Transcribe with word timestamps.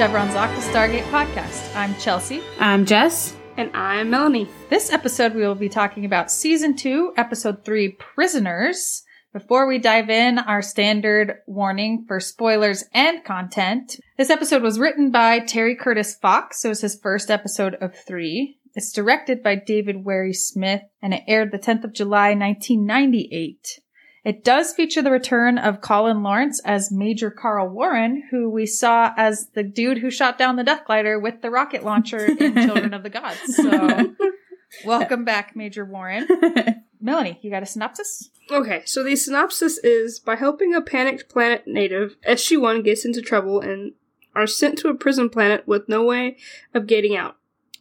Welcome 0.00 0.32
to 0.32 0.32
Chevron's 0.32 0.62
Octa 0.62 0.72
Stargate 0.72 1.10
podcast. 1.10 1.76
I'm 1.76 1.94
Chelsea. 1.96 2.40
I'm 2.58 2.86
Jess. 2.86 3.36
And 3.58 3.70
I'm 3.76 4.08
Melanie. 4.08 4.48
This 4.70 4.90
episode, 4.90 5.34
we 5.34 5.42
will 5.42 5.54
be 5.54 5.68
talking 5.68 6.06
about 6.06 6.30
season 6.30 6.74
two, 6.74 7.12
episode 7.18 7.66
three, 7.66 7.90
Prisoners. 7.90 9.02
Before 9.34 9.66
we 9.66 9.78
dive 9.78 10.08
in, 10.08 10.38
our 10.38 10.62
standard 10.62 11.40
warning 11.46 12.06
for 12.08 12.18
spoilers 12.18 12.82
and 12.94 13.22
content. 13.24 14.00
This 14.16 14.30
episode 14.30 14.62
was 14.62 14.78
written 14.78 15.10
by 15.10 15.40
Terry 15.40 15.76
Curtis 15.76 16.14
Fox, 16.14 16.62
so 16.62 16.70
it's 16.70 16.80
his 16.80 16.98
first 16.98 17.30
episode 17.30 17.74
of 17.74 17.94
three. 17.94 18.58
It's 18.74 18.92
directed 18.92 19.42
by 19.42 19.56
David 19.56 20.02
Warry-Smith, 20.02 20.80
and 21.02 21.12
it 21.12 21.24
aired 21.28 21.52
the 21.52 21.58
10th 21.58 21.84
of 21.84 21.92
July, 21.92 22.28
1998. 22.34 23.80
It 24.22 24.44
does 24.44 24.74
feature 24.74 25.00
the 25.00 25.10
return 25.10 25.56
of 25.56 25.80
Colin 25.80 26.22
Lawrence 26.22 26.60
as 26.64 26.92
Major 26.92 27.30
Carl 27.30 27.68
Warren, 27.68 28.22
who 28.30 28.50
we 28.50 28.66
saw 28.66 29.12
as 29.16 29.48
the 29.54 29.62
dude 29.62 29.98
who 29.98 30.10
shot 30.10 30.36
down 30.36 30.56
the 30.56 30.64
Death 30.64 30.84
Glider 30.84 31.18
with 31.18 31.40
the 31.40 31.50
rocket 31.50 31.84
launcher 31.84 32.26
in 32.26 32.54
Children 32.66 32.92
of 32.92 33.02
the 33.02 33.08
Gods. 33.10 33.56
So, 33.56 34.14
welcome 34.84 35.24
back, 35.24 35.56
Major 35.56 35.86
Warren. 35.86 36.28
Melanie, 37.00 37.38
you 37.40 37.50
got 37.50 37.62
a 37.62 37.66
synopsis? 37.66 38.28
Okay, 38.50 38.82
so 38.84 39.02
the 39.02 39.16
synopsis 39.16 39.78
is 39.78 40.20
by 40.20 40.36
helping 40.36 40.74
a 40.74 40.82
panicked 40.82 41.30
planet 41.30 41.62
native, 41.66 42.16
SG1 42.28 42.84
gets 42.84 43.06
into 43.06 43.22
trouble 43.22 43.60
and 43.60 43.92
are 44.34 44.46
sent 44.46 44.76
to 44.78 44.88
a 44.88 44.94
prison 44.94 45.30
planet 45.30 45.66
with 45.66 45.88
no 45.88 46.04
way 46.04 46.36
of 46.74 46.86
getting 46.86 47.16
out. 47.16 47.36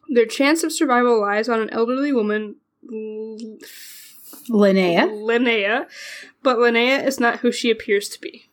Their 0.07 0.25
chance 0.25 0.63
of 0.63 0.71
survival 0.71 1.19
lies 1.19 1.49
on 1.49 1.59
an 1.59 1.69
elderly 1.71 2.13
woman, 2.13 2.55
L- 2.89 3.57
Linnea. 4.49 5.07
Linnea, 5.09 5.85
but 6.43 6.57
Linnea 6.57 7.05
is 7.05 7.19
not 7.19 7.39
who 7.39 7.51
she 7.51 7.69
appears 7.71 8.09
to 8.09 8.21
be. 8.21 8.49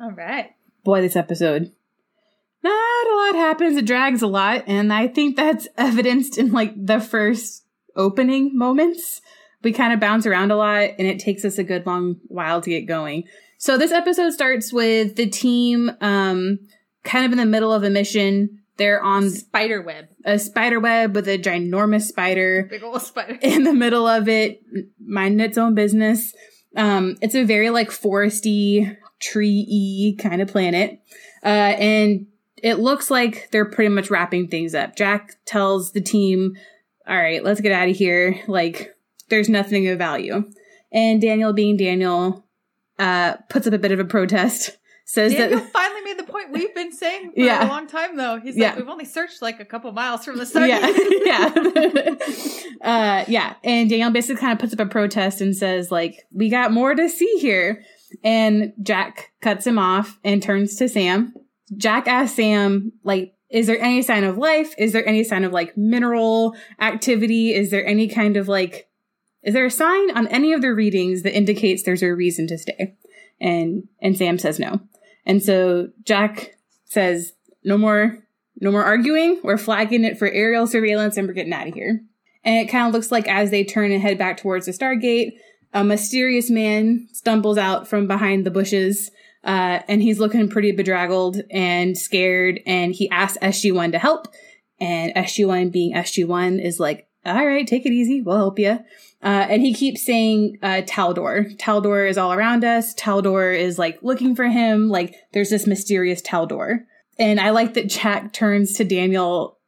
All 0.00 0.12
right. 0.12 0.50
Boy, 0.84 1.00
this 1.00 1.16
episode. 1.16 1.72
Not 2.62 2.72
a 3.06 3.16
lot 3.16 3.34
happens. 3.36 3.76
It 3.76 3.86
drags 3.86 4.22
a 4.22 4.26
lot, 4.26 4.64
and 4.66 4.92
I 4.92 5.08
think 5.08 5.36
that's 5.36 5.68
evidenced 5.78 6.38
in 6.38 6.52
like 6.52 6.72
the 6.76 7.00
first 7.00 7.64
opening 7.94 8.56
moments. 8.56 9.20
We 9.62 9.72
kind 9.72 9.92
of 9.92 10.00
bounce 10.00 10.26
around 10.26 10.50
a 10.50 10.56
lot, 10.56 10.90
and 10.98 11.06
it 11.06 11.18
takes 11.18 11.44
us 11.44 11.58
a 11.58 11.64
good 11.64 11.86
long 11.86 12.16
while 12.28 12.60
to 12.60 12.70
get 12.70 12.82
going. 12.86 13.24
So 13.58 13.78
this 13.78 13.90
episode 13.92 14.32
starts 14.32 14.72
with 14.72 15.16
the 15.16 15.26
team 15.28 15.90
um 16.00 16.58
kind 17.04 17.24
of 17.24 17.32
in 17.32 17.38
the 17.38 17.46
middle 17.46 17.72
of 17.72 17.82
a 17.84 17.90
mission. 17.90 18.60
They're 18.76 19.02
on 19.02 19.30
Spider 19.30 19.80
web. 19.80 20.08
a 20.26 20.38
spider 20.38 20.78
web 20.78 21.14
with 21.14 21.26
a 21.28 21.38
ginormous 21.38 22.02
spider. 22.02 22.66
Big 22.68 22.82
old 22.82 23.00
spider. 23.00 23.38
in 23.40 23.64
the 23.64 23.72
middle 23.72 24.06
of 24.06 24.28
it, 24.28 24.60
minding 25.00 25.40
its 25.40 25.56
own 25.56 25.74
business. 25.74 26.34
Um, 26.76 27.16
it's 27.20 27.34
a 27.34 27.44
very 27.44 27.70
like 27.70 27.90
foresty, 27.90 28.96
tree-y 29.18 30.22
kind 30.22 30.42
of 30.42 30.48
planet. 30.48 31.00
Uh, 31.44 31.74
and 31.78 32.26
it 32.62 32.78
looks 32.78 33.10
like 33.10 33.48
they're 33.50 33.64
pretty 33.64 33.88
much 33.88 34.10
wrapping 34.10 34.48
things 34.48 34.74
up. 34.74 34.96
Jack 34.96 35.36
tells 35.44 35.92
the 35.92 36.00
team, 36.00 36.56
all 37.06 37.16
right, 37.16 37.44
let's 37.44 37.60
get 37.60 37.72
out 37.72 37.88
of 37.88 37.96
here. 37.96 38.40
Like, 38.48 38.96
there's 39.28 39.48
nothing 39.48 39.88
of 39.88 39.98
value. 39.98 40.50
And 40.92 41.20
Daniel, 41.20 41.52
being 41.52 41.76
Daniel, 41.76 42.44
uh, 42.98 43.36
puts 43.48 43.66
up 43.66 43.72
a 43.72 43.78
bit 43.78 43.92
of 43.92 44.00
a 44.00 44.04
protest, 44.04 44.76
says 45.08 45.32
Daniel 45.32 45.60
that, 45.60 45.70
finally 45.72 46.00
made 46.02 46.18
the 46.18 46.24
point 46.24 46.50
we've 46.50 46.74
been 46.74 46.92
saying 46.92 47.30
for 47.32 47.40
Yeah. 47.40 47.64
a 47.64 47.68
long 47.68 47.86
time, 47.86 48.16
though. 48.16 48.40
He's 48.40 48.56
Yeah. 48.56 48.70
like, 48.70 48.78
we've 48.78 48.88
only 48.88 49.04
searched 49.04 49.40
like 49.40 49.60
a 49.60 49.64
couple 49.64 49.90
miles 49.92 50.24
from 50.24 50.36
the 50.36 50.44
start. 50.44 50.68
yeah, 50.68 50.84
yeah, 51.24 52.14
uh, 52.82 53.24
yeah. 53.28 53.54
And 53.62 53.88
Daniel 53.88 54.10
basically 54.10 54.40
kind 54.40 54.52
of 54.52 54.58
puts 54.58 54.72
up 54.72 54.80
a 54.80 54.86
protest 54.86 55.40
and 55.40 55.54
says, 55.56 55.90
like, 55.92 56.26
we 56.32 56.48
got 56.48 56.72
more 56.72 56.94
to 56.94 57.08
see 57.08 57.36
here. 57.38 57.84
And 58.24 58.72
Jack 58.82 59.30
cuts 59.40 59.66
him 59.66 59.78
off 59.78 60.18
and 60.24 60.42
turns 60.42 60.76
to 60.76 60.88
Sam. 60.88 61.34
Jack 61.76 62.08
asks 62.08 62.36
Sam, 62.36 62.92
like, 63.04 63.32
is 63.48 63.68
there 63.68 63.80
any 63.80 64.02
sign 64.02 64.24
of 64.24 64.36
life? 64.36 64.74
Is 64.76 64.92
there 64.92 65.06
any 65.06 65.22
sign 65.22 65.44
of 65.44 65.52
like 65.52 65.76
mineral 65.76 66.56
activity? 66.80 67.54
Is 67.54 67.70
there 67.70 67.86
any 67.86 68.08
kind 68.08 68.36
of 68.36 68.48
like, 68.48 68.88
is 69.44 69.54
there 69.54 69.66
a 69.66 69.70
sign 69.70 70.10
on 70.16 70.26
any 70.28 70.52
of 70.52 70.62
the 70.62 70.74
readings 70.74 71.22
that 71.22 71.36
indicates 71.36 71.84
there's 71.84 72.02
a 72.02 72.12
reason 72.12 72.48
to 72.48 72.58
stay? 72.58 72.96
And, 73.40 73.84
and 74.02 74.16
Sam 74.16 74.38
says 74.38 74.58
no. 74.58 74.80
And 75.26 75.42
so 75.42 75.90
Jack 76.04 76.56
says, 76.86 77.32
no 77.64 77.76
more 77.76 78.22
no 78.60 78.70
more 78.70 78.84
arguing. 78.84 79.40
We're 79.42 79.58
flagging 79.58 80.04
it 80.04 80.18
for 80.18 80.28
aerial 80.28 80.66
surveillance 80.66 81.16
and 81.16 81.28
we're 81.28 81.34
getting 81.34 81.52
out 81.52 81.68
of 81.68 81.74
here. 81.74 82.00
And 82.42 82.56
it 82.56 82.70
kind 82.70 82.86
of 82.86 82.94
looks 82.94 83.12
like 83.12 83.28
as 83.28 83.50
they 83.50 83.64
turn 83.64 83.92
and 83.92 84.00
head 84.00 84.18
back 84.18 84.38
towards 84.38 84.66
the 84.66 84.72
Stargate, 84.72 85.32
a 85.74 85.84
mysterious 85.84 86.48
man 86.48 87.08
stumbles 87.12 87.58
out 87.58 87.86
from 87.86 88.06
behind 88.06 88.46
the 88.46 88.50
bushes. 88.50 89.10
Uh, 89.44 89.80
and 89.88 90.00
he's 90.00 90.18
looking 90.18 90.48
pretty 90.48 90.72
bedraggled 90.72 91.42
and 91.50 91.98
scared. 91.98 92.60
And 92.66 92.94
he 92.94 93.10
asks 93.10 93.38
SG1 93.38 93.92
to 93.92 93.98
help. 93.98 94.28
And 94.80 95.14
SG1 95.14 95.70
being 95.70 95.94
SG1 95.94 96.62
is 96.64 96.80
like, 96.80 97.08
all 97.24 97.46
right, 97.46 97.66
take 97.66 97.84
it 97.84 97.92
easy. 97.92 98.22
We'll 98.22 98.36
help 98.36 98.58
you. 98.58 98.78
Uh, 99.22 99.46
and 99.48 99.62
he 99.62 99.72
keeps 99.72 100.04
saying, 100.04 100.58
uh, 100.62 100.82
Taldor. 100.82 101.56
Taldor 101.58 102.08
is 102.08 102.18
all 102.18 102.32
around 102.32 102.64
us. 102.64 102.94
Taldor 102.94 103.58
is 103.58 103.78
like 103.78 103.98
looking 104.02 104.36
for 104.36 104.46
him. 104.46 104.88
Like 104.88 105.14
there's 105.32 105.50
this 105.50 105.66
mysterious 105.66 106.22
Taldor. 106.22 106.80
And 107.18 107.40
I 107.40 107.50
like 107.50 107.74
that 107.74 107.88
Jack 107.88 108.32
turns 108.32 108.74
to 108.74 108.84
Daniel 108.84 109.58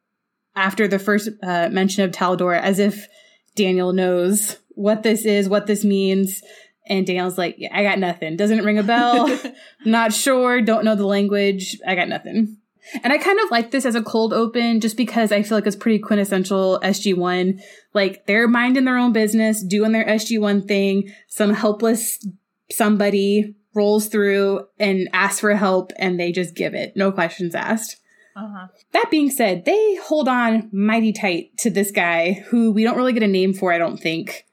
after 0.55 0.87
the 0.87 0.99
first 0.99 1.29
uh, 1.41 1.69
mention 1.71 2.03
of 2.03 2.11
Taldor 2.11 2.59
as 2.59 2.79
if 2.79 3.07
Daniel 3.55 3.91
knows 3.91 4.57
what 4.69 5.03
this 5.03 5.25
is, 5.25 5.49
what 5.49 5.67
this 5.67 5.83
means. 5.83 6.41
And 6.87 7.05
Daniel's 7.05 7.37
like, 7.37 7.55
yeah, 7.57 7.75
I 7.75 7.83
got 7.83 7.99
nothing. 7.99 8.37
Doesn't 8.37 8.63
ring 8.63 8.79
a 8.79 8.83
bell. 8.83 9.39
Not 9.85 10.13
sure. 10.13 10.61
Don't 10.61 10.85
know 10.85 10.95
the 10.95 11.05
language. 11.05 11.77
I 11.85 11.95
got 11.95 12.07
nothing. 12.07 12.58
And 13.03 13.13
I 13.13 13.17
kind 13.17 13.39
of 13.39 13.51
like 13.51 13.71
this 13.71 13.85
as 13.85 13.95
a 13.95 14.01
cold 14.01 14.33
open 14.33 14.79
just 14.79 14.97
because 14.97 15.31
I 15.31 15.43
feel 15.43 15.57
like 15.57 15.67
it's 15.67 15.75
pretty 15.75 15.99
quintessential 15.99 16.79
SG1. 16.83 17.61
Like 17.93 18.25
they're 18.25 18.47
minding 18.47 18.85
their 18.85 18.97
own 18.97 19.13
business, 19.13 19.63
doing 19.63 19.91
their 19.91 20.05
SG1 20.05 20.67
thing. 20.67 21.13
Some 21.27 21.53
helpless 21.53 22.25
somebody 22.71 23.55
rolls 23.73 24.07
through 24.07 24.67
and 24.79 25.07
asks 25.13 25.39
for 25.39 25.55
help 25.55 25.91
and 25.97 26.19
they 26.19 26.31
just 26.31 26.55
give 26.55 26.73
it. 26.73 26.95
No 26.95 27.11
questions 27.11 27.55
asked. 27.55 27.97
Uh-huh. 28.35 28.67
That 28.93 29.11
being 29.11 29.29
said, 29.29 29.65
they 29.65 29.95
hold 29.95 30.27
on 30.27 30.69
mighty 30.71 31.11
tight 31.11 31.57
to 31.57 31.69
this 31.69 31.91
guy 31.91 32.33
who 32.49 32.71
we 32.71 32.83
don't 32.83 32.95
really 32.95 33.13
get 33.13 33.23
a 33.23 33.27
name 33.27 33.53
for, 33.53 33.73
I 33.73 33.77
don't 33.77 33.97
think. 33.97 34.45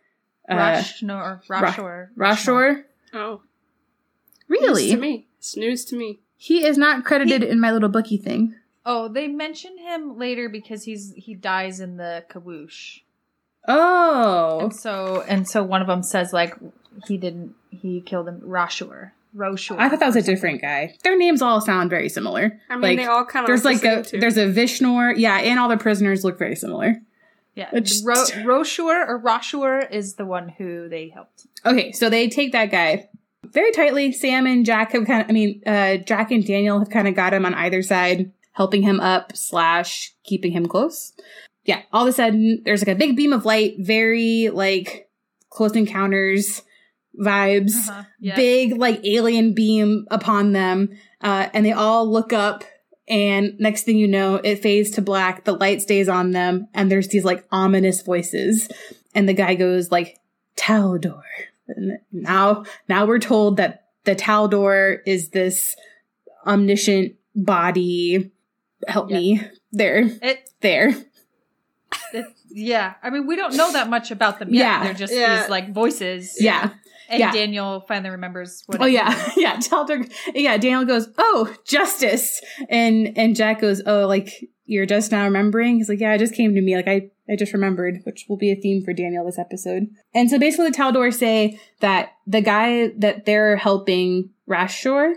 Uh, 0.50 0.56
Rush, 0.56 1.02
no, 1.02 1.16
or 1.16 1.42
Rashor. 1.48 2.08
Rashor? 2.16 2.84
Oh. 3.12 3.42
Really? 4.48 4.84
News 4.84 4.92
to 4.92 4.96
me. 4.96 5.28
It's 5.38 5.56
news 5.56 5.84
to 5.86 5.96
me. 5.96 6.20
He 6.36 6.64
is 6.64 6.76
not 6.76 7.04
credited 7.04 7.42
in 7.42 7.60
my 7.60 7.72
little 7.72 7.88
bookie 7.88 8.18
thing. 8.18 8.54
Oh, 8.84 9.08
they 9.08 9.26
mention 9.26 9.78
him 9.78 10.18
later 10.18 10.48
because 10.48 10.84
he's 10.84 11.12
he 11.16 11.34
dies 11.34 11.80
in 11.80 11.96
the 11.96 12.24
kawoosh. 12.30 13.00
Oh. 13.66 14.60
And 14.60 14.74
so 14.74 15.24
and 15.26 15.48
so 15.48 15.62
one 15.62 15.80
of 15.80 15.88
them 15.88 16.02
says 16.02 16.32
like 16.32 16.54
he 17.06 17.16
didn't 17.16 17.54
he 17.70 18.00
killed 18.00 18.28
him 18.28 18.40
Rashur. 18.40 19.10
Roshur. 19.34 19.76
I 19.78 19.88
thought 19.88 20.00
that 20.00 20.06
was 20.06 20.16
a 20.16 20.22
different 20.22 20.62
guy. 20.62 20.94
Their 21.02 21.18
names 21.18 21.42
all 21.42 21.60
sound 21.60 21.90
very 21.90 22.08
similar. 22.08 22.58
I 22.70 22.74
mean, 22.74 22.82
like, 22.82 22.98
they 22.98 23.06
all 23.06 23.24
kind 23.26 23.44
of 23.44 23.48
there's 23.48 23.64
like 23.66 23.82
the 23.82 24.00
a 24.00 24.02
too. 24.02 24.18
there's 24.18 24.38
a 24.38 24.46
Vishnor, 24.46 25.14
yeah, 25.16 25.36
and 25.38 25.58
all 25.60 25.68
the 25.68 25.76
prisoners 25.76 26.24
look 26.24 26.38
very 26.38 26.56
similar. 26.56 27.02
Yeah. 27.54 27.68
It's- 27.72 28.02
Ro- 28.02 28.14
Roshur 28.14 29.06
or 29.08 29.20
Rashur 29.20 29.90
is 29.90 30.14
the 30.14 30.24
one 30.24 30.48
who 30.48 30.88
they 30.88 31.08
helped. 31.08 31.46
Okay, 31.66 31.92
so 31.92 32.08
they 32.08 32.28
take 32.28 32.52
that 32.52 32.70
guy 32.70 33.08
very 33.52 33.72
tightly. 33.72 34.12
Sam 34.12 34.46
and 34.46 34.64
Jack 34.64 34.92
have 34.92 35.06
kind 35.06 35.22
of, 35.22 35.28
I 35.28 35.32
mean, 35.32 35.62
uh, 35.66 35.96
Jack 35.98 36.30
and 36.30 36.46
Daniel 36.46 36.78
have 36.78 36.90
kind 36.90 37.08
of 37.08 37.14
got 37.14 37.34
him 37.34 37.44
on 37.44 37.54
either 37.54 37.82
side, 37.82 38.32
helping 38.52 38.82
him 38.82 39.00
up 39.00 39.36
slash 39.36 40.14
keeping 40.24 40.52
him 40.52 40.66
close. 40.66 41.12
Yeah, 41.64 41.82
all 41.92 42.02
of 42.02 42.08
a 42.08 42.12
sudden 42.12 42.62
there's 42.64 42.80
like 42.80 42.94
a 42.94 42.98
big 42.98 43.16
beam 43.16 43.32
of 43.32 43.44
light, 43.44 43.74
very 43.78 44.50
like 44.52 45.08
close 45.50 45.72
encounters 45.72 46.62
vibes, 47.18 47.88
Uh-huh. 47.88 48.04
Yeah. 48.20 48.36
big 48.36 48.76
like 48.76 49.00
alien 49.04 49.54
beam 49.54 50.06
upon 50.10 50.52
them, 50.52 50.90
uh, 51.22 51.48
and 51.54 51.64
they 51.64 51.72
all 51.72 52.10
look 52.10 52.32
up. 52.32 52.62
And 53.08 53.54
next 53.60 53.84
thing 53.84 53.96
you 53.98 54.08
know, 54.08 54.34
it 54.36 54.56
fades 54.56 54.90
to 54.92 55.02
black. 55.02 55.44
The 55.44 55.52
light 55.54 55.80
stays 55.80 56.08
on 56.08 56.32
them, 56.32 56.68
and 56.74 56.90
there's 56.90 57.08
these 57.08 57.24
like 57.24 57.46
ominous 57.50 58.02
voices. 58.02 58.68
And 59.14 59.28
the 59.28 59.32
guy 59.32 59.54
goes 59.54 59.90
like, 59.90 60.18
Taldor. 60.56 61.22
And 61.68 61.98
now, 62.12 62.64
now 62.88 63.06
we're 63.06 63.18
told 63.18 63.56
that 63.56 63.86
the 64.04 64.14
Taldor 64.14 64.98
is 65.06 65.30
this 65.30 65.74
omniscient 66.46 67.14
body. 67.34 68.30
Help 68.86 69.10
Yeah. 69.10 69.16
me. 69.18 69.40
There, 69.72 69.98
It, 70.22 70.48
there. 70.60 70.94
it 72.12 72.26
yeah. 72.50 72.94
I 73.02 73.10
mean 73.10 73.26
we 73.26 73.36
don't 73.36 73.56
know 73.56 73.72
that 73.72 73.90
much 73.90 74.10
about 74.10 74.38
them 74.38 74.52
yet. 74.54 74.60
Yeah. 74.62 74.84
They're 74.84 74.94
just 74.94 75.12
Yeah. 75.14 75.40
these 75.40 75.50
like 75.50 75.72
voices. 75.74 76.36
Yeah. 76.40 76.70
And 77.08 77.20
Yeah. 77.20 77.32
Daniel 77.32 77.84
finally 77.86 78.10
remembers 78.10 78.62
what 78.66 78.80
Oh 78.80 78.86
it 78.86 78.92
yeah, 78.92 79.08
means. 79.08 79.32
yeah. 79.36 79.56
Taldor. 79.56 80.10
Yeah. 80.34 80.56
Daniel 80.56 80.84
goes, 80.84 81.08
"Oh, 81.18 81.54
justice," 81.66 82.40
and 82.68 83.16
and 83.18 83.36
Jack 83.36 83.60
goes, 83.60 83.82
"Oh, 83.86 84.06
like 84.06 84.48
you're 84.66 84.86
just 84.86 85.10
now 85.10 85.24
remembering." 85.24 85.76
He's 85.76 85.88
like, 85.88 86.00
"Yeah, 86.00 86.14
it 86.14 86.18
just 86.18 86.34
came 86.34 86.54
to 86.54 86.60
me. 86.60 86.76
Like 86.76 86.88
I 86.88 87.10
I 87.28 87.36
just 87.36 87.52
remembered," 87.52 88.00
which 88.04 88.26
will 88.28 88.36
be 88.36 88.52
a 88.52 88.56
theme 88.56 88.84
for 88.84 88.92
Daniel 88.92 89.24
this 89.24 89.38
episode. 89.38 89.88
And 90.14 90.30
so 90.30 90.38
basically, 90.38 90.70
the 90.70 90.76
Taldor 90.76 91.12
say 91.12 91.58
that 91.80 92.10
the 92.26 92.40
guy 92.40 92.88
that 92.98 93.24
they're 93.24 93.56
helping, 93.56 94.30
Rashor, 94.48 95.14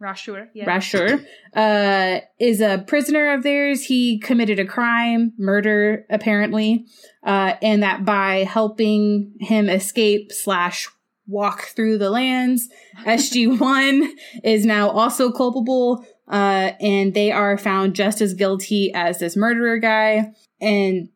Rashur. 0.00 0.48
Yeah. 0.54 0.66
Rashur, 0.66 1.24
uh, 1.54 2.20
is 2.38 2.60
a 2.60 2.84
prisoner 2.86 3.34
of 3.34 3.42
theirs. 3.42 3.82
He 3.82 4.18
committed 4.20 4.58
a 4.58 4.64
crime, 4.64 5.32
murder, 5.38 6.06
apparently, 6.08 6.86
uh, 7.24 7.54
and 7.60 7.82
that 7.82 8.04
by 8.04 8.44
helping 8.44 9.34
him 9.40 9.68
escape 9.68 10.30
slash 10.32 10.88
walk 11.26 11.62
through 11.62 11.98
the 11.98 12.10
lands, 12.10 12.68
SG1 13.04 14.08
is 14.44 14.64
now 14.64 14.88
also 14.88 15.32
culpable, 15.32 16.04
uh, 16.28 16.72
and 16.80 17.14
they 17.14 17.32
are 17.32 17.56
found 17.56 17.94
just 17.94 18.20
as 18.20 18.34
guilty 18.34 18.92
as 18.94 19.18
this 19.18 19.36
murderer 19.36 19.78
guy, 19.78 20.32
and 20.60 21.08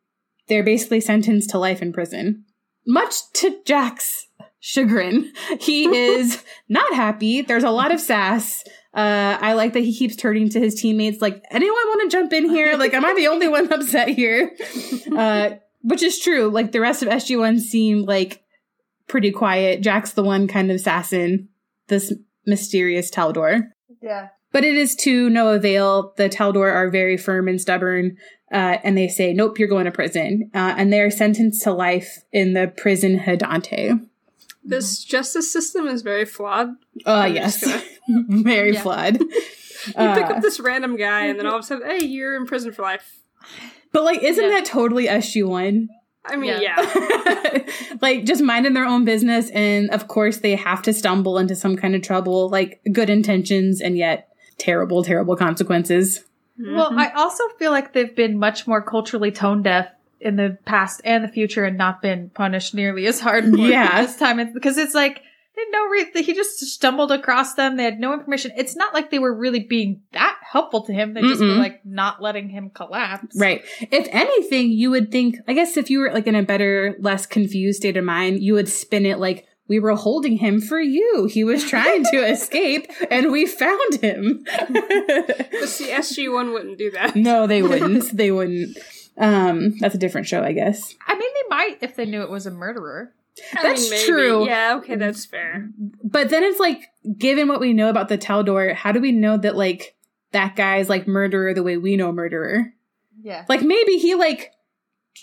they're 0.49 0.63
basically 0.63 1.01
sentenced 1.01 1.51
to 1.51 1.59
life 1.59 1.83
in 1.83 1.93
prison. 1.93 2.45
Much 2.87 3.31
to 3.35 3.61
Jack's 3.65 4.27
chagrin. 4.61 5.33
He 5.61 5.85
is 5.85 6.43
not 6.69 6.95
happy. 6.95 7.43
There's 7.43 7.65
a 7.65 7.71
lot 7.71 7.93
of 7.93 8.01
sass. 8.01 8.65
Uh, 8.95 9.39
I 9.41 9.55
like 9.55 9.73
that 9.73 9.81
he 9.81 9.95
keeps 9.95 10.17
turning 10.17 10.49
to 10.51 10.61
his 10.61 10.75
teammates 10.75 11.23
like, 11.23 11.43
anyone 11.51 11.77
want 11.89 12.11
to 12.11 12.17
jump 12.17 12.33
in 12.33 12.49
here? 12.49 12.77
Like, 12.79 12.95
am 12.95 13.05
I 13.05 13.15
the 13.15 13.29
only 13.29 13.49
one 13.49 13.73
upset 13.73 14.09
here? 14.09 14.51
Uh, 15.15 15.51
which 15.83 16.03
is 16.03 16.19
true. 16.19 16.49
Like, 16.51 16.73
the 16.73 16.81
rest 16.81 17.03
of 17.03 17.09
SG1 17.09 17.61
seem 17.61 18.05
like 18.05 18.43
pretty 19.09 19.31
quiet. 19.31 19.83
Jack's 19.83 20.13
the 20.13 20.23
one 20.23 20.49
kind 20.49 20.71
of 20.71 20.81
sassing 20.81 21.49
this 21.89 22.13
mysterious 22.47 23.11
Taldor. 23.11 23.71
Yeah. 24.03 24.29
But 24.53 24.65
it 24.65 24.75
is 24.77 24.95
to 24.97 25.29
no 25.31 25.49
avail. 25.49 26.13
The 26.17 26.29
Taldor 26.29 26.71
are 26.73 26.91
very 26.91 27.17
firm 27.17 27.49
and 27.49 27.61
stubborn, 27.61 28.17
uh, 28.53 28.77
and 28.85 28.97
they 28.97 29.09
say, 29.09 29.33
nope, 29.33 29.59
you're 29.59 29.69
going 29.69 29.87
to 29.87 29.91
prison. 29.91 30.51
Uh, 30.55 30.75
and 30.77 30.93
they're 30.93 31.11
sentenced 31.11 31.63
to 31.63 31.73
life 31.73 32.19
in 32.33 32.53
the 32.53 32.69
prison 32.77 33.19
Hadante. 33.19 34.07
This 34.65 35.03
justice 35.03 35.51
system 35.51 35.89
is 35.89 36.03
very 36.03 36.25
flawed. 36.25 36.69
Uh, 37.07 37.11
I'm 37.13 37.35
yes. 37.35 37.65
very 38.09 38.77
flawed. 38.77 39.19
You 39.85 39.95
pick 39.95 40.27
Uh, 40.27 40.35
up 40.35 40.43
this 40.43 40.61
random 40.61 40.95
guy, 40.97 41.27
and 41.27 41.37
then 41.37 41.47
all 41.47 41.57
of 41.57 41.65
a 41.65 41.67
sudden, 41.67 41.91
hey, 41.91 42.05
you're 42.05 42.37
in 42.37 42.47
prison 42.47 42.71
for 42.73 42.83
life. 42.83 43.17
but, 43.91 44.05
like, 44.05 44.23
isn't 44.23 44.45
Yeah. 44.45 44.51
that 44.51 44.65
totally 44.65 45.09
SG1? 45.09 45.89
I 46.25 46.37
mean, 46.37 46.51
Yeah. 46.63 46.81
yeah. 46.81 47.65
like, 48.01 48.25
just 48.25 48.43
minding 48.45 48.75
their 48.75 48.85
own 48.85 49.05
business. 49.05 49.51
And 49.51 49.91
of 49.91 50.07
course, 50.07 50.37
they 50.39 50.55
have 50.55 50.83
to 50.83 50.93
stumble 50.93 51.37
into 51.37 51.57
some 51.57 51.77
kind 51.77 51.97
of 51.97 52.03
trouble, 52.03 52.49
like 52.49 52.81
good 52.93 53.11
intentions, 53.11 53.81
and 53.81 53.97
yet 53.97 54.29
terrible, 54.59 55.03
terrible 55.05 55.37
consequences. 55.37 56.25
Well, 56.59 56.91
Mhm. 56.93 56.99
I 56.99 57.11
also 57.13 57.45
feel 57.59 57.71
like 57.71 57.93
they've 57.93 58.15
been 58.15 58.39
much 58.39 58.67
more 58.67 58.83
culturally 58.83 59.31
tone 59.31 59.63
deaf 59.63 59.89
in 60.21 60.37
the 60.37 60.59
past 60.65 61.01
and 61.05 61.25
the 61.25 61.29
future 61.29 61.65
and 61.65 61.77
not 61.77 62.01
been 62.03 62.31
punished 62.35 62.75
nearly 62.75 63.07
as 63.07 63.21
hard 63.21 63.45
for 63.51 63.57
Yeah. 63.57 64.03
this 64.07 64.17
time. 64.17 64.39
It's 64.39 64.53
because 64.53 64.79
it's 64.79 64.95
like 64.95 65.23
they 65.57 65.63
had 65.63 65.69
no 65.73 65.87
re- 65.89 66.23
he 66.23 66.33
just 66.35 66.61
stumbled 66.61 67.11
across 67.13 67.55
them. 67.55 67.77
They 67.77 67.85
had 67.85 67.99
no 68.01 68.15
information. 68.15 68.53
It's 68.57 68.75
not 68.77 68.95
like 68.95 69.11
they 69.11 69.19
were 69.19 69.35
really 69.35 69.61
being 69.61 70.01
that 70.13 70.37
helpful 70.43 70.83
to 70.83 70.93
him. 70.93 71.13
They 71.15 71.21
just 71.23 71.41
were 71.41 71.47
Mm-mm. 71.49 71.59
like 71.59 71.85
not 71.85 72.23
letting 72.23 72.49
him 72.49 72.71
collapse. 72.71 73.37
Right. 73.39 73.63
If 73.81 74.09
anything, 74.13 74.71
you 74.71 74.91
would 74.91 75.11
think, 75.11 75.37
I 75.49 75.53
guess 75.55 75.77
if 75.77 75.91
you 75.91 75.99
were 76.01 76.11
like 76.13 76.27
in 76.27 76.35
a 76.37 76.43
better, 76.43 76.97
less 77.01 77.27
confused 77.27 77.79
state 77.79 77.97
of 77.97 78.05
mind, 78.05 78.43
you 78.43 78.55
would 78.55 78.69
spin 78.69 79.05
it 79.05 79.19
like, 79.19 79.47
we 79.73 79.81
were 79.81 79.95
holding 79.97 80.37
him 80.37 80.61
for 80.61 80.79
you. 80.79 81.25
He 81.33 81.45
was 81.45 81.65
trying 81.69 82.05
to 82.13 82.19
escape 82.19 82.91
and 83.11 83.33
we 83.33 83.47
found 83.47 83.95
him. 84.03 84.45
But 84.45 85.69
see, 85.69 85.89
SG 85.89 86.31
One 86.31 86.53
wouldn't 86.53 86.77
do 86.77 86.91
that. 86.91 87.17
no, 87.17 87.47
they 87.47 87.63
wouldn't. 87.71 88.15
They 88.15 88.31
wouldn't. 88.31 88.77
Um, 89.17 89.79
that's 89.79 89.95
a 89.95 89.99
different 89.99 90.27
show, 90.27 90.43
I 90.43 90.53
guess. 90.53 90.95
I 91.07 91.15
mean, 91.15 91.31
they 91.35 91.49
might 91.57 91.79
if 91.81 91.97
they 91.97 92.05
knew 92.05 92.21
it 92.21 92.29
was 92.31 92.45
a 92.47 92.51
murderer. 92.51 93.15
I 93.57 93.63
That's 93.63 93.89
maybe. 93.89 94.05
true. 94.05 94.45
Yeah, 94.45 94.75
okay, 94.77 94.97
that's 94.97 95.25
fair. 95.25 95.71
But 96.05 96.29
then 96.29 96.43
it's 96.45 96.61
like, 96.61 96.83
given 97.17 97.49
what 97.49 97.61
we 97.61 97.73
know 97.73 97.89
about 97.89 98.11
the 98.11 98.19
Taldor, 98.19 98.75
how 98.75 98.93
do 98.93 99.01
we 99.01 99.11
know 99.11 99.39
that 99.39 99.57
like 99.57 99.97
that 100.33 100.55
guy's 100.55 100.91
like 100.91 101.09
murderer 101.09 101.55
the 101.55 101.63
way 101.63 101.79
we 101.79 101.97
know 101.97 102.13
murderer? 102.13 102.75
Yeah. 103.23 103.47
Like 103.49 103.63
maybe 103.63 103.97
he 103.97 104.15
like 104.15 104.53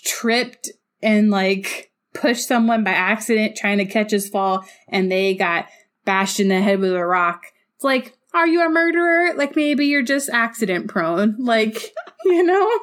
tripped 0.04 0.70
and 1.02 1.30
like 1.30 1.89
pushed 2.12 2.46
someone 2.46 2.84
by 2.84 2.90
accident 2.90 3.56
trying 3.56 3.78
to 3.78 3.84
catch 3.84 4.10
his 4.10 4.28
fall 4.28 4.64
and 4.88 5.10
they 5.10 5.34
got 5.34 5.66
bashed 6.04 6.40
in 6.40 6.48
the 6.48 6.60
head 6.60 6.80
with 6.80 6.92
a 6.92 7.04
rock. 7.04 7.44
It's 7.76 7.84
like, 7.84 8.16
are 8.34 8.46
you 8.46 8.64
a 8.64 8.68
murderer? 8.68 9.34
Like 9.34 9.56
maybe 9.56 9.86
you're 9.86 10.02
just 10.02 10.30
accident 10.30 10.88
prone. 10.88 11.36
Like, 11.38 11.92
you 12.24 12.44
know? 12.44 12.80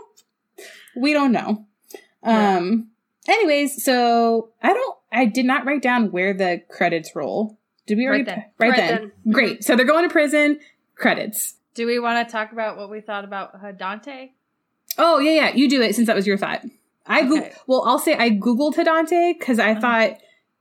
We 0.95 1.13
don't 1.13 1.31
know. 1.31 1.65
Yeah. 2.23 2.57
Um 2.57 2.89
anyways, 3.27 3.83
so 3.83 4.49
I 4.61 4.73
don't 4.73 4.97
I 5.11 5.25
did 5.25 5.45
not 5.45 5.65
write 5.65 5.81
down 5.81 6.11
where 6.11 6.33
the 6.33 6.61
credits 6.69 7.15
roll. 7.15 7.57
Did 7.85 7.97
we 7.97 8.07
already 8.07 8.23
Right 8.23 8.25
then. 8.25 8.45
Right, 8.57 8.69
Right 8.69 8.77
then. 8.77 9.33
Great. 9.33 9.63
So 9.63 9.75
they're 9.75 9.85
going 9.85 10.07
to 10.07 10.11
prison. 10.11 10.59
Credits. 10.95 11.55
Do 11.75 11.85
we 11.85 11.99
want 11.99 12.27
to 12.27 12.31
talk 12.31 12.51
about 12.51 12.75
what 12.75 12.89
we 12.89 13.01
thought 13.01 13.23
about 13.23 13.53
Dante? 13.77 14.31
Oh 14.97 15.19
yeah, 15.19 15.31
yeah. 15.31 15.55
You 15.55 15.69
do 15.69 15.81
it 15.81 15.95
since 15.95 16.07
that 16.07 16.15
was 16.15 16.25
your 16.25 16.37
thought. 16.37 16.63
I 17.07 17.23
go- 17.23 17.37
Okay. 17.37 17.53
well, 17.67 17.83
I'll 17.85 17.99
say 17.99 18.15
I 18.17 18.29
googled 18.31 18.75
Hidante 18.75 19.37
because 19.37 19.59
I 19.59 19.71
Uh-huh. 19.71 19.81
thought 19.81 20.17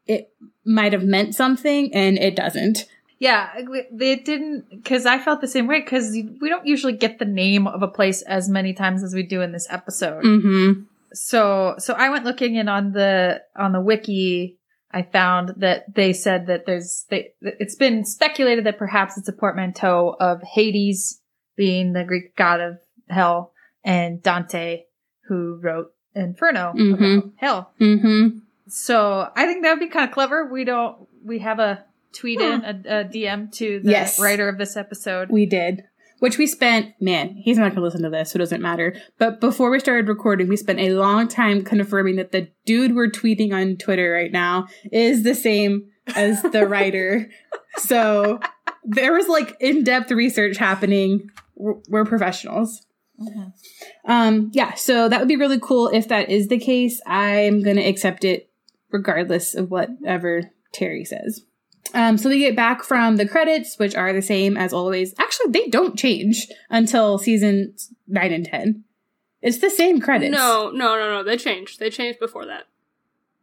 it 0.07 0.31
might 0.65 0.93
have 0.93 1.05
meant 1.05 1.35
something, 1.35 1.93
and 1.95 2.19
it 2.19 2.37
doesn't. 2.37 2.87
Yeah, 3.19 3.49
it 3.57 4.25
didn't 4.27 4.69
because 4.71 5.07
I 5.07 5.19
felt 5.19 5.41
the 5.41 5.49
same 5.49 5.67
way 5.67 5.81
because 5.81 6.11
we 6.13 6.49
don't 6.49 6.67
usually 6.67 6.93
get 6.93 7.19
the 7.19 7.25
name 7.25 7.67
of 7.67 7.83
a 7.83 7.89
place 7.89 8.21
as 8.23 8.49
many 8.49 8.75
times 8.75 9.03
as 9.03 9.15
we 9.15 9.23
do 9.23 9.41
in 9.41 9.53
this 9.53 9.67
episode. 9.71 10.23
Mm-hmm. 10.23 10.83
So, 11.15 11.77
so 11.79 11.95
I 11.95 12.11
went 12.11 12.25
looking 12.27 12.59
and 12.59 12.69
on 12.69 12.93
the 12.93 13.43
on 13.57 13.73
the 13.73 13.81
wiki, 13.81 14.59
I 14.93 15.03
found 15.03 15.55
that 15.57 15.95
they 15.95 16.13
said 16.13 16.47
that 16.49 16.67
there's 16.67 17.07
they 17.09 17.31
it's 17.41 17.75
been 17.75 18.05
speculated 18.05 18.65
that 18.67 18.77
perhaps 18.79 19.17
it's 19.17 19.29
a 19.29 19.33
portmanteau 19.33 20.15
of 20.21 20.43
Hades 20.43 21.21
being 21.57 21.95
the 21.95 22.05
Greek 22.05 22.37
god 22.37 22.61
of 22.61 22.79
hell 23.09 23.53
and 23.83 24.23
Dante 24.23 24.83
who 25.29 25.59
wrote 25.63 25.93
Inferno 26.17 26.73
Mhm. 26.77 27.19
about 27.19 27.31
hell. 27.37 27.73
Mm-hmm. 27.81 28.39
So 28.69 29.31
I 29.37 29.47
think 29.47 29.63
that 29.63 29.71
would 29.71 29.81
be 29.81 29.89
kind 29.89 30.09
of 30.09 30.13
clever. 30.15 30.47
We 30.51 30.65
don't 30.65 30.97
we 31.25 31.39
have 31.41 31.59
a 31.59 31.85
tweet 32.13 32.41
in 32.41 32.65
a, 32.65 33.00
a 33.00 33.05
DM 33.05 33.52
to 33.52 33.81
the 33.81 33.90
Yes. 33.90 34.19
writer 34.19 34.49
of 34.49 34.59
this 34.59 34.76
episode. 34.76 35.29
We 35.31 35.47
did. 35.47 35.85
Which 36.19 36.38
we 36.38 36.47
spent, 36.47 36.95
man, 36.99 37.35
he's 37.37 37.59
not 37.59 37.64
going 37.64 37.75
to 37.75 37.81
listen 37.83 38.02
to 38.02 38.09
this, 38.09 38.31
so 38.31 38.37
it 38.37 38.38
doesn't 38.38 38.62
matter. 38.62 38.95
But 39.19 39.38
before 39.38 39.71
we 39.71 39.79
started 39.79 40.09
recording, 40.09 40.49
we 40.49 40.57
spent 40.57 40.81
a 40.81 40.95
long 40.95 41.29
time 41.29 41.62
confirming 41.62 42.17
that 42.17 42.33
the 42.33 42.49
dude 42.64 42.95
we're 42.97 43.11
tweeting 43.11 43.52
on 43.52 43.76
Twitter 43.76 44.12
right 44.12 44.33
now 44.33 44.67
is 44.90 45.25
the 45.25 45.35
same 45.35 45.90
as 46.14 46.40
the 46.40 46.67
writer. 46.69 47.29
So 47.76 48.40
there 48.85 49.12
was 49.12 49.29
like 49.29 49.57
in 49.61 49.85
depth 49.85 50.11
research 50.11 50.57
happening. 50.57 51.29
We're, 51.55 51.75
we're 51.90 52.05
professionals. 52.07 52.87
Um, 54.04 54.50
yeah, 54.52 54.75
so 54.75 55.08
that 55.08 55.18
would 55.18 55.28
be 55.28 55.37
really 55.37 55.61
cool 55.61 55.88
if 55.88 56.08
that 56.08 56.30
is 56.30 56.49
the 56.49 56.58
case. 56.58 57.00
I'm 57.06 57.62
gonna 57.62 57.82
accept 57.82 58.25
it 58.25 58.50
regardless 58.90 59.54
of 59.54 59.70
whatever 59.70 60.50
Terry 60.73 61.04
says. 61.04 61.42
Um, 61.94 62.18
so 62.18 62.28
they 62.28 62.38
get 62.38 62.56
back 62.56 62.82
from 62.82 63.16
the 63.16 63.28
credits, 63.28 63.78
which 63.78 63.94
are 63.94 64.12
the 64.12 64.23
same 64.23 64.56
as 64.56 64.73
always. 64.73 65.14
Actually, 65.18 65.52
they 65.52 65.68
don't 65.68 65.96
change 65.99 66.49
until 66.68 67.18
season 67.18 67.75
nine 68.06 68.32
and 68.32 68.44
ten. 68.44 68.85
It's 69.42 69.58
the 69.58 69.70
same 69.70 70.00
credits. 70.00 70.32
No, 70.32 70.70
no, 70.70 70.96
no, 70.96 71.11
no. 71.11 71.23
They 71.23 71.37
changed. 71.37 71.78
They 71.78 71.90
changed 71.90 72.18
before 72.18 72.46
that. 72.46 72.64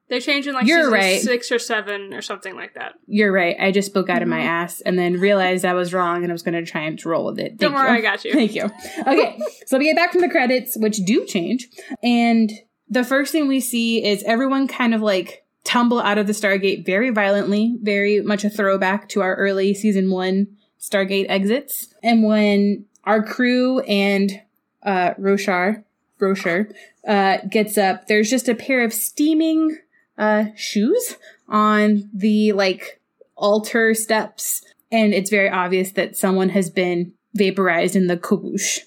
They 0.10 0.19
changed 0.19 0.48
in 0.48 0.53
like 0.53 0.67
You're 0.67 0.79
season 0.83 0.93
right. 0.93 1.22
six 1.22 1.51
or 1.51 1.60
seven 1.60 2.13
or 2.13 2.22
something 2.22 2.55
like 2.55 2.74
that. 2.75 2.93
You're 3.07 3.31
right. 3.31 3.55
I 3.60 3.72
just 3.72 3.88
spoke 3.89 4.10
out 4.10 4.22
of 4.22 4.27
my 4.27 4.41
Mhm. 4.41 4.45
ass 4.48 4.81
and 4.81 5.00
then 5.00 5.13
realized 5.19 5.65
I 5.65 5.74
was 5.74 5.93
wrong 5.93 6.24
and 6.24 6.31
I 6.31 6.33
was 6.33 6.43
going 6.43 6.53
to 6.63 6.69
try 6.69 6.81
and 6.81 7.03
roll 7.05 7.25
with 7.25 7.39
it. 7.39 7.57
Don't 7.57 7.74
worry, 7.74 7.89
you. 7.91 7.98
I 7.98 8.01
got 8.01 8.24
you. 8.25 8.33
Thank 8.33 8.53
you. 8.53 8.69
Okay, 9.07 9.39
so 9.65 9.77
we 9.77 9.86
get 9.86 9.95
back 9.95 10.12
from 10.12 10.22
the 10.22 10.29
credits, 10.29 10.77
which 10.77 10.98
do 11.05 11.25
change, 11.25 11.67
and 12.03 12.51
the 12.89 13.03
first 13.03 13.31
thing 13.31 13.48
we 13.48 13.60
see 13.60 14.05
is 14.05 14.24
everyone 14.24 14.67
kind 14.67 14.93
of 14.93 15.01
like 15.01 15.45
tumble 15.63 16.00
out 16.01 16.17
of 16.17 16.27
the 16.27 16.33
Stargate 16.33 16.86
very 16.86 17.10
violently, 17.10 17.77
very 17.81 18.22
much 18.22 18.43
a 18.43 18.50
throwback 18.50 19.07
to 19.10 19.22
our 19.22 19.36
early 19.36 19.74
season 19.74 20.12
one 20.12 20.48
Stargate 20.79 21.25
exits. 21.29 21.93
And 22.03 22.24
when 22.24 22.86
our 23.05 23.24
crew 23.24 23.79
and 23.79 24.41
uh, 24.83 25.13
Roshar, 25.13 25.86
Roshar, 26.19 26.72
uh, 27.07 27.38
gets 27.50 27.77
up, 27.77 28.07
there's 28.07 28.29
just 28.29 28.50
a 28.50 28.53
pair 28.55 28.83
of 28.83 28.93
steaming 28.93 29.77
uh, 30.17 30.46
shoes 30.55 31.17
on 31.48 32.10
the 32.13 32.51
like 32.53 33.00
altar 33.36 33.93
steps, 33.93 34.63
and 34.91 35.13
it's 35.13 35.29
very 35.29 35.50
obvious 35.50 35.91
that 35.93 36.15
someone 36.15 36.50
has 36.50 36.70
been 36.70 37.13
vaporized 37.36 37.96
in 37.96 38.08
the 38.08 38.17
kawoosh. 38.17 38.79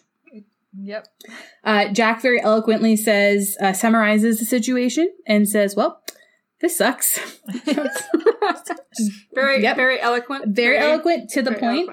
Yep. 0.79 1.07
Uh, 1.65 1.89
Jack 1.89 2.21
very 2.23 2.41
eloquently 2.41 2.97
says, 2.97 3.57
uh, 3.61 3.73
summarizes 3.73 4.39
the 4.39 4.45
situation 4.45 5.11
and 5.27 5.49
says, 5.49 5.75
"Well, 5.75 6.03
this 6.61 6.77
sucks." 6.77 7.19
Very, 9.35 9.63
Yep. 9.63 9.77
very 9.77 10.01
eloquent. 10.01 10.47
very 10.49 10.79
eloquent 10.79 11.31
to 11.31 11.43
the 11.43 11.53
point. 11.53 11.91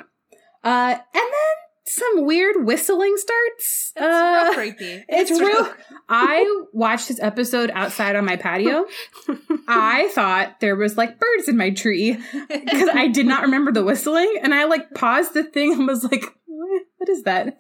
Uh, 0.64 0.96
and 0.96 1.00
then 1.14 1.56
some 1.86 2.26
weird 2.26 2.66
whistling 2.66 3.14
starts. 3.18 3.92
It's 3.96 4.02
Uh, 4.02 4.42
real 4.46 4.54
creepy. 4.54 5.06
It's 5.10 5.32
real. 5.32 5.70
I 6.10 6.64
watched 6.74 7.08
this 7.10 7.20
episode 7.22 7.72
outside 7.74 8.16
on 8.16 8.26
my 8.26 8.36
patio. 8.38 8.86
I 9.68 10.10
thought 10.14 10.60
there 10.60 10.76
was 10.76 10.98
like 10.98 11.20
birds 11.20 11.48
in 11.48 11.58
my 11.58 11.72
tree 11.72 12.18
because 12.50 12.90
I 12.94 13.08
did 13.08 13.26
not 13.26 13.44
remember 13.44 13.72
the 13.72 13.84
whistling, 13.84 14.34
and 14.42 14.54
I 14.54 14.66
like 14.66 14.94
paused 14.94 15.34
the 15.34 15.44
thing 15.44 15.74
and 15.74 15.88
was 15.88 16.04
like, 16.04 16.24
"What? 16.46 16.82
What 16.98 17.10
is 17.10 17.24
that?" 17.24 17.58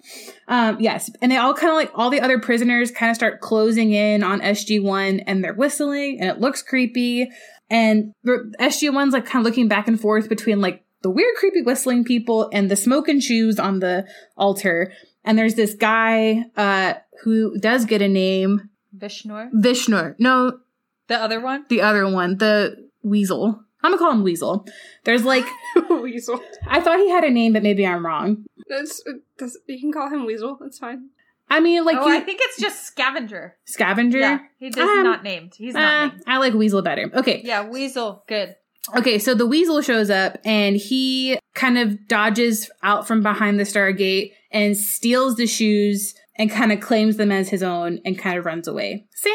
Um, 0.47 0.77
yes, 0.79 1.09
and 1.21 1.31
they 1.31 1.37
all 1.37 1.53
kind 1.53 1.69
of 1.71 1.75
like 1.75 1.91
all 1.93 2.09
the 2.09 2.21
other 2.21 2.39
prisoners 2.39 2.91
kind 2.91 3.09
of 3.09 3.15
start 3.15 3.41
closing 3.41 3.91
in 3.93 4.23
on 4.23 4.41
SG 4.41 4.81
One, 4.83 5.19
and 5.21 5.43
they're 5.43 5.53
whistling, 5.53 6.19
and 6.19 6.29
it 6.29 6.39
looks 6.39 6.61
creepy. 6.61 7.29
And 7.69 8.13
SG 8.59 8.93
One's 8.93 9.13
like 9.13 9.25
kind 9.25 9.45
of 9.45 9.49
looking 9.49 9.67
back 9.67 9.87
and 9.87 9.99
forth 9.99 10.29
between 10.29 10.61
like 10.61 10.82
the 11.03 11.09
weird, 11.11 11.35
creepy 11.35 11.61
whistling 11.61 12.03
people 12.03 12.49
and 12.51 12.71
the 12.71 12.75
smoking 12.75 13.19
shoes 13.19 13.59
on 13.59 13.79
the 13.79 14.07
altar. 14.35 14.91
And 15.23 15.37
there's 15.37 15.55
this 15.55 15.73
guy 15.75 16.45
uh, 16.57 16.95
who 17.23 17.57
does 17.59 17.85
get 17.85 18.01
a 18.01 18.07
name, 18.09 18.69
Vishnor. 18.97 19.51
Vishnor. 19.53 20.15
No, 20.19 20.59
The 21.07 21.15
other 21.15 21.39
one? 21.39 21.65
the 21.69 21.81
other 21.81 22.09
one, 22.11 22.37
the 22.39 22.89
Weasel. 23.03 23.59
I'm 23.83 23.91
gonna 23.91 23.99
call 23.99 24.11
him 24.13 24.23
Weasel. 24.23 24.65
There's 25.03 25.23
like, 25.25 25.45
Weasel. 25.89 26.39
I 26.67 26.79
thought 26.81 26.99
he 26.99 27.09
had 27.09 27.23
a 27.25 27.29
name, 27.29 27.53
but 27.53 27.63
maybe 27.63 27.85
I'm 27.85 28.05
wrong. 28.05 28.45
That's, 28.69 29.03
that's, 29.37 29.57
you 29.67 29.79
can 29.79 29.91
call 29.91 30.09
him 30.09 30.25
Weasel. 30.25 30.57
That's 30.61 30.79
fine. 30.79 31.09
I 31.49 31.59
mean, 31.59 31.83
like 31.85 31.97
oh, 31.99 32.07
you, 32.07 32.15
I 32.15 32.21
think 32.21 32.39
it's 32.41 32.59
just 32.59 32.83
scavenger. 32.85 33.57
scavenger. 33.65 34.19
Yeah, 34.19 34.39
he 34.57 34.69
does 34.69 34.89
Um, 34.89 35.03
not 35.03 35.23
named. 35.23 35.53
He's 35.57 35.75
Uh, 35.75 35.79
not 35.79 36.11
named. 36.13 36.23
I 36.27 36.37
like 36.37 36.53
Weasel 36.53 36.81
better. 36.81 37.11
Okay, 37.13 37.41
Yeah, 37.43 37.67
weasel. 37.67 38.23
Good. 38.27 38.55
Okay, 38.95 39.17
so 39.17 39.33
the 39.33 39.47
weasel 39.47 39.81
shows 39.81 40.09
up 40.09 40.37
and 40.43 40.75
he 40.75 41.39
kind 41.55 41.77
of 41.77 42.07
dodges 42.07 42.69
out 42.81 43.07
from 43.07 43.23
behind 43.23 43.59
the 43.59 43.63
Stargate 43.63 44.33
and 44.51 44.75
steals 44.75 45.35
the 45.35 45.47
shoes 45.47 46.13
and 46.35 46.51
kind 46.51 46.71
of 46.71 46.81
claims 46.81 47.17
them 47.17 47.31
as 47.31 47.49
his 47.49 47.63
own 47.63 47.99
and 48.03 48.19
kind 48.19 48.37
of 48.37 48.45
runs 48.45 48.67
away. 48.67 49.05
Sam, 49.15 49.33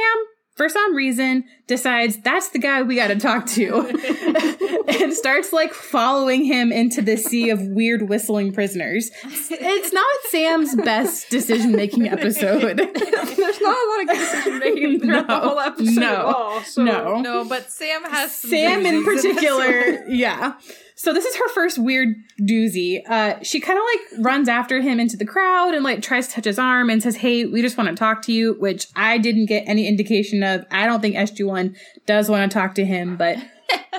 for 0.55 0.69
some 0.69 0.95
reason, 0.95 1.45
decides 1.67 2.21
that's 2.23 2.51
the 2.51 2.59
guy 2.59 2.83
we 2.83 2.97
got 2.97 3.09
to 3.09 3.17
talk 3.17 3.47
to 3.47 4.48
and 5.01 5.13
starts 5.13 5.53
like 5.53 5.73
following 5.73 6.45
him 6.45 6.73
into 6.73 7.03
the 7.03 7.17
sea 7.17 7.51
of 7.51 7.61
weird 7.63 8.09
whistling 8.09 8.53
prisoners. 8.53 9.11
It's 9.25 9.93
not 9.93 10.07
Sam's 10.31 10.75
best 10.77 11.29
decision 11.31 11.73
making 11.73 12.09
episode. 12.09 12.79
There's 12.79 13.61
not 13.61 13.77
a 13.77 13.91
lot 13.91 14.01
of 14.03 14.09
good 14.09 14.19
decision 14.19 14.59
making 14.59 15.01
throughout 15.03 15.27
the 15.27 15.39
whole 15.41 15.59
episode 15.61 16.01
No. 16.01 16.13
at 16.13 16.25
all. 16.25 16.61
So. 16.63 16.83
No. 16.85 17.21
No, 17.21 17.45
but 17.45 17.71
Sam 17.71 18.03
has 18.05 18.35
some 18.35 18.51
Sam 18.51 18.87
in 18.87 19.05
particular, 19.05 19.67
one. 20.01 20.05
yeah. 20.09 20.55
So 20.95 21.13
this 21.13 21.25
is 21.25 21.37
her 21.37 21.49
first 21.51 21.79
weird 21.79 22.09
doozy. 22.41 23.03
Uh, 23.09 23.41
she 23.43 23.61
kind 23.61 23.79
of 23.79 23.85
like 23.85 24.25
runs 24.25 24.49
after 24.49 24.81
him 24.81 24.99
into 24.99 25.17
the 25.17 25.25
crowd 25.25 25.73
and 25.75 25.85
like 25.85 26.03
tries 26.03 26.27
to 26.29 26.35
touch 26.35 26.45
his 26.45 26.59
arm 26.59 26.91
and 26.91 27.01
says, 27.01 27.15
"Hey, 27.17 27.45
we 27.45 27.63
just 27.63 27.77
want 27.77 27.89
to 27.89 27.95
talk 27.95 28.23
to 28.23 28.33
you," 28.33 28.55
which 28.59 28.89
I 28.97 29.17
didn't 29.19 29.47
get 29.47 29.63
any 29.69 29.87
indication 29.87 30.43
of. 30.43 30.65
I 30.73 30.87
don't 30.87 31.01
think 31.01 31.15
SG 31.15 31.47
One 31.47 31.77
does 32.07 32.29
want 32.29 32.51
to 32.51 32.59
talk 32.59 32.75
to 32.77 32.85
him, 32.85 33.17
but 33.17 33.39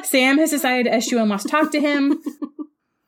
Sam 0.04 0.38
has 0.38 0.52
decided 0.52 0.92
One 1.14 1.30
wants 1.30 1.44
to 1.44 1.50
talk 1.50 1.72
to 1.72 1.80
him. 1.80 2.22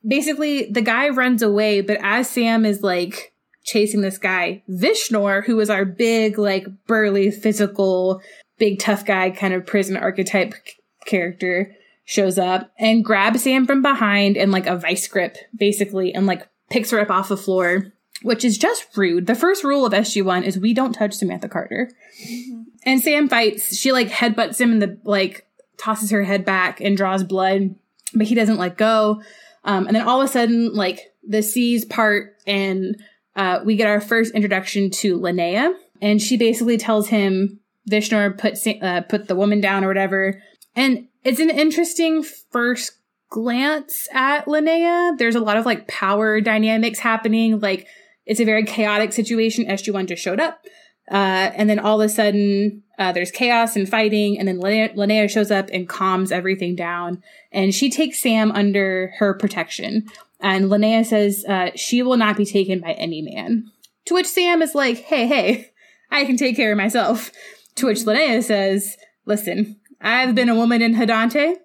Basically, 0.07 0.65
the 0.71 0.81
guy 0.81 1.09
runs 1.09 1.41
away, 1.41 1.81
but 1.81 1.97
as 2.01 2.29
Sam 2.29 2.65
is 2.65 2.81
like 2.81 3.33
chasing 3.63 4.01
this 4.01 4.17
guy, 4.17 4.63
Vishnor, 4.69 5.45
who 5.45 5.59
is 5.59 5.69
our 5.69 5.85
big, 5.85 6.37
like 6.37 6.65
burly, 6.87 7.31
physical, 7.31 8.21
big 8.57 8.79
tough 8.79 9.05
guy 9.05 9.29
kind 9.29 9.53
of 9.53 9.65
prison 9.65 9.97
archetype 9.97 10.53
c- 10.53 10.73
character 11.05 11.75
shows 12.03 12.37
up 12.37 12.71
and 12.77 13.05
grabs 13.05 13.43
Sam 13.43 13.65
from 13.65 13.81
behind 13.81 14.37
and 14.37 14.51
like 14.51 14.67
a 14.67 14.75
vice 14.75 15.07
grip, 15.07 15.37
basically, 15.55 16.13
and 16.13 16.25
like 16.25 16.47
picks 16.69 16.91
her 16.91 16.99
up 16.99 17.11
off 17.11 17.29
the 17.29 17.37
floor, 17.37 17.93
which 18.23 18.43
is 18.43 18.57
just 18.57 18.85
rude. 18.97 19.27
The 19.27 19.35
first 19.35 19.63
rule 19.63 19.85
of 19.85 19.93
SG1 19.93 20.43
is 20.43 20.57
we 20.57 20.73
don't 20.73 20.93
touch 20.93 21.13
Samantha 21.13 21.47
Carter. 21.47 21.91
Mm-hmm. 22.25 22.61
And 22.83 22.99
Sam 23.01 23.29
fights. 23.29 23.77
She 23.77 23.91
like 23.91 24.09
headbutts 24.09 24.59
him 24.59 24.71
in 24.71 24.79
the 24.79 24.99
like 25.03 25.45
tosses 25.81 26.11
her 26.11 26.23
head 26.23 26.45
back 26.45 26.79
and 26.79 26.95
draws 26.95 27.23
blood, 27.23 27.75
but 28.13 28.27
he 28.27 28.35
doesn't 28.35 28.57
let 28.57 28.77
go. 28.77 29.21
Um, 29.63 29.87
and 29.87 29.95
then 29.95 30.07
all 30.07 30.21
of 30.21 30.29
a 30.29 30.31
sudden, 30.31 30.73
like 30.73 31.13
the 31.27 31.41
seas 31.41 31.85
part 31.85 32.35
and 32.45 32.95
uh, 33.35 33.59
we 33.63 33.75
get 33.75 33.87
our 33.87 34.01
first 34.01 34.33
introduction 34.33 34.89
to 34.89 35.17
Linnea, 35.19 35.73
and 36.01 36.21
she 36.21 36.37
basically 36.37 36.77
tells 36.77 37.07
him 37.07 37.59
Vishnor 37.89 38.37
put 38.37 38.57
uh, 38.81 39.01
put 39.01 39.27
the 39.27 39.35
woman 39.35 39.61
down 39.61 39.83
or 39.83 39.87
whatever. 39.87 40.41
And 40.75 41.07
it's 41.23 41.39
an 41.39 41.49
interesting 41.49 42.23
first 42.23 42.93
glance 43.29 44.07
at 44.13 44.45
Linnea. 44.45 45.17
There's 45.17 45.35
a 45.35 45.39
lot 45.39 45.57
of 45.57 45.65
like 45.65 45.87
power 45.87 46.41
dynamics 46.41 46.99
happening. 46.99 47.59
Like 47.59 47.87
it's 48.25 48.39
a 48.39 48.45
very 48.45 48.65
chaotic 48.65 49.13
situation. 49.13 49.65
SG1 49.65 50.07
just 50.07 50.21
showed 50.21 50.39
up. 50.39 50.65
Uh, 51.11 51.51
and 51.55 51.69
then 51.69 51.77
all 51.79 52.01
of 52.01 52.05
a 52.05 52.09
sudden, 52.09 52.83
uh, 52.97 53.11
there's 53.11 53.31
chaos 53.31 53.75
and 53.75 53.89
fighting, 53.89 54.39
and 54.39 54.47
then 54.47 54.59
Linnea, 54.59 54.95
Linnea 54.95 55.29
shows 55.29 55.51
up 55.51 55.67
and 55.73 55.89
calms 55.89 56.31
everything 56.31 56.75
down. 56.75 57.21
And 57.51 57.73
she 57.75 57.89
takes 57.89 58.21
Sam 58.21 58.51
under 58.51 59.11
her 59.17 59.33
protection. 59.33 60.05
And 60.39 60.65
Linnea 60.65 61.05
says 61.05 61.43
uh, 61.47 61.71
she 61.75 62.01
will 62.01 62.17
not 62.17 62.37
be 62.37 62.45
taken 62.45 62.79
by 62.79 62.93
any 62.93 63.21
man. 63.21 63.65
To 64.05 64.13
which 64.13 64.27
Sam 64.27 64.61
is 64.61 64.73
like, 64.73 64.99
hey, 64.99 65.27
hey, 65.27 65.71
I 66.11 66.25
can 66.25 66.37
take 66.37 66.55
care 66.55 66.71
of 66.71 66.77
myself. 66.77 67.31
To 67.75 67.87
which 67.87 67.99
Linnea 67.99 68.41
says, 68.43 68.95
listen, 69.25 69.77
I've 69.99 70.33
been 70.33 70.49
a 70.49 70.55
woman 70.55 70.81
in 70.81 70.95
Hadante. 70.95 71.55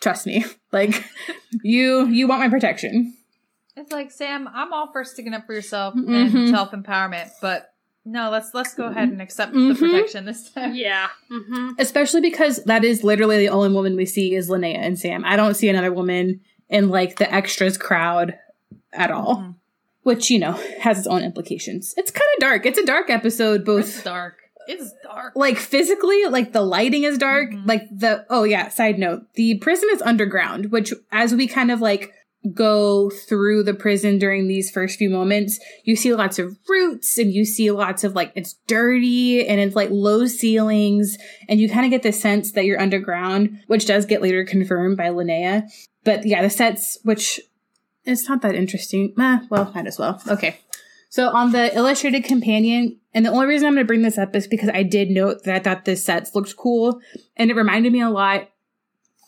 Trust 0.00 0.26
me. 0.26 0.44
Like, 0.70 1.02
you, 1.62 2.06
you 2.08 2.28
want 2.28 2.42
my 2.42 2.50
protection. 2.50 3.16
It's 3.74 3.90
like 3.90 4.10
Sam, 4.10 4.46
I'm 4.52 4.70
all 4.70 4.92
for 4.92 5.02
sticking 5.02 5.32
up 5.32 5.46
for 5.46 5.54
yourself 5.54 5.94
Mhm. 5.94 6.34
and 6.34 6.48
self 6.50 6.72
empowerment, 6.72 7.30
but 7.40 7.67
no, 8.10 8.30
let's 8.30 8.52
let's 8.54 8.74
go 8.74 8.84
ahead 8.86 9.08
and 9.08 9.20
accept 9.22 9.52
Mhm. 9.52 9.68
the 9.72 9.74
protection 9.78 10.24
this 10.24 10.50
time. 10.50 10.74
Yeah. 10.74 11.08
Mm-hmm. 11.30 11.70
Especially 11.78 12.20
because 12.20 12.62
that 12.64 12.84
is 12.84 13.04
literally 13.04 13.38
the 13.38 13.48
only 13.50 13.70
woman 13.72 13.96
we 13.96 14.06
see 14.06 14.34
is 14.34 14.48
Linnea 14.48 14.76
and 14.78 14.98
Sam. 14.98 15.24
I 15.24 15.36
don't 15.36 15.54
see 15.54 15.68
another 15.68 15.92
woman 15.92 16.40
in 16.68 16.88
like 16.88 17.16
the 17.16 17.32
extras 17.32 17.76
crowd 17.78 18.38
at 18.92 19.10
all. 19.10 19.36
Mhm. 19.36 19.54
Which, 20.04 20.30
you 20.30 20.38
know, 20.38 20.52
has 20.80 20.98
its 20.98 21.06
own 21.06 21.22
implications. 21.22 21.92
It's 21.98 22.10
kind 22.10 22.28
of 22.36 22.40
dark. 22.40 22.64
It's 22.64 22.78
a 22.78 22.86
dark 22.86 23.10
episode, 23.10 23.64
both 23.64 23.80
It's 23.86 24.02
dark. 24.02 24.36
It's 24.66 24.92
dark. 25.02 25.32
like 25.36 25.58
physically, 25.58 26.24
like 26.26 26.52
the 26.52 26.62
lighting 26.62 27.04
is 27.04 27.18
dark. 27.18 27.50
Mhm. 27.50 27.66
Like 27.66 27.82
the 27.90 28.24
oh 28.30 28.44
yeah, 28.44 28.68
side 28.68 28.98
note, 28.98 29.22
the 29.34 29.56
prison 29.58 29.88
is 29.92 30.00
underground, 30.02 30.70
which 30.72 30.92
as 31.12 31.34
we 31.34 31.46
kind 31.46 31.70
of 31.70 31.80
like 31.82 32.12
go 32.52 33.10
through 33.10 33.62
the 33.62 33.74
prison 33.74 34.18
during 34.18 34.48
these 34.48 34.70
first 34.70 34.98
few 34.98 35.10
moments, 35.10 35.58
you 35.84 35.96
see 35.96 36.14
lots 36.14 36.38
of 36.38 36.56
roots 36.68 37.18
and 37.18 37.32
you 37.32 37.44
see 37.44 37.70
lots 37.70 38.04
of 38.04 38.14
like 38.14 38.32
it's 38.34 38.54
dirty 38.66 39.46
and 39.46 39.60
it's 39.60 39.76
like 39.76 39.90
low 39.90 40.26
ceilings 40.26 41.16
and 41.48 41.60
you 41.60 41.68
kind 41.68 41.84
of 41.84 41.90
get 41.90 42.02
the 42.02 42.12
sense 42.12 42.52
that 42.52 42.64
you're 42.64 42.80
underground, 42.80 43.60
which 43.66 43.86
does 43.86 44.06
get 44.06 44.22
later 44.22 44.44
confirmed 44.44 44.96
by 44.96 45.08
Linnea. 45.08 45.68
But 46.04 46.26
yeah, 46.26 46.42
the 46.42 46.50
sets 46.50 46.98
which 47.02 47.40
it's 48.04 48.28
not 48.28 48.42
that 48.42 48.54
interesting. 48.54 49.12
Eh, 49.18 49.38
well, 49.50 49.70
might 49.74 49.86
as 49.86 49.98
well. 49.98 50.20
Okay. 50.28 50.58
So 51.10 51.28
on 51.28 51.52
the 51.52 51.74
illustrated 51.74 52.24
companion, 52.24 52.98
and 53.14 53.24
the 53.24 53.30
only 53.30 53.46
reason 53.46 53.66
I'm 53.66 53.74
going 53.74 53.84
to 53.84 53.88
bring 53.88 54.02
this 54.02 54.18
up 54.18 54.36
is 54.36 54.46
because 54.46 54.68
I 54.68 54.82
did 54.82 55.10
note 55.10 55.44
that 55.44 55.54
I 55.54 55.58
thought 55.58 55.84
the 55.84 55.96
sets 55.96 56.34
looked 56.34 56.56
cool, 56.56 57.00
and 57.36 57.50
it 57.50 57.56
reminded 57.56 57.92
me 57.92 58.00
a 58.00 58.10
lot. 58.10 58.48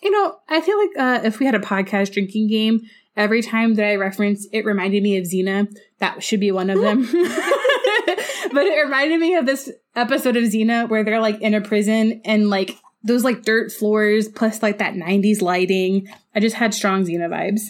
You 0.03 0.11
know, 0.11 0.37
I 0.49 0.61
feel 0.61 0.79
like 0.79 0.91
uh, 0.99 1.27
if 1.27 1.39
we 1.39 1.47
had 1.47 1.55
a 1.55 1.61
podcast 1.61 2.13
drinking 2.13 2.49
game, 2.49 2.81
every 3.17 3.43
time 3.43 3.75
that 3.75 3.87
I 3.87 3.97
reference 3.97 4.47
it 4.53 4.65
reminded 4.65 5.03
me 5.03 5.17
of 5.17 5.25
Xena. 5.25 5.73
That 5.99 6.23
should 6.23 6.41
be 6.41 6.53
one 6.53 6.71
of 6.71 6.81
them. 6.81 7.03
but 8.53 8.67
it 8.67 8.85
reminded 8.85 9.21
me 9.21 9.35
of 9.35 9.47
this 9.47 9.71
episode 9.95 10.37
of 10.37 10.45
Xena 10.45 10.89
where 10.89 11.05
they're 11.05 11.21
like 11.21 11.41
in 11.41 11.55
a 11.55 11.61
prison 11.61 12.21
and 12.25 12.51
like 12.51 12.77
those 13.03 13.25
like 13.25 13.43
dirt 13.43 13.73
floors 13.73 14.29
plus 14.29 14.63
like 14.63 14.79
that 14.79 14.95
90s 14.95 15.41
lighting. 15.43 16.09
I 16.35 16.41
just 16.41 16.57
had 16.57 16.75
strong 16.75 17.05
Xena 17.05 17.29
vibes. 17.29 17.63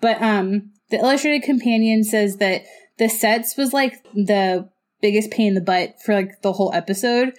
But 0.00 0.20
um 0.22 0.70
the 0.90 0.96
illustrated 0.96 1.42
companion 1.42 2.04
says 2.04 2.38
that 2.38 2.62
the 2.98 3.08
sets 3.08 3.56
was 3.56 3.72
like 3.72 4.02
the 4.14 4.68
biggest 5.00 5.30
pain 5.30 5.48
in 5.48 5.54
the 5.54 5.60
butt 5.60 5.94
for 6.04 6.14
like 6.14 6.42
the 6.42 6.52
whole 6.52 6.72
episode. 6.74 7.34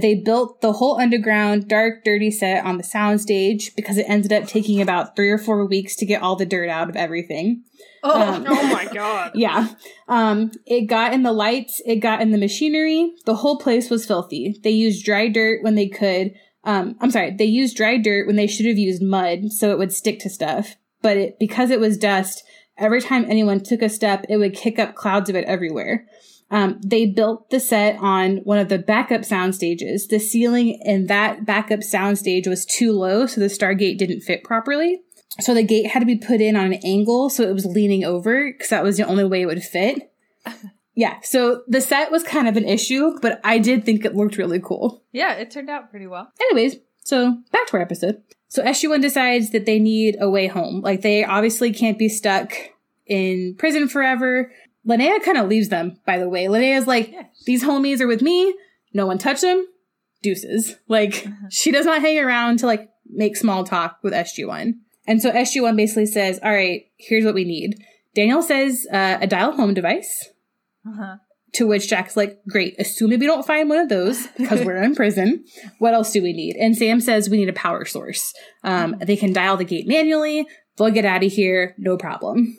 They 0.00 0.14
built 0.14 0.60
the 0.60 0.72
whole 0.72 0.98
underground, 0.98 1.68
dark, 1.68 2.04
dirty 2.04 2.30
set 2.30 2.64
on 2.64 2.78
the 2.78 2.82
soundstage 2.82 3.74
because 3.76 3.98
it 3.98 4.06
ended 4.08 4.32
up 4.32 4.46
taking 4.46 4.80
about 4.80 5.14
three 5.14 5.30
or 5.30 5.38
four 5.38 5.66
weeks 5.66 5.96
to 5.96 6.06
get 6.06 6.22
all 6.22 6.36
the 6.36 6.46
dirt 6.46 6.68
out 6.70 6.88
of 6.88 6.96
everything. 6.96 7.64
Oh, 8.02 8.34
Um, 8.34 8.44
Oh 8.48 8.72
my 8.72 8.86
god. 8.92 9.32
Yeah. 9.34 9.68
Um, 10.08 10.52
it 10.66 10.82
got 10.82 11.12
in 11.12 11.22
the 11.22 11.32
lights, 11.32 11.82
it 11.84 11.96
got 11.96 12.22
in 12.22 12.30
the 12.30 12.38
machinery. 12.38 13.12
The 13.26 13.36
whole 13.36 13.58
place 13.58 13.90
was 13.90 14.06
filthy. 14.06 14.58
They 14.62 14.70
used 14.70 15.04
dry 15.04 15.28
dirt 15.28 15.62
when 15.62 15.74
they 15.74 15.88
could. 15.88 16.32
Um, 16.64 16.96
I'm 17.00 17.10
sorry, 17.10 17.34
they 17.36 17.44
used 17.44 17.76
dry 17.76 17.98
dirt 17.98 18.26
when 18.26 18.36
they 18.36 18.46
should 18.46 18.66
have 18.66 18.78
used 18.78 19.02
mud 19.02 19.52
so 19.52 19.70
it 19.70 19.78
would 19.78 19.92
stick 19.92 20.20
to 20.20 20.30
stuff. 20.30 20.76
But 21.02 21.16
it, 21.16 21.38
because 21.38 21.70
it 21.70 21.80
was 21.80 21.98
dust, 21.98 22.44
every 22.78 23.00
time 23.00 23.24
anyone 23.28 23.60
took 23.62 23.82
a 23.82 23.88
step, 23.88 24.24
it 24.28 24.36
would 24.36 24.54
kick 24.54 24.78
up 24.78 24.94
clouds 24.94 25.28
of 25.28 25.36
it 25.36 25.44
everywhere. 25.46 26.06
Um, 26.52 26.78
they 26.84 27.06
built 27.06 27.48
the 27.50 27.58
set 27.58 27.96
on 27.98 28.36
one 28.44 28.58
of 28.58 28.68
the 28.68 28.78
backup 28.78 29.24
sound 29.24 29.54
stages. 29.54 30.06
The 30.06 30.20
ceiling 30.20 30.78
in 30.84 31.06
that 31.06 31.46
backup 31.46 31.82
sound 31.82 32.18
stage 32.18 32.46
was 32.46 32.66
too 32.66 32.92
low, 32.92 33.26
so 33.26 33.40
the 33.40 33.46
Stargate 33.46 33.96
didn't 33.98 34.20
fit 34.20 34.44
properly. 34.44 35.00
So 35.40 35.54
the 35.54 35.62
gate 35.62 35.86
had 35.86 36.00
to 36.00 36.06
be 36.06 36.18
put 36.18 36.42
in 36.42 36.54
on 36.54 36.66
an 36.66 36.80
angle, 36.84 37.30
so 37.30 37.42
it 37.42 37.54
was 37.54 37.64
leaning 37.64 38.04
over 38.04 38.52
because 38.52 38.68
that 38.68 38.84
was 38.84 38.98
the 38.98 39.06
only 39.06 39.24
way 39.24 39.42
it 39.42 39.46
would 39.46 39.62
fit. 39.62 40.12
Yeah, 40.94 41.20
so 41.22 41.62
the 41.66 41.80
set 41.80 42.10
was 42.10 42.22
kind 42.22 42.46
of 42.46 42.56
an 42.56 42.68
issue, 42.68 43.18
but 43.22 43.40
I 43.42 43.58
did 43.58 43.84
think 43.84 44.04
it 44.04 44.14
looked 44.14 44.36
really 44.36 44.60
cool. 44.60 45.02
Yeah, 45.10 45.32
it 45.34 45.50
turned 45.50 45.70
out 45.70 45.90
pretty 45.90 46.06
well. 46.06 46.30
Anyways, 46.38 46.76
so 47.02 47.38
back 47.50 47.66
to 47.68 47.78
our 47.78 47.82
episode. 47.82 48.22
So 48.48 48.62
SG1 48.62 49.00
decides 49.00 49.50
that 49.50 49.64
they 49.64 49.78
need 49.78 50.16
a 50.20 50.28
way 50.28 50.48
home. 50.48 50.82
Like 50.82 51.00
they 51.00 51.24
obviously 51.24 51.72
can't 51.72 51.98
be 51.98 52.10
stuck 52.10 52.52
in 53.06 53.54
prison 53.58 53.88
forever. 53.88 54.52
Linnea 54.88 55.22
kind 55.22 55.38
of 55.38 55.48
leaves 55.48 55.68
them, 55.68 55.98
by 56.06 56.18
the 56.18 56.28
way. 56.28 56.46
Linnea's 56.46 56.86
like, 56.86 57.14
these 57.46 57.62
homies 57.62 58.00
are 58.00 58.06
with 58.06 58.22
me. 58.22 58.54
No 58.92 59.06
one 59.06 59.18
touch 59.18 59.40
them. 59.40 59.66
Deuces. 60.22 60.76
Like, 60.88 61.26
she 61.50 61.70
does 61.70 61.86
not 61.86 62.00
hang 62.00 62.18
around 62.18 62.58
to 62.58 62.66
like 62.66 62.90
make 63.08 63.36
small 63.36 63.64
talk 63.64 63.98
with 64.02 64.12
SG1. 64.12 64.74
And 65.06 65.22
so 65.22 65.30
SG1 65.30 65.76
basically 65.76 66.06
says, 66.06 66.38
all 66.42 66.52
right, 66.52 66.84
here's 66.96 67.24
what 67.24 67.34
we 67.34 67.44
need. 67.44 67.76
Daniel 68.14 68.42
says 68.42 68.86
uh, 68.92 69.18
a 69.20 69.26
dial 69.26 69.52
home 69.52 69.74
device. 69.74 70.28
Uh-huh. 70.86 71.16
To 71.54 71.66
which 71.66 71.88
Jack's 71.88 72.16
like, 72.16 72.40
great, 72.48 72.74
assuming 72.78 73.20
we 73.20 73.26
don't 73.26 73.46
find 73.46 73.68
one 73.68 73.78
of 73.78 73.88
those 73.88 74.26
because 74.38 74.64
we're 74.64 74.82
in 74.82 74.94
prison, 74.94 75.44
what 75.78 75.92
else 75.92 76.10
do 76.10 76.22
we 76.22 76.32
need? 76.32 76.56
And 76.56 76.76
Sam 76.76 77.00
says 77.00 77.28
we 77.28 77.36
need 77.36 77.50
a 77.50 77.54
power 77.54 77.84
source. 77.84 78.32
Um, 78.64 78.96
they 79.00 79.16
can 79.16 79.34
dial 79.34 79.58
the 79.58 79.64
gate 79.64 79.86
manually. 79.86 80.46
They'll 80.76 80.90
get 80.90 81.04
out 81.04 81.22
of 81.22 81.30
here, 81.30 81.74
no 81.78 81.98
problem. 81.98 82.56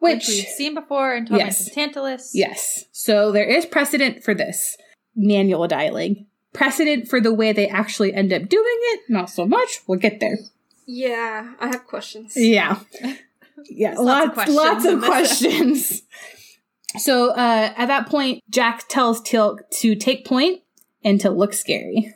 Yeah. 0.00 0.14
Which- 0.14 0.28
we've 0.28 0.44
seen 0.46 0.74
before 0.74 1.14
in 1.14 1.26
Torment 1.26 1.46
Yes. 1.46 1.66
and 1.66 1.74
Tantalus. 1.74 2.30
Yes. 2.34 2.84
So 2.92 3.32
there 3.32 3.44
is 3.48 3.66
precedent 3.66 4.22
for 4.24 4.34
this 4.34 4.76
manual 5.16 5.66
dialing. 5.68 6.26
Precedent 6.52 7.08
for 7.08 7.20
the 7.20 7.32
way 7.34 7.52
they 7.52 7.68
actually 7.68 8.14
end 8.14 8.32
up 8.32 8.48
doing 8.48 8.64
it, 8.66 9.00
not 9.08 9.28
so 9.30 9.46
much. 9.46 9.80
We'll 9.86 9.98
get 9.98 10.18
there. 10.20 10.38
Yeah, 10.86 11.52
I 11.60 11.66
have 11.68 11.86
questions. 11.86 12.32
Yeah. 12.36 12.80
Yeah, 13.68 13.88
There's 13.88 13.98
lots 14.00 14.30
of 14.30 14.36
lots, 14.36 14.50
lots 14.52 14.84
questions 14.84 14.92
of 14.94 15.04
questions. 15.04 16.02
So 16.98 17.30
uh, 17.30 17.72
at 17.76 17.86
that 17.86 18.06
point, 18.08 18.40
Jack 18.48 18.86
tells 18.88 19.20
Teal'c 19.20 19.58
to 19.80 19.96
take 19.96 20.24
point 20.24 20.62
and 21.04 21.20
to 21.22 21.30
look 21.30 21.52
scary. 21.52 22.14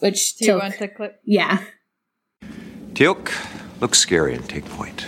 Which 0.00 0.36
Do 0.38 0.46
you 0.46 0.54
want 0.54 0.74
to 0.78 0.88
click? 0.88 1.18
yeah. 1.24 1.62
Teal'c, 2.94 3.30
look 3.82 3.94
scary 3.94 4.34
and 4.34 4.48
take 4.48 4.64
point. 4.64 5.06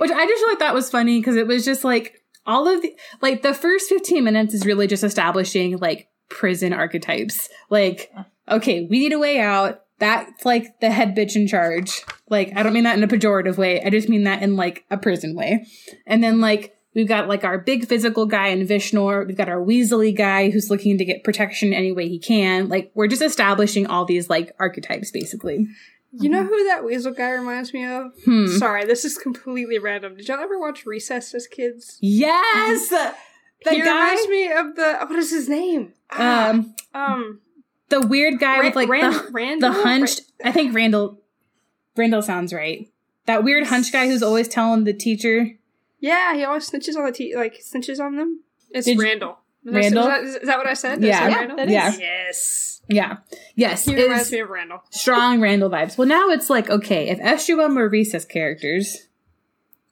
Which 0.00 0.10
I 0.10 0.26
just 0.26 0.42
thought 0.46 0.58
that 0.60 0.72
was 0.72 0.88
funny 0.88 1.20
because 1.20 1.36
it 1.36 1.46
was 1.46 1.62
just 1.62 1.84
like 1.84 2.22
all 2.46 2.66
of 2.66 2.80
the 2.80 2.96
like 3.20 3.42
the 3.42 3.52
first 3.52 3.90
15 3.90 4.24
minutes 4.24 4.54
is 4.54 4.64
really 4.64 4.86
just 4.86 5.04
establishing 5.04 5.76
like 5.76 6.08
prison 6.30 6.72
archetypes. 6.72 7.50
Like, 7.68 8.10
okay, 8.48 8.86
we 8.88 8.98
need 9.00 9.12
a 9.12 9.18
way 9.18 9.40
out. 9.40 9.82
That's 9.98 10.46
like 10.46 10.80
the 10.80 10.90
head 10.90 11.14
bitch 11.14 11.36
in 11.36 11.46
charge. 11.46 12.02
Like, 12.30 12.56
I 12.56 12.62
don't 12.62 12.72
mean 12.72 12.84
that 12.84 12.96
in 12.96 13.04
a 13.04 13.08
pejorative 13.08 13.58
way. 13.58 13.82
I 13.82 13.90
just 13.90 14.08
mean 14.08 14.24
that 14.24 14.42
in 14.42 14.56
like 14.56 14.86
a 14.90 14.96
prison 14.96 15.34
way. 15.34 15.66
And 16.06 16.24
then 16.24 16.40
like 16.40 16.74
we've 16.94 17.06
got 17.06 17.28
like 17.28 17.44
our 17.44 17.58
big 17.58 17.86
physical 17.86 18.24
guy 18.24 18.46
in 18.46 18.66
Vishnor. 18.66 19.26
We've 19.26 19.36
got 19.36 19.50
our 19.50 19.60
Weasley 19.60 20.16
guy 20.16 20.48
who's 20.48 20.70
looking 20.70 20.96
to 20.96 21.04
get 21.04 21.24
protection 21.24 21.74
any 21.74 21.92
way 21.92 22.08
he 22.08 22.18
can. 22.18 22.70
Like, 22.70 22.90
we're 22.94 23.06
just 23.06 23.20
establishing 23.20 23.86
all 23.86 24.06
these 24.06 24.30
like 24.30 24.56
archetypes 24.58 25.10
basically. 25.10 25.68
You 26.12 26.28
know 26.28 26.42
who 26.44 26.64
that 26.68 26.84
weasel 26.84 27.12
guy 27.12 27.30
reminds 27.30 27.72
me 27.72 27.84
of? 27.86 28.12
Hmm. 28.24 28.46
Sorry, 28.58 28.84
this 28.84 29.04
is 29.04 29.16
completely 29.16 29.78
random. 29.78 30.16
Did 30.16 30.26
y'all 30.28 30.40
ever 30.40 30.58
watch 30.58 30.84
Recess 30.84 31.32
as 31.34 31.46
kids? 31.46 31.98
Yes! 32.00 32.88
The 32.88 33.70
he 33.70 33.80
guy, 33.82 33.84
reminds 34.14 34.28
me 34.28 34.50
of 34.52 34.74
the 34.76 34.98
what 35.06 35.18
is 35.18 35.30
his 35.30 35.48
name? 35.48 35.92
Ah, 36.10 36.50
um, 36.50 36.74
um, 36.94 37.40
the 37.90 38.00
weird 38.00 38.40
guy 38.40 38.58
Ra- 38.58 38.64
with 38.66 38.74
like 38.76 38.88
Rand- 38.88 39.14
the, 39.14 39.28
Randall? 39.30 39.72
the 39.72 39.82
hunched. 39.82 40.22
I 40.44 40.50
think 40.50 40.74
Randall. 40.74 41.20
Randall 41.96 42.22
sounds 42.22 42.52
right. 42.52 42.88
That 43.26 43.44
weird 43.44 43.66
hunch 43.66 43.92
guy 43.92 44.06
who's 44.08 44.22
always 44.22 44.48
telling 44.48 44.84
the 44.84 44.92
teacher. 44.94 45.50
yeah, 46.00 46.34
he 46.34 46.42
always 46.44 46.68
snitches 46.70 46.96
on 46.96 47.04
the 47.04 47.12
te- 47.12 47.36
like 47.36 47.60
snitches 47.62 48.00
on 48.00 48.16
them. 48.16 48.42
It's 48.70 48.86
Did 48.86 48.96
you- 48.96 49.02
Randall. 49.02 49.38
Is 49.66 49.72
That, 49.74 49.84
is, 49.84 49.92
that, 49.92 50.24
is 50.24 50.46
that 50.48 50.56
what 50.58 50.66
I 50.66 50.72
said? 50.74 51.00
Did 51.02 51.10
I 51.10 51.12
Yeah. 51.12 51.18
say 51.26 51.30
Yeah, 51.32 51.36
Randall? 51.38 51.56
that 51.58 51.66
is. 51.68 51.72
Yeah. 51.72 51.96
Yes. 51.98 52.69
Yeah. 52.90 53.18
Yes. 53.54 53.84
He 53.84 53.94
reminds 53.94 54.30
me 54.32 54.40
of 54.40 54.50
Randall. 54.50 54.82
strong 54.90 55.40
Randall 55.40 55.70
vibes. 55.70 55.96
Well, 55.96 56.08
now 56.08 56.28
it's 56.30 56.50
like 56.50 56.68
okay, 56.68 57.08
if 57.08 57.18
SG1 57.18 57.74
were 57.76 57.88
recess 57.88 58.24
characters, 58.24 59.06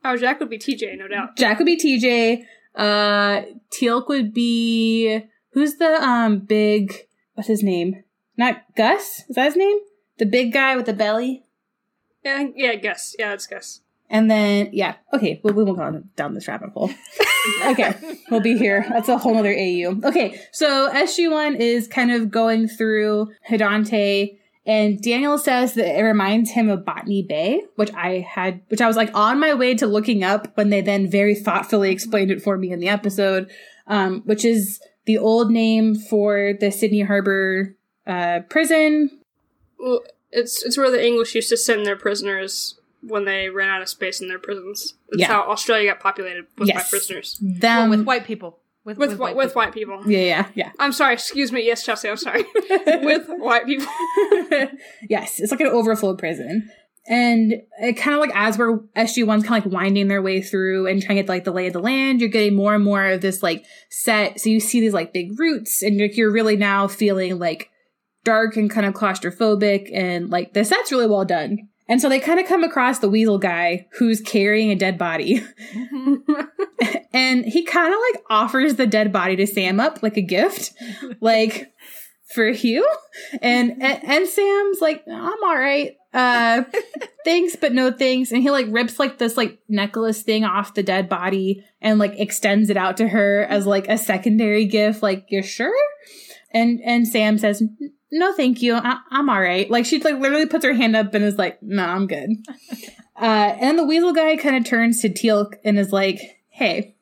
Oh, 0.04 0.16
Jack 0.16 0.40
would 0.40 0.50
be 0.50 0.58
TJ, 0.58 0.96
no 0.98 1.08
doubt. 1.08 1.36
Jack 1.36 1.58
would 1.58 1.66
be 1.66 1.76
TJ. 1.76 2.44
Uh, 2.74 3.42
Teal'c 3.70 4.08
would 4.08 4.32
be 4.32 5.22
who's 5.52 5.76
the 5.76 6.02
um 6.02 6.40
big 6.40 7.06
what's 7.34 7.48
his 7.48 7.62
name? 7.62 8.04
Not 8.36 8.62
Gus. 8.76 9.24
Is 9.28 9.36
that 9.36 9.46
his 9.46 9.56
name? 9.56 9.78
The 10.18 10.26
big 10.26 10.52
guy 10.52 10.76
with 10.76 10.86
the 10.86 10.92
belly. 10.92 11.44
Yeah, 12.24 12.46
yeah, 12.54 12.74
Gus. 12.76 13.14
Yeah, 13.18 13.32
it's 13.34 13.46
Gus. 13.46 13.80
And 14.10 14.30
then, 14.30 14.70
yeah, 14.72 14.94
okay, 15.12 15.40
well, 15.42 15.52
we 15.52 15.64
won't 15.64 15.78
go 15.78 16.02
down 16.16 16.34
this 16.34 16.48
rabbit 16.48 16.70
hole. 16.70 16.90
okay, 17.66 17.94
we'll 18.30 18.40
be 18.40 18.56
here. 18.56 18.86
That's 18.88 19.08
a 19.08 19.18
whole 19.18 19.36
other 19.36 19.52
AU. 19.52 20.00
Okay, 20.04 20.40
so 20.52 20.90
SG1 20.90 21.58
is 21.58 21.86
kind 21.86 22.10
of 22.10 22.30
going 22.30 22.68
through 22.68 23.30
Hidante, 23.48 24.38
and 24.64 25.00
Daniel 25.00 25.38
says 25.38 25.74
that 25.74 25.98
it 25.98 26.02
reminds 26.02 26.50
him 26.50 26.68
of 26.68 26.84
Botany 26.84 27.22
Bay, 27.22 27.62
which 27.76 27.92
I 27.94 28.20
had, 28.20 28.62
which 28.68 28.80
I 28.80 28.86
was 28.86 28.96
like 28.96 29.10
on 29.14 29.40
my 29.40 29.54
way 29.54 29.74
to 29.74 29.86
looking 29.86 30.22
up 30.22 30.56
when 30.56 30.70
they 30.70 30.80
then 30.80 31.10
very 31.10 31.34
thoughtfully 31.34 31.90
explained 31.90 32.30
it 32.30 32.42
for 32.42 32.56
me 32.56 32.70
in 32.70 32.80
the 32.80 32.88
episode, 32.88 33.50
um, 33.86 34.22
which 34.26 34.44
is 34.44 34.80
the 35.06 35.18
old 35.18 35.50
name 35.50 35.94
for 35.94 36.52
the 36.60 36.70
Sydney 36.70 37.00
Harbor 37.02 37.76
uh, 38.06 38.40
prison. 38.50 39.10
Well, 39.78 40.02
it's 40.30 40.62
it's 40.62 40.76
where 40.76 40.90
the 40.90 41.04
English 41.04 41.34
used 41.34 41.48
to 41.48 41.56
send 41.56 41.86
their 41.86 41.96
prisoners 41.96 42.78
when 43.02 43.24
they 43.24 43.48
ran 43.48 43.68
out 43.68 43.82
of 43.82 43.88
space 43.88 44.20
in 44.20 44.28
their 44.28 44.38
prisons. 44.38 44.94
That's 45.10 45.20
Yeah. 45.22 45.26
how 45.28 45.42
Australia 45.50 45.90
got 45.92 46.00
populated 46.00 46.46
with 46.58 46.68
Yes. 46.68 46.76
white 46.76 46.90
prisoners. 46.90 47.38
Them, 47.40 47.90
with 47.90 48.02
white 48.04 48.24
people. 48.24 48.58
With, 48.84 48.96
With, 48.96 49.18
with, 49.18 49.36
with 49.36 49.54
white 49.54 49.72
people. 49.72 50.02
yeah, 50.06 50.20
yeah, 50.20 50.46
yeah. 50.54 50.70
I'm 50.78 50.92
sorry, 50.92 51.12
excuse 51.12 51.52
me. 51.52 51.64
Yes, 51.66 51.84
Chelsea, 51.84 52.08
I'm 52.08 52.16
sorry. 52.16 52.44
with 52.86 53.26
white 53.28 53.66
people. 53.66 53.86
yes, 55.08 55.40
it's 55.40 55.50
like 55.50 55.60
an 55.60 55.66
overflow 55.66 56.14
prison. 56.16 56.70
And 57.06 57.54
it 57.80 57.94
kind 57.94 58.14
of 58.14 58.20
like 58.20 58.30
as 58.34 58.58
we're 58.58 58.78
SG1's 58.96 59.44
kind 59.44 59.64
of 59.64 59.70
like 59.70 59.72
winding 59.72 60.08
their 60.08 60.20
way 60.22 60.42
through 60.42 60.86
and 60.86 61.02
trying 61.02 61.16
to 61.16 61.22
get 61.22 61.28
like 61.28 61.44
the 61.44 61.50
lay 61.52 61.66
of 61.66 61.72
the 61.72 61.80
land, 61.80 62.20
you're 62.20 62.28
getting 62.30 62.54
more 62.54 62.74
and 62.74 62.84
more 62.84 63.04
of 63.06 63.20
this 63.22 63.42
like 63.42 63.64
set. 63.90 64.40
So 64.40 64.50
you 64.50 64.60
see 64.60 64.80
these 64.80 64.92
like 64.92 65.12
big 65.12 65.38
roots 65.38 65.82
and 65.82 65.96
you're, 65.96 66.08
you're 66.08 66.30
really 66.32 66.56
now 66.56 66.86
feeling 66.86 67.38
like 67.38 67.70
dark 68.24 68.56
and 68.56 68.70
kind 68.70 68.86
of 68.86 68.92
claustrophobic 68.94 69.90
and 69.94 70.28
like 70.28 70.52
the 70.52 70.64
set's 70.64 70.92
really 70.92 71.06
well 71.06 71.24
done. 71.24 71.68
And 71.88 72.02
so 72.02 72.08
they 72.08 72.20
kind 72.20 72.38
of 72.38 72.46
come 72.46 72.64
across 72.64 72.98
the 72.98 73.08
weasel 73.08 73.38
guy 73.38 73.86
who's 73.98 74.20
carrying 74.20 74.70
a 74.70 74.76
dead 74.76 74.98
body. 74.98 75.42
and 77.12 77.46
he 77.46 77.64
kind 77.64 77.94
of 77.94 78.00
like 78.12 78.22
offers 78.28 78.74
the 78.74 78.86
dead 78.86 79.10
body 79.10 79.36
to 79.36 79.46
Sam 79.46 79.80
up 79.80 80.02
like 80.02 80.18
a 80.18 80.22
gift. 80.22 80.74
like 81.20 81.72
for 82.34 82.50
Hugh. 82.50 82.86
And, 83.40 83.82
and 83.82 84.04
and 84.04 84.28
Sam's 84.28 84.80
like, 84.82 85.02
I'm 85.10 85.42
all 85.42 85.58
right. 85.58 85.92
Uh 86.12 86.64
thanks, 87.24 87.56
but 87.56 87.72
no 87.72 87.90
thanks. 87.90 88.32
And 88.32 88.42
he 88.42 88.50
like 88.50 88.66
rips 88.68 88.98
like 88.98 89.16
this 89.16 89.38
like 89.38 89.58
necklace 89.68 90.22
thing 90.22 90.44
off 90.44 90.74
the 90.74 90.82
dead 90.82 91.08
body 91.08 91.64
and 91.80 91.98
like 91.98 92.18
extends 92.18 92.68
it 92.68 92.76
out 92.76 92.98
to 92.98 93.08
her 93.08 93.46
as 93.48 93.66
like 93.66 93.88
a 93.88 93.96
secondary 93.96 94.66
gift. 94.66 95.02
Like, 95.02 95.26
you're 95.30 95.42
sure? 95.42 95.74
And 96.52 96.80
and 96.84 97.08
Sam 97.08 97.38
says, 97.38 97.62
no, 98.10 98.32
thank 98.34 98.62
you. 98.62 98.74
I- 98.74 99.00
I'm 99.10 99.28
all 99.28 99.40
right. 99.40 99.70
Like 99.70 99.86
she 99.86 100.00
like 100.00 100.18
literally 100.18 100.46
puts 100.46 100.64
her 100.64 100.74
hand 100.74 100.96
up 100.96 101.14
and 101.14 101.24
is 101.24 101.38
like, 101.38 101.62
no, 101.62 101.84
I'm 101.84 102.06
good. 102.06 102.30
uh, 103.20 103.54
and 103.60 103.78
the 103.78 103.84
weasel 103.84 104.12
guy 104.12 104.36
kind 104.36 104.56
of 104.56 104.64
turns 104.64 105.00
to 105.02 105.08
Teal'c 105.08 105.54
and 105.64 105.78
is 105.78 105.92
like, 105.92 106.20
hey, 106.50 106.96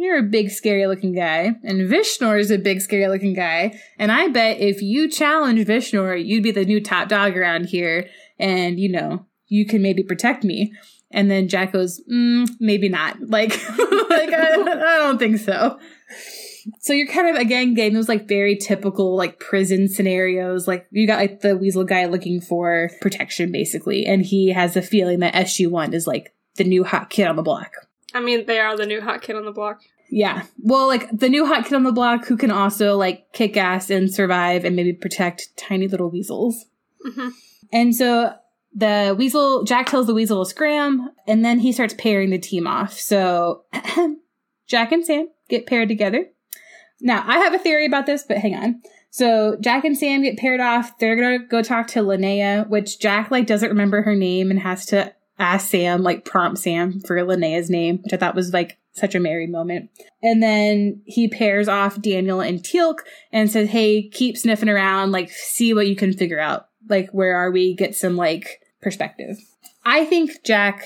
you're 0.00 0.18
a 0.18 0.22
big, 0.22 0.50
scary 0.50 0.86
looking 0.86 1.12
guy, 1.14 1.50
and 1.62 1.82
Vishnor 1.82 2.40
is 2.40 2.50
a 2.50 2.56
big, 2.56 2.80
scary 2.80 3.06
looking 3.06 3.34
guy. 3.34 3.78
And 3.98 4.10
I 4.10 4.28
bet 4.28 4.58
if 4.58 4.80
you 4.80 5.10
challenge 5.10 5.66
Vishnor, 5.66 6.24
you'd 6.24 6.42
be 6.42 6.52
the 6.52 6.64
new 6.64 6.82
top 6.82 7.08
dog 7.08 7.36
around 7.36 7.66
here, 7.66 8.08
and 8.38 8.80
you 8.80 8.90
know, 8.90 9.26
you 9.48 9.66
can 9.66 9.82
maybe 9.82 10.02
protect 10.02 10.42
me. 10.42 10.72
And 11.10 11.30
then 11.30 11.48
Jack 11.48 11.72
goes, 11.72 12.00
mm, 12.10 12.48
maybe 12.60 12.88
not. 12.88 13.16
Like, 13.28 13.50
like 13.78 14.32
I, 14.32 14.54
I 14.54 14.98
don't 14.98 15.18
think 15.18 15.38
so. 15.38 15.78
So 16.78 16.92
you're 16.92 17.06
kind 17.12 17.28
of 17.28 17.36
again 17.36 17.74
getting 17.74 17.94
those 17.94 18.08
like 18.08 18.28
very 18.28 18.56
typical 18.56 19.16
like 19.16 19.40
prison 19.40 19.88
scenarios. 19.88 20.68
Like 20.68 20.86
you 20.90 21.06
got 21.06 21.18
like 21.18 21.40
the 21.40 21.56
weasel 21.56 21.84
guy 21.84 22.06
looking 22.06 22.40
for 22.40 22.90
protection 23.00 23.52
basically, 23.52 24.06
and 24.06 24.24
he 24.24 24.50
has 24.50 24.76
a 24.76 24.82
feeling 24.82 25.20
that 25.20 25.34
SG 25.34 25.70
One 25.70 25.92
is 25.92 26.06
like 26.06 26.34
the 26.56 26.64
new 26.64 26.84
hot 26.84 27.10
kid 27.10 27.26
on 27.26 27.36
the 27.36 27.42
block. 27.42 27.72
I 28.14 28.20
mean, 28.20 28.46
they 28.46 28.58
are 28.58 28.76
the 28.76 28.86
new 28.86 29.00
hot 29.00 29.22
kid 29.22 29.36
on 29.36 29.44
the 29.44 29.52
block. 29.52 29.80
Yeah. 30.10 30.42
Well, 30.58 30.88
like 30.88 31.08
the 31.16 31.28
new 31.28 31.46
hot 31.46 31.64
kid 31.64 31.74
on 31.74 31.84
the 31.84 31.92
block 31.92 32.26
who 32.26 32.36
can 32.36 32.50
also 32.50 32.96
like 32.96 33.32
kick 33.32 33.56
ass 33.56 33.90
and 33.90 34.12
survive 34.12 34.64
and 34.64 34.74
maybe 34.74 34.92
protect 34.92 35.56
tiny 35.56 35.86
little 35.86 36.10
weasels. 36.10 36.66
Mhm. 37.06 37.32
And 37.72 37.94
so 37.94 38.34
the 38.74 39.14
weasel, 39.16 39.62
Jack 39.62 39.86
tells 39.86 40.06
the 40.08 40.14
weasel 40.14 40.44
to 40.44 40.50
scram 40.50 41.10
and 41.26 41.44
then 41.44 41.60
he 41.60 41.72
starts 41.72 41.94
pairing 41.96 42.30
the 42.30 42.38
team 42.38 42.66
off. 42.66 42.98
So 42.98 43.64
Jack 44.66 44.90
and 44.92 45.04
Sam 45.04 45.28
get 45.48 45.66
paired 45.66 45.88
together. 45.88 46.26
Now, 47.00 47.24
I 47.26 47.38
have 47.38 47.54
a 47.54 47.58
theory 47.58 47.86
about 47.86 48.06
this, 48.06 48.24
but 48.26 48.38
hang 48.38 48.54
on. 48.54 48.82
So 49.10 49.56
Jack 49.60 49.84
and 49.84 49.96
Sam 49.96 50.22
get 50.22 50.38
paired 50.38 50.60
off. 50.60 50.98
They're 50.98 51.16
gonna 51.16 51.38
go 51.40 51.62
talk 51.62 51.88
to 51.88 52.00
Linnea, 52.00 52.68
which 52.68 53.00
Jack 53.00 53.30
like 53.30 53.46
doesn't 53.46 53.68
remember 53.68 54.02
her 54.02 54.14
name 54.14 54.50
and 54.50 54.60
has 54.60 54.86
to 54.86 55.12
ask 55.38 55.68
Sam, 55.68 56.02
like 56.02 56.24
prompt 56.24 56.58
Sam 56.58 57.00
for 57.00 57.16
Linnea's 57.16 57.70
name, 57.70 57.98
which 58.02 58.12
I 58.12 58.16
thought 58.16 58.34
was 58.34 58.52
like 58.52 58.78
such 58.92 59.14
a 59.14 59.20
merry 59.20 59.46
moment. 59.46 59.90
And 60.22 60.42
then 60.42 61.02
he 61.06 61.28
pairs 61.28 61.68
off 61.68 62.00
Daniel 62.00 62.40
and 62.40 62.60
Teal'c 62.60 62.98
and 63.32 63.50
says, 63.50 63.70
Hey, 63.70 64.08
keep 64.08 64.36
sniffing 64.36 64.68
around, 64.68 65.12
like 65.12 65.30
see 65.30 65.74
what 65.74 65.88
you 65.88 65.96
can 65.96 66.12
figure 66.12 66.40
out. 66.40 66.68
Like, 66.88 67.10
where 67.10 67.34
are 67.34 67.50
we? 67.50 67.74
Get 67.74 67.94
some 67.94 68.16
like 68.16 68.60
perspective. 68.80 69.36
I 69.84 70.04
think 70.04 70.44
Jack 70.44 70.84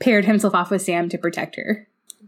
paired 0.00 0.24
himself 0.24 0.54
off 0.54 0.70
with 0.70 0.82
Sam 0.82 1.08
to 1.10 1.18
protect 1.18 1.56
her. 1.56 1.86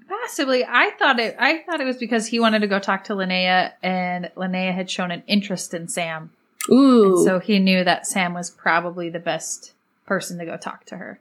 Possibly. 0.08 0.64
I 0.64 0.90
thought 0.98 1.18
it 1.18 1.36
I 1.38 1.58
thought 1.66 1.80
it 1.80 1.84
was 1.86 1.96
because 1.96 2.26
he 2.26 2.40
wanted 2.40 2.60
to 2.60 2.66
go 2.66 2.78
talk 2.78 3.04
to 3.04 3.14
Linnea 3.14 3.72
and 3.82 4.30
Linnea 4.36 4.72
had 4.74 4.90
shown 4.90 5.10
an 5.10 5.22
interest 5.26 5.74
in 5.74 5.88
Sam. 5.88 6.30
Ooh. 6.70 7.16
And 7.16 7.24
so 7.24 7.38
he 7.38 7.58
knew 7.58 7.84
that 7.84 8.06
Sam 8.06 8.34
was 8.34 8.50
probably 8.50 9.08
the 9.08 9.18
best 9.18 9.72
person 10.06 10.38
to 10.38 10.44
go 10.44 10.56
talk 10.56 10.84
to 10.86 10.96
her. 10.96 11.20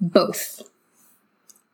both. 0.00 0.62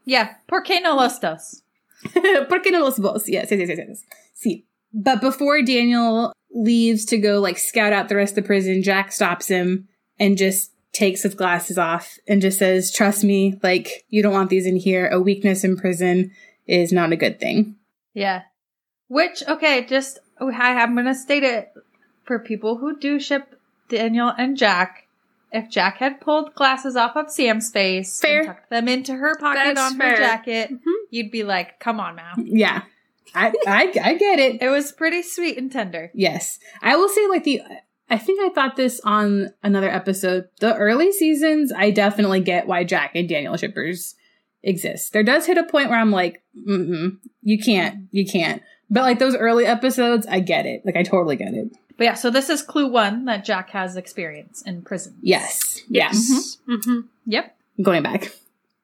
Yeah, 0.04 0.34
¿por 0.48 0.62
qué 0.62 0.80
no 0.82 0.94
los 0.96 1.18
dos? 1.18 1.62
¿Por 2.12 2.60
qué 2.60 2.70
no 2.70 2.80
los 2.80 2.96
dos? 2.96 3.28
Yes, 3.28 3.50
yes, 3.50 3.68
yes, 3.68 3.78
yes. 3.78 4.04
Sí. 4.40 4.64
But 4.92 5.20
before 5.20 5.62
Daniel 5.62 6.32
leaves 6.52 7.04
to 7.06 7.18
go 7.18 7.40
like 7.40 7.58
scout 7.58 7.92
out 7.92 8.08
the 8.08 8.16
rest 8.16 8.32
of 8.32 8.36
the 8.36 8.46
prison, 8.46 8.82
Jack 8.82 9.12
stops 9.12 9.48
him 9.48 9.88
and 10.18 10.38
just 10.38 10.70
takes 10.96 11.22
his 11.22 11.34
glasses 11.34 11.76
off 11.78 12.18
and 12.26 12.40
just 12.42 12.58
says, 12.58 12.90
trust 12.90 13.22
me, 13.22 13.58
like 13.62 14.04
you 14.08 14.22
don't 14.22 14.32
want 14.32 14.50
these 14.50 14.66
in 14.66 14.76
here. 14.76 15.08
A 15.08 15.20
weakness 15.20 15.62
in 15.64 15.76
prison 15.76 16.32
is 16.66 16.92
not 16.92 17.12
a 17.12 17.16
good 17.16 17.38
thing. 17.38 17.76
Yeah. 18.14 18.42
Which, 19.08 19.42
okay, 19.46 19.84
just, 19.84 20.18
I'm 20.40 20.94
going 20.94 21.06
to 21.06 21.14
state 21.14 21.42
it 21.44 21.72
for 22.24 22.38
people 22.38 22.78
who 22.78 22.98
do 22.98 23.20
ship 23.20 23.54
Daniel 23.88 24.32
and 24.36 24.56
Jack. 24.56 25.02
If 25.52 25.70
Jack 25.70 25.98
had 25.98 26.20
pulled 26.20 26.54
glasses 26.54 26.96
off 26.96 27.14
of 27.16 27.30
Sam's 27.30 27.70
face 27.70 28.18
Fair. 28.20 28.38
and 28.40 28.46
tucked 28.48 28.70
them 28.70 28.88
into 28.88 29.14
her 29.14 29.36
pocket 29.38 29.74
That's 29.74 29.80
on 29.92 29.98
fair. 29.98 30.10
her 30.10 30.16
jacket, 30.16 30.70
Mhm. 30.72 30.92
you'd 31.10 31.30
be 31.30 31.44
like, 31.44 31.78
come 31.78 32.00
on 32.00 32.16
now. 32.16 32.32
Yeah. 32.36 32.82
I, 33.34 33.52
I, 33.66 33.92
I 34.02 34.14
get 34.14 34.38
it. 34.38 34.58
It 34.62 34.68
was 34.70 34.92
pretty 34.92 35.22
sweet 35.22 35.56
and 35.58 35.70
tender. 35.70 36.10
Yes. 36.14 36.58
I 36.82 36.96
will 36.96 37.08
say 37.08 37.26
like 37.28 37.44
the 37.44 37.60
I 38.08 38.18
think 38.18 38.40
I 38.40 38.54
thought 38.54 38.76
this 38.76 39.00
on 39.04 39.52
another 39.62 39.90
episode. 39.90 40.48
The 40.60 40.74
early 40.76 41.12
seasons, 41.12 41.72
I 41.72 41.90
definitely 41.90 42.40
get 42.40 42.66
why 42.66 42.84
Jack 42.84 43.12
and 43.14 43.28
Daniel 43.28 43.56
shippers 43.56 44.14
exist. 44.62 45.12
There 45.12 45.22
does 45.22 45.46
hit 45.46 45.58
a 45.58 45.64
point 45.64 45.90
where 45.90 45.98
I'm 45.98 46.12
like, 46.12 46.42
mm 46.56 47.18
you 47.42 47.58
can't, 47.58 48.08
you 48.10 48.26
can't. 48.26 48.62
But 48.90 49.02
like 49.02 49.18
those 49.18 49.36
early 49.36 49.66
episodes, 49.66 50.26
I 50.26 50.40
get 50.40 50.66
it. 50.66 50.82
Like 50.84 50.96
I 50.96 51.02
totally 51.02 51.36
get 51.36 51.54
it. 51.54 51.68
But 51.96 52.04
yeah, 52.04 52.14
so 52.14 52.30
this 52.30 52.50
is 52.50 52.62
clue 52.62 52.88
one 52.88 53.24
that 53.24 53.44
Jack 53.44 53.70
has 53.70 53.96
experience 53.96 54.62
in 54.62 54.82
prison. 54.82 55.16
Yes. 55.22 55.80
Yeah. 55.88 56.10
Mm-hmm. 56.10 57.00
Yep. 57.26 57.56
Going 57.82 58.02
back. 58.02 58.32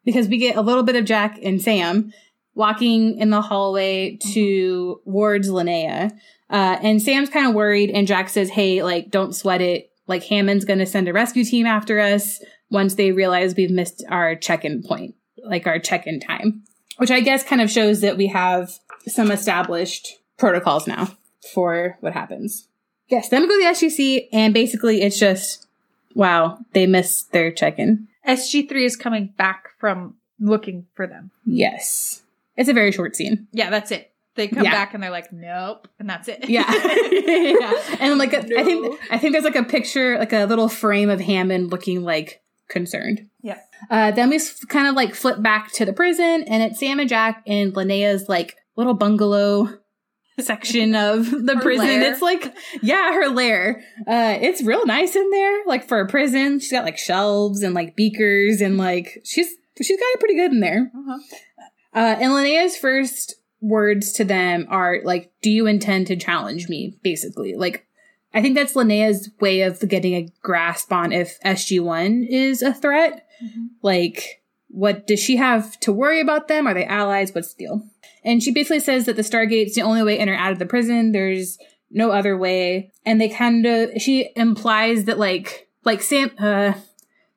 Because 0.05 0.29
we 0.29 0.39
get 0.39 0.57
a 0.57 0.63
little 0.63 0.83
bit 0.83 0.97
of 0.97 1.05
Jack 1.05 1.39
and 1.43 1.61
Sam 1.61 2.13
walking 2.55 3.19
in 3.19 3.31
the 3.31 3.41
hallway 3.41 4.19
to 4.33 5.01
wards 5.05 5.49
Linnea. 5.49 6.13
Uh, 6.51 6.79
and 6.83 7.01
Sam's 7.01 7.31
kind 7.31 7.47
of 7.47 7.55
worried, 7.55 7.91
and 7.91 8.07
Jack 8.07 8.29
says, 8.29 8.51
Hey, 8.51 8.83
like, 8.83 9.11
don't 9.11 9.35
sweat 9.35 9.61
it. 9.61 9.91
Like, 10.07 10.25
Hammond's 10.25 10.65
gonna 10.65 10.87
send 10.87 11.09
a 11.09 11.13
rescue 11.13 11.45
team 11.45 11.67
after 11.67 11.99
us 11.99 12.41
once 12.71 12.95
they 12.95 13.13
realize 13.13 13.55
we've 13.55 13.71
missed 13.71 14.05
our 14.09 14.35
check 14.35 14.65
in 14.65 14.83
point, 14.83 15.15
like 15.45 15.67
our 15.67 15.79
check 15.79 16.07
in 16.07 16.21
time. 16.21 16.65
Which 16.99 17.11
I 17.11 17.21
guess 17.21 17.43
kind 17.43 17.63
of 17.63 17.71
shows 17.71 18.01
that 18.03 18.17
we 18.17 18.27
have 18.29 18.79
some 19.07 19.31
established 19.31 20.19
protocols 20.39 20.87
now 20.87 21.17
for 21.55 21.97
what 22.01 22.13
happens. 22.13 22.69
Yes, 23.09 23.29
then 23.29 23.43
we 23.43 23.49
go 23.49 23.59
to 23.59 23.81
the 23.81 23.87
SGC, 23.87 24.29
and 24.33 24.55
basically 24.55 25.03
it's 25.03 25.19
just, 25.19 25.67
wow, 26.15 26.59
they 26.73 26.87
missed 26.87 27.33
their 27.33 27.51
check 27.51 27.79
in. 27.79 28.09
SG3 28.27 28.85
is 28.85 28.97
coming 28.97 29.35
back 29.37 29.71
from 29.79 30.15
looking 30.39 30.87
for 30.95 31.07
them. 31.07 31.31
Yes. 31.45 32.23
It's 32.57 32.69
a 32.69 32.75
very 32.75 32.93
short 32.93 33.17
scene. 33.17 33.47
Yeah, 33.53 33.71
that's 33.71 33.91
it. 33.91 34.11
They 34.35 34.49
come 34.49 34.65
Yeah. 34.65 34.71
back 34.73 34.95
and 34.95 35.03
they're 35.03 35.11
like, 35.11 35.33
nope, 35.33 35.89
and 35.99 36.09
that's 36.09 36.27
it. 36.29 36.49
Yeah. 36.49 36.65
yeah. 36.71 37.83
And 38.01 38.19
like, 38.19 38.33
a, 38.33 38.39
I 38.39 38.63
No. 38.63 38.65
think, 38.65 39.01
I 39.11 39.19
think 39.19 39.33
there's 39.33 39.45
like 39.45 39.57
a 39.57 39.63
picture, 39.65 40.19
like 40.19 40.33
a 40.33 40.45
little 40.47 40.69
frame 40.69 41.11
of 41.11 41.21
Hammond 41.21 41.71
looking 41.71 42.03
like 42.03 42.41
concerned. 42.69 43.29
Yeah. 43.43 43.59
Uh, 43.91 44.11
then 44.13 44.31
we 44.31 44.41
kind 44.69 44.89
of 44.89 44.95
like 44.95 45.15
flip 45.15 45.43
back 45.43 45.73
to 45.73 45.85
the 45.85 45.93
prison 45.93 46.45
and 46.49 46.63
it's 46.63 46.79
Sam 46.81 46.99
and 47.01 47.09
Jack 47.09 47.43
and 47.47 47.75
Linnea's 47.75 48.29
like 48.29 48.57
little 48.77 48.95
bungalow 48.95 49.69
section 50.41 50.95
of 50.95 51.31
the 51.31 51.55
Her 51.57 51.61
prison. 51.61 51.87
lair. 51.87 52.11
It's 52.13 52.23
like, 52.23 52.55
yeah, 52.81 53.13
her 53.13 53.29
lair. 53.29 53.83
Uh, 54.07 54.39
it's 54.41 54.63
real 54.63 54.87
nice 54.87 55.15
in 55.15 55.29
there. 55.31 55.65
Like 55.67 55.87
for 55.87 56.01
a 56.01 56.09
prison, 56.09 56.59
she's 56.61 56.73
got 56.73 56.85
like 56.85 56.97
shelves 56.97 57.63
and 57.63 57.75
like 57.75 57.97
beakers 57.97 58.61
and 58.63 58.79
like 58.79 59.21
she's, 59.25 59.49
she's 59.81 59.99
got 60.01 60.07
it 60.15 60.21
pretty 60.21 60.37
good 60.37 60.53
in 60.53 60.61
there. 60.61 60.91
Uh-huh. 60.97 61.19
Uh, 61.95 62.17
and 62.21 62.33
Linnea's 62.33 62.77
first 62.77 63.35
words 63.61 64.13
to 64.13 64.25
them 64.25 64.67
are 64.69 65.01
like, 65.05 65.33
"Do 65.43 65.51
you 65.51 65.67
intend 65.67 66.07
to 66.09 66.17
challenge 66.17 66.69
me?" 66.69 66.99
Basically, 67.03 67.55
like, 67.55 67.87
I 68.35 68.41
think 68.41 68.55
that's 68.55 68.75
Linnea's 68.77 69.31
way 69.41 69.63
of 69.63 69.87
getting 69.89 70.15
a 70.15 70.29
grasp 70.43 70.93
on 70.93 71.13
if 71.13 71.39
SG 71.45 71.81
One 71.81 72.25
is 72.25 72.63
a 72.63 72.73
threat. 72.73 73.27
Mhm. 73.43 73.69
Like, 73.83 74.43
what 74.69 75.07
does 75.07 75.21
she 75.21 75.37
have 75.37 75.79
to 75.81 75.93
worry 75.93 76.21
about 76.21 76.49
them? 76.49 76.67
Are 76.67 76.75
they 76.75 76.87
allies? 76.87 77.35
What's 77.35 77.55
the 77.55 77.65
deal? 77.65 77.83
And 78.25 78.43
she 78.43 78.53
basically 78.53 78.81
says 78.81 79.05
that 79.07 79.17
the 79.17 79.23
Stargate's 79.23 79.75
the 79.75 79.83
only 79.83 80.03
way 80.03 80.19
in 80.19 80.29
or 80.29 80.35
out 80.35 80.53
of 80.53 80.59
the 80.59 80.67
prison. 80.67 81.13
There's 81.13 81.59
no 81.91 82.11
other 82.11 82.37
way. 82.39 82.91
And 83.05 83.21
they 83.21 83.29
kind 83.29 83.67
of 83.67 83.91
she 83.99 84.31
implies 84.35 85.05
that 85.05 85.19
like 85.19 85.69
like 85.85 86.03
Sam 86.03 86.31
uh 86.39 86.73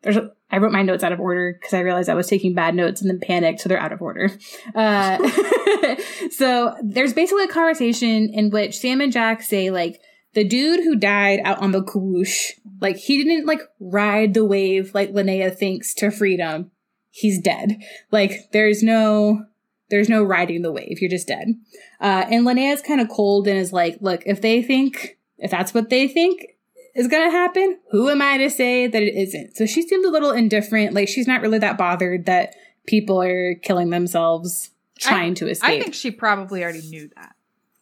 there's 0.02 0.18
a, 0.18 0.32
I 0.52 0.58
wrote 0.58 0.72
my 0.72 0.84
notes 0.84 1.04
out 1.04 1.12
of 1.12 1.20
order 1.20 1.58
because 1.60 1.74
I 1.74 1.80
realized 1.80 2.08
I 2.08 2.16
was 2.16 2.28
taking 2.28 2.54
bad 2.54 2.76
notes 2.76 3.02
and 3.02 3.10
then 3.10 3.20
panicked, 3.20 3.62
so 3.62 3.70
they're 3.70 3.80
out 3.80 3.92
of 3.92 4.02
order. 4.02 4.30
Uh, 4.76 5.18
so 6.32 6.76
there's 6.84 7.14
basically 7.14 7.46
a 7.46 7.50
conversation 7.50 8.30
in 8.34 8.52
which 8.52 8.78
Sam 8.78 9.02
and 9.02 9.12
Jack 9.12 9.42
say 9.42 9.72
like 9.72 10.00
the 10.34 10.44
dude 10.44 10.84
who 10.84 10.96
died 10.96 11.40
out 11.44 11.62
on 11.62 11.72
the 11.72 11.84
Kawoosh, 11.84 12.52
like 12.80 12.98
he 12.98 13.24
didn't 13.24 13.48
like 13.48 13.62
ride 13.80 14.34
the 14.34 14.46
wave 14.46 14.94
like 14.94 15.14
Linnea 15.14 15.56
thinks 15.56 15.94
to 15.96 16.12
freedom. 16.12 16.72
He's 17.10 17.42
dead. 17.42 17.78
Like 18.12 18.52
there's 18.52 18.84
no 18.84 19.46
there's 19.90 20.10
no 20.10 20.24
riding 20.24 20.62
the 20.62 20.72
wave. 20.72 21.00
You're 21.00 21.10
just 21.10 21.28
dead. 21.28 21.48
Uh, 22.02 22.26
and 22.30 22.46
Linnea's 22.46 22.82
kind 22.82 23.02
of 23.02 23.10
cold 23.10 23.48
and 23.48 23.58
is 23.58 23.72
like, 23.72 23.98
look, 24.02 24.24
if 24.26 24.42
they 24.42 24.62
think, 24.62 25.18
if 25.38 25.52
that's 25.52 25.74
what 25.74 25.90
they 25.90 26.08
think 26.08 26.55
is 26.96 27.08
going 27.08 27.30
to 27.30 27.32
happen, 27.32 27.78
who 27.92 28.10
am 28.10 28.22
I 28.22 28.38
to 28.38 28.50
say 28.50 28.88
that 28.88 29.02
it 29.02 29.16
isn't? 29.16 29.56
So 29.58 29.66
she 29.66 29.82
seemed 29.82 30.06
a 30.06 30.10
little 30.10 30.32
indifferent. 30.32 30.94
Like 30.94 31.08
she's 31.08 31.28
not 31.28 31.42
really 31.42 31.60
that 31.60 31.78
bothered 31.78 32.26
that 32.26 32.56
people 32.88 33.22
are 33.22 33.56
killing 33.56 33.90
themselves 33.90 34.70
trying 35.00 35.36
to 35.36 35.48
escape. 35.50 35.70
I 35.70 35.82
think 35.82 35.94
she 35.94 36.10
probably 36.12 36.64
already 36.64 36.82
knew 36.82 37.10
that. 37.16 37.36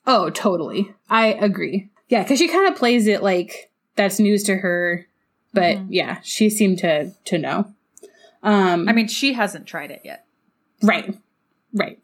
Oh, 0.08 0.30
totally. 0.32 0.94
I 1.10 1.28
agree. 1.28 1.90
Yeah, 2.10 2.24
because 2.24 2.40
she 2.40 2.48
kind 2.48 2.68
of 2.68 2.76
plays 2.76 3.08
it 3.08 3.22
like 3.24 3.72
that's 3.96 4.20
news 4.20 4.44
to 4.44 4.56
her, 4.58 5.06
but 5.54 5.78
Mhm. 5.78 5.88
yeah, 5.90 6.20
she 6.24 6.50
seemed 6.50 6.80
to 6.80 7.12
to 7.26 7.38
know. 7.38 7.74
Um, 8.42 8.90
I 8.90 8.94
mean, 8.94 9.08
she 9.08 9.34
hasn't 9.34 9.68
tried 9.68 9.92
it 9.92 10.02
yet. 10.04 10.26
Right. 10.82 11.16
Right. 11.74 12.00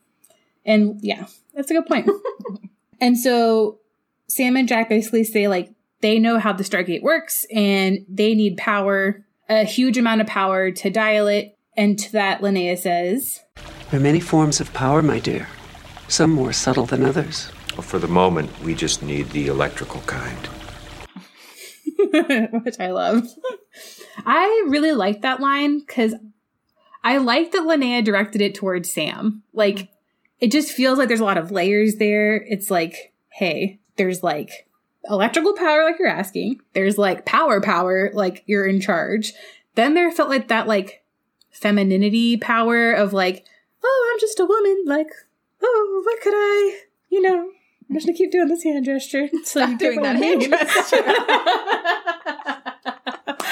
And 0.66 1.00
yeah, 1.02 1.26
that's 1.54 1.70
a 1.72 1.74
good 1.74 1.86
point. 1.88 2.10
and 3.02 3.18
so 3.20 3.80
Sam 4.28 4.56
and 4.56 4.68
Jack 4.68 4.88
basically 4.90 5.24
say 5.24 5.48
like 5.48 5.72
they 6.02 6.20
know 6.20 6.40
how 6.40 6.54
the 6.54 6.64
Stargate 6.64 7.02
works 7.02 7.46
and 7.54 8.06
they 8.08 8.34
need 8.34 8.58
power, 8.58 9.26
a 9.48 9.64
huge 9.64 9.98
amount 9.98 10.22
of 10.22 10.28
power 10.28 10.72
to 10.72 10.90
dial 10.90 11.28
it. 11.28 11.58
And 11.76 11.98
to 12.00 12.12
that, 12.14 12.42
Linnea 12.42 12.78
says, 12.78 13.42
There 13.90 14.00
are 14.00 14.04
many 14.04 14.20
forms 14.20 14.60
of 14.60 14.74
power, 14.74 15.02
my 15.02 15.20
dear. 15.20 15.48
Some 16.08 16.32
more 16.32 16.54
subtle 16.54 16.86
than 16.86 17.06
others. 17.06 17.52
Well, 17.74 17.84
for 17.84 18.00
the 18.00 18.08
moment, 18.08 18.50
we 18.62 18.76
just 18.76 19.04
need 19.04 19.30
the 19.30 19.48
electrical 19.48 20.02
kind. 20.02 20.50
which 22.64 22.80
I 22.80 22.92
love. 22.92 23.28
I 24.26 24.66
really 24.68 24.92
like 24.92 25.22
that 25.22 25.40
line 25.40 25.80
because 25.80 26.16
I 27.04 27.18
like 27.18 27.52
that 27.52 27.62
Linnea 27.62 28.04
directed 28.04 28.42
it 28.42 28.56
towards 28.56 28.92
Sam. 28.92 29.44
Like, 29.54 29.90
it 30.40 30.52
just 30.52 30.72
feels 30.72 30.98
like 30.98 31.08
there's 31.08 31.20
a 31.20 31.26
lot 31.26 31.38
of 31.38 31.52
layers 31.52 31.96
there. 31.96 32.36
It's 32.36 32.72
like, 32.72 33.14
hey, 33.30 33.80
there's 33.98 34.24
like 34.24 34.68
electrical 35.10 35.54
power, 35.54 35.84
like 35.84 36.00
you're 36.00 36.08
asking. 36.08 36.62
There's 36.74 36.98
like 36.98 37.26
power, 37.26 37.62
power, 37.62 38.12
like 38.14 38.44
you're 38.46 38.66
in 38.66 38.80
charge. 38.80 39.34
Then 39.76 39.94
there 39.94 40.12
felt 40.12 40.30
like 40.30 40.48
that, 40.50 40.68
like 40.68 41.04
femininity 41.52 42.38
power 42.38 42.94
of 42.94 43.14
like, 43.14 43.46
oh, 43.84 44.12
I'm 44.14 44.20
just 44.20 44.40
a 44.40 44.46
woman. 44.46 44.84
Like, 44.86 45.10
oh, 45.62 46.02
what 46.06 46.22
could 46.22 46.34
I, 46.36 46.80
you 47.10 47.22
know, 47.22 47.50
I'm 47.90 47.96
just 47.96 48.06
gonna 48.06 48.18
keep 48.18 48.32
doing 48.32 48.48
this 48.48 48.64
hand 48.64 48.86
gesture. 48.86 49.30
So 49.44 49.66
get 49.66 49.80
doing 49.80 50.02
that 50.04 50.18
hand 50.18 50.40
mean. 50.40 50.54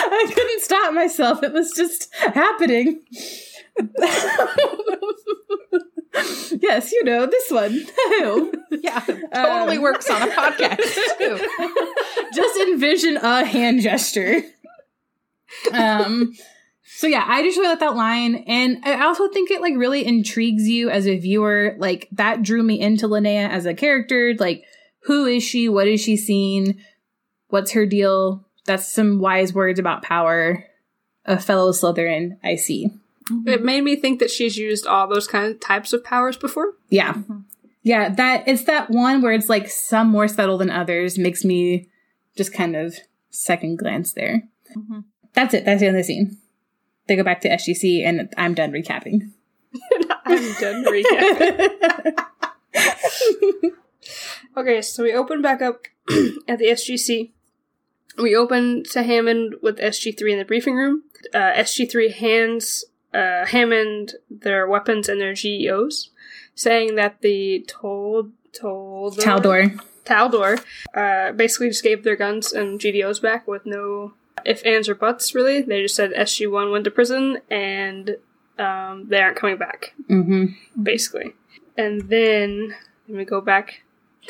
I 0.09 0.31
couldn't 0.33 0.61
stop 0.61 0.93
myself. 0.93 1.43
It 1.43 1.53
was 1.53 1.71
just 1.75 2.13
happening. 2.15 3.01
yes, 6.61 6.91
you 6.91 7.03
know, 7.03 7.25
this 7.25 7.51
one. 7.51 7.85
Yeah, 8.69 8.99
totally 8.99 9.77
Um, 9.77 9.81
works 9.81 10.09
on 10.09 10.21
a 10.21 10.31
podcast 10.31 11.17
too. 11.17 11.47
just 12.33 12.59
envision 12.59 13.17
a 13.17 13.43
hand 13.45 13.81
gesture. 13.81 14.41
Um 15.71 16.33
so 16.83 17.07
yeah, 17.07 17.23
I 17.27 17.43
just 17.43 17.57
really 17.57 17.69
like 17.69 17.79
that 17.79 17.95
line 17.95 18.43
and 18.47 18.79
I 18.83 19.03
also 19.05 19.29
think 19.29 19.51
it 19.51 19.61
like 19.61 19.75
really 19.77 20.05
intrigues 20.05 20.67
you 20.67 20.89
as 20.89 21.07
a 21.07 21.17
viewer. 21.17 21.75
Like 21.77 22.07
that 22.11 22.41
drew 22.43 22.61
me 22.63 22.79
into 22.79 23.07
Linnea 23.07 23.49
as 23.49 23.65
a 23.65 23.73
character. 23.73 24.33
Like 24.37 24.63
who 25.03 25.25
is 25.25 25.43
she? 25.43 25.69
What 25.69 25.87
is 25.87 26.01
she 26.01 26.17
seen? 26.17 26.81
What's 27.49 27.71
her 27.71 27.85
deal? 27.85 28.45
That's 28.65 28.91
some 28.91 29.19
wise 29.19 29.53
words 29.53 29.79
about 29.79 30.03
power. 30.03 30.65
A 31.25 31.39
fellow 31.39 31.71
Slytherin, 31.71 32.37
I 32.43 32.55
see. 32.55 32.89
It 33.45 33.63
made 33.63 33.81
me 33.83 33.95
think 33.95 34.19
that 34.19 34.29
she's 34.29 34.57
used 34.57 34.85
all 34.87 35.07
those 35.07 35.27
kind 35.27 35.45
of 35.51 35.59
types 35.59 35.93
of 35.93 36.03
powers 36.03 36.37
before. 36.37 36.73
Yeah. 36.89 37.13
Mm-hmm. 37.13 37.39
Yeah, 37.83 38.09
that 38.15 38.47
it's 38.47 38.63
that 38.65 38.89
one 38.89 39.21
where 39.21 39.33
it's 39.33 39.49
like 39.49 39.69
some 39.69 40.09
more 40.09 40.27
subtle 40.27 40.57
than 40.57 40.69
others 40.69 41.17
makes 41.17 41.45
me 41.45 41.87
just 42.35 42.53
kind 42.53 42.75
of 42.75 42.95
second 43.29 43.79
glance 43.79 44.13
there. 44.13 44.43
Mhm. 44.75 45.05
That's 45.33 45.53
it. 45.53 45.65
That's 45.65 45.79
the 45.81 45.87
end 45.87 45.95
of 45.95 46.01
the 46.01 46.03
scene. 46.05 46.37
They 47.07 47.15
go 47.15 47.23
back 47.23 47.41
to 47.41 47.49
SGC 47.49 48.03
and 48.05 48.29
I'm 48.37 48.53
done 48.53 48.71
recapping. 48.71 49.31
I'm 50.25 50.53
done 50.59 50.83
recapping. 50.85 52.13
Okay, 54.55 54.81
so 54.81 55.03
we 55.03 55.13
open 55.13 55.41
back 55.43 55.61
up 55.61 55.83
at 56.47 56.57
the 56.57 56.65
SGC. 56.69 57.31
We 58.17 58.35
open 58.35 58.83
to 58.91 59.03
Hammond 59.03 59.55
with 59.61 59.77
SG3 59.77 60.31
in 60.31 60.39
the 60.39 60.45
briefing 60.45 60.73
room. 60.75 61.03
Uh, 61.31 61.51
SG3 61.53 62.11
hands 62.15 62.83
uh, 63.17 63.45
Hammond 63.47 64.13
their 64.29 64.67
weapons 64.67 65.09
and 65.09 65.19
their 65.19 65.33
GDOs, 65.33 66.09
saying 66.55 66.95
that 66.95 67.21
the 67.21 67.65
told 67.67 68.31
told 68.53 69.17
Taldor. 69.17 69.79
Taldor 70.05 70.63
uh, 70.95 71.31
basically 71.33 71.69
just 71.69 71.83
gave 71.83 72.03
their 72.03 72.15
guns 72.15 72.53
and 72.53 72.79
GDOs 72.79 73.21
back 73.21 73.47
with 73.47 73.65
no 73.65 74.13
if, 74.45 74.65
ands, 74.65 74.87
or 74.87 74.95
buts, 74.95 75.35
really. 75.35 75.61
They 75.61 75.81
just 75.81 75.95
said 75.95 76.11
SG1 76.13 76.71
went 76.71 76.85
to 76.85 76.91
prison 76.91 77.39
and 77.51 78.15
um, 78.57 79.07
they 79.09 79.19
aren't 79.21 79.35
coming 79.37 79.57
back, 79.57 79.93
Mm-hmm. 80.09 80.81
basically. 80.81 81.33
And 81.77 82.09
then, 82.09 82.73
let 83.07 83.17
me 83.17 83.25
go 83.25 83.41
back 83.41 83.81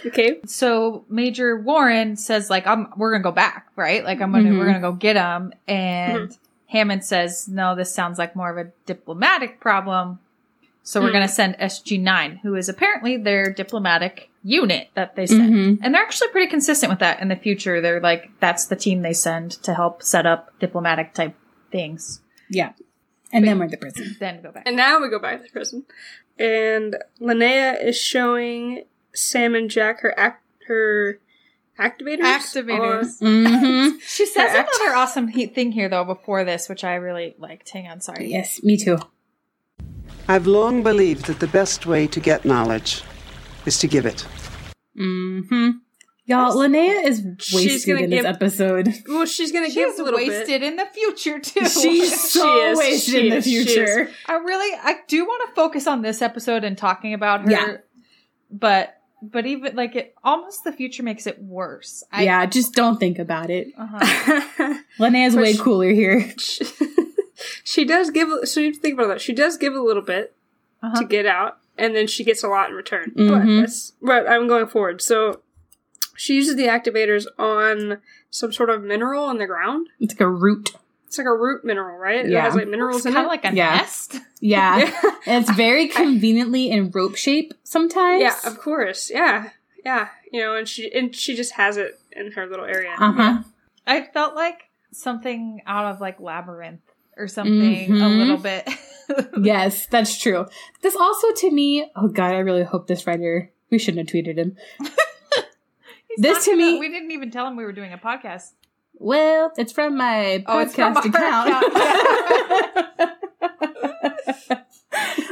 Okay. 0.05 0.39
So 0.45 1.05
Major 1.09 1.57
Warren 1.59 2.15
says 2.17 2.51
like 2.51 2.67
I'm 2.67 2.87
we're 2.97 3.11
gonna 3.13 3.23
go 3.23 3.31
back, 3.31 3.67
right? 3.75 4.03
Like 4.03 4.21
I'm 4.21 4.31
gonna 4.31 4.49
Mhm. 4.51 4.59
we're 4.59 4.67
gonna 4.67 4.79
go 4.79 4.91
get 4.91 5.15
him 5.15 5.53
and 5.67 6.37
Hammond 6.67 7.03
says, 7.03 7.47
No, 7.47 7.75
this 7.75 7.93
sounds 7.93 8.17
like 8.17 8.35
more 8.35 8.51
of 8.57 8.57
a 8.67 8.71
diplomatic 8.85 9.59
problem. 9.59 10.19
So 10.83 11.01
we're 11.01 11.07
Hmm. 11.07 11.13
gonna 11.13 11.27
send 11.27 11.55
SG 11.59 11.97
nine, 11.97 12.37
who 12.43 12.55
is 12.55 12.69
apparently 12.69 13.17
their 13.17 13.51
diplomatic 13.51 14.29
unit 14.43 14.87
that 14.93 15.15
they 15.17 15.25
send. 15.25 15.53
Mhm. 15.53 15.79
And 15.81 15.93
they're 15.93 16.01
actually 16.01 16.29
pretty 16.29 16.47
consistent 16.47 16.89
with 16.89 16.99
that 16.99 17.19
in 17.21 17.27
the 17.27 17.35
future. 17.35 17.81
They're 17.81 17.99
like 17.99 18.29
that's 18.39 18.65
the 18.65 18.75
team 18.77 19.01
they 19.01 19.11
send 19.13 19.51
to 19.63 19.73
help 19.73 20.01
set 20.01 20.25
up 20.25 20.57
diplomatic 20.59 21.13
type 21.13 21.35
things. 21.71 22.21
Yeah. 22.49 22.71
And 23.33 23.45
then 23.45 23.59
we're 23.59 23.67
the 23.67 23.75
prison. 23.75 24.15
Then 24.19 24.41
go 24.41 24.51
back. 24.51 24.63
And 24.65 24.77
now 24.77 25.01
we 25.01 25.09
go 25.09 25.19
back 25.19 25.37
to 25.39 25.43
the 25.43 25.49
prison. 25.49 25.83
And 26.39 26.95
Linnea 27.19 27.83
is 27.83 27.99
showing 27.99 28.85
Sam 29.13 29.53
and 29.55 29.69
Jack 29.69 29.99
her 30.01 30.17
act 30.17 30.43
her 30.67 31.19
activators. 31.79 32.21
Activators. 32.21 33.21
Mm-hmm. 33.21 33.97
She 34.07 34.25
says 34.25 34.51
Her 34.51 34.57
act- 34.59 34.69
another 34.79 34.95
awesome 34.95 35.27
he- 35.27 35.47
thing 35.47 35.71
here 35.71 35.89
though 35.89 36.03
before 36.05 36.43
this, 36.43 36.67
which 36.69 36.83
I 36.83 36.95
really 36.95 37.35
liked. 37.37 37.69
Hang 37.69 37.87
on, 37.87 38.01
sorry. 38.01 38.31
Yes, 38.31 38.61
me 38.63 38.77
too. 38.77 38.97
I've 40.27 40.47
long 40.47 40.83
believed 40.83 41.25
that 41.27 41.39
the 41.39 41.47
best 41.47 41.85
way 41.85 42.07
to 42.07 42.19
get 42.19 42.43
knowledge 42.45 43.01
is 43.65 43.79
to 43.79 43.87
give 43.87 44.05
it. 44.05 44.25
Mm-hmm. 44.97 45.69
Y'all, 46.25 46.53
Linnea 46.57 47.05
is 47.05 47.23
She's 47.39 47.55
wasted 47.55 47.87
gonna 47.95 48.03
in 48.03 48.09
this 48.09 48.17
give- 48.23 48.25
episted. 48.25 48.93
Well, 49.07 49.25
she's 49.25 49.53
gonna 49.53 49.69
give 49.69 49.91
She's 49.91 49.99
a 49.99 50.03
little 50.03 50.19
wasted 50.19 50.47
bit. 50.59 50.63
in 50.63 50.75
the 50.75 50.85
future 50.85 51.39
too. 51.39 51.65
She's 51.69 52.31
so 52.31 52.71
is, 52.71 52.77
wasted 52.77 53.13
she 53.13 53.19
in 53.21 53.29
the 53.29 53.37
is, 53.37 53.43
she 53.45 53.63
future. 53.63 54.09
I 54.25 54.33
really, 54.33 54.77
I 54.83 54.97
do 55.07 55.23
want 55.25 55.47
to 55.49 55.55
focus 55.55 55.87
on 55.87 56.01
this 56.01 56.21
episode 56.21 56.65
and 56.65 56.77
talking 56.77 57.13
about 57.13 57.41
her, 57.43 57.51
Yeah. 57.51 57.77
but 58.51 58.96
but 59.21 59.45
even 59.45 59.75
like 59.75 59.95
it, 59.95 60.15
almost 60.23 60.63
the 60.63 60.71
future 60.71 61.03
makes 61.03 61.25
it 61.27 61.41
worse. 61.41 62.03
I, 62.11 62.23
yeah, 62.23 62.45
just 62.45 62.73
don't 62.73 62.97
think 62.99 63.17
about 63.19 63.49
it. 63.49 63.67
Uh-huh. 63.77 64.73
Linnea's 64.99 65.35
But 65.35 65.41
way 65.43 65.53
she- 65.53 65.59
cooler 65.59 65.89
here. 65.89 66.33
she, 66.37 66.65
she 67.63 67.85
does 67.85 68.09
give. 68.11 68.29
So 68.47 68.59
you 68.59 68.73
think 68.73 68.93
about 68.95 69.07
that. 69.07 69.21
She 69.21 69.33
does 69.33 69.57
give 69.57 69.73
a 69.73 69.81
little 69.81 70.03
bit 70.03 70.35
Uh-huh. 70.83 71.01
to 71.01 71.05
get 71.07 71.25
out, 71.25 71.57
and 71.77 71.95
then 71.95 72.07
she 72.07 72.23
gets 72.23 72.43
a 72.43 72.47
lot 72.47 72.69
in 72.69 72.75
return. 72.75 73.11
Mhm. 73.15 73.29
But 73.29 73.61
that's 73.61 73.93
but 74.01 74.29
I'm 74.29 74.47
going 74.47 74.67
forward. 74.67 75.01
So 75.01 75.41
she 76.15 76.35
uses 76.35 76.55
the 76.55 76.67
activators 76.67 77.25
on 77.39 77.99
some 78.29 78.51
sort 78.53 78.69
of 78.69 78.83
mineral 78.83 79.23
on 79.23 79.37
the 79.37 79.45
ground. 79.47 79.87
It's 79.99 80.13
like 80.13 80.21
a 80.21 80.29
root. 80.29 80.73
It's 81.07 81.17
like 81.17 81.25
a 81.27 81.33
root 81.35 81.63
mineral, 81.65 81.97
right? 81.97 82.17
Yeah. 82.17 82.21
It 82.25 82.31
Yeah. 82.31 82.41
has 82.43 82.55
like 82.55 82.67
minerals 82.67 83.05
in 83.05 83.13
kind 83.13 83.23
it. 83.23 83.27
of 83.27 83.31
like 83.31 83.45
a 83.45 83.55
Yeah. 83.55 83.75
nest. 83.77 84.17
Yeah. 84.39 84.77
yeah. 84.77 85.01
and 85.25 85.43
it's 85.43 85.51
very 85.55 85.87
conveniently 85.87 86.69
in 86.69 86.91
rope 86.91 87.15
shape 87.15 87.53
sometimes. 87.63 88.21
yeah, 88.21 88.35
of 88.45 88.59
course. 88.59 89.09
Yeah, 89.09 89.49
yeah. 89.83 90.09
You 90.31 90.41
know, 90.41 90.55
and 90.55 90.67
she 90.69 90.91
and 90.93 91.15
she 91.15 91.35
just 91.35 91.53
has 91.53 91.77
it 91.77 91.99
in 92.11 92.31
her 92.33 92.45
little 92.47 92.65
area. 92.65 92.93
Uh 92.99 93.11
huh. 93.13 93.43
I 93.87 94.01
felt 94.03 94.35
like 94.35 94.69
something 94.91 95.61
out 95.65 95.85
of 95.85 96.01
like 96.01 96.19
labyrinth 96.19 96.81
or 97.17 97.27
something 97.27 97.85
a 97.85 97.87
Mhm. 97.87 98.17
little 98.17 98.37
bit. 98.37 98.67
Yes, 99.41 99.85
that's 99.85 100.19
true. 100.19 100.45
This 100.81 100.93
also 100.97 101.31
to 101.31 101.49
me, 101.49 101.89
oh 101.95 102.09
god, 102.09 102.33
I 102.33 102.39
really 102.39 102.63
hope 102.65 102.87
this 102.87 103.07
writer. 103.07 103.49
We 103.71 103.79
shouldn't 103.79 104.09
have 104.09 104.13
tweeted 104.13 104.35
him. 104.37 104.57
This 106.17 106.45
to 106.45 106.51
gonna- 106.51 106.63
me- 106.73 106.79
we 106.79 106.89
didn't 106.89 107.11
even 107.11 107.31
tell 107.31 107.47
him 107.47 107.55
we 107.55 107.63
were 107.63 107.71
doing 107.71 107.93
a 107.93 107.97
podcast. 107.97 108.51
Well, 108.99 109.51
it's 109.57 109.71
from 109.71 109.97
my 109.97 110.43
Oh, 110.47 110.65
podcast 110.65 111.05
account. 111.05 111.63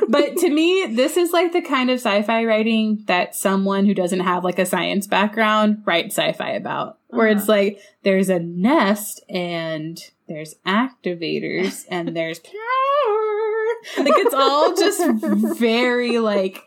but 0.09 0.37
to 0.37 0.49
me, 0.49 0.87
this 0.91 1.17
is 1.17 1.31
like 1.31 1.51
the 1.51 1.61
kind 1.61 1.89
of 1.89 1.95
sci-fi 1.95 2.45
writing 2.45 3.03
that 3.07 3.35
someone 3.35 3.85
who 3.85 3.93
doesn't 3.93 4.19
have 4.21 4.43
like 4.43 4.59
a 4.59 4.65
science 4.65 5.07
background 5.07 5.83
writes 5.85 6.15
sci-fi 6.15 6.51
about. 6.51 6.99
Where 7.07 7.27
it's 7.27 7.47
like 7.47 7.79
there's 8.03 8.29
a 8.29 8.39
nest 8.39 9.23
and 9.29 9.97
there's 10.27 10.55
activators 10.65 11.85
and 11.89 12.15
there's 12.15 12.39
power. 12.39 14.03
Like 14.03 14.13
it's 14.17 14.33
all 14.33 14.75
just 14.75 15.01
very 15.57 16.19
like 16.19 16.61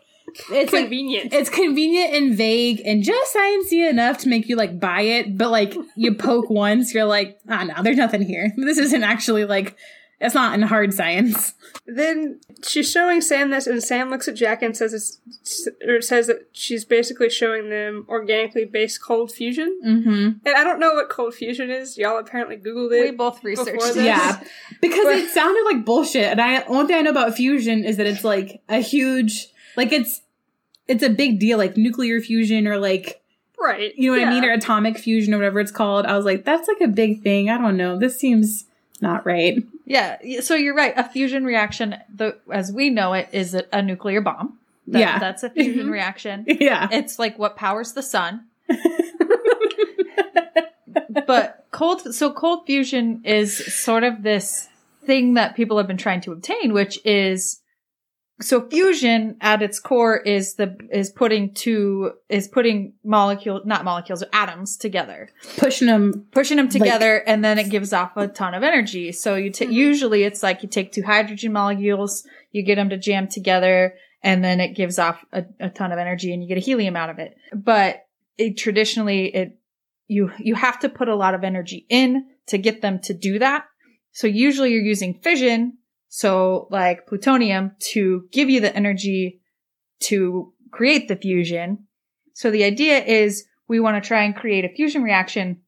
it's 0.51 0.73
like 0.73 0.83
Convenient. 0.83 1.33
it's 1.33 1.49
convenient 1.49 2.13
and 2.13 2.35
vague 2.35 2.81
and 2.85 3.03
just 3.03 3.35
sciencey 3.35 3.89
enough 3.89 4.17
to 4.19 4.29
make 4.29 4.47
you 4.47 4.55
like 4.55 4.79
buy 4.79 5.01
it, 5.01 5.37
but 5.37 5.49
like 5.51 5.75
you 5.95 6.15
poke 6.15 6.49
once, 6.49 6.93
you're 6.93 7.05
like, 7.05 7.39
ah, 7.49 7.63
no, 7.63 7.83
there's 7.83 7.97
nothing 7.97 8.21
here. 8.21 8.51
This 8.57 8.77
isn't 8.77 9.03
actually 9.03 9.45
like, 9.45 9.75
it's 10.21 10.35
not 10.35 10.53
in 10.53 10.61
hard 10.63 10.93
science. 10.93 11.53
then 11.87 12.41
she's 12.67 12.91
showing 12.91 13.21
Sam 13.21 13.51
this, 13.51 13.67
and 13.67 13.81
Sam 13.81 14.09
looks 14.09 14.27
at 14.27 14.35
Jack 14.35 14.61
and 14.61 14.75
says 14.75 14.93
it's, 14.93 15.67
or 15.87 16.01
says 16.01 16.27
that 16.27 16.49
she's 16.51 16.83
basically 16.83 17.29
showing 17.29 17.69
them 17.69 18.05
organically 18.09 18.65
based 18.65 19.01
cold 19.01 19.31
fusion. 19.31 19.79
Mm-hmm. 19.85 20.09
And 20.45 20.55
I 20.57 20.63
don't 20.65 20.79
know 20.81 20.93
what 20.93 21.09
cold 21.09 21.33
fusion 21.35 21.69
is. 21.71 21.97
Y'all 21.97 22.17
apparently 22.19 22.57
Googled 22.57 22.91
it. 22.91 23.11
we 23.11 23.11
both 23.11 23.41
researched 23.45 23.69
it. 23.81 23.93
this. 23.95 24.03
Yeah, 24.03 24.43
because 24.81 25.05
But- 25.05 25.17
it 25.19 25.29
sounded 25.29 25.63
like 25.63 25.85
bullshit. 25.85 26.25
And 26.25 26.41
I 26.41 26.59
one 26.69 26.85
thing 26.85 26.97
I 26.97 27.01
know 27.01 27.11
about 27.11 27.35
fusion 27.35 27.85
is 27.85 27.95
that 27.95 28.05
it's 28.05 28.25
like 28.25 28.61
a 28.67 28.79
huge, 28.81 29.47
like 29.75 29.91
it's 29.91 30.21
it's 30.87 31.03
a 31.03 31.09
big 31.09 31.39
deal, 31.39 31.57
like 31.57 31.77
nuclear 31.77 32.19
fusion 32.21 32.67
or 32.67 32.77
like 32.77 33.21
right. 33.59 33.93
you 33.95 34.11
know 34.11 34.17
what 34.19 34.27
I 34.27 34.31
mean, 34.31 34.43
or 34.43 34.51
atomic 34.51 34.97
fusion 34.97 35.33
or 35.33 35.37
whatever 35.37 35.59
it's 35.59 35.71
called. 35.71 36.05
I 36.05 36.15
was 36.15 36.25
like, 36.25 36.45
that's 36.45 36.67
like 36.67 36.81
a 36.81 36.87
big 36.87 37.21
thing. 37.21 37.49
I 37.49 37.57
don't 37.57 37.77
know. 37.77 37.97
This 37.97 38.17
seems 38.19 38.65
not 39.01 39.25
right. 39.25 39.57
Yeah, 39.85 40.17
so 40.41 40.55
you're 40.55 40.75
right. 40.75 40.93
A 40.97 41.03
fusion 41.03 41.45
reaction, 41.45 41.95
the 42.13 42.37
as 42.51 42.71
we 42.71 42.89
know 42.89 43.13
it, 43.13 43.29
is 43.31 43.55
a, 43.71 43.81
nuclear 43.81 44.21
bomb. 44.21 44.57
That- 44.87 44.99
Yeah. 44.99 45.19
that's 45.19 45.43
a 45.43 45.49
fusion 45.49 45.87
Mhm. 45.87 45.91
reaction. 45.91 46.45
Yeah. 46.59 46.87
It's 46.91 47.17
like 47.19 47.39
what 47.39 47.55
powers 47.55 47.93
the 47.93 48.03
sun. 48.03 48.45
but 51.27 51.65
cold, 51.71 52.13
so 52.13 52.31
cold 52.31 52.65
fusion 52.65 53.21
is 53.23 53.55
sort 53.73 54.03
of 54.03 54.23
this 54.23 54.67
thing 55.05 55.35
that 55.35 55.55
people 55.55 55.77
have 55.77 55.87
been 55.87 55.97
trying 55.97 56.21
to 56.21 56.31
obtain, 56.31 56.73
which 56.73 56.99
is 57.05 57.61
so 58.41 58.67
fusion 58.69 59.35
at 59.41 59.61
its 59.61 59.79
core 59.79 60.17
is 60.17 60.55
the 60.55 60.77
is 60.91 61.09
putting 61.09 61.53
two 61.53 62.11
is 62.29 62.47
putting 62.47 62.93
molecule 63.03 63.61
not 63.65 63.83
molecules 63.83 64.23
atoms 64.31 64.77
together. 64.77 65.29
Pushing 65.57 65.87
them. 65.87 66.27
pushing 66.31 66.57
them 66.57 66.67
Like- 66.67 66.73
together 66.73 67.17
and 67.27 67.43
then 67.43 67.57
it 67.59 67.69
gives 67.69 67.91
off 67.91 68.15
a 68.15 68.27
ton 68.27 68.53
of 68.53 68.63
energy. 68.63 69.11
So 69.11 69.35
you 69.35 69.49
take 69.49 69.69
mm-hmm. 69.69 69.77
usually 69.77 70.23
it's 70.23 70.41
like 70.41 70.63
you 70.63 70.69
take 70.69 70.91
two 70.91 71.03
hydrogen 71.03 71.51
molecules 71.51 72.25
you 72.51 72.63
get 72.63 72.75
them 72.75 72.89
to 72.89 72.97
jam 72.97 73.27
together 73.27 73.95
and 74.23 74.43
then 74.43 74.59
it 74.59 74.75
gives 74.75 74.97
off 74.99 75.23
a, 75.31 75.45
a 75.59 75.69
ton 75.69 75.91
of 75.91 75.99
energy 75.99 76.33
and 76.33 76.41
you 76.41 76.47
get 76.47 76.57
a 76.57 76.61
helium 76.61 76.95
out 76.95 77.09
of 77.09 77.19
it. 77.19 77.35
But 77.53 78.05
it 78.37 78.57
traditionally 78.57 79.35
it 79.35 79.59
you 80.07 80.31
you 80.39 80.55
have 80.55 80.79
to 80.79 80.89
put 80.89 81.09
a 81.09 81.15
lot 81.15 81.33
of 81.33 81.43
energy 81.43 81.85
in 81.89 82.25
to 82.47 82.57
get 82.57 82.81
them 82.81 82.99
to 82.99 83.13
do 83.13 83.39
that. 83.39 83.65
So 84.11 84.27
usually 84.27 84.71
you're 84.71 84.81
using 84.81 85.19
fission 85.21 85.78
so 86.09 86.67
like 86.71 87.07
plutonium 87.07 87.75
to 87.91 88.27
give 88.31 88.49
you 88.49 88.59
the 88.59 88.75
energy 88.75 89.39
to 90.01 90.53
create 90.71 91.07
the 91.07 91.15
fusion. 91.15 91.85
So 92.33 92.51
the 92.51 92.63
idea 92.63 93.03
is 93.03 93.45
we 93.67 93.79
want 93.79 94.01
to 94.01 94.05
try 94.05 94.23
and 94.23 94.35
create 94.35 94.65
a 94.65 94.69
fusion 94.69 95.03
reaction 95.03 95.61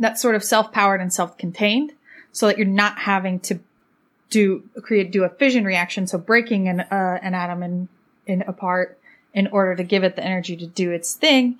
that's 0.00 0.20
sort 0.20 0.34
of 0.34 0.42
self-powered 0.42 1.00
and 1.00 1.12
self-contained 1.12 1.92
so 2.32 2.48
that 2.48 2.58
you're 2.58 2.66
not 2.66 2.98
having 2.98 3.38
to 3.40 3.60
do 4.30 4.68
create 4.82 5.12
do 5.12 5.22
a 5.22 5.28
fission 5.28 5.64
reaction 5.64 6.06
so 6.06 6.18
breaking 6.18 6.66
an 6.66 6.80
uh, 6.80 7.18
an 7.22 7.34
atom 7.34 7.62
in 7.62 7.88
in 8.26 8.42
apart 8.42 8.98
in 9.32 9.46
order 9.48 9.76
to 9.76 9.84
give 9.84 10.02
it 10.02 10.16
the 10.16 10.24
energy 10.24 10.56
to 10.56 10.66
do 10.66 10.90
its 10.90 11.14
thing 11.14 11.56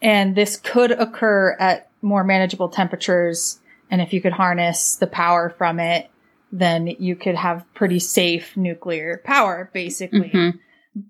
and 0.00 0.34
this 0.34 0.56
could 0.56 0.92
occur 0.92 1.54
at 1.58 1.90
more 2.00 2.24
manageable 2.24 2.70
temperatures 2.70 3.58
and 3.90 4.00
if 4.00 4.14
you 4.14 4.22
could 4.22 4.32
harness 4.32 4.96
the 4.96 5.06
power 5.06 5.50
from 5.50 5.78
it 5.78 6.08
then 6.56 6.86
you 6.86 7.16
could 7.16 7.34
have 7.34 7.64
pretty 7.74 7.98
safe 7.98 8.56
nuclear 8.56 9.20
power 9.24 9.70
basically 9.74 10.30
Mhm. 10.30 10.52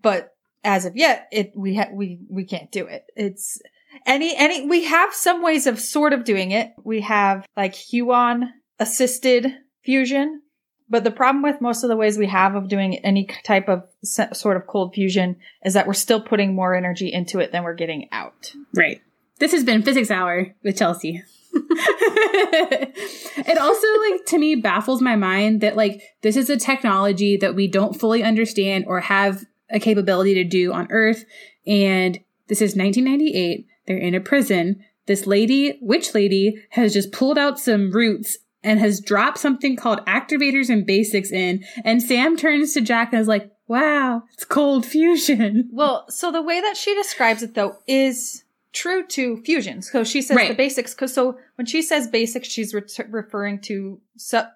but 0.02 0.30
as 0.64 0.86
of 0.86 0.96
yet 0.96 1.28
it 1.30 1.52
we 1.54 1.76
ha- 1.76 1.90
we 1.92 2.18
we 2.30 2.44
can't 2.44 2.70
do 2.72 2.86
it 2.86 3.04
it's 3.16 3.60
any 4.06 4.34
any 4.36 4.66
we 4.66 4.84
have 4.84 5.12
some 5.12 5.42
ways 5.42 5.66
of 5.66 5.78
sort 5.78 6.12
of 6.14 6.24
doing 6.24 6.50
it 6.50 6.72
we 6.82 7.02
have 7.02 7.46
like 7.56 7.74
muon 7.74 8.48
assisted 8.80 9.52
fusion 9.84 10.40
but 10.88 11.02
the 11.04 11.10
problem 11.10 11.42
with 11.42 11.60
most 11.60 11.82
of 11.82 11.88
the 11.88 11.96
ways 11.96 12.18
we 12.18 12.26
have 12.26 12.54
of 12.54 12.68
doing 12.68 12.98
any 13.04 13.26
type 13.44 13.68
of 13.68 13.84
sort 14.02 14.56
of 14.56 14.66
cold 14.66 14.94
fusion 14.94 15.36
is 15.64 15.74
that 15.74 15.86
we're 15.86 15.92
still 15.94 16.20
putting 16.20 16.54
more 16.54 16.74
energy 16.74 17.12
into 17.12 17.38
it 17.38 17.52
than 17.52 17.62
we're 17.64 17.74
getting 17.74 18.08
out 18.12 18.52
Right. 18.74 19.00
This 19.40 19.50
has 19.52 19.64
been 19.64 19.82
Physics 19.82 20.10
Hour 20.12 20.54
with 20.62 20.78
Chelsea. 20.78 21.22
it 23.36 23.58
also 23.58 23.86
like 24.10 24.24
to 24.26 24.38
me 24.38 24.54
baffles 24.56 25.00
my 25.00 25.16
mind 25.16 25.60
that 25.60 25.76
like 25.76 26.02
this 26.22 26.36
is 26.36 26.50
a 26.50 26.56
technology 26.56 27.36
that 27.36 27.54
we 27.54 27.68
don't 27.68 27.98
fully 27.98 28.22
understand 28.22 28.84
or 28.86 29.00
have 29.00 29.44
a 29.70 29.78
capability 29.78 30.34
to 30.34 30.44
do 30.44 30.72
on 30.72 30.88
earth. 30.90 31.24
And 31.66 32.18
this 32.48 32.60
is 32.60 32.76
1998 32.76 33.66
they're 33.86 33.96
in 33.98 34.14
a 34.14 34.20
prison. 34.20 34.82
This 35.06 35.26
lady 35.26 35.78
witch 35.82 36.14
lady 36.14 36.62
has 36.70 36.92
just 36.92 37.12
pulled 37.12 37.38
out 37.38 37.58
some 37.58 37.90
roots 37.90 38.38
and 38.62 38.80
has 38.80 39.00
dropped 39.00 39.38
something 39.38 39.76
called 39.76 40.04
activators 40.06 40.70
and 40.70 40.86
basics 40.86 41.30
in. 41.30 41.62
And 41.84 42.02
sam 42.02 42.36
turns 42.36 42.72
to 42.74 42.80
jack 42.80 43.12
and 43.12 43.20
is 43.20 43.28
like 43.28 43.50
wow 43.66 44.22
it's 44.32 44.44
cold 44.44 44.86
fusion. 44.86 45.68
Well 45.72 46.06
so 46.08 46.30
the 46.30 46.42
way 46.42 46.60
that 46.60 46.76
she 46.76 46.94
describes 46.94 47.42
it 47.42 47.54
though 47.54 47.76
is 47.86 48.43
true 48.74 49.06
to 49.06 49.38
fusion 49.38 49.80
so 49.80 50.04
she 50.04 50.20
says 50.20 50.36
Right. 50.36 50.48
the 50.48 50.54
basics 50.54 50.92
because 50.94 51.14
so 51.14 51.38
when 51.54 51.64
she 51.66 51.80
says 51.80 52.08
basics 52.08 52.48
she's 52.48 52.74
re- 52.74 52.82
referring 53.08 53.60
to 53.60 54.00
sub 54.18 54.46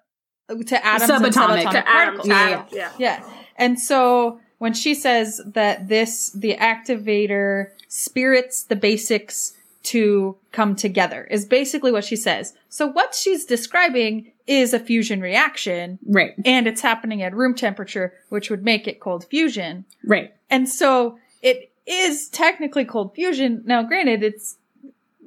to 0.67 0.85
atoms 0.85 1.09
and 1.09 1.25
Subatomic. 1.25 1.63
subatomic 1.63 1.71
To 1.71 1.89
atoms. 1.89 2.27
particles. 2.27 2.27
Yeah, 2.27 2.65
yeah. 2.73 2.91
Yeah. 2.97 3.23
And 3.55 3.79
so 3.79 4.39
when 4.57 4.73
she 4.73 4.95
says 4.95 5.39
that 5.45 5.87
this, 5.87 6.31
the 6.31 6.55
activator 6.57 7.67
spirits 7.87 8.63
the 8.63 8.75
basics 8.75 9.53
to 9.83 10.35
come 10.51 10.75
together 10.75 11.25
is 11.29 11.45
basically 11.45 11.91
what 11.91 12.03
she 12.03 12.15
says. 12.15 12.53
So 12.67 12.87
what 12.87 13.13
she's 13.15 13.45
describing 13.45 14.31
is 14.47 14.73
a 14.73 14.79
fusion 14.79 15.21
reaction 15.21 15.99
right 16.07 16.33
and 16.43 16.65
it's 16.67 16.81
happening 16.81 17.21
at 17.21 17.35
room 17.35 17.53
temperature, 17.53 18.13
which 18.29 18.49
would 18.49 18.63
make 18.63 18.87
it 18.87 18.99
cold 18.99 19.25
fusion. 19.29 19.85
right 20.03 20.33
And 20.49 20.67
so 20.67 21.19
it 21.43 21.68
is 21.89 22.29
technically 22.29 22.85
cold 22.85 23.15
fusion. 23.15 23.63
Now, 23.65 23.83
granted, 23.83 24.23
it's 24.23 24.57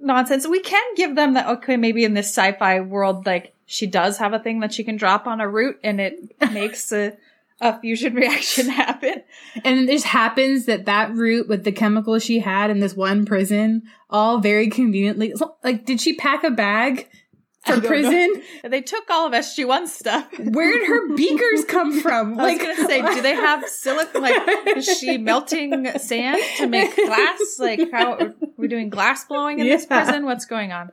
nonsense. 0.01 0.47
We 0.47 0.61
can 0.61 0.95
give 0.95 1.17
them 1.17 1.35
that, 1.35 1.49
okay, 1.49 1.77
maybe 1.77 2.05
in 2.05 2.15
this 2.15 2.29
sci-fi 2.29 2.81
world, 2.81 3.27
like 3.27 3.55
she 3.67 3.87
does 3.87 4.19
have 4.19 4.33
a 4.33 4.39
thing 4.39 4.61
that 4.61 4.73
she 4.73 4.85
can 4.85 4.97
drop 4.97 5.27
on 5.27 5.41
a 5.41 5.49
root 5.49 5.79
and 5.83 6.01
it 6.01 6.21
makes 6.53 6.93
a, 6.93 7.17
a 7.61 7.81
fusion 7.81 8.15
reaction 8.17 8.69
happen. 8.69 9.23
And 9.65 9.81
it 9.81 9.93
just 9.93 10.07
happens 10.07 10.67
that 10.67 10.85
that 10.87 11.13
root 11.15 11.49
with 11.49 11.65
the 11.65 11.73
chemicals 11.73 12.25
she 12.25 12.39
had 12.41 12.71
in 12.71 12.81
this 12.81 12.95
one 12.95 13.25
prison, 13.25 13.83
all 14.09 14.39
very 14.39 14.69
conveniently, 14.69 15.35
like, 15.65 15.85
did 15.85 16.01
she 16.01 16.15
pack 16.15 16.45
a 16.45 16.51
bag 16.51 17.09
for 17.65 17.81
prison? 17.81 18.43
And 18.65 18.73
they 18.73 18.81
took 18.81 19.09
all 19.11 19.27
of 19.27 19.33
SG1 19.33 19.89
stuff. 19.89 20.27
Where 20.39 20.79
did 20.79 20.87
her 20.89 21.15
beakers 21.17 21.65
come 21.65 22.01
from? 22.01 22.39
I 22.39 22.53
was 22.53 22.59
gonna 22.59 22.89
say, 22.89 23.03
do 23.03 23.23
they 23.23 23.35
have 23.35 23.67
silicon? 23.69 24.23
Like, 24.23 24.77
is 24.77 24.87
she 24.99 25.19
melting 25.19 25.87
sand 25.99 26.43
to 26.59 26.67
make 26.67 26.95
glass? 26.95 27.57
Like, 27.59 27.91
how 27.93 28.19
we're 28.19 28.35
we 28.57 28.69
doing 28.69 28.91
glass 28.91 29.25
blowing 29.25 29.59
in 29.59 29.67
this 29.67 29.87
prison? 29.87 30.25
What's 30.25 30.45
going 30.45 30.73
on? 30.73 30.91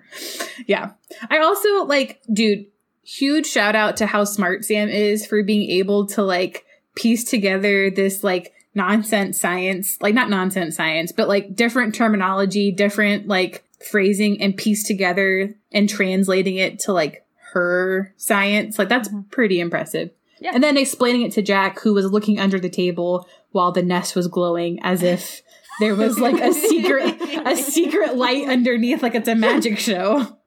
Yeah. 0.68 0.92
I 1.30 1.40
also 1.40 1.86
like, 1.86 2.22
dude, 2.32 2.68
huge 3.04 3.48
shout 3.48 3.76
out 3.76 3.98
to 3.98 4.06
how 4.06 4.24
smart 4.24 4.66
Sam 4.66 4.90
is 4.90 5.26
for 5.26 5.44
being 5.44 5.70
able 5.72 6.08
to 6.08 6.24
like 6.24 6.66
piece 6.96 7.24
together 7.24 7.90
this 7.90 8.24
like 8.24 8.54
nonsense 8.76 9.40
science, 9.40 9.98
like 10.02 10.14
not 10.14 10.30
nonsense 10.30 10.76
science, 10.76 11.12
but 11.12 11.28
like 11.28 11.56
different 11.56 11.96
terminology, 11.96 12.72
different 12.72 13.28
like 13.28 13.64
phrasing 13.80 14.42
and 14.42 14.58
piece 14.58 14.84
together 14.84 15.56
and 15.72 15.90
translating 15.90 16.58
it 16.58 16.80
to 16.80 16.94
like 16.94 17.26
her 17.54 18.14
science. 18.18 18.78
Like 18.78 18.90
that's 18.90 19.10
mm-hmm. 19.10 19.22
pretty 19.30 19.60
impressive. 19.60 20.12
Yeah. 20.40 20.52
And 20.54 20.64
then 20.64 20.78
explaining 20.78 21.24
it 21.24 21.34
to 21.34 21.42
Jack, 21.42 21.80
who 21.80 21.94
was 21.94 22.12
looking 22.12 22.40
under 22.40 22.60
the 22.60 22.70
table 22.70 23.28
while 23.52 23.72
the 23.72 23.84
nest 23.84 24.16
was 24.16 24.28
glowing 24.28 24.80
as 24.84 25.04
if 25.04 25.42
there 25.80 25.96
was 25.96 26.20
like 26.20 26.40
a 26.42 26.54
secret, 26.54 27.16
a 27.46 27.56
secret 27.56 28.16
light 28.16 28.48
underneath, 28.48 29.02
like 29.02 29.16
it's 29.16 29.28
a 29.28 29.36
magic 29.36 29.80
show. 29.80 30.38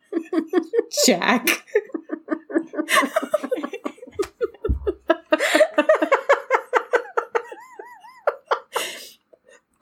Jack. 1.07 1.65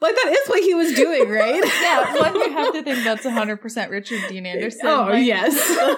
like 0.01 0.15
that 0.15 0.35
is 0.41 0.49
what 0.49 0.63
he 0.63 0.73
was 0.73 0.93
doing, 0.93 1.29
right? 1.29 1.63
Yeah, 1.81 2.15
one 2.19 2.35
you 2.35 2.49
have 2.51 2.73
to 2.73 2.83
think 2.83 3.03
that's 3.03 3.25
100% 3.25 3.89
Richard 3.89 4.21
Dean 4.29 4.45
Anderson. 4.45 4.87
Oh 4.87 5.07
Like, 5.11 5.25
yes. 5.25 5.97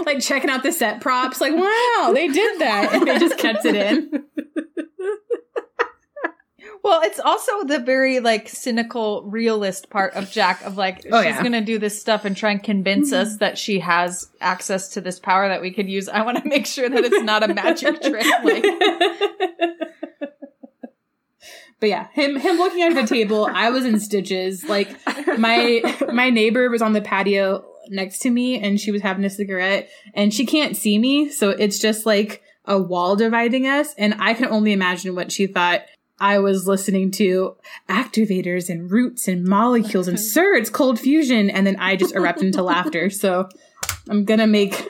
like 0.06 0.20
checking 0.20 0.50
out 0.50 0.62
the 0.62 0.72
set 0.72 1.00
props, 1.00 1.40
like 1.40 1.54
wow, 1.54 2.12
they 2.14 2.28
did 2.28 2.60
that, 2.60 2.92
and 2.94 3.06
they 3.06 3.18
just 3.18 3.38
kept 3.38 3.64
it 3.64 3.74
in. 3.74 4.24
Well, 6.84 7.00
it's 7.02 7.18
also 7.18 7.64
the 7.64 7.80
very 7.80 8.20
like 8.20 8.48
cynical 8.48 9.24
realist 9.24 9.90
part 9.90 10.14
of 10.14 10.30
Jack 10.30 10.62
of 10.64 10.76
like 10.76 11.04
Oh, 11.10 11.20
she's 11.22 11.34
yeah. 11.34 11.42
gonna 11.42 11.60
do 11.60 11.78
this 11.78 12.00
stuff 12.00 12.24
and 12.24 12.36
try 12.36 12.52
and 12.52 12.62
convince 12.62 13.12
us 13.12 13.38
that 13.38 13.58
she 13.58 13.80
has 13.80 14.30
access 14.40 14.90
to 14.90 15.00
this 15.00 15.18
power 15.18 15.48
that 15.48 15.60
we 15.60 15.72
could 15.72 15.88
use. 15.88 16.08
I 16.08 16.22
want 16.22 16.38
to 16.42 16.48
make 16.48 16.66
sure 16.66 16.88
that 16.88 17.04
it's 17.04 17.22
not 17.24 17.42
a 17.42 17.52
magic 17.52 18.00
trick. 18.00 18.24
Like, 18.44 18.64
But 21.80 21.88
yeah, 21.90 22.08
him 22.12 22.36
him 22.36 22.56
looking 22.56 22.82
under 22.82 23.02
the 23.02 23.06
table, 23.06 23.48
I 23.52 23.70
was 23.70 23.84
in 23.84 24.00
stitches. 24.00 24.64
Like 24.64 24.88
my 25.38 25.82
my 26.12 26.30
neighbor 26.30 26.68
was 26.70 26.82
on 26.82 26.92
the 26.92 27.00
patio 27.00 27.64
next 27.88 28.18
to 28.20 28.30
me 28.30 28.60
and 28.60 28.80
she 28.80 28.90
was 28.90 29.00
having 29.00 29.24
a 29.24 29.30
cigarette 29.30 29.88
and 30.12 30.34
she 30.34 30.44
can't 30.44 30.76
see 30.76 30.98
me, 30.98 31.30
so 31.30 31.50
it's 31.50 31.78
just 31.78 32.04
like 32.04 32.42
a 32.64 32.78
wall 32.78 33.16
dividing 33.16 33.66
us 33.66 33.94
and 33.96 34.14
I 34.18 34.34
can 34.34 34.46
only 34.46 34.72
imagine 34.72 35.14
what 35.14 35.32
she 35.32 35.46
thought 35.46 35.82
I 36.20 36.38
was 36.40 36.66
listening 36.66 37.12
to 37.12 37.56
activators 37.88 38.68
and 38.68 38.90
roots 38.90 39.28
and 39.28 39.44
molecules 39.44 40.08
and 40.08 40.18
sir, 40.34 40.54
it's 40.54 40.70
cold 40.70 40.98
fusion 40.98 41.48
and 41.50 41.66
then 41.66 41.76
I 41.76 41.96
just 41.96 42.14
erupt 42.14 42.42
into 42.42 42.62
laughter. 42.62 43.08
So 43.10 43.48
I'm 44.08 44.24
going 44.24 44.40
to 44.40 44.46
make 44.46 44.88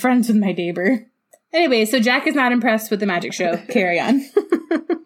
friends 0.00 0.28
with 0.28 0.36
my 0.36 0.52
neighbor. 0.52 1.06
Anyway, 1.52 1.84
so 1.84 2.00
Jack 2.00 2.26
is 2.26 2.34
not 2.34 2.52
impressed 2.52 2.90
with 2.90 3.00
the 3.00 3.06
magic 3.06 3.32
show. 3.32 3.56
Carry 3.68 4.00
on. 4.00 4.24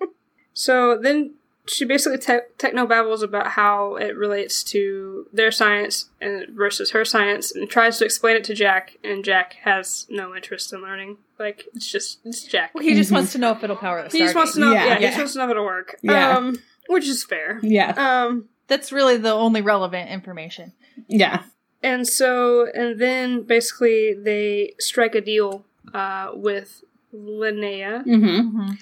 So 0.59 0.99
then 0.99 1.35
she 1.67 1.85
basically 1.85 2.19
te- 2.19 2.49
techno 2.59 2.85
babbles 2.85 3.23
about 3.23 3.49
how 3.49 3.95
it 3.95 4.17
relates 4.17 4.65
to 4.65 5.29
their 5.33 5.53
science 5.53 6.07
and 6.21 6.49
versus 6.49 6.91
her 6.91 7.05
science, 7.05 7.53
and 7.55 7.71
tries 7.71 7.99
to 7.99 8.05
explain 8.05 8.35
it 8.37 8.43
to 8.45 8.55
Jack. 8.55 8.97
And 9.05 9.25
Jack 9.25 9.55
has 9.63 10.07
no 10.11 10.35
interest 10.35 10.73
in 10.73 10.83
learning. 10.83 11.19
Like 11.39 11.67
it's 11.75 11.89
just 11.89 12.19
it's 12.25 12.43
Jack. 12.43 12.73
he 12.81 12.95
just 12.95 13.13
wants 13.13 13.31
to 13.33 13.39
know 13.39 13.53
if 13.53 13.63
it'll 13.63 13.77
power 13.77 14.03
the 14.03 14.09
He 14.09 14.19
just 14.19 14.35
wants 14.35 14.55
to 14.55 14.61
know. 14.61 14.73
Yeah. 14.73 14.87
Yeah, 14.87 14.95
he 14.97 15.07
just 15.07 15.19
wants 15.19 15.33
to 15.35 15.39
know 15.39 15.45
if 15.45 15.51
it'll 15.51 15.65
work. 15.65 15.97
Yeah. 16.03 16.37
Um, 16.37 16.59
which 16.89 17.07
is 17.07 17.23
fair. 17.23 17.61
Yeah. 17.63 17.91
Um, 17.97 18.49
That's 18.67 18.91
really 18.91 19.17
the 19.17 19.33
only 19.33 19.61
relevant 19.61 20.11
information. 20.11 20.73
Yeah. 21.07 21.45
and 21.85 22.09
so 22.09 22.67
and 22.75 22.99
then 23.01 23.43
basically 23.45 24.13
they 24.13 24.75
strike 24.81 25.15
a 25.15 25.21
deal 25.21 25.65
uh, 25.95 26.31
with 26.35 26.83
Linnea. 27.15 28.05
Mm-hmm. 28.05 28.73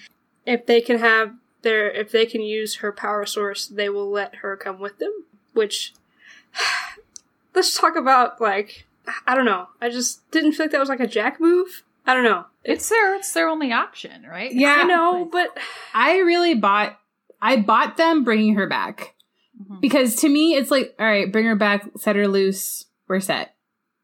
If 0.46 0.64
they 0.64 0.80
can 0.80 0.98
have 1.00 1.34
their 1.66 1.90
if 1.90 2.12
they 2.12 2.24
can 2.26 2.40
use 2.40 2.76
her 2.76 2.92
power 2.92 3.26
source, 3.26 3.66
they 3.66 3.88
will 3.88 4.08
let 4.08 4.36
her 4.36 4.56
come 4.56 4.78
with 4.78 4.98
them. 4.98 5.24
Which 5.52 5.92
let's 7.54 7.76
talk 7.76 7.96
about 7.96 8.40
like 8.40 8.86
I 9.26 9.34
don't 9.34 9.44
know. 9.44 9.66
I 9.80 9.90
just 9.90 10.28
didn't 10.30 10.52
feel 10.52 10.64
like 10.66 10.70
that 10.70 10.80
was 10.80 10.88
like 10.88 11.00
a 11.00 11.06
Jack 11.06 11.40
move. 11.40 11.82
I 12.06 12.14
don't 12.14 12.24
know. 12.24 12.44
It's 12.62 12.88
their 12.88 13.16
it's 13.16 13.32
their 13.32 13.48
only 13.48 13.72
option, 13.72 14.22
right? 14.22 14.52
Yeah. 14.52 14.78
I 14.80 14.82
know, 14.84 15.28
but 15.30 15.56
I 15.92 16.18
really 16.18 16.54
bought 16.54 16.98
I 17.42 17.56
bought 17.56 17.96
them 17.96 18.22
bringing 18.22 18.54
her 18.54 18.68
back. 18.68 19.14
Mhm. 19.60 19.80
Because 19.80 20.16
to 20.16 20.28
me 20.28 20.54
it's 20.54 20.70
like, 20.70 20.94
all 21.00 21.06
right, 21.06 21.30
bring 21.30 21.46
her 21.46 21.56
back, 21.56 21.84
set 21.96 22.14
her 22.16 22.28
loose, 22.28 22.86
we're 23.08 23.20
set. 23.20 23.54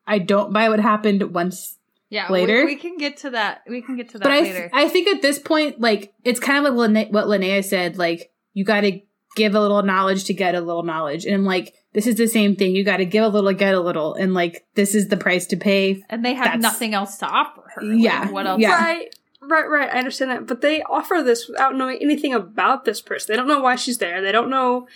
I 0.04 0.18
don't 0.18 0.52
buy 0.52 0.68
what 0.68 0.80
happened 0.80 1.32
once 1.32 1.78
Yeah, 2.12 2.30
Later? 2.30 2.66
We, 2.66 2.74
we 2.74 2.76
can 2.76 2.98
get 2.98 3.16
to 3.18 3.30
that. 3.30 3.62
We 3.66 3.80
can 3.80 3.96
get 3.96 4.10
to 4.10 4.18
that 4.18 4.24
but 4.24 4.32
I, 4.32 4.40
later. 4.40 4.70
I 4.72 4.88
think 4.88 5.08
at 5.08 5.22
this 5.22 5.38
point, 5.38 5.80
like, 5.80 6.12
it's 6.24 6.38
kind 6.38 6.58
of 6.58 6.74
like 6.74 6.78
Linne- 6.90 7.10
what 7.12 7.24
Linnea 7.26 7.64
said, 7.64 7.96
like, 7.96 8.30
you 8.52 8.64
got 8.64 8.82
to 8.82 9.00
give 9.34 9.54
a 9.54 9.60
little 9.60 9.82
knowledge 9.82 10.24
to 10.24 10.34
get 10.34 10.54
a 10.54 10.60
little 10.60 10.82
knowledge. 10.82 11.24
And 11.24 11.34
I'm 11.34 11.46
like, 11.46 11.74
this 11.94 12.06
is 12.06 12.16
the 12.16 12.26
same 12.26 12.54
thing. 12.54 12.76
You 12.76 12.84
got 12.84 12.98
to 12.98 13.06
give 13.06 13.24
a 13.24 13.28
little, 13.28 13.50
get 13.54 13.74
a 13.74 13.80
little. 13.80 14.12
And 14.14 14.34
like, 14.34 14.66
this 14.74 14.94
is 14.94 15.08
the 15.08 15.16
price 15.16 15.46
to 15.46 15.56
pay. 15.56 16.04
And 16.10 16.22
they 16.22 16.34
have 16.34 16.44
That's- 16.44 16.62
nothing 16.62 16.92
else 16.92 17.16
to 17.18 17.26
offer 17.26 17.62
her. 17.76 17.82
Like, 17.82 18.02
Yeah, 18.02 18.30
what 18.30 18.46
else? 18.46 18.60
yeah. 18.60 18.76
Right, 18.84 19.14
right, 19.40 19.68
right. 19.70 19.88
I 19.88 19.98
understand 19.98 20.30
that, 20.32 20.46
but 20.46 20.60
they 20.60 20.82
offer 20.82 21.22
this 21.24 21.48
without 21.48 21.74
knowing 21.76 21.96
anything 22.02 22.34
about 22.34 22.84
this 22.84 23.00
person. 23.00 23.32
They 23.32 23.36
don't 23.38 23.48
know 23.48 23.60
why 23.60 23.76
she's 23.76 23.96
there. 23.96 24.20
They 24.20 24.32
don't 24.32 24.50
know. 24.50 24.86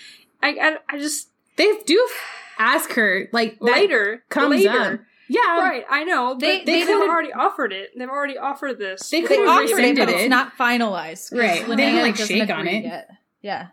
I, 0.42 0.48
I, 0.50 0.76
I 0.96 0.98
just 0.98 1.30
They 1.56 1.72
do 1.86 2.06
ask 2.58 2.92
her 2.92 3.28
like 3.32 3.56
later 3.60 4.22
comes 4.28 4.50
later. 4.64 4.70
up. 4.94 5.00
Yeah. 5.28 5.58
Right, 5.58 5.84
I 5.90 6.04
know. 6.04 6.34
But 6.34 6.40
They- 6.40 6.58
they, 6.58 6.64
they 6.64 6.78
have 6.80 6.88
could've- 6.88 7.08
already 7.10 7.32
offered 7.32 7.72
it. 7.72 7.90
They've 7.98 8.08
already 8.08 8.38
offered 8.38 8.78
this. 8.78 9.08
They 9.10 9.20
They 9.22 9.26
could've 9.26 9.48
offered 9.48 9.78
it, 9.80 9.96
but 9.96 10.08
it's 10.08 10.28
not 10.30 10.56
finalized. 10.56 11.36
Right. 11.36 11.60
They 11.66 11.72
Linnea 11.72 11.76
didn't, 11.76 12.02
like, 12.02 12.16
shake 12.16 12.50
on 12.50 12.68
it. 12.68 12.84
Yet. 12.84 13.10
Yeah. 13.42 13.66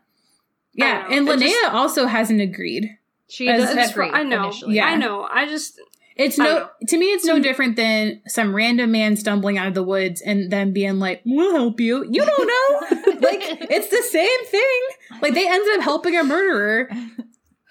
Yeah. 0.73 1.07
And 1.09 1.27
It 1.27 1.39
Linnea 1.39 1.49
just- 1.49 1.73
also 1.73 2.05
hasn't 2.07 2.41
agreed. 2.41 2.97
She 3.29 3.45
doesn't 3.47 3.77
agree. 3.77 4.09
I 4.09 4.23
know. 4.23 4.43
Initially. 4.45 4.75
Yeah. 4.75 4.85
I 4.87 4.95
know. 4.95 5.27
I 5.29 5.47
just 5.47 5.79
It's 6.15 6.37
I 6.39 6.43
no, 6.43 6.59
know. 6.59 6.69
to 6.87 6.97
me, 6.97 7.07
it's 7.07 7.25
no 7.25 7.39
different 7.39 7.75
than 7.75 8.21
some 8.27 8.55
random 8.55 8.91
man 8.91 9.15
stumbling 9.15 9.57
out 9.57 9.67
of 9.67 9.73
the 9.73 9.81
woods 9.83 10.21
and 10.21 10.51
then 10.51 10.71
being 10.71 10.99
like, 10.99 11.21
we'll 11.25 11.55
help 11.55 11.79
you. 11.79 12.05
You 12.09 12.23
don't 12.25 12.47
know. 12.47 13.11
like, 13.27 13.41
it's 13.71 13.87
the 13.89 14.03
same 14.03 14.45
thing. 14.45 15.21
Like, 15.21 15.33
they 15.33 15.47
ended 15.49 15.77
up 15.77 15.83
helping 15.83 16.15
a 16.15 16.23
murderer. 16.23 16.89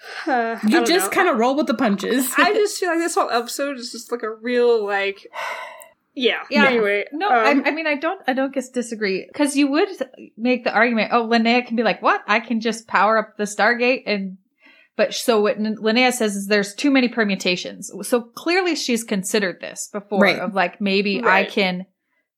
uh, 0.27 0.59
You 0.67 0.85
just 0.85 1.11
kind 1.11 1.29
of 1.29 1.37
roll 1.37 1.55
with 1.55 1.67
the 1.67 1.73
punches. 1.73 2.31
I 2.37 2.53
just 2.53 2.79
feel 2.79 2.89
like 2.89 2.99
this 2.99 3.15
whole 3.15 3.29
episode 3.29 3.77
is 3.77 3.91
just 3.91 4.11
like 4.11 4.23
a 4.23 4.33
real 4.33 4.85
like. 4.85 5.27
Yeah. 6.15 6.43
Yeah. 6.49 6.67
Anyway. 6.67 7.05
No, 7.11 7.27
um, 7.27 7.63
I, 7.65 7.69
I 7.69 7.71
mean 7.71 7.87
I 7.87 7.95
don't. 7.95 8.21
I 8.27 8.33
don't 8.33 8.53
guess 8.53 8.69
disagree 8.69 9.25
because 9.31 9.55
you 9.55 9.67
would 9.67 9.89
make 10.37 10.63
the 10.63 10.73
argument. 10.73 11.11
Oh, 11.11 11.27
Linnea 11.27 11.65
can 11.65 11.75
be 11.75 11.83
like, 11.83 12.01
"What? 12.01 12.21
I 12.27 12.39
can 12.39 12.59
just 12.61 12.87
power 12.87 13.17
up 13.17 13.37
the 13.37 13.45
Stargate 13.45 14.03
and." 14.05 14.37
But 14.95 15.15
so 15.15 15.41
what 15.41 15.57
Linnea 15.57 16.13
says 16.13 16.35
is 16.35 16.45
there's 16.45 16.75
too 16.75 16.91
many 16.91 17.07
permutations. 17.07 17.91
So 18.03 18.21
clearly 18.21 18.75
she's 18.75 19.03
considered 19.03 19.59
this 19.59 19.89
before 19.91 20.19
Right. 20.21 20.37
of 20.37 20.53
like 20.53 20.79
maybe 20.79 21.23
I 21.23 21.45
can 21.45 21.87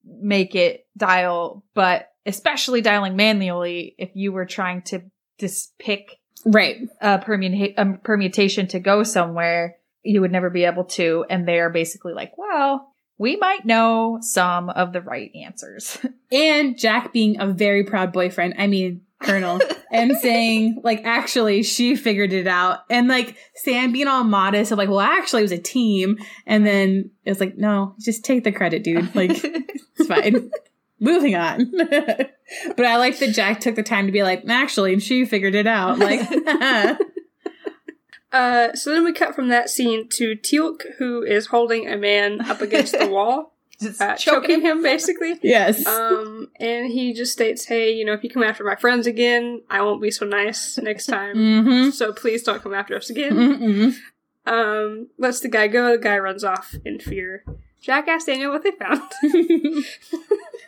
make 0.05 0.55
it 0.55 0.87
dial, 0.95 1.65
but 1.73 2.07
especially 2.25 2.79
dialing 2.79 3.17
manually 3.17 3.93
if 3.97 4.11
you 4.15 4.31
were 4.31 4.45
trying 4.45 4.83
to 4.83 5.01
just 5.37 5.77
pick 5.77 6.17
right. 6.45 6.77
a, 7.01 7.19
permuta- 7.19 7.73
a 7.77 7.97
permutation 7.97 8.67
to 8.67 8.79
go 8.79 9.03
somewhere, 9.03 9.77
you 10.03 10.21
would 10.21 10.31
never 10.31 10.49
be 10.49 10.65
able 10.65 10.85
to. 10.85 11.25
And 11.29 11.47
they 11.47 11.59
are 11.59 11.69
basically 11.69 12.13
like, 12.13 12.37
well, 12.37 12.93
we 13.17 13.35
might 13.37 13.65
know 13.65 14.19
some 14.21 14.69
of 14.69 14.93
the 14.93 15.01
right 15.01 15.31
answers. 15.35 15.97
And 16.31 16.77
Jack 16.77 17.13
being 17.13 17.39
a 17.39 17.47
very 17.47 17.85
proud 17.85 18.11
boyfriend, 18.11 18.55
I 18.57 18.67
mean, 18.67 19.01
Colonel, 19.21 19.61
and 19.91 20.17
saying, 20.17 20.81
like, 20.83 21.05
actually, 21.05 21.63
she 21.63 21.95
figured 21.95 22.33
it 22.33 22.47
out. 22.47 22.79
And, 22.89 23.07
like, 23.07 23.37
Sam 23.53 23.93
being 23.93 24.07
all 24.07 24.23
modest 24.25 24.71
of, 24.71 24.77
like, 24.77 24.89
well, 24.89 24.99
actually, 24.99 25.41
it 25.41 25.45
was 25.45 25.51
a 25.53 25.57
team. 25.59 26.17
And 26.45 26.65
then 26.65 27.11
it's 27.23 27.39
like, 27.39 27.57
no, 27.57 27.95
just 28.01 28.25
take 28.25 28.43
the 28.43 28.51
credit, 28.51 28.83
dude. 28.83 29.15
Like, 29.15 29.31
it's 29.43 30.07
fine. 30.07 30.51
Moving 30.99 31.35
on. 31.35 31.71
but 31.77 32.85
I 32.85 32.97
like 32.97 33.19
that 33.19 33.33
Jack 33.33 33.59
took 33.59 33.75
the 33.75 33.83
time 33.83 34.05
to 34.05 34.11
be 34.11 34.23
like, 34.23 34.43
actually, 34.47 34.99
she 34.99 35.25
figured 35.25 35.55
it 35.55 35.67
out. 35.67 35.99
Like, 35.99 36.21
Uh, 38.35 38.73
so 38.75 38.91
then 38.91 39.05
we 39.05 39.13
cut 39.13 39.33
from 39.33 39.47
that 39.47 39.69
scene 39.69 40.09
to 40.09 40.35
Teal'c, 40.35 40.81
who 40.97 41.23
is 41.23 41.47
holding 41.47 41.87
a 41.87 41.95
man 41.95 42.41
up 42.41 42.59
against 42.59 42.91
the 42.99 43.07
wall, 43.07 43.53
Just 43.81 44.01
uh, 44.01 44.15
choking 44.17 44.59
him 44.59 44.83
basically. 44.83 45.39
yes. 45.41 45.85
Um, 45.87 46.49
and 46.59 46.91
he 46.91 47.13
just 47.13 47.31
states, 47.31 47.63
"Hey, 47.65 47.93
you 47.93 48.03
know, 48.03 48.11
if 48.11 48.25
you 48.25 48.29
come 48.29 48.43
after 48.43 48.65
my 48.65 48.75
friends 48.75 49.07
again, 49.07 49.61
I 49.69 49.81
won't 49.83 50.01
be 50.01 50.11
so 50.11 50.25
nice 50.25 50.77
next 50.77 51.05
time. 51.05 51.35
mm-hmm. 51.37 51.89
So 51.91 52.11
please 52.11 52.43
don't 52.43 52.61
come 52.61 52.73
after 52.73 52.97
us 52.97 53.09
again." 53.09 53.33
Mm-mm. 53.33 53.95
Um, 54.45 55.07
lets 55.17 55.39
the 55.39 55.47
guy 55.47 55.67
go. 55.67 55.93
The 55.93 55.97
guy 55.97 56.17
runs 56.17 56.43
off 56.43 56.75
in 56.83 56.99
fear. 56.99 57.45
Jack 57.81 58.07
asks 58.09 58.25
Daniel 58.25 58.51
what 58.51 58.63
they 58.63 58.71
found, 58.71 59.01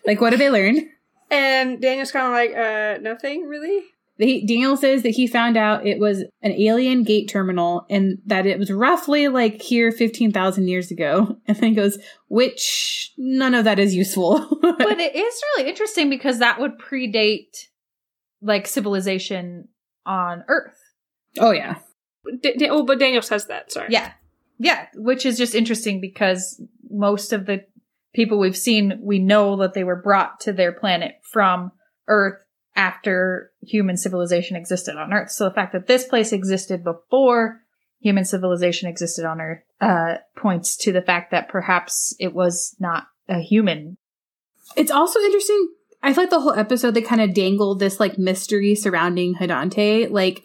like, 0.08 0.20
what 0.20 0.32
did 0.32 0.39
they 0.39 0.49
learn? 0.49 0.89
and 1.30 1.80
Daniel's 1.82 2.12
kind 2.12 2.26
of 2.26 2.32
like, 2.32 2.55
"Uh, 2.58 2.97
nothing 3.01 3.43
really." 3.43 3.84
He, 4.18 4.43
Daniel 4.47 4.76
says 4.76 5.03
that 5.03 5.12
he 5.12 5.28
found 5.28 5.58
out 5.58 5.86
it 5.86 5.99
was 5.99 6.24
an 6.41 6.51
alien 6.53 7.03
gate 7.03 7.30
terminal 7.30 7.86
and 7.88 8.18
that 8.26 8.47
it 8.47 8.58
was 8.58 8.72
roughly 8.72 9.28
like 9.28 9.62
here 9.62 9.91
15,000 9.91 10.68
years 10.68 10.89
ago. 10.89 11.38
And 11.47 11.55
then 11.58 11.70
he 11.70 11.76
goes, 11.76 11.99
which 12.28 13.14
none 13.16 13.53
of 13.53 13.66
that 13.66 13.78
is 13.78 13.93
useful. 13.93 14.39
but 14.62 14.99
it 14.99 15.16
is 15.16 15.41
really 15.55 15.70
interesting 15.70 16.10
because 16.10 16.39
that 16.39 16.60
would 16.60 16.80
predate 16.80 17.68
like 18.41 18.66
civilization 18.66 19.68
on 20.03 20.43
Earth. 20.47 20.80
oh, 21.38 21.51
yeah. 21.51 21.76
D- 22.41 22.55
Da- 22.58 22.70
oh, 22.72 22.84
but 22.86 22.97
Daniel 22.97 23.22
says 23.22 23.45
that. 23.47 23.72
Sorry. 23.72 23.89
Yeah. 23.91 24.14
Yeah. 24.58 24.88
Which 24.95 25.28
is 25.28 25.38
just 25.38 25.53
interesting 25.53 26.01
because 26.01 26.60
most 26.89 27.34
of 27.34 27.45
the 27.45 27.66
people 28.18 28.39
we've 28.39 28.57
seen, 28.57 28.99
we 29.03 29.20
know 29.20 29.57
that 29.57 29.76
they 29.76 29.84
were 29.84 30.01
brought 30.01 30.39
to 30.39 30.51
their 30.51 30.72
planet 30.72 31.13
from 31.22 31.72
Earth 32.07 32.43
after 32.76 33.51
human 33.61 33.95
civilization 33.95 34.57
existed 34.57 34.97
on 34.97 35.13
Earth. 35.13 35.30
So 35.30 35.43
the 35.45 35.53
fact 35.53 35.72
that 35.74 35.86
this 35.86 36.03
place 36.03 36.34
existed 36.34 36.84
before 36.84 37.61
human 37.99 38.26
civilization 38.26 38.89
existed 38.89 39.24
on 39.24 39.39
Earth, 39.39 39.61
uh, 39.80 40.15
points 40.36 40.76
to 40.78 40.91
the 40.91 41.01
fact 41.03 41.30
that 41.30 41.47
perhaps 41.47 42.15
it 42.20 42.34
was 42.34 42.76
not 42.80 43.03
a 43.30 43.39
human. 43.39 43.97
It's 44.76 44.91
also 44.91 45.20
interesting. 45.20 45.70
I 46.01 46.11
feel 46.11 46.24
like 46.24 46.32
the 46.32 46.39
whole 46.39 46.53
episode, 46.53 46.95
they 46.95 47.01
kind 47.01 47.22
of 47.22 47.36
dangled 47.36 47.80
this 47.80 47.99
like 47.99 48.18
mystery 48.18 48.74
surrounding 48.74 49.36
Hadante. 49.36 50.09
Like, 50.09 50.43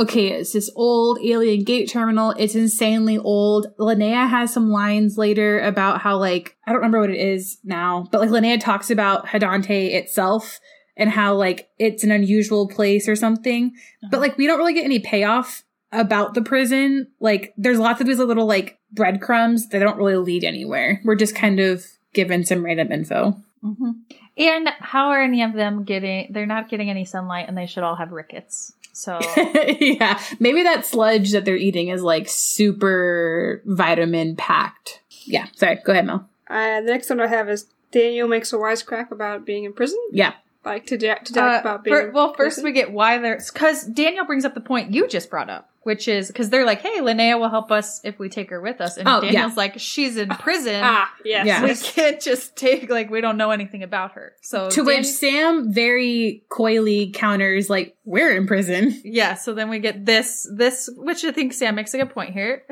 okay, 0.00 0.28
it's 0.28 0.54
this 0.54 0.70
old 0.76 1.18
alien 1.22 1.62
gate 1.62 1.90
terminal. 1.90 2.34
It's 2.38 2.54
insanely 2.54 3.18
old. 3.18 3.66
Linnea 3.78 4.28
has 4.28 4.50
some 4.50 4.70
lines 4.70 5.18
later 5.18 5.60
about 5.60 6.00
how 6.00 6.16
like, 6.16 6.56
I 6.66 6.70
don't 6.70 6.78
remember 6.78 7.00
what 7.00 7.10
it 7.10 7.20
is 7.20 7.58
now, 7.62 8.08
but 8.10 8.22
like 8.22 8.30
Linnea 8.30 8.58
talks 8.58 8.90
about 8.90 9.26
Hadante 9.26 9.92
itself 9.92 10.58
and 10.96 11.10
how 11.10 11.34
like 11.34 11.68
it's 11.78 12.02
an 12.02 12.10
unusual 12.10 12.66
place 12.66 13.08
or 13.08 13.14
something. 13.14 13.72
But 14.10 14.20
like, 14.20 14.38
we 14.38 14.46
don't 14.46 14.58
really 14.58 14.74
get 14.74 14.86
any 14.86 15.00
payoff 15.00 15.64
about 15.92 16.32
the 16.32 16.42
prison. 16.42 17.08
Like, 17.20 17.52
there's 17.58 17.78
lots 17.78 18.00
of 18.00 18.06
these 18.06 18.18
little 18.18 18.46
like 18.46 18.78
breadcrumbs 18.92 19.68
that 19.68 19.80
don't 19.80 19.98
really 19.98 20.16
lead 20.16 20.44
anywhere. 20.44 21.02
We're 21.04 21.14
just 21.14 21.34
kind 21.34 21.60
of 21.60 21.84
given 22.14 22.44
some 22.44 22.64
random 22.64 22.90
info. 22.90 23.36
Mm-hmm. 23.62 23.90
And 24.38 24.68
how 24.78 25.08
are 25.08 25.20
any 25.20 25.42
of 25.42 25.52
them 25.52 25.84
getting, 25.84 26.28
they're 26.32 26.46
not 26.46 26.70
getting 26.70 26.88
any 26.88 27.04
sunlight 27.04 27.48
and 27.48 27.58
they 27.58 27.66
should 27.66 27.82
all 27.82 27.96
have 27.96 28.12
rickets. 28.12 28.72
So 29.00 29.18
yeah, 29.80 30.20
maybe 30.40 30.62
that 30.62 30.84
sludge 30.84 31.32
that 31.32 31.46
they're 31.46 31.56
eating 31.56 31.88
is 31.88 32.02
like 32.02 32.28
super 32.28 33.62
vitamin 33.64 34.36
packed. 34.36 35.00
Yeah, 35.24 35.46
sorry. 35.54 35.78
Go 35.82 35.92
ahead, 35.92 36.04
Mel. 36.04 36.28
Uh, 36.48 36.82
the 36.82 36.88
next 36.92 37.08
one 37.08 37.18
I 37.18 37.26
have 37.26 37.48
is 37.48 37.66
Daniel 37.92 38.28
makes 38.28 38.52
a 38.52 38.56
wisecrack 38.56 39.10
about 39.10 39.46
being 39.46 39.64
in 39.64 39.72
prison, 39.72 39.98
Yeah, 40.12 40.34
like 40.64 40.86
to 40.86 40.96
Jack 40.98 41.24
to 41.26 41.32
Jack 41.32 41.58
Uh, 41.58 41.68
about 41.68 41.84
being. 41.84 41.96
fir- 41.96 42.08
in 42.08 42.14
well, 42.14 42.28
first 42.34 42.56
prison. 42.56 42.64
we 42.64 42.72
get 42.72 42.92
why 42.92 43.18
there's 43.18 43.50
because 43.50 43.84
Daniel 43.86 44.24
brings 44.26 44.44
up 44.44 44.54
the 44.54 44.60
point 44.60 44.92
you 44.92 45.08
just 45.08 45.30
brought 45.30 45.48
up, 45.48 45.70
which 45.82 46.06
is 46.06 46.26
because 46.28 46.50
they're 46.50 46.66
like, 46.66 46.82
"Hey, 46.82 47.00
Linnea 47.00 47.38
will 47.40 47.48
help 47.48 47.72
us 47.72 48.00
if 48.04 48.18
we 48.18 48.28
take 48.28 48.50
her 48.50 48.60
with 48.60 48.80
us," 48.80 48.96
and 48.98 49.08
Oh, 49.08 49.22
yeah. 49.22 49.30
Daniel's 49.32 49.56
like, 49.56 49.78
"She's 49.78 50.16
in 50.18 50.28
prison. 50.38 50.80
ah 50.84 51.10
yes, 51.24 51.46
Yeah. 51.46 51.62
We 51.64 51.74
can't 51.74 52.20
just 52.20 52.56
take 52.56 52.90
like 52.90 53.10
we 53.10 53.20
don't 53.22 53.36
know 53.38 53.50
anything 53.52 53.82
about 53.82 54.12
her." 54.12 54.34
So 54.42 54.68
to 54.68 54.76
Dan- 54.76 54.84
which 54.86 55.06
Sam 55.06 55.72
very 55.72 56.44
coyly 56.50 57.10
counters, 57.14 57.70
like, 57.70 57.96
"We're 58.04 58.36
in 58.36 58.46
prison." 58.46 59.00
yeah. 59.04 59.34
So 59.36 59.54
then 59.54 59.70
we 59.70 59.78
get 59.78 60.04
this 60.04 60.46
this 60.54 60.90
which 60.94 61.24
I 61.24 61.32
think 61.32 61.52
Sam 61.54 61.74
makes 61.74 61.94
a 61.94 61.98
good 61.98 62.10
point 62.10 62.34
here. 62.34 62.64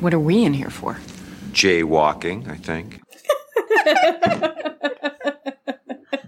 What 0.00 0.12
are 0.14 0.20
we 0.20 0.44
in 0.44 0.52
here 0.54 0.70
for? 0.70 0.98
Jaywalking, 1.52 2.48
I 2.50 2.56
think. 2.56 3.00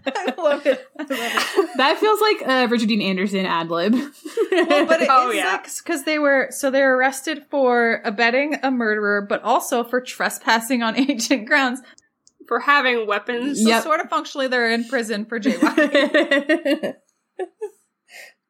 I 0.04 0.34
love 0.36 0.66
it. 0.66 0.86
I 0.98 1.01
love 1.01 1.01
it. 1.01 1.01
That 1.76 1.96
feels 1.98 2.20
like 2.20 2.42
a 2.46 2.66
Richard 2.68 2.88
Dean 2.88 3.00
Anderson 3.02 3.46
ad 3.46 3.70
lib. 3.70 3.92
Well, 3.94 4.86
but 4.86 5.00
it 5.02 5.08
Oh, 5.10 5.30
is 5.30 5.36
yeah. 5.36 5.52
like 5.52 5.64
because 5.64 6.04
they 6.04 6.18
were 6.18 6.48
so 6.50 6.70
they 6.70 6.82
were 6.82 6.96
arrested 6.96 7.44
for 7.50 8.00
abetting 8.04 8.56
a 8.62 8.70
murderer, 8.70 9.24
but 9.28 9.42
also 9.42 9.82
for 9.84 10.00
trespassing 10.00 10.82
on 10.82 10.96
ancient 10.98 11.46
grounds. 11.46 11.80
for 12.48 12.60
having 12.60 13.06
weapons. 13.06 13.62
So 13.62 13.68
Yep. 13.68 13.82
sort 13.84 14.00
of 14.00 14.10
functionally, 14.10 14.48
they're 14.48 14.70
in 14.70 14.84
prison 14.88 15.24
for 15.24 15.40
jaywalking. 15.40 16.94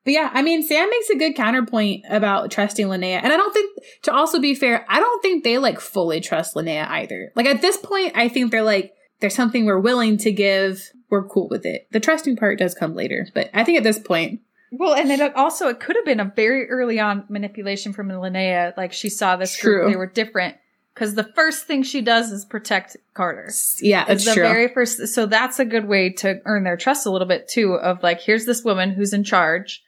But 0.04 0.14
yeah, 0.14 0.30
I 0.34 0.42
mean, 0.42 0.64
Sam 0.64 0.90
makes 0.90 1.10
a 1.10 1.16
good 1.16 1.36
counterpoint 1.36 2.04
about 2.10 2.50
trusting 2.50 2.88
Linnea. 2.88 3.20
And 3.22 3.32
I 3.32 3.36
don't 3.36 3.52
think, 3.54 3.70
to 4.02 4.12
also 4.12 4.40
be 4.40 4.52
fair, 4.56 4.84
I 4.88 4.98
don't 4.98 5.22
think 5.22 5.44
they 5.44 5.58
like 5.58 5.78
fully 5.78 6.20
trust 6.20 6.56
Linnea 6.56 6.88
either. 6.88 7.30
Like 7.36 7.46
at 7.46 7.62
this 7.62 7.76
point, 7.76 8.16
I 8.16 8.28
think 8.28 8.50
they're 8.50 8.64
like, 8.64 8.92
there's 9.22 9.34
something 9.34 9.64
we're 9.64 9.78
willing 9.80 10.18
to 10.18 10.30
give. 10.30 10.90
We're 11.08 11.26
cool 11.26 11.48
with 11.48 11.64
it. 11.64 11.86
The 11.92 12.00
trusting 12.00 12.36
part 12.36 12.58
does 12.58 12.74
come 12.74 12.94
later. 12.94 13.26
But 13.32 13.48
I 13.54 13.64
think 13.64 13.78
at 13.78 13.84
this 13.84 13.98
point, 13.98 14.40
Well, 14.70 14.94
and 14.94 15.10
it 15.10 15.34
also 15.34 15.68
it 15.68 15.80
could 15.80 15.96
have 15.96 16.04
been 16.04 16.20
a 16.20 16.30
very 16.36 16.68
early 16.68 17.00
on 17.00 17.24
manipulation 17.30 17.94
from 17.94 18.08
Linnea. 18.08 18.76
Like 18.76 18.92
she 18.92 19.08
saw 19.08 19.36
this 19.36 19.56
True. 19.56 19.80
group, 19.82 19.90
they 19.92 19.96
were 19.96 20.06
different, 20.06 20.56
Because 20.94 21.14
the 21.14 21.24
first 21.34 21.66
thing 21.66 21.82
she 21.82 22.00
does 22.02 22.30
is 22.32 22.44
protect 22.44 22.96
Carter. 23.14 23.50
Yeah, 23.80 24.02
It's 24.02 24.10
it's 24.10 24.24
the 24.26 24.34
true. 24.34 24.42
very 24.42 24.68
first. 24.68 25.06
So 25.08 25.26
that's 25.26 25.58
a 25.58 25.64
good 25.64 25.86
way 25.86 26.10
to 26.14 26.40
earn 26.44 26.64
their 26.64 26.76
trust 26.76 27.06
a 27.06 27.10
little 27.10 27.28
bit 27.28 27.48
too. 27.48 27.74
Of 27.74 28.02
like, 28.02 28.20
here's 28.20 28.44
this 28.46 28.64
woman 28.64 28.90
who's 28.90 29.12
in 29.12 29.24
charge, 29.24 29.82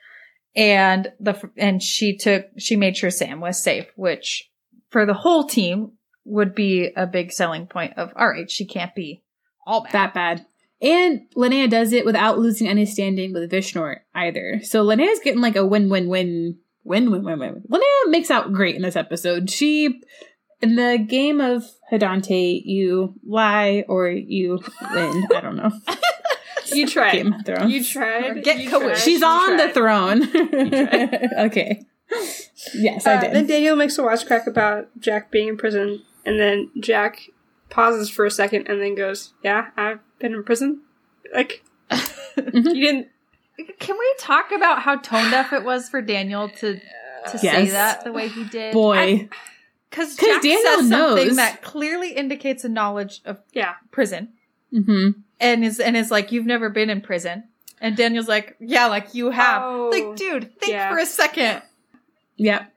and 0.54 1.10
the 1.18 1.40
and 1.56 1.82
she 1.82 2.16
took 2.16 2.46
she 2.58 2.76
made 2.76 2.96
sure 2.96 3.10
Sam 3.10 3.40
was 3.40 3.62
safe, 3.62 3.86
which 3.96 4.50
for 4.90 5.04
the 5.06 5.14
whole 5.14 5.44
team 5.44 5.92
would 6.26 6.54
be 6.54 6.90
a 6.96 7.06
big 7.06 7.32
selling 7.32 7.66
point. 7.66 7.94
Of 7.96 8.12
all 8.16 8.28
right, 8.28 8.50
she 8.50 8.64
can't 8.66 8.94
be 8.94 9.22
all 9.66 9.82
bad. 9.82 9.92
that 9.92 10.14
bad. 10.14 10.46
And 10.82 11.22
Linnea 11.36 11.70
does 11.70 11.92
it 11.92 12.04
without 12.04 12.38
losing 12.38 12.68
any 12.68 12.84
standing 12.84 13.32
with 13.32 13.50
Vishnor 13.50 13.98
either. 14.14 14.60
So 14.62 14.84
Linnea's 14.84 15.20
getting 15.20 15.40
like 15.40 15.56
a 15.56 15.64
win 15.64 15.88
win 15.88 16.08
win 16.08 16.58
win 16.84 17.10
win 17.10 17.24
win 17.24 17.38
win. 17.38 17.62
Linnea 17.70 18.10
makes 18.10 18.30
out 18.30 18.52
great 18.52 18.76
in 18.76 18.82
this 18.82 18.96
episode. 18.96 19.48
She 19.50 20.00
in 20.60 20.76
the 20.76 20.98
game 21.08 21.40
of 21.40 21.64
Hadante, 21.92 22.60
you 22.64 23.14
lie 23.26 23.84
or 23.88 24.08
you 24.08 24.60
win. 24.92 25.26
I 25.34 25.40
don't 25.40 25.56
know. 25.56 25.70
You 26.72 26.88
tried. 26.88 27.12
Game 27.12 27.32
of 27.34 27.44
Thrones. 27.44 27.70
You 27.72 27.84
tried. 27.84 28.42
Get 28.42 28.58
you 28.58 28.70
coerced. 28.70 28.86
tried, 28.86 28.98
She's 29.04 29.20
you 29.20 29.26
on 29.26 29.56
the 29.58 29.68
tried. 29.68 29.74
throne. 29.74 31.38
okay. 31.46 31.82
Yes, 32.74 33.06
I 33.06 33.16
Uh, 33.16 33.20
did. 33.20 33.32
then 33.34 33.46
Daniel 33.46 33.76
makes 33.76 33.98
a 33.98 34.02
wisecrack 34.02 34.46
about 34.46 34.88
Jack 34.98 35.30
being 35.30 35.48
in 35.48 35.56
prison, 35.58 36.02
and 36.24 36.40
then 36.40 36.70
Jack 36.80 37.20
pauses 37.74 38.08
for 38.08 38.24
a 38.24 38.30
second 38.30 38.68
and 38.68 38.80
then 38.80 38.94
goes, 38.94 39.34
"Yeah, 39.42 39.68
I've 39.76 39.98
been 40.18 40.32
in 40.34 40.44
prison." 40.44 40.80
Like 41.34 41.62
Mm-hmm. 41.90 42.56
you 42.68 42.74
didn't. 42.86 43.08
Can 43.78 43.96
we 43.98 44.14
talk 44.18 44.50
about 44.50 44.82
how 44.82 44.96
tone 44.96 45.30
deaf 45.30 45.52
it 45.52 45.62
was 45.64 45.88
for 45.88 46.00
Daniel 46.02 46.48
to 46.48 46.80
to 47.30 47.38
say 47.38 47.66
that 47.68 48.04
the 48.04 48.12
way 48.12 48.28
he 48.28 48.44
did? 48.44 48.72
Boy. 48.72 49.28
because 49.90 50.16
Jack 50.16 50.42
Daniel 50.42 50.60
says 50.62 50.88
something 50.88 51.26
knows. 51.28 51.36
that 51.36 51.62
clearly 51.62 52.12
indicates 52.12 52.64
a 52.64 52.68
knowledge 52.68 53.20
of 53.24 53.38
Yeah, 53.52 53.74
prison. 53.92 54.30
hmm 54.72 55.10
and 55.40 55.64
is 55.64 55.78
and 55.78 55.96
is 55.96 56.10
like, 56.10 56.32
"You've 56.32 56.46
never 56.46 56.68
been 56.70 56.90
in 56.90 57.00
prison." 57.00 57.44
And 57.80 57.96
Daniel's 57.96 58.28
like, 58.28 58.56
"Yeah, 58.60 58.86
like 58.86 59.14
you 59.14 59.30
have." 59.30 59.62
Oh, 59.62 59.90
like, 59.92 60.16
dude, 60.16 60.58
think 60.58 60.72
yeah. 60.72 60.90
for 60.90 60.98
a 60.98 61.06
second. 61.06 61.62
Yep. 62.36 62.72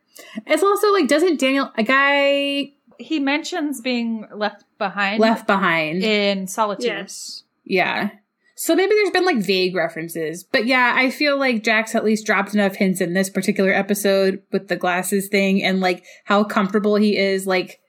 It's 0.46 0.64
also 0.64 0.92
like, 0.94 1.08
doesn't 1.08 1.40
Daniel, 1.40 1.72
a 1.78 1.84
guy 1.84 2.74
He 3.00 3.20
mentions 3.20 3.82
being 3.82 4.28
left 4.34 4.64
behind 4.78 5.20
left 5.20 5.48
behind? 5.48 6.04
in 6.04 6.48
solitude. 6.48 6.86
yes. 6.86 7.44
Yeah. 7.64 8.12
So 8.56 8.76
maybe 8.76 8.96
there's 8.96 9.12
been 9.12 9.26
like 9.26 9.38
vague 9.38 9.76
references. 9.76 10.44
But 10.44 10.66
yeah, 10.66 10.94
I 10.96 11.12
feel 11.12 11.38
like 11.38 11.64
Jack's 11.64 11.94
at 11.94 12.04
least 12.04 12.26
dropped 12.26 12.56
enough 12.56 12.76
hints 12.76 13.02
in 13.02 13.14
this 13.14 13.30
particular 13.30 13.72
episode 13.72 14.42
with 14.52 14.68
the 14.68 14.76
glasses 14.76 15.28
thing 15.28 15.64
and 15.64 15.80
like 15.80 16.04
how 16.26 16.44
comfortable 16.44 16.96
he 16.96 17.18
is 17.18 17.46
like 17.46 17.80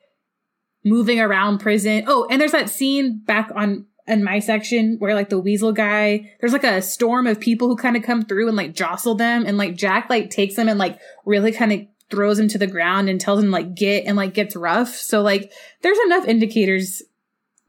moving 0.84 1.20
around 1.20 1.58
prison. 1.58 2.04
Oh, 2.06 2.26
and 2.30 2.38
there's 2.38 2.52
that 2.52 2.68
scene 2.68 3.18
back 3.18 3.50
on 3.54 3.86
in 4.06 4.24
my 4.24 4.38
section 4.40 4.96
where 4.98 5.14
like 5.14 5.28
the 5.30 5.38
weasel 5.38 5.72
guy, 5.72 6.32
there's 6.40 6.52
like 6.52 6.64
a 6.64 6.82
storm 6.82 7.26
of 7.26 7.40
people 7.40 7.68
who 7.68 7.76
kind 7.76 7.96
of 7.96 8.02
come 8.02 8.24
through 8.24 8.48
and 8.48 8.56
like 8.56 8.74
jostle 8.74 9.14
them 9.14 9.44
and 9.46 9.56
like 9.56 9.74
Jack 9.74 10.10
like 10.10 10.30
takes 10.30 10.56
them 10.56 10.68
and 10.68 10.78
like 10.78 10.98
really 11.24 11.52
kind 11.52 11.72
of 11.72 11.80
throws 12.10 12.38
him 12.38 12.48
to 12.48 12.58
the 12.58 12.66
ground 12.66 13.08
and 13.08 13.20
tells 13.20 13.42
him 13.42 13.50
like 13.50 13.74
get 13.74 14.04
and 14.06 14.16
like 14.16 14.34
gets 14.34 14.56
rough. 14.56 14.94
So 14.94 15.20
like 15.22 15.52
there's 15.82 15.98
enough 16.06 16.26
indicators 16.26 17.02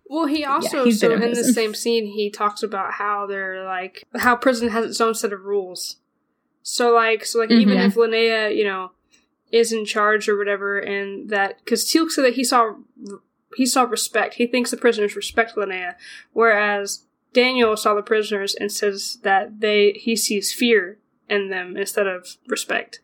Well, 0.05 0.25
he 0.27 0.45
also 0.45 0.85
he's 0.85 0.99
so 0.99 1.13
in 1.13 1.33
the 1.33 1.43
same 1.43 1.73
scene 1.75 2.05
he 2.05 2.29
talks 2.29 2.63
about 2.63 2.93
how 2.93 3.27
they're 3.27 3.63
like 3.65 4.03
how 4.17 4.35
prison 4.35 4.69
has 4.69 4.85
its 4.85 5.01
own 5.01 5.13
set 5.15 5.33
of 5.33 5.43
rules. 5.43 5.97
So 6.63 6.93
like 6.93 7.25
so 7.25 7.39
like 7.39 7.51
even 7.51 7.77
Mhm. 7.77 7.85
if 7.87 7.95
Linnea 7.95 8.55
you 8.55 8.63
know 8.63 8.91
is 9.51 9.71
in 9.73 9.83
charge 9.83 10.29
or 10.29 10.37
whatever, 10.37 10.77
and 10.77 11.29
that 11.29 11.57
because 11.63 11.83
Teal'c 11.85 12.11
said 12.11 12.23
that 12.23 12.35
he 12.35 12.43
saw 12.43 12.75
he 13.55 13.65
saw 13.65 13.83
respect. 13.83 14.35
He 14.35 14.45
thinks 14.45 14.69
the 14.71 14.77
prisoners 14.77 15.15
respect 15.15 15.55
Linnea, 15.55 15.95
whereas 16.33 17.03
Daniel 17.33 17.75
saw 17.75 17.93
the 17.95 18.01
prisoners 18.03 18.55
and 18.55 18.71
says 18.71 19.17
that 19.23 19.59
they 19.59 19.91
he 19.93 20.15
sees 20.15 20.53
fear 20.53 20.99
in 21.27 21.49
them 21.49 21.75
instead 21.75 22.07
of 22.07 22.37
respect. 22.47 22.99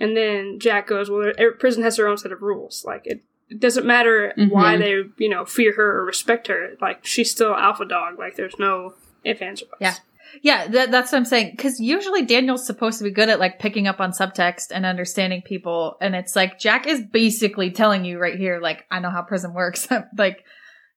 And 0.00 0.16
then 0.16 0.58
Jack 0.60 0.86
goes, 0.86 1.10
"Well, 1.10 1.32
prison 1.58 1.82
has 1.82 1.96
their 1.96 2.08
own 2.08 2.16
set 2.18 2.32
of 2.32 2.42
rules. 2.42 2.84
Like 2.86 3.02
it, 3.06 3.22
it 3.48 3.60
doesn't 3.60 3.86
matter 3.86 4.32
why 4.36 4.76
Mhm. 4.76 4.78
they, 4.78 5.24
you 5.24 5.28
know, 5.30 5.44
fear 5.44 5.74
her 5.74 5.98
or 6.00 6.04
respect 6.04 6.46
her. 6.48 6.70
Like 6.80 7.04
she's 7.04 7.30
still 7.30 7.54
alpha 7.54 7.84
dog. 7.84 8.18
Like 8.18 8.36
there's 8.36 8.58
no 8.58 8.94
if 9.24 9.42
ands 9.42 9.62
or 9.62 9.66
buts. 9.66 9.80
Yeah. 9.80 9.94
Yeah, 10.42 10.66
that, 10.68 10.90
that's 10.90 11.10
what 11.10 11.16
I'm 11.18 11.24
saying. 11.24 11.52
Because 11.56 11.80
usually 11.80 12.22
Daniel's 12.22 12.66
supposed 12.66 12.98
to 12.98 13.04
be 13.04 13.10
good 13.10 13.30
at 13.30 13.40
like 13.40 13.58
picking 13.58 13.86
up 13.88 13.98
on 13.98 14.12
subtext 14.12 14.66
and 14.72 14.84
understanding 14.84 15.40
people, 15.40 15.96
and 16.02 16.14
it's 16.14 16.36
like 16.36 16.58
Jack 16.58 16.86
is 16.86 17.00
basically 17.00 17.70
telling 17.70 18.04
you 18.04 18.18
right 18.18 18.38
here, 18.38 18.60
like 18.60 18.84
I 18.90 19.00
know 19.00 19.08
how 19.10 19.22
prison 19.22 19.54
works, 19.54 19.88
like 20.18 20.44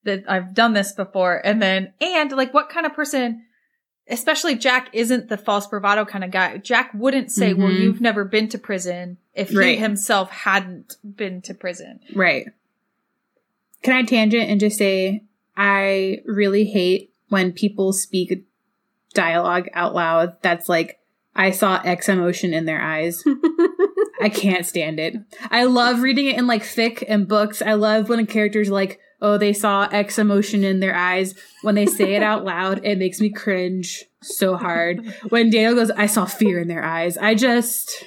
that 0.03 0.25
I've 0.27 0.53
done 0.53 0.73
this 0.73 0.91
before, 0.91 1.41
and 1.45 1.61
then 1.61 1.93
and 2.01 2.29
like 2.33 2.53
what 2.53 2.67
kind 2.69 2.85
of 2.85 2.93
person, 2.93 3.45
especially 4.11 4.55
Jack 4.55 4.89
isn't 4.93 5.29
the 5.29 5.37
false 5.37 5.65
bravado 5.67 6.05
kind 6.05 6.23
of 6.23 6.31
guy. 6.31 6.57
Jack 6.57 6.91
wouldn't 6.93 7.31
say, 7.31 7.53
"Well, 7.53 7.69
Mhm. 7.69 7.79
you've 7.79 8.01
never 8.01 8.23
been 8.25 8.47
to 8.49 8.57
prison," 8.57 9.17
if 9.33 9.49
he 9.49 9.75
himself 9.77 10.29
hadn't 10.31 10.97
been 11.03 11.41
to 11.43 11.53
prison. 11.53 11.99
Right. 12.13 12.47
Can 13.83 13.93
I 13.95 14.03
tangent 14.03 14.49
and 14.49 14.59
just 14.59 14.77
say 14.77 15.23
I 15.57 16.21
really 16.25 16.65
hate 16.65 17.11
when 17.29 17.51
people 17.51 17.93
speak 17.93 18.43
dialogue 19.13 19.67
out 19.73 19.93
loud 19.93 20.37
that's 20.41 20.69
like 20.69 20.99
I 21.35 21.51
saw 21.51 21.81
X 21.83 22.09
emotion 22.09 22.53
in 22.53 22.65
their 22.65 22.81
eyes. 22.81 23.23
I 24.21 24.29
can't 24.29 24.65
stand 24.65 24.99
it. 24.99 25.15
I 25.49 25.63
love 25.63 26.01
reading 26.01 26.27
it 26.27 26.37
in 26.37 26.45
like 26.45 26.63
thick 26.63 27.03
and 27.07 27.27
books. 27.27 27.61
I 27.61 27.73
love 27.73 28.09
when 28.09 28.19
a 28.19 28.25
character's 28.25 28.69
like, 28.69 28.99
oh, 29.21 29.37
they 29.37 29.53
saw 29.53 29.87
X 29.91 30.17
emotion 30.17 30.63
in 30.63 30.79
their 30.79 30.95
eyes. 30.95 31.35
When 31.61 31.75
they 31.75 31.85
say 31.85 32.15
it 32.15 32.23
out 32.23 32.43
loud, 32.43 32.83
it 32.83 32.97
makes 32.97 33.21
me 33.21 33.29
cringe 33.29 34.05
so 34.21 34.55
hard. 34.57 35.05
When 35.29 35.49
Daniel 35.49 35.75
goes, 35.75 35.91
I 35.91 36.07
saw 36.07 36.25
fear 36.25 36.59
in 36.59 36.67
their 36.67 36.83
eyes. 36.83 37.17
I 37.17 37.35
just, 37.35 38.03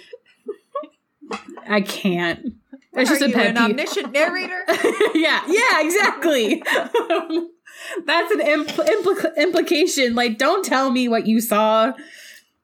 I 1.68 1.80
can't. 1.80 2.54
It's 2.92 3.10
just 3.10 3.22
a 3.22 3.28
pet 3.30 3.48
an 3.48 3.56
peeve. 3.56 3.64
omniscient 3.70 4.12
narrator? 4.12 4.64
yeah, 5.14 5.42
yeah, 5.48 5.80
exactly. 5.80 6.62
That's 8.06 8.30
an 8.32 8.40
impl- 8.40 8.86
impl- 8.86 9.36
implication. 9.36 10.14
Like, 10.14 10.38
don't 10.38 10.64
tell 10.64 10.90
me 10.90 11.08
what 11.08 11.26
you 11.26 11.40
saw. 11.40 11.92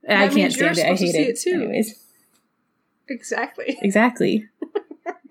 I 0.08 0.28
can't 0.28 0.52
stand 0.52 0.78
it. 0.78 0.84
I 0.84 0.90
hate 0.90 0.98
see 0.98 1.18
it. 1.18 1.28
it 1.30 1.40
too. 1.40 1.54
Anyways, 1.54 1.98
exactly. 3.08 3.78
exactly. 3.82 4.48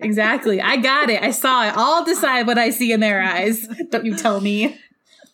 Exactly. 0.02 0.60
I 0.60 0.76
got 0.76 1.10
it. 1.10 1.22
I 1.22 1.30
saw 1.30 1.66
it. 1.66 1.72
I'll 1.76 2.04
decide 2.04 2.46
what 2.46 2.58
I 2.58 2.70
see 2.70 2.92
in 2.92 3.00
their 3.00 3.22
eyes. 3.22 3.66
Don't 3.90 4.04
you 4.04 4.16
tell 4.16 4.40
me. 4.40 4.78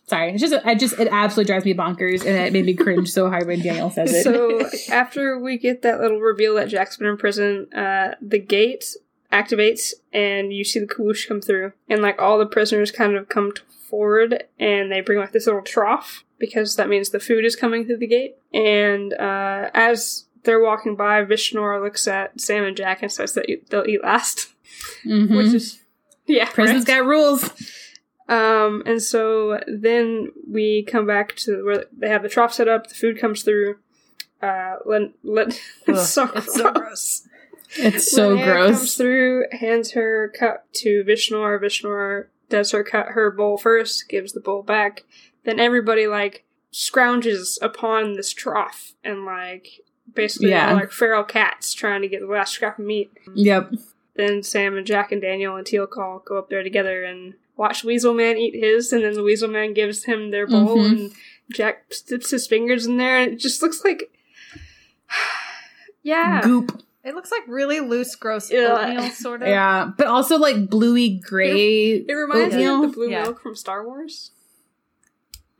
Sorry. 0.06 0.32
It's 0.32 0.40
just, 0.40 0.54
I 0.64 0.74
just, 0.74 0.98
it 1.00 1.08
absolutely 1.10 1.48
drives 1.48 1.64
me 1.64 1.74
bonkers, 1.74 2.24
and 2.24 2.36
it 2.36 2.52
made 2.52 2.64
me 2.64 2.74
cringe 2.74 3.10
so 3.10 3.28
hard 3.28 3.46
when 3.46 3.60
Daniel 3.60 3.90
says 3.90 4.12
it. 4.12 4.22
So 4.22 4.68
after 4.92 5.38
we 5.38 5.58
get 5.58 5.82
that 5.82 6.00
little 6.00 6.20
reveal 6.20 6.54
that 6.54 6.68
Jack's 6.68 6.96
been 6.96 7.08
in 7.08 7.16
prison, 7.16 7.72
uh, 7.74 8.14
the 8.20 8.38
gate 8.38 8.94
activates 9.32 9.92
and 10.12 10.52
you 10.52 10.62
see 10.62 10.78
the 10.78 10.86
Kawoosh 10.86 11.26
come 11.26 11.40
through, 11.40 11.72
and 11.88 12.02
like 12.02 12.22
all 12.22 12.38
the 12.38 12.46
prisoners 12.46 12.92
kind 12.92 13.16
of 13.16 13.28
come 13.28 13.52
forward 13.88 14.44
and 14.58 14.90
they 14.90 15.00
bring 15.00 15.18
like 15.18 15.32
this 15.32 15.46
little 15.46 15.62
trough 15.62 16.24
because 16.38 16.76
that 16.76 16.88
means 16.88 17.10
the 17.10 17.20
food 17.20 17.44
is 17.44 17.56
coming 17.56 17.84
through 17.84 17.98
the 17.98 18.06
gate. 18.06 18.36
And 18.52 19.12
uh, 19.14 19.70
as 19.74 20.26
they're 20.44 20.62
walking 20.62 20.94
by, 20.94 21.24
Vishnor 21.24 21.82
looks 21.82 22.06
at 22.06 22.40
Sam 22.40 22.64
and 22.64 22.76
Jack 22.76 23.02
and 23.02 23.10
says 23.10 23.34
that 23.34 23.46
they'll 23.70 23.86
eat 23.86 24.02
last, 24.02 24.54
Mhm. 25.04 25.36
which 25.36 25.54
is 25.54 25.80
yeah, 26.26 26.46
Prison's 26.52 26.86
right? 26.88 26.98
got 26.98 27.06
rules. 27.06 27.50
Um, 28.28 28.82
and 28.86 29.00
so 29.00 29.60
then 29.68 30.32
we 30.50 30.84
come 30.90 31.06
back 31.06 31.36
to 31.36 31.64
where 31.64 31.84
they 31.96 32.08
have 32.08 32.22
the 32.22 32.28
trough 32.28 32.52
set 32.54 32.66
up. 32.68 32.88
The 32.88 32.94
food 32.94 33.20
comes 33.20 33.42
through. 33.42 33.76
Uh, 34.42 34.76
Len, 34.84 35.14
Len, 35.22 35.52
it's 35.86 36.08
so 36.10 36.28
it's 36.34 36.54
so 36.54 36.72
gross. 36.72 37.26
It's 37.76 38.10
so 38.10 38.36
Linnea 38.36 38.44
gross. 38.44 38.76
Comes 38.76 38.94
through, 38.96 39.44
hands 39.52 39.92
her 39.92 40.32
cup 40.38 40.66
to 40.74 41.04
Vishnor. 41.06 41.60
Vishnor 41.62 42.26
does 42.48 42.70
her 42.72 42.82
cut 42.84 43.08
her 43.08 43.30
bowl 43.30 43.58
first, 43.58 44.08
gives 44.08 44.32
the 44.32 44.40
bowl 44.40 44.62
back. 44.62 45.04
Then 45.44 45.60
everybody 45.60 46.06
like 46.08 46.44
scrounges 46.72 47.58
upon 47.62 48.14
this 48.14 48.32
trough 48.32 48.92
and 49.04 49.24
like 49.24 49.68
basically 50.14 50.50
Yeah. 50.50 50.72
like 50.74 50.92
feral 50.92 51.24
cats 51.24 51.72
trying 51.74 52.02
to 52.02 52.08
get 52.08 52.20
the 52.20 52.26
last 52.26 52.52
scrap 52.52 52.78
of 52.78 52.84
meat. 52.84 53.12
Yep. 53.34 53.72
Then 54.16 54.42
Sam 54.42 54.76
and 54.76 54.86
Jack 54.86 55.12
and 55.12 55.20
Daniel 55.20 55.56
and 55.56 55.66
Teal'c 55.66 55.90
go 56.24 56.38
up 56.38 56.48
there 56.50 56.62
together 56.62 57.04
and 57.04 57.34
watch 57.56 57.84
Weasel 57.84 58.14
Man 58.14 58.36
eat 58.38 58.54
his, 58.54 58.92
and 58.92 59.04
then 59.04 59.14
the 59.14 59.22
Weasel 59.22 59.48
Man 59.48 59.74
gives 59.74 60.04
him 60.04 60.30
their 60.30 60.46
bowl, 60.46 60.76
Mhm. 60.78 60.90
and 60.90 61.12
Jack 61.52 61.84
dips 62.06 62.30
his 62.30 62.46
fingers 62.46 62.86
in 62.86 62.96
there, 62.96 63.18
and 63.18 63.32
it 63.34 63.36
just 63.38 63.62
looks 63.62 63.84
like. 63.84 64.10
yeah. 66.02 66.40
Goop. 66.42 66.82
It 67.04 67.14
looks 67.14 67.30
like 67.30 67.42
really 67.46 67.78
loose, 67.80 68.16
gross 68.16 68.50
Yeah. 68.50 68.78
oatmeal, 68.90 69.10
sort 69.10 69.42
of. 69.42 69.48
Yeah, 69.48 69.90
but 69.96 70.08
also 70.08 70.38
like 70.38 70.68
bluey 70.68 71.20
gray. 71.24 71.92
It 71.98 72.12
reminds 72.12 72.56
me 72.56 72.66
of 72.66 72.80
the 72.80 72.88
blue 72.88 73.10
Yeah. 73.10 73.22
milk 73.22 73.40
from 73.40 73.54
Star 73.54 73.86
Wars. 73.86 74.32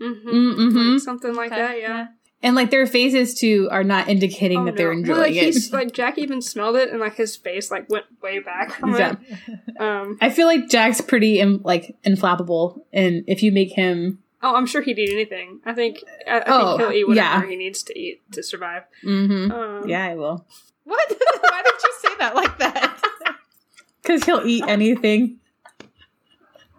Mm-hmm. 0.00 0.28
Mm-hmm. 0.28 0.98
something 0.98 1.34
like 1.34 1.52
Okay, 1.52 1.60
that, 1.62 1.78
yeah. 1.80 2.06
And 2.46 2.54
like 2.54 2.70
their 2.70 2.86
faces 2.86 3.34
too 3.34 3.66
are 3.72 3.82
not 3.82 4.08
indicating 4.08 4.60
Oh, 4.60 4.64
that 4.66 4.76
they're 4.76 4.92
enjoying 4.92 5.18
Well, 5.18 5.26
like, 5.26 5.34
it. 5.36 5.42
he's- 5.46 5.72
like 5.72 5.90
Jack 5.92 6.16
even 6.16 6.40
smelled 6.40 6.76
it, 6.76 6.90
and 6.90 7.00
like 7.00 7.16
his 7.16 7.34
face 7.34 7.72
like 7.72 7.90
went 7.90 8.04
way 8.22 8.38
back 8.38 8.70
from 8.70 8.94
Yeah. 8.94 9.16
it. 9.48 9.80
Um, 9.80 10.16
I 10.20 10.30
feel 10.30 10.46
like 10.46 10.68
Jack's 10.68 11.00
pretty 11.00 11.40
in, 11.40 11.60
like 11.64 11.96
inflappable, 12.06 12.82
and 12.92 13.24
if 13.26 13.42
you 13.42 13.50
make 13.50 13.72
him, 13.72 14.20
oh, 14.44 14.54
I'm 14.54 14.66
sure 14.66 14.80
he'd 14.80 14.96
eat 14.96 15.10
anything. 15.12 15.58
I 15.66 15.72
think 15.74 16.04
I, 16.28 16.38
I 16.38 16.42
Oh, 16.46 16.78
think 16.78 16.80
he'll 16.82 16.98
eat 17.00 17.08
whatever 17.08 17.44
yeah. 17.44 17.50
he 17.50 17.56
needs 17.56 17.82
to 17.82 17.98
eat 17.98 18.22
to 18.30 18.44
survive. 18.44 18.84
mm-hmm. 19.02 19.50
Um, 19.50 19.88
yeah, 19.88 20.04
I 20.06 20.14
will, 20.14 20.46
What? 20.84 21.08
Why 21.40 21.62
did 21.64 21.74
you 21.82 21.92
say 22.00 22.14
that 22.20 22.36
like 22.36 22.58
that? 22.60 22.96
because 24.02 24.22
he'll 24.22 24.46
eat 24.46 24.62
anything. 24.68 25.40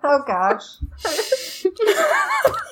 Oh 0.01 0.24
gosh. 0.26 0.78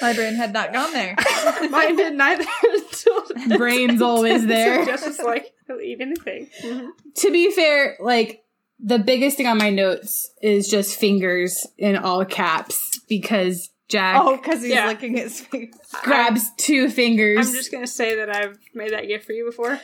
My 0.00 0.12
brain 0.12 0.34
had 0.34 0.52
not 0.52 0.72
gone 0.72 0.92
there. 0.92 1.14
Mine 1.70 1.96
did 1.96 2.14
neither 2.14 2.44
until 2.62 3.22
Brain's 3.58 4.02
always 4.02 4.42
So 4.42 4.46
there. 4.48 4.84
Jess 4.84 5.06
was 5.06 5.18
like, 5.20 5.52
he'll 5.66 5.80
eat 5.80 6.00
anything. 6.00 6.48
Mhm. 6.62 6.88
to 7.16 7.30
be 7.30 7.50
fair, 7.52 7.96
like 8.00 8.42
the 8.80 8.98
biggest 8.98 9.36
thing 9.36 9.46
on 9.46 9.58
my 9.58 9.70
notes 9.70 10.30
is 10.42 10.68
just 10.68 10.98
fingers 10.98 11.66
in 11.78 11.96
all 11.96 12.24
caps 12.24 13.00
because 13.08 13.70
Jack 13.88 14.20
Oh, 14.20 14.36
because 14.36 14.62
he's 14.62 14.72
Yeah. 14.72 14.86
licking 14.88 15.16
his 15.16 15.40
face. 15.42 15.72
grabs 16.02 16.50
two 16.56 16.88
fingers. 16.88 17.46
I'm 17.48 17.54
just 17.54 17.70
gonna 17.70 17.86
say 17.86 18.16
that 18.16 18.34
I've 18.34 18.58
made 18.74 18.92
that 18.92 19.06
gift 19.06 19.26
for 19.26 19.32
you 19.32 19.44
before. 19.44 19.78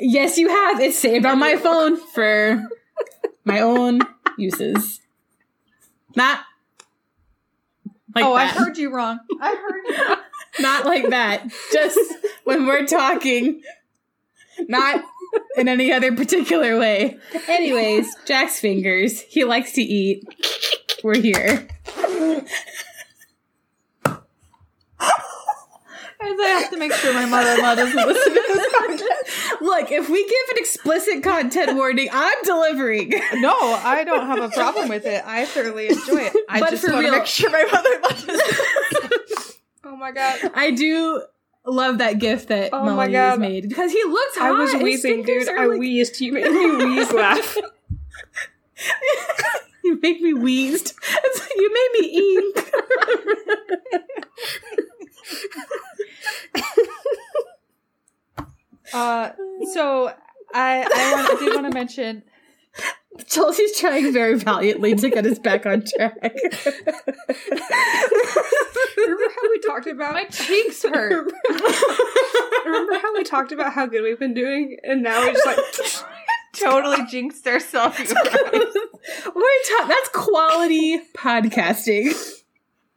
yes, 0.00 0.38
you 0.38 0.48
have. 0.48 0.80
It's 0.80 0.98
saved 0.98 1.26
on 1.26 1.38
my 1.38 1.56
phone 1.56 1.96
for 1.96 2.62
my 3.44 3.60
own 3.60 4.00
uses. 4.38 5.00
Not 6.14 6.40
like 8.16 8.24
oh, 8.24 8.34
that. 8.34 8.56
I 8.56 8.58
heard 8.58 8.78
you 8.78 8.90
wrong. 8.90 9.20
I 9.40 9.54
heard 9.54 9.82
you. 9.86 10.08
Wrong. 10.08 10.18
Not 10.60 10.86
like 10.86 11.10
that. 11.10 11.46
Just 11.70 11.98
when 12.44 12.66
we're 12.66 12.86
talking. 12.86 13.62
Not 14.68 15.04
in 15.56 15.68
any 15.68 15.92
other 15.92 16.16
particular 16.16 16.78
way. 16.78 17.18
Anyways, 17.46 18.08
Jack's 18.24 18.58
fingers. 18.58 19.20
He 19.20 19.44
likes 19.44 19.72
to 19.72 19.82
eat. 19.82 20.24
We're 21.04 21.20
here. 21.20 21.68
I 26.18 26.60
have 26.60 26.70
to 26.70 26.78
make 26.78 26.92
sure 26.94 27.12
my 27.12 27.26
mother-in-law 27.26 27.74
doesn't 27.74 28.06
listen 28.06 28.32
to 28.32 28.42
this 28.48 28.72
podcast. 28.72 29.15
Look, 29.60 29.90
if 29.92 30.08
we 30.08 30.22
give 30.24 30.48
an 30.52 30.56
explicit 30.58 31.22
content 31.22 31.74
warning, 31.76 32.08
I'm 32.12 32.42
delivering. 32.44 33.10
No, 33.34 33.52
I 33.54 34.02
don't 34.04 34.26
have 34.26 34.42
a 34.42 34.48
problem 34.48 34.88
with 34.88 35.04
it. 35.06 35.22
I 35.26 35.44
thoroughly 35.46 35.88
enjoy 35.88 36.20
it. 36.22 36.32
I 36.48 36.60
But 36.60 36.70
just 36.70 36.84
for 36.84 36.92
want 36.92 37.06
to 37.06 37.12
make 37.12 37.26
sure 37.26 37.50
my 37.50 37.64
mother-in-law. 37.72 39.10
Oh 39.88 39.96
my 39.98 40.10
god. 40.12 40.50
I 40.54 40.72
do 40.72 41.22
love 41.64 41.98
that 41.98 42.18
gift 42.18 42.48
that 42.48 42.70
Oh 42.72 42.84
my 42.84 42.92
Molly 42.94 43.12
has 43.14 43.32
God. 43.34 43.40
made 43.40 43.68
because 43.68 43.92
he 43.92 44.02
looks 44.04 44.36
hot. 44.36 44.48
I 44.48 44.50
was 44.52 44.72
His 44.72 44.82
wheezing, 44.82 45.22
dude. 45.22 45.48
are 45.48 45.58
I 45.58 45.66
like- 45.66 45.78
wheezed. 45.78 46.20
You 46.20 46.32
made 46.32 46.50
me 46.50 46.84
wheeze 46.84 47.12
laugh. 47.12 47.56
you 49.84 49.98
make 50.02 50.20
me 50.20 50.34
wheezed. 50.34 50.92
You 51.56 51.72
made 51.72 51.90
me 52.00 52.36
ink. 52.36 52.56
Uh, 58.96 59.30
so 59.74 60.12
I 60.54 60.82
I, 60.82 61.12
want, 61.12 61.30
I 61.30 61.34
did 61.38 61.54
want 61.54 61.66
to 61.70 61.74
mention. 61.74 62.22
Chelsea's 63.26 63.78
trying 63.78 64.12
very 64.12 64.38
valiantly 64.38 64.94
to 64.94 65.08
get 65.10 65.24
us 65.26 65.38
back 65.38 65.64
on 65.64 65.82
track. 65.96 66.16
Remember 68.96 69.24
how 69.34 69.50
we 69.50 69.58
talked 69.66 69.86
about 69.86 70.12
My 70.14 70.24
cheeks 70.24 70.82
hurt. 70.82 71.32
Remember 72.64 72.98
how 72.98 73.14
we 73.14 73.24
talked 73.24 73.52
about 73.52 73.72
how 73.72 73.86
good 73.86 74.02
we've 74.02 74.18
been 74.18 74.34
doing, 74.34 74.78
and 74.82 75.02
now 75.02 75.20
we're 75.20 75.32
just 75.32 75.46
like, 75.46 75.58
totally 76.52 77.06
jinxed 77.10 77.46
ourselves. 77.46 77.98
We're 77.98 78.12
ta- 78.12 79.86
that's 79.88 80.08
quality 80.12 81.00
podcasting. 81.16 82.12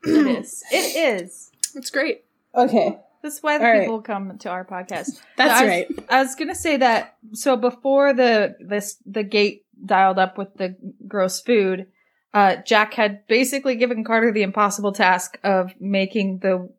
it 0.03 0.27
is. 0.27 0.63
It 0.71 0.95
is. 1.21 1.51
it's 1.75 1.89
great. 1.89 2.23
Okay, 2.55 2.97
That's 3.21 3.39
why 3.41 3.57
the 3.57 3.65
All 3.65 3.71
right. 3.71 3.79
people 3.81 4.01
come 4.01 4.37
to 4.39 4.49
our 4.49 4.65
podcast. 4.65 5.19
that's 5.37 5.51
I 5.53 5.61
was- 5.63 5.69
right. 5.69 5.87
I 6.09 6.21
was 6.21 6.35
gonna 6.35 6.55
say 6.55 6.77
that. 6.77 7.15
So 7.33 7.55
before 7.57 8.13
the 8.13 8.55
this 8.59 8.97
the 9.05 9.23
gate 9.23 9.65
dialed 9.85 10.19
up 10.19 10.37
with 10.37 10.53
the 10.55 10.75
gross 11.07 11.41
food, 11.41 11.87
uh, 12.33 12.57
Jack 12.65 12.93
had 12.93 13.25
basically 13.27 13.75
given 13.75 14.03
Carter 14.03 14.31
the 14.31 14.43
impossible 14.43 14.91
task 14.93 15.37
of 15.43 15.71
making 15.79 16.39
the 16.39 16.69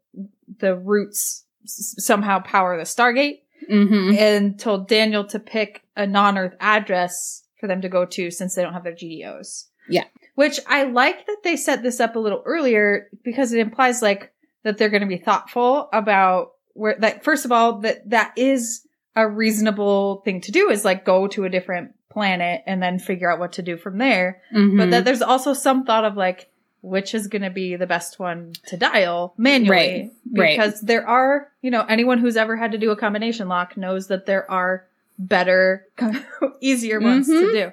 the 0.59 0.77
roots 0.77 1.45
s- 1.65 1.95
somehow 1.99 2.41
power 2.41 2.77
the 2.77 2.85
Stargate, 2.85 3.41
Mm-hmm. 3.71 4.15
and 4.19 4.59
told 4.59 4.89
Daniel 4.89 5.25
to 5.27 5.39
pick 5.39 5.83
a 5.95 6.07
non-Earth 6.07 6.55
address 6.61 7.45
for 7.61 7.67
them 7.67 7.83
to 7.83 7.89
go 7.91 8.05
to 8.07 8.31
since 8.31 8.55
they 8.55 8.63
don't 8.63 8.73
have 8.73 8.83
their 8.85 8.95
GDOs. 8.95 9.67
Yeah. 9.89 10.05
Which 10.35 10.59
I 10.67 10.85
like 10.85 11.27
that 11.27 11.37
they 11.45 11.57
set 11.57 11.83
this 11.83 12.01
up 12.01 12.17
a 12.17 12.19
little 12.19 12.43
earlier 12.47 13.09
because 13.23 13.53
it 13.53 13.61
implies 13.61 14.01
like 14.03 14.33
that 14.63 14.79
they're 14.79 14.89
going 14.91 15.03
to 15.03 15.07
be 15.07 15.17
thoughtful 15.19 15.89
about 15.93 16.53
where 16.75 16.97
that 17.01 17.25
first 17.25 17.45
of 17.45 17.53
all 17.53 17.79
that 17.81 18.09
that 18.11 18.33
is 18.37 18.87
a 19.17 19.27
reasonable 19.29 20.23
thing 20.25 20.41
to 20.43 20.53
do 20.53 20.71
is 20.71 20.85
like 20.85 21.05
go 21.05 21.27
to 21.29 21.45
a 21.45 21.49
different 21.49 21.93
planet 22.11 22.63
and 22.67 22.83
then 22.83 22.99
figure 22.99 23.31
out 23.31 23.39
what 23.39 23.53
to 23.53 23.63
do 23.63 23.77
from 23.77 23.99
there. 23.99 24.41
Mm-hmm. 24.55 24.77
But 24.79 24.91
that 24.91 25.05
there's 25.05 25.23
also 25.23 25.53
some 25.53 25.85
thought 25.85 26.05
of 26.05 26.17
like 26.17 26.49
which 26.83 27.15
is 27.15 27.27
going 27.27 27.43
to 27.43 27.51
be 27.51 27.77
the 27.77 27.87
best 27.87 28.19
one 28.19 28.55
to 28.67 28.75
dial 28.77 29.35
manually 29.37 29.77
Right, 29.77 30.11
right. 30.35 30.57
because 30.59 30.81
there 30.81 31.07
are, 31.07 31.49
you 31.61 31.71
know, 31.71 31.85
anyone 31.87 32.17
who's 32.19 32.39
ever 32.39 32.57
had 32.57 32.73
to 32.73 32.79
do 32.79 32.91
a 32.91 32.97
combination 32.97 33.49
lock 33.49 33.77
knows 33.77 34.07
that 34.09 34.25
there 34.25 34.51
are 34.51 34.87
better, 35.19 35.87
easier 36.61 36.99
ones 36.99 37.27
to 37.27 37.33
Mhm. 37.35 37.53
do. 37.53 37.73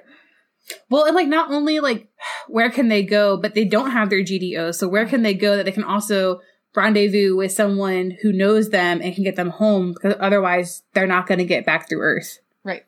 Well, 0.90 1.04
and 1.04 1.14
like 1.16 1.28
not 1.28 1.50
only 1.50 1.80
like 1.80 2.08
where 2.48 2.68
can 2.70 2.88
they 2.88 3.02
go, 3.02 3.36
but 3.38 3.54
they 3.54 3.64
don't 3.64 3.92
have 3.92 4.10
their 4.10 4.22
GDO. 4.22 4.74
So 4.74 4.88
where 4.88 5.06
can 5.06 5.22
they 5.22 5.34
go 5.34 5.56
that 5.56 5.64
they 5.64 5.72
can 5.72 5.84
also 5.84 6.40
rendezvous 6.78 7.36
with 7.36 7.52
someone 7.52 8.12
who 8.22 8.32
knows 8.32 8.70
them 8.70 9.00
and 9.02 9.14
can 9.14 9.24
get 9.24 9.36
them 9.36 9.50
home 9.50 9.92
because 9.92 10.14
otherwise 10.20 10.82
they're 10.94 11.06
not 11.06 11.26
going 11.26 11.38
to 11.38 11.44
get 11.44 11.66
back 11.66 11.88
through 11.88 12.00
Earth, 12.00 12.38
Right. 12.64 12.84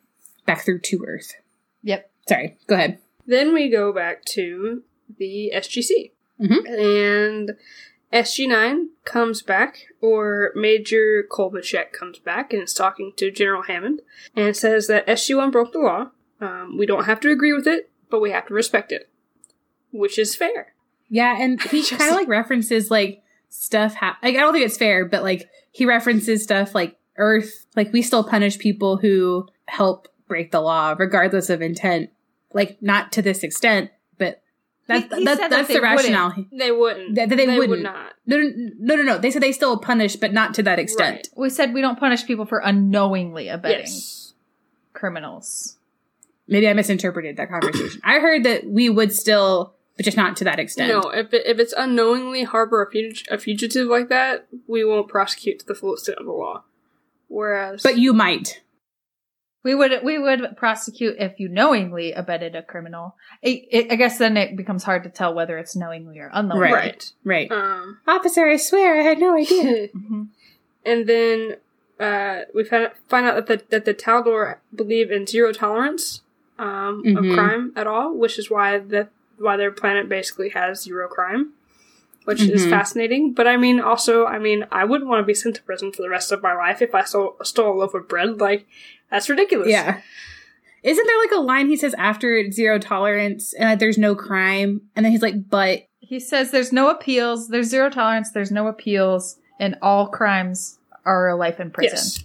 back 0.47 0.63
through 0.65 0.81
to 0.81 1.05
Earth. 1.07 1.35
Yep. 1.83 2.11
Sorry, 2.29 2.57
go 2.67 2.75
ahead. 2.77 2.99
Then 3.27 3.53
we 3.55 3.69
go 3.69 3.93
back 3.93 4.25
to 4.27 4.83
the 5.19 5.53
SGC. 5.53 6.13
Mhm. 6.41 6.69
And 6.69 7.57
SG9 8.13 8.89
comes 9.05 9.43
back, 9.43 9.87
or 10.01 10.53
Major 10.55 11.23
Kovacek 11.31 11.93
comes 11.93 12.19
back 12.19 12.53
and 12.53 12.63
is 12.63 12.75
talking 12.75 13.13
to 13.17 13.31
General 13.31 13.63
Hammond 13.63 14.03
and 14.35 14.57
says 14.57 14.87
that 14.89 15.07
SG1 15.09 15.51
broke 15.51 15.73
the 15.73 15.79
law. 15.79 16.11
Um, 16.41 16.77
we 16.79 16.87
don't 16.87 17.05
have 17.05 17.21
to 17.21 17.31
agree 17.31 17.53
with 17.53 17.67
it, 17.69 17.91
but 18.09 18.21
we 18.21 18.31
have 18.31 18.47
to 18.47 18.55
respect 18.55 18.91
it. 18.93 19.09
Which 19.93 20.19
is 20.19 20.35
fair. 20.35 20.75
Yeah, 21.09 21.37
and 21.41 21.61
he 21.63 21.83
kind 21.89 22.11
of 22.11 22.17
like 22.17 22.29
references 22.29 22.91
like 22.91 23.23
stuff. 23.51 23.95
Ha- 23.97 24.19
like 24.23 24.35
I 24.37 24.39
don't 24.41 24.53
think 24.55 24.65
it's 24.65 24.79
fair, 24.79 25.05
but 25.05 25.23
like 25.23 25.49
he 25.71 25.85
references 25.85 26.43
stuff 26.43 26.75
like 26.75 26.97
Earth. 27.17 27.67
Like 27.77 27.93
we 27.93 28.01
still 28.03 28.25
punish 28.25 28.59
people 28.59 28.97
who 28.97 29.47
help 29.67 30.09
break 30.27 30.51
the 30.51 30.61
law, 30.61 30.95
regardless 30.99 31.51
of 31.51 31.61
intent. 31.61 32.11
Like 32.53 32.81
not 32.83 33.13
to 33.13 33.23
this 33.23 33.43
extent, 33.45 33.91
but 34.19 34.43
that's 34.89 35.13
He- 35.13 35.19
he 35.21 35.25
that, 35.25 35.37
said 35.37 35.43
that 35.45 35.51
that's 35.51 35.69
they 35.69 35.75
the 35.75 35.81
rationale. 35.83 36.35
They 36.53 36.73
wouldn't. 36.73 37.15
That- 37.15 37.29
that 37.29 37.37
they 37.37 37.47
would 37.47 37.69
wouldn't. 37.71 37.83
not. 37.85 38.15
No, 38.27 38.39
no, 38.39 38.51
no, 38.79 38.97
no, 38.97 39.03
no. 39.03 39.19
They 39.19 39.31
said 39.31 39.43
they 39.43 39.53
still 39.53 39.77
punish, 39.79 40.17
but 40.17 40.33
not 40.33 40.55
to 40.55 40.63
that 40.65 40.79
extent. 40.81 41.29
We 41.37 41.51
said 41.51 41.73
we 41.75 41.81
don't 41.81 41.99
punish 41.99 42.27
people 42.27 42.47
for 42.47 42.59
unknowingly 42.59 43.49
abetting 43.49 43.81
Yes. 43.87 44.35
criminals. 44.93 45.77
Maybe 46.49 46.69
I 46.69 46.73
misinterpreted 46.73 47.37
that 47.37 47.49
conversation. 47.49 48.01
I 48.03 48.19
heard 48.19 48.43
that 48.45 48.67
we 48.67 48.89
would 48.91 49.13
still, 49.13 49.75
but 50.01 50.05
just 50.07 50.17
not 50.17 50.35
to 50.39 50.45
that 50.45 50.59
extent. 50.59 50.89
No, 50.89 51.11
if, 51.11 51.35
it, 51.35 51.47
if 51.47 51.59
it's 51.59 51.75
unknowingly 51.77 52.45
harbor 52.45 52.83
a, 52.83 52.91
fug- 52.91 53.27
a 53.31 53.39
fugitive 53.39 53.87
like 53.87 54.09
that, 54.09 54.47
we 54.67 54.83
won't 54.83 55.09
prosecute 55.09 55.59
to 55.61 55.67
the 55.67 55.75
full 55.75 55.93
extent 55.93 56.17
of 56.19 56.25
the 56.25 56.33
law. 56.33 56.63
Whereas, 57.29 57.83
But 57.83 57.99
you 57.99 58.13
might. 58.15 58.63
We 59.63 59.75
would 59.75 59.93
we 60.03 60.19
would 60.19 60.57
prosecute 60.57 61.17
if 61.19 61.39
you 61.39 61.51
knowingly 61.51 62.13
abetted 62.13 62.57
a 62.57 62.63
criminal. 62.63 63.15
It, 63.43 63.67
it, 63.71 63.93
I 63.93 63.97
guess 63.97 64.17
then 64.17 64.39
it 64.39 64.57
becomes 64.57 64.85
hard 64.85 65.03
to 65.05 65.11
tell 65.11 65.35
whether 65.35 65.59
it's 65.59 65.77
knowingly 65.77 66.19
or 66.19 66.31
unknowingly. 66.33 66.73
right, 66.73 67.13
Right. 67.25 67.53
Um, 67.53 67.99
Officer, 68.09 68.47
I 68.49 68.57
swear 68.57 68.99
I 68.99 69.03
had 69.03 69.19
no 69.19 69.37
idea. 69.37 69.89
Mhm. 69.95 70.29
and 70.87 71.07
then 71.07 71.57
uh, 72.01 72.45
we 72.55 72.65
find 72.65 72.91
find 73.09 73.27
out 73.27 73.47
that 73.47 73.47
the, 73.47 73.65
that 73.69 73.85
the 73.85 73.93
Taldor 73.93 74.57
believe 74.75 75.11
in 75.11 75.27
zero 75.27 75.53
tolerance 75.53 76.23
um, 76.59 77.03
Mhm. 77.05 77.19
of 77.31 77.37
crime 77.37 77.73
at 77.77 77.87
all, 77.87 78.17
which 78.17 78.39
is 78.39 78.51
why 78.51 78.79
that 78.79 79.11
why 79.41 79.57
their 79.57 79.71
planet 79.73 80.09
basically 80.09 80.51
has 80.51 80.83
zero 80.83 81.09
crime, 81.09 81.53
which 82.25 82.43
is 82.43 82.67
Mhm. 82.67 82.71
fascinating. 82.71 83.33
But 83.33 83.47
I 83.47 83.57
mean, 83.57 83.81
also, 83.81 84.27
I 84.27 84.39
mean, 84.39 84.67
I 84.71 84.85
wouldn't 84.85 85.09
want 85.09 85.23
to 85.23 85.27
be 85.27 85.35
sent 85.35 85.57
to 85.57 85.63
prison 85.63 85.93
for 85.93 86.03
the 86.03 86.09
rest 86.11 86.31
of 86.33 86.43
my 86.43 86.55
life 86.55 86.83
if 86.83 86.95
I 86.95 87.03
stole 87.05 87.37
stole 87.43 87.73
a 87.73 87.77
loaf 87.81 87.95
of 87.95 88.09
bread. 88.09 88.41
Like 88.41 88.67
that's 89.11 89.29
ridiculous. 89.29 89.69
Yeah. 89.69 90.01
Isn't 90.83 91.07
there 91.07 91.19
like 91.19 91.33
a 91.33 91.41
line 91.43 91.69
he 91.69 91.77
says 91.77 91.95
after 91.99 92.51
zero 92.51 92.79
tolerance 92.79 93.53
and 93.53 93.69
that 93.69 93.79
there's 93.81 93.99
no 93.99 94.15
crime? 94.15 94.83
And 94.97 95.05
then 95.05 95.13
he's 95.13 95.23
like, 95.23 95.49
but 95.49 95.83
He 95.99 96.19
says 96.19 96.51
there's 96.51 96.73
no 96.73 96.91
appeals, 96.91 97.49
there's 97.49 97.69
zero 97.69 97.89
tolerance, 97.91 98.33
there's 98.33 98.51
no 98.51 98.67
appeals, 98.67 99.39
and 99.61 99.77
all 99.81 100.09
crimes 100.09 100.79
are 101.05 101.29
a 101.29 101.37
life 101.37 101.61
in 101.61 101.71
prison. 101.71 101.97
Yes. 101.97 102.25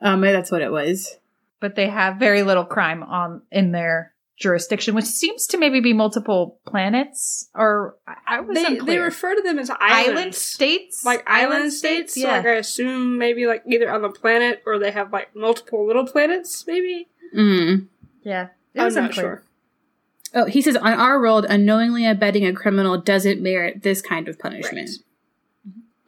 Um, 0.00 0.20
that's 0.20 0.52
what 0.52 0.62
it 0.62 0.70
was. 0.70 1.16
But 1.60 1.74
they 1.74 1.88
have 1.88 2.16
very 2.18 2.42
little 2.44 2.64
crime 2.64 3.02
on 3.02 3.42
in 3.50 3.72
their 3.72 4.12
jurisdiction, 4.38 4.94
which 4.94 5.04
seems 5.04 5.46
to 5.48 5.58
maybe 5.58 5.80
be 5.80 5.92
multiple 5.92 6.58
planets 6.66 7.48
or 7.54 7.96
I, 8.06 8.14
I 8.26 8.40
was 8.40 8.54
They, 8.54 8.64
unclear. 8.64 8.84
they 8.84 8.98
refer 8.98 9.34
to 9.34 9.42
them 9.42 9.58
as 9.58 9.68
island 9.70 10.18
islands. 10.18 10.38
states, 10.38 11.04
like 11.04 11.24
island 11.26 11.72
states. 11.72 12.14
So 12.14 12.20
Yeah, 12.20 12.36
like 12.38 12.46
I 12.46 12.50
assume 12.54 13.18
maybe 13.18 13.46
like 13.46 13.62
either 13.66 13.90
on 13.90 14.02
the 14.02 14.10
planet 14.10 14.62
or 14.66 14.78
they 14.78 14.90
have 14.92 15.12
like 15.12 15.34
multiple 15.34 15.86
little 15.86 16.06
planets. 16.06 16.64
Maybe 16.66 17.08
Mm. 17.36 17.88
yeah. 18.22 18.48
It 18.74 18.80
I'm 18.80 18.84
was 18.86 18.94
not 18.96 19.04
unclear. 19.06 19.24
sure. 19.24 19.42
Oh, 20.34 20.44
he 20.46 20.60
says 20.62 20.76
on 20.76 20.92
our 20.92 21.18
world, 21.20 21.46
unknowingly 21.48 22.06
abetting 22.06 22.46
a 22.46 22.52
criminal 22.52 22.98
doesn't 22.98 23.40
merit 23.42 23.82
this 23.82 24.00
kind 24.02 24.28
of 24.28 24.38
punishment. 24.38 24.90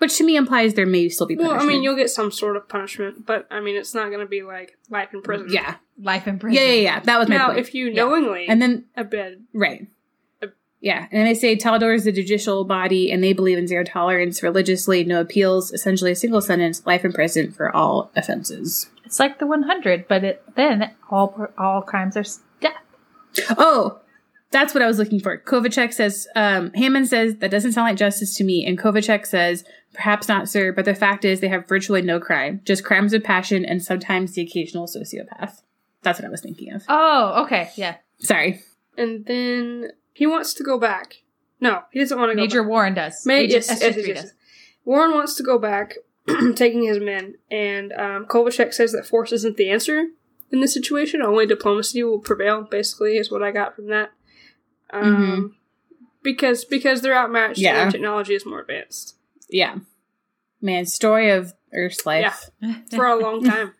Which 0.00 0.16
to 0.18 0.24
me 0.24 0.36
implies 0.36 0.74
there 0.74 0.86
may 0.86 1.08
still 1.10 1.26
be 1.26 1.36
Well. 1.36 1.52
I 1.52 1.64
mean, 1.64 1.82
you'll 1.82 1.94
get 1.96 2.10
some 2.10 2.30
sort 2.32 2.56
of 2.56 2.68
punishment, 2.68 3.26
but 3.26 3.46
I 3.50 3.60
mean, 3.60 3.76
it's 3.76 3.94
not 3.94 4.08
going 4.08 4.20
to 4.20 4.26
be 4.26 4.42
like 4.42 4.78
life 4.88 5.10
in 5.14 5.20
prison. 5.22 5.48
yeah, 5.50 5.76
Life 6.02 6.26
in 6.26 6.38
prison. 6.38 6.54
yeah, 6.60 6.68
yeah, 6.72 6.80
yeah. 6.80 7.00
That 7.00 7.18
was 7.18 7.28
my 7.28 7.36
Now, 7.36 7.46
point. 7.48 7.58
if 7.58 7.74
you 7.74 7.86
Yeah. 7.88 8.04
knowingly 8.04 8.46
and 8.48 8.62
then 8.62 8.86
abet, 8.96 9.36
right, 9.52 9.86
yeah, 10.80 11.06
and 11.12 11.26
they 11.26 11.34
say 11.34 11.54
Taldor 11.56 11.94
is 11.94 12.04
the 12.04 12.12
judicial 12.12 12.64
body, 12.64 13.12
and 13.12 13.22
they 13.22 13.34
believe 13.34 13.58
in 13.58 13.66
zero 13.66 13.84
tolerance 13.84 14.42
religiously, 14.42 15.04
no 15.04 15.20
appeals, 15.20 15.70
essentially 15.72 16.12
a 16.12 16.16
single 16.16 16.40
sentence, 16.40 16.86
life 16.86 17.04
in 17.04 17.12
prison 17.12 17.52
for 17.52 17.70
all 17.76 18.10
offenses. 18.16 18.88
It's 19.04 19.20
like 19.20 19.38
the 19.38 19.46
100, 19.46 20.08
but 20.08 20.24
it, 20.24 20.42
then 20.56 20.92
all 21.10 21.48
all 21.58 21.82
crimes 21.82 22.16
are 22.16 22.24
death. 22.60 22.72
Oh, 23.58 24.00
that's 24.50 24.72
what 24.72 24.82
I 24.82 24.86
was 24.86 24.98
looking 24.98 25.20
for. 25.20 25.36
Kovacek 25.38 25.92
says, 25.92 26.26
um, 26.34 26.72
Hammond 26.72 27.08
says, 27.08 27.36
that 27.36 27.50
doesn't 27.50 27.72
sound 27.72 27.86
like 27.88 27.96
justice 27.98 28.34
to 28.36 28.44
me. 28.44 28.64
And 28.66 28.78
Kovacek 28.78 29.26
says, 29.26 29.64
perhaps 30.00 30.28
not, 30.28 30.48
sir, 30.48 30.72
but 30.72 30.86
the 30.86 30.94
fact 30.94 31.24
is 31.26 31.40
they 31.40 31.48
have 31.48 31.68
virtually 31.68 32.00
no 32.00 32.18
crime, 32.18 32.62
just 32.64 32.84
crimes 32.84 33.12
of 33.12 33.22
passion 33.22 33.64
and 33.66 33.82
sometimes 33.82 34.32
the 34.32 34.40
occasional 34.42 34.86
sociopath. 34.86 35.60
That's 36.02 36.18
what 36.18 36.24
I 36.26 36.30
was 36.30 36.40
thinking 36.40 36.72
of. 36.72 36.82
Oh, 36.88 37.42
okay, 37.44 37.70
yeah. 37.76 37.96
Sorry. 38.18 38.62
and 38.96 39.26
then 39.26 39.90
he 40.14 40.26
wants 40.26 40.54
to 40.54 40.64
go 40.64 40.78
back. 40.78 41.22
No, 41.60 41.82
he 41.90 41.98
doesn't 42.00 42.18
want 42.18 42.30
to 42.30 42.34
go. 42.36 42.40
Major 42.40 42.62
back. 42.62 42.70
Warren 42.70 42.94
does. 42.94 43.26
Ma- 43.26 43.34
Agent 43.34 43.66
yes, 43.68 43.80
yes, 43.82 43.96
yes, 43.96 44.06
yes. 44.06 44.22
does. 44.22 44.32
Warren 44.86 45.12
wants 45.12 45.34
to 45.34 45.42
go 45.42 45.58
back, 45.58 45.96
taking 46.54 46.84
his 46.84 46.98
men, 46.98 47.34
and 47.50 47.92
um, 47.92 48.24
Kovacek 48.24 48.72
says 48.72 48.92
that 48.92 49.06
force 49.06 49.32
isn't 49.32 49.58
the 49.58 49.68
answer 49.68 50.06
in 50.50 50.60
this 50.60 50.72
situation. 50.72 51.20
Only 51.20 51.44
diplomacy 51.44 52.02
will 52.02 52.18
prevail. 52.20 52.62
Basically, 52.62 53.18
is 53.18 53.30
what 53.30 53.42
I 53.42 53.50
got 53.50 53.76
from 53.76 53.88
that. 53.88 54.12
Um, 54.92 55.56
because 56.22 56.64
because 56.64 57.02
they're 57.02 57.16
outmatched, 57.16 57.58
and 57.58 57.64
Yeah. 57.64 57.82
their 57.82 57.90
technology 57.92 58.34
is 58.34 58.46
more 58.46 58.60
advanced 58.60 59.16
Yeah. 59.50 59.76
Man, 60.60 60.86
story 60.86 61.30
of 61.30 61.54
Earth's 61.72 62.04
life. 62.06 62.50
Yeah, 62.60 62.74
for 62.90 63.06
a 63.06 63.16
long 63.16 63.42
time. 63.50 63.72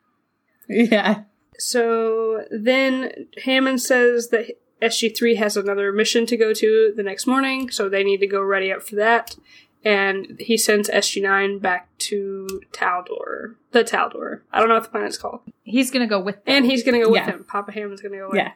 Yeah. 0.69 1.25
So 1.59 2.45
then 2.51 3.29
Hammond 3.45 3.83
says 3.83 4.29
that 4.29 4.47
SG3 4.81 5.37
has 5.37 5.57
another 5.57 5.93
mission 5.93 6.25
to 6.27 6.37
go 6.37 6.55
to 6.55 6.93
the 6.97 7.03
next 7.03 7.27
morning, 7.27 7.71
so 7.71 7.89
they 7.89 8.03
need 8.03 8.19
to 8.21 8.27
go 8.27 8.41
ready 8.41 8.73
up 8.73 8.83
for 8.83 8.97
that. 8.97 9.37
And 9.85 10.37
he 10.39 10.57
sends 10.57 10.89
SG9 10.91 11.61
back 11.61 11.89
to 11.99 12.47
Taldor. 12.73 13.57
The 13.73 13.83
Taldor. 13.85 14.43
I 14.53 14.59
don't 14.61 14.69
know 14.69 14.75
what 14.75 14.85
the 14.85 14.91
planet's 14.91 15.17
called. 15.17 15.41
He's 15.63 15.91
gonna 15.91 16.07
go 16.07 16.21
with 16.21 16.37
them. 16.45 16.57
And 16.57 16.67
he's 16.67 16.83
gonna 16.83 17.01
go 17.03 17.11
with 17.11 17.25
him. 17.25 17.45
Papa 17.49 17.73
Hammond's 17.73 18.03
gonna 18.03 18.19
go 18.19 18.31
in 18.31 18.37
Yeah. 18.37 18.53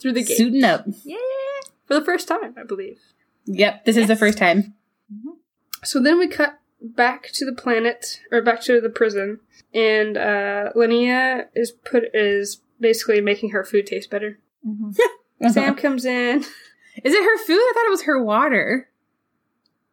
through 0.00 0.12
the 0.12 0.22
gate. 0.22 0.36
Suiting 0.36 0.62
up. 0.64 0.84
yeah. 1.04 1.16
For 1.86 1.94
the 1.94 2.04
first 2.04 2.28
time, 2.28 2.54
I 2.56 2.62
believe. 2.62 3.00
Yep. 3.46 3.84
This 3.84 3.96
is 3.96 4.06
the 4.06 4.14
first 4.14 4.38
time. 4.38 4.74
Mm-hmm. 5.12 5.30
So 5.82 6.00
then 6.00 6.18
we 6.20 6.28
cut 6.28 6.59
back 6.80 7.30
to 7.34 7.44
the 7.44 7.52
planet, 7.52 8.20
or 8.30 8.42
back 8.42 8.62
to 8.62 8.80
the 8.80 8.90
prison, 8.90 9.40
and 9.74 10.16
uh, 10.16 10.72
Linnea 10.74 11.46
is 11.54 11.72
put 11.72 12.04
is 12.14 12.60
basically 12.80 13.20
making 13.20 13.50
her 13.50 13.64
food 13.64 13.86
taste 13.86 14.10
better. 14.10 14.38
Mhm. 14.66 14.96
Sam 15.52 15.74
comes 15.76 16.04
in. 16.04 16.40
Is 17.02 17.14
it 17.14 17.22
her 17.22 17.38
food? 17.38 17.54
I 17.58 17.72
thought 17.74 17.86
it 17.86 17.90
was 17.90 18.02
her 18.02 18.22
water. 18.22 18.88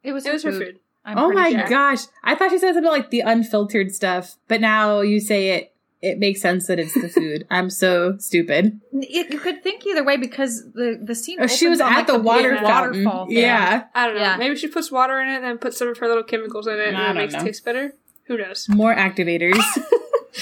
It 0.03 0.13
was 0.13 0.25
It 0.25 0.33
was 0.33 0.43
her 0.43 0.51
food. 0.51 0.79
I'm 1.05 1.17
oh 1.17 1.31
my 1.31 1.51
sure. 1.51 1.67
gosh. 1.67 1.99
I 2.23 2.35
thought 2.35 2.49
she 2.51 2.57
said 2.59 2.73
something 2.73 2.91
like 2.91 3.11
the 3.11 3.21
unfiltered 3.21 3.93
stuff, 3.95 4.35
but 4.49 4.59
now 4.59 4.99
you 5.01 5.19
say 5.21 5.49
it, 5.51 5.73
it 6.01 6.19
makes 6.19 6.41
sense 6.41 6.67
that 6.67 6.79
it's 6.79 6.93
the 6.93 7.09
food. 7.09 7.47
I'm 7.51 7.69
so 7.69 8.17
stupid. 8.17 8.79
It, 8.93 9.31
you 9.31 9.39
could 9.39 9.63
think 9.63 9.85
either 9.85 10.03
way 10.03 10.17
because 10.17 10.71
the 10.73 10.99
the 11.01 11.15
scene. 11.15 11.37
Oh, 11.41 11.47
she 11.47 11.67
was 11.67 11.81
on, 11.81 11.91
at 11.91 11.97
like, 11.97 12.07
the 12.07 12.13
big 12.13 12.23
water 12.23 12.57
fountain. 12.57 13.03
waterfall. 13.03 13.25
thing. 13.27 13.37
Yeah. 13.37 13.85
I 13.93 14.05
don't 14.05 14.15
know. 14.15 14.21
Yeah. 14.21 14.37
Maybe 14.37 14.55
she 14.55 14.67
puts 14.67 14.91
water 14.91 15.19
in 15.19 15.29
it, 15.29 15.35
and 15.35 15.43
then 15.43 15.57
puts 15.57 15.77
some 15.77 15.87
of 15.87 15.97
her 15.97 16.07
little 16.07 16.23
chemicals 16.23 16.67
in 16.67 16.73
it, 16.73 16.89
and 16.89 16.97
it 16.97 16.99
don't 16.99 17.15
makes 17.15 17.33
it 17.33 17.41
taste 17.41 17.65
better. 17.65 17.93
Who 18.25 18.37
knows? 18.37 18.67
More 18.69 18.95
activators. 18.95 19.59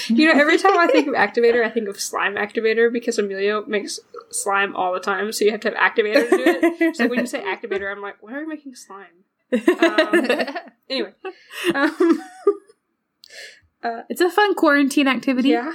You 0.08 0.26
know, 0.26 0.38
every 0.38 0.58
time 0.58 0.76
I 0.76 0.88
think 0.88 1.08
of 1.08 1.14
activator, 1.14 1.64
I 1.64 1.70
think 1.70 1.88
of 1.88 1.98
slime 1.98 2.34
activator 2.34 2.92
because 2.92 3.18
Emilio 3.18 3.64
makes 3.66 3.98
slime 4.30 4.76
all 4.76 4.92
the 4.92 5.00
time, 5.00 5.32
so 5.32 5.44
you 5.46 5.52
have 5.52 5.60
to 5.60 5.70
have 5.70 5.78
activator 5.78 6.28
to 6.28 6.36
do 6.36 6.44
it. 6.46 6.96
So 6.96 7.08
when 7.08 7.20
you 7.20 7.26
say 7.26 7.40
activator, 7.40 7.90
I'm 7.90 8.02
like, 8.02 8.16
why 8.20 8.34
are 8.34 8.40
we 8.40 8.46
making 8.46 8.74
slime? 8.74 9.24
Um, 9.52 10.26
anyway, 10.90 11.12
um, 11.74 12.22
it's 14.08 14.20
a 14.20 14.30
fun 14.30 14.54
quarantine 14.54 15.08
activity. 15.08 15.50
yeah, 15.50 15.72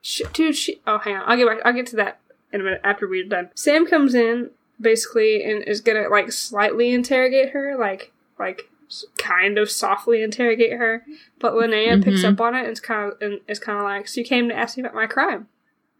Sh 0.00 0.22
dude. 0.32 0.56
She. 0.56 0.80
Oh, 0.86 0.98
hang 0.98 1.16
on. 1.16 1.22
I'll 1.26 1.36
get 1.36 1.46
back. 1.46 1.58
I'll 1.64 1.72
get 1.72 1.86
to 1.88 1.96
that 1.96 2.18
in 2.52 2.60
a 2.60 2.64
minute 2.64 2.80
after 2.84 3.08
we're 3.08 3.24
done. 3.24 3.50
Sam 3.54 3.86
comes 3.86 4.14
in 4.14 4.50
basically 4.80 5.44
and 5.44 5.62
is 5.64 5.80
gonna 5.80 6.08
like 6.08 6.32
slightly 6.32 6.92
interrogate 6.92 7.50
her, 7.50 7.76
like 7.78 8.12
like 8.38 8.62
kind 9.18 9.56
of 9.58 9.70
softly 9.70 10.22
interrogate 10.22 10.72
her. 10.72 11.04
But 11.38 11.54
Linnea 11.54 12.02
picks 12.04 12.22
Mhm. 12.22 12.32
up 12.34 12.40
on 12.40 12.54
it 12.54 12.60
and 12.64 12.72
is 12.72 12.80
kind 12.80 13.12
of 13.12 13.22
and 13.22 13.40
is 13.48 13.58
kind 13.58 13.78
of 13.78 13.84
like, 13.84 14.08
"So 14.08 14.20
you 14.20 14.26
came 14.26 14.48
to 14.48 14.54
ask 14.56 14.76
me 14.76 14.82
about 14.82 14.94
my 14.94 15.06
crime." 15.06 15.48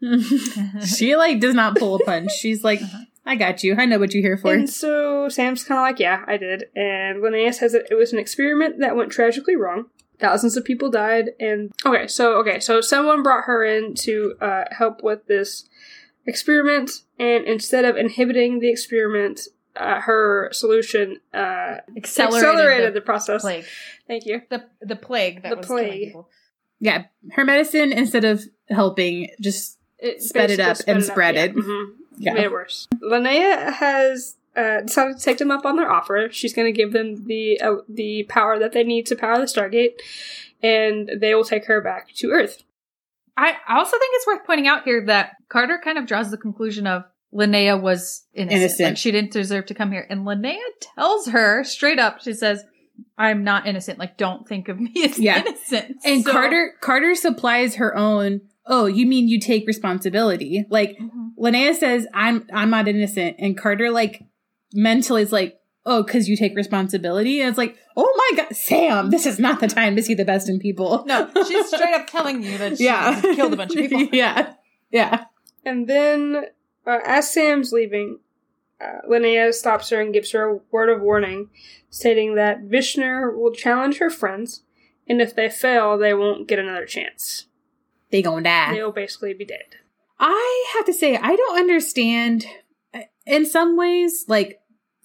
she 0.85 1.15
like 1.15 1.39
does 1.39 1.55
not 1.55 1.77
pull 1.77 1.95
a 1.95 1.99
punch. 2.03 2.31
She's 2.39 2.63
like, 2.63 2.81
I 3.25 3.35
got 3.35 3.63
you. 3.63 3.75
I 3.77 3.85
know 3.85 3.99
what 3.99 4.13
you're 4.13 4.21
here 4.21 4.37
for. 4.37 4.53
And 4.53 4.69
so 4.69 5.29
Sam's 5.29 5.63
kind 5.63 5.77
of 5.79 5.83
like, 5.83 5.99
yeah, 5.99 6.23
I 6.27 6.35
did. 6.37 6.65
And 6.75 7.19
Linnea 7.23 7.53
says 7.53 7.71
that 7.71 7.87
it 7.89 7.95
was 7.95 8.11
an 8.11 8.19
experiment 8.19 8.79
that 8.79 8.95
went 8.97 9.11
tragically 9.13 9.55
wrong. 9.55 9.85
Thousands 10.23 10.55
of 10.55 10.63
people 10.63 10.89
died. 10.89 11.31
And 11.39 11.71
okay, 11.85 12.07
so 12.07 12.35
okay, 12.39 12.59
so 12.61 12.79
someone 12.79 13.23
brought 13.23 13.43
her 13.43 13.63
in 13.65 13.93
to 13.95 14.35
uh, 14.39 14.63
help 14.71 15.03
with 15.03 15.27
this 15.27 15.67
experiment, 16.25 16.91
and 17.19 17.45
instead 17.45 17.83
of 17.83 17.97
inhibiting 17.97 18.59
the 18.59 18.69
experiment, 18.69 19.41
uh, 19.75 19.99
her 20.01 20.49
solution 20.53 21.19
uh, 21.33 21.77
accelerated, 21.97 22.47
accelerated 22.49 22.93
the, 22.95 22.99
the 22.99 23.05
process. 23.05 23.41
plague. 23.41 23.65
Thank 24.07 24.25
you. 24.25 24.41
The 24.49 24.63
the 24.81 24.95
plague 24.95 25.43
that 25.43 25.49
The 25.49 25.55
was 25.57 25.65
plague. 25.65 26.05
people. 26.07 26.29
yeah, 26.79 27.05
her 27.33 27.43
medicine 27.43 27.91
instead 27.91 28.23
of 28.23 28.43
helping 28.69 29.29
just 29.41 29.77
It 29.99 30.21
Sped 30.23 30.51
it 30.51 30.57
basically 30.57 30.71
up 30.71 30.95
and 30.95 31.03
sped 31.03 31.11
spread 31.13 31.35
yeah. 31.35 31.43
it. 31.43 31.55
Mhm. 31.55 31.85
yeah. 32.17 32.33
made 32.33 32.43
it 32.45 32.51
worse. 32.51 32.87
Linnea 33.03 33.73
has 33.73 34.37
uh, 34.55 34.81
decided 34.81 35.17
to 35.17 35.23
take 35.23 35.37
them 35.39 35.51
up 35.51 35.65
on 35.65 35.75
their 35.75 35.91
offer. 35.91 36.27
She's 36.31 36.53
going 36.53 36.71
to 36.71 36.77
give 36.77 36.93
them 36.93 37.25
the 37.25 37.59
uh, 37.61 37.75
the 37.89 38.23
power 38.29 38.59
that 38.59 38.71
they 38.73 38.83
need 38.83 39.05
to 39.07 39.15
power 39.15 39.37
the 39.37 39.45
Stargate, 39.45 39.93
and 40.61 41.09
they 41.19 41.33
will 41.35 41.43
take 41.43 41.65
her 41.65 41.81
back 41.81 42.13
to 42.15 42.29
Earth. 42.31 42.63
I 43.35 43.55
I 43.67 43.77
also 43.79 43.97
think 43.97 44.11
it's 44.13 44.27
worth 44.27 44.45
pointing 44.45 44.67
out 44.67 44.83
here 44.83 45.05
that 45.07 45.33
Carter 45.49 45.79
kind 45.83 45.97
of 45.97 46.05
draws 46.05 46.29
the 46.31 46.37
conclusion 46.37 46.85
of 46.87 47.03
Linnea 47.33 47.81
was 47.81 48.25
innocent. 48.33 48.61
Innocent. 48.61 48.89
Like 48.89 48.97
she 48.97 49.11
didn't 49.11 49.31
deserve 49.31 49.65
to 49.67 49.73
come 49.73 49.91
here. 49.91 50.05
And 50.09 50.21
Linnea 50.21 50.59
tells 50.95 51.27
her 51.29 51.63
straight 51.63 51.97
up, 51.97 52.21
she 52.21 52.33
says, 52.33 52.63
I'm 53.17 53.43
not 53.43 53.65
innocent. 53.65 53.97
Like, 53.97 54.17
don't 54.17 54.47
think 54.47 54.67
of 54.69 54.79
me 54.79 54.91
as 55.03 55.17
Yeah. 55.17 55.39
innocent. 55.39 55.97
And 56.05 56.23
So- 56.23 56.31
Carter 56.31 56.73
Carter 56.79 57.15
supplies 57.15 57.75
her 57.75 57.95
own. 57.97 58.41
Oh, 58.67 58.85
you 58.85 59.07
mean 59.07 59.27
you 59.27 59.39
take 59.39 59.65
responsibility? 59.65 60.63
Like 60.69 60.95
Mhm. 60.99 61.31
Linnea 61.39 61.73
says, 61.75 62.05
"I'm 62.13 62.45
I'm 62.53 62.69
not 62.69 62.87
innocent," 62.87 63.37
and 63.39 63.57
Carter 63.57 63.89
like 63.89 64.21
mentally 64.73 65.21
is 65.21 65.31
like, 65.31 65.59
"Oh, 65.85 66.03
because 66.03 66.27
you 66.27 66.35
take 66.35 66.55
responsibility." 66.55 67.39
And 67.41 67.49
it's 67.49 67.57
like, 67.57 67.77
"Oh 67.95 68.31
my 68.35 68.43
god, 68.43 68.55
Sam, 68.55 69.09
this 69.09 69.25
is 69.25 69.39
not 69.39 69.59
the 69.59 69.67
time 69.67 69.95
to 69.95 70.03
see 70.03 70.13
the 70.13 70.25
best 70.25 70.49
in 70.49 70.59
people." 70.59 71.03
No, 71.05 71.29
she's 71.47 71.67
straight 71.73 71.93
up 71.93 72.07
telling 72.07 72.43
you 72.43 72.57
that 72.57 72.77
she 72.77 72.85
yeah, 72.85 73.21
killed 73.21 73.53
a 73.53 73.57
bunch 73.57 73.75
of 73.75 73.89
people. 73.89 74.03
yeah, 74.11 74.53
yeah. 74.91 75.25
And 75.65 75.87
then, 75.87 76.45
uh, 76.85 76.99
as 77.05 77.31
Sam's 77.31 77.71
leaving, 77.71 78.19
uh, 78.81 79.07
Linnea 79.09 79.53
stops 79.53 79.89
her 79.89 80.01
and 80.01 80.13
gives 80.13 80.31
her 80.31 80.43
a 80.43 80.59
word 80.71 80.89
of 80.89 81.01
warning, 81.01 81.49
stating 81.89 82.35
that 82.35 82.63
Vishnor 82.63 83.35
will 83.35 83.53
challenge 83.53 83.99
her 83.99 84.09
friends, 84.09 84.63
and 85.07 85.21
if 85.21 85.35
they 85.35 85.49
fail, 85.49 85.97
they 85.97 86.13
won't 86.13 86.47
get 86.47 86.59
another 86.59 86.85
chance. 86.85 87.45
They 88.11 88.21
gonna 88.21 88.43
die. 88.43 88.73
They'll 88.73 88.91
basically 88.91 89.33
be 89.33 89.45
dead. 89.45 89.77
I 90.19 90.65
have 90.75 90.85
to 90.85 90.93
say, 90.93 91.17
I 91.17 91.35
don't 91.35 91.59
understand. 91.59 92.45
In 93.25 93.45
some 93.45 93.75
ways, 93.75 94.25
like, 94.27 94.61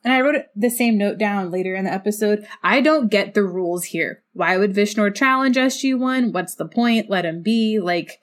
and 0.09 0.17
I 0.17 0.23
wrote 0.23 0.43
the 0.57 0.71
same 0.71 0.97
note 0.97 1.19
down 1.19 1.51
later 1.51 1.75
in 1.75 1.85
the 1.85 1.93
episode. 1.93 2.47
I 2.63 2.81
don't 2.81 3.11
get 3.11 3.35
the 3.35 3.43
rules 3.43 3.85
here. 3.85 4.23
Why 4.33 4.57
would 4.57 4.73
Vishnor 4.73 5.15
challenge 5.15 5.57
SG1? 5.57 6.33
What's 6.33 6.55
the 6.55 6.67
point? 6.67 7.11
Let 7.11 7.27
him 7.27 7.43
be. 7.43 7.79
Like, 7.79 8.19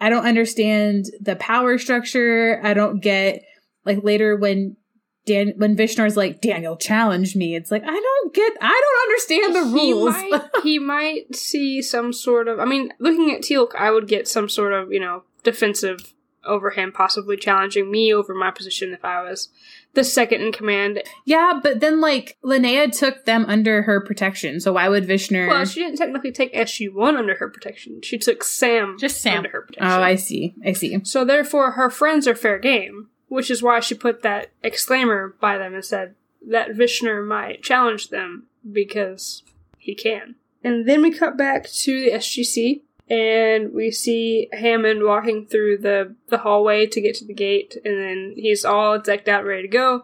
I 0.00 0.08
don't 0.08 0.24
understand 0.24 1.04
the 1.20 1.36
power 1.36 1.76
structure. 1.76 2.62
I 2.64 2.72
don't 2.72 3.02
get, 3.02 3.42
like, 3.84 4.02
later 4.02 4.36
when 4.36 4.78
Dan 5.26 5.52
when 5.58 5.76
Vishnor's 5.76 6.16
like 6.16 6.40
Daniel 6.40 6.78
challenged 6.78 7.36
me, 7.36 7.54
it's 7.56 7.70
like 7.70 7.82
I 7.84 8.00
don't 8.00 8.34
get, 8.34 8.54
I 8.62 8.82
don't 8.82 9.10
understand 9.10 9.54
the 9.54 9.78
He 9.78 9.92
rules. 9.92 10.14
might, 10.14 10.42
he 10.62 10.78
might 10.78 11.36
see 11.36 11.82
some 11.82 12.14
sort 12.14 12.48
of. 12.48 12.58
I 12.58 12.64
mean, 12.64 12.90
looking 12.98 13.30
at 13.32 13.42
Teal'c, 13.42 13.74
I 13.78 13.90
would 13.90 14.08
get 14.08 14.26
some 14.26 14.48
sort 14.48 14.72
of 14.72 14.90
you 14.90 14.98
know 14.98 15.24
defensive 15.44 16.14
over 16.44 16.70
him, 16.70 16.90
possibly 16.90 17.36
challenging 17.36 17.90
me 17.90 18.14
over 18.14 18.34
my 18.34 18.50
position 18.50 18.94
if 18.94 19.04
I 19.04 19.22
was 19.22 19.50
the 19.94 20.04
second 20.04 20.40
in 20.40 20.52
command. 20.52 21.02
yeah, 21.24 21.60
but 21.62 21.80
then 21.80 22.00
like 22.00 22.36
Linnea 22.44 22.90
took 22.96 23.24
them 23.24 23.44
under 23.46 23.82
her 23.82 24.00
protection, 24.00 24.58
so 24.60 24.72
why 24.72 24.88
would 24.88 25.06
Vishnor? 25.06 25.48
Well, 25.48 25.64
she 25.64 25.80
didn't 25.80 25.98
technically 25.98 26.32
take 26.32 26.52
SG 26.54 26.92
One 26.92 27.16
under 27.16 27.34
her 27.36 27.48
protection. 27.48 28.00
She 28.02 28.18
took 28.18 28.42
Sam 28.42 28.96
Just 28.98 29.20
Sam. 29.20 29.38
under 29.38 29.50
her 29.50 29.62
protection. 29.62 29.86
oh, 29.90 30.02
I 30.02 30.14
see, 30.16 30.54
I 30.64 30.72
see. 30.72 30.98
So 31.04 31.24
therefore, 31.24 31.72
her 31.72 31.90
friends 31.90 32.26
are 32.26 32.34
fair 32.34 32.58
game, 32.58 33.08
which 33.28 33.50
is 33.50 33.62
why 33.62 33.80
she 33.80 33.94
put 33.94 34.22
that 34.22 34.50
exclaimer 34.62 35.34
by 35.40 35.58
them 35.58 35.74
and 35.74 35.84
said 35.84 36.14
that 36.48 36.70
Vishnor 36.70 37.26
might 37.26 37.62
challenge 37.62 38.08
them 38.08 38.44
because 38.70 39.42
he 39.78 39.94
can. 39.94 40.36
And 40.64 40.88
then 40.88 41.02
we 41.02 41.10
cut 41.10 41.36
back 41.36 41.68
to 41.68 42.00
the 42.00 42.12
SGC, 42.12 42.82
and 43.12 43.74
we 43.74 43.90
see 43.90 44.48
Hammond 44.52 45.04
walking 45.04 45.44
through 45.44 45.78
the, 45.78 46.16
the 46.30 46.38
hallway 46.38 46.86
to 46.86 46.98
get 46.98 47.14
to 47.16 47.26
the 47.26 47.34
gate, 47.34 47.76
and 47.84 47.98
then 47.98 48.32
he's 48.36 48.64
all 48.64 48.98
decked 48.98 49.28
out, 49.28 49.44
ready 49.44 49.62
to 49.62 49.68
go. 49.68 50.02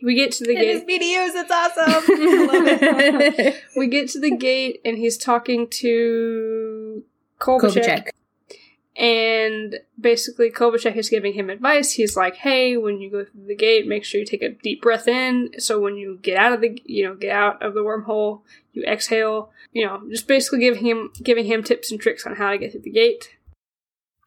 We 0.00 0.14
get 0.14 0.30
to 0.32 0.44
the 0.44 0.52
In 0.52 0.58
his 0.58 0.84
gate. 0.84 1.02
videos, 1.02 1.30
it's 1.34 1.50
awesome. 1.50 2.04
It. 3.36 3.62
We 3.76 3.88
get 3.88 4.08
to 4.10 4.20
the 4.20 4.30
gate, 4.30 4.80
and 4.84 4.96
he's 4.96 5.18
talking 5.18 5.66
to 5.68 7.02
Kovacek. 7.40 8.10
Kovacek. 8.96 9.02
And 9.02 9.80
basically, 9.98 10.50
Kovacek 10.50 10.96
is 10.96 11.08
giving 11.08 11.34
him 11.34 11.50
advice. 11.50 11.92
He's 11.92 12.16
like, 12.16 12.36
"Hey, 12.36 12.76
when 12.76 13.00
you 13.00 13.10
go 13.10 13.24
through 13.24 13.46
the 13.46 13.54
gate, 13.54 13.86
make 13.86 14.04
sure 14.04 14.20
you 14.20 14.26
take 14.26 14.42
a 14.42 14.50
deep 14.50 14.82
breath 14.82 15.08
in. 15.08 15.50
So 15.58 15.80
when 15.80 15.96
you 15.96 16.18
get 16.22 16.36
out 16.36 16.52
of 16.52 16.60
the, 16.60 16.80
you 16.84 17.04
know, 17.04 17.14
get 17.14 17.32
out 17.32 17.62
of 17.62 17.74
the 17.74 17.80
wormhole, 17.80 18.42
you 18.72 18.82
exhale. 18.84 19.50
You 19.72 19.86
know, 19.86 20.02
just 20.10 20.28
basically 20.28 20.60
giving 20.60 20.84
him 20.84 21.10
giving 21.22 21.46
him 21.46 21.62
tips 21.62 21.90
and 21.90 22.00
tricks 22.00 22.26
on 22.26 22.36
how 22.36 22.50
to 22.50 22.58
get 22.58 22.72
through 22.72 22.82
the 22.82 22.90
gate. 22.90 23.30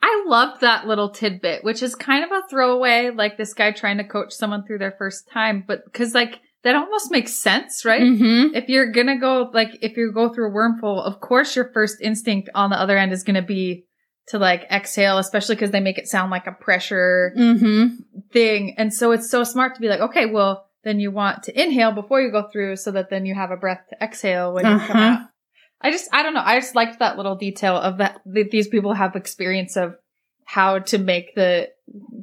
I 0.02 0.26
loved 0.28 0.62
that 0.62 0.88
little 0.88 1.10
tidbit, 1.10 1.64
which 1.64 1.82
is 1.82 1.96
kind 1.96 2.24
of 2.24 2.32
a 2.32 2.48
throwaway, 2.50 3.10
like 3.10 3.38
this 3.38 3.54
guy 3.54 3.72
trying 3.72 3.98
to 3.98 4.04
coach 4.04 4.32
someone 4.32 4.64
through 4.64 4.78
their 4.78 4.96
first 4.98 5.28
time, 5.28 5.64
but 5.68 5.86
because 5.86 6.14
like 6.14 6.40
that 6.64 6.76
almost 6.76 7.12
makes 7.12 7.34
sense, 7.34 7.84
right? 7.84 8.02
Mm-hmm. 8.02 8.56
If 8.56 8.68
you're 8.68 8.92
gonna 8.92 9.20
go, 9.20 9.50
like, 9.54 9.78
if 9.82 9.96
you 9.98 10.12
go 10.14 10.30
through 10.34 10.50
a 10.50 10.54
wormhole, 10.54 11.02
of 11.02 11.20
course 11.20 11.56
your 11.56 11.72
first 11.74 12.02
instinct 12.02 12.50
on 12.54 12.70
the 12.70 12.80
other 12.80 12.98
end 12.98 13.12
is 13.12 13.24
gonna 13.24 13.42
be 13.42 13.86
to 14.30 14.38
like 14.40 14.64
exhale, 14.72 15.18
especially 15.18 15.56
because 15.56 15.72
they 15.72 15.80
make 15.80 15.98
it 15.98 16.08
sound 16.08 16.32
like 16.32 16.48
a 16.48 16.52
pressure 16.52 17.34
Mm-hmm. 17.38 17.96
thing. 18.32 18.76
And 18.78 18.94
so 18.94 19.12
it's 19.12 19.30
so 19.30 19.44
smart 19.44 19.76
to 19.76 19.82
be 19.82 19.88
like, 19.88 20.02
okay, 20.02 20.26
well, 20.26 20.66
then 20.84 21.00
you 21.00 21.12
want 21.12 21.44
to 21.44 21.62
inhale 21.62 21.92
before 21.92 22.22
you 22.22 22.32
go 22.32 22.48
through 22.52 22.76
so 22.78 22.92
that 22.92 23.10
then 23.10 23.26
you 23.26 23.36
have 23.36 23.52
a 23.52 23.58
breath 23.58 23.82
to 23.90 24.04
exhale 24.04 24.54
when 24.54 24.66
you 24.66 24.80
come 24.80 24.98
Uh-huh. 24.98 25.00
out. 25.22 25.30
I 25.82 25.92
just, 25.92 26.10
I 26.14 26.24
don't 26.24 26.34
know. 26.34 26.42
I 26.44 26.60
just 26.60 26.76
liked 26.76 27.00
that 27.00 27.18
little 27.18 27.36
detail 27.36 27.76
of 27.76 27.98
that, 28.00 28.22
that 28.26 28.52
these 28.52 28.68
people 28.68 28.94
have 28.94 29.16
experience 29.16 29.78
of 29.78 29.96
how 30.46 30.80
to 30.80 30.98
make 30.98 31.36
the 31.36 31.70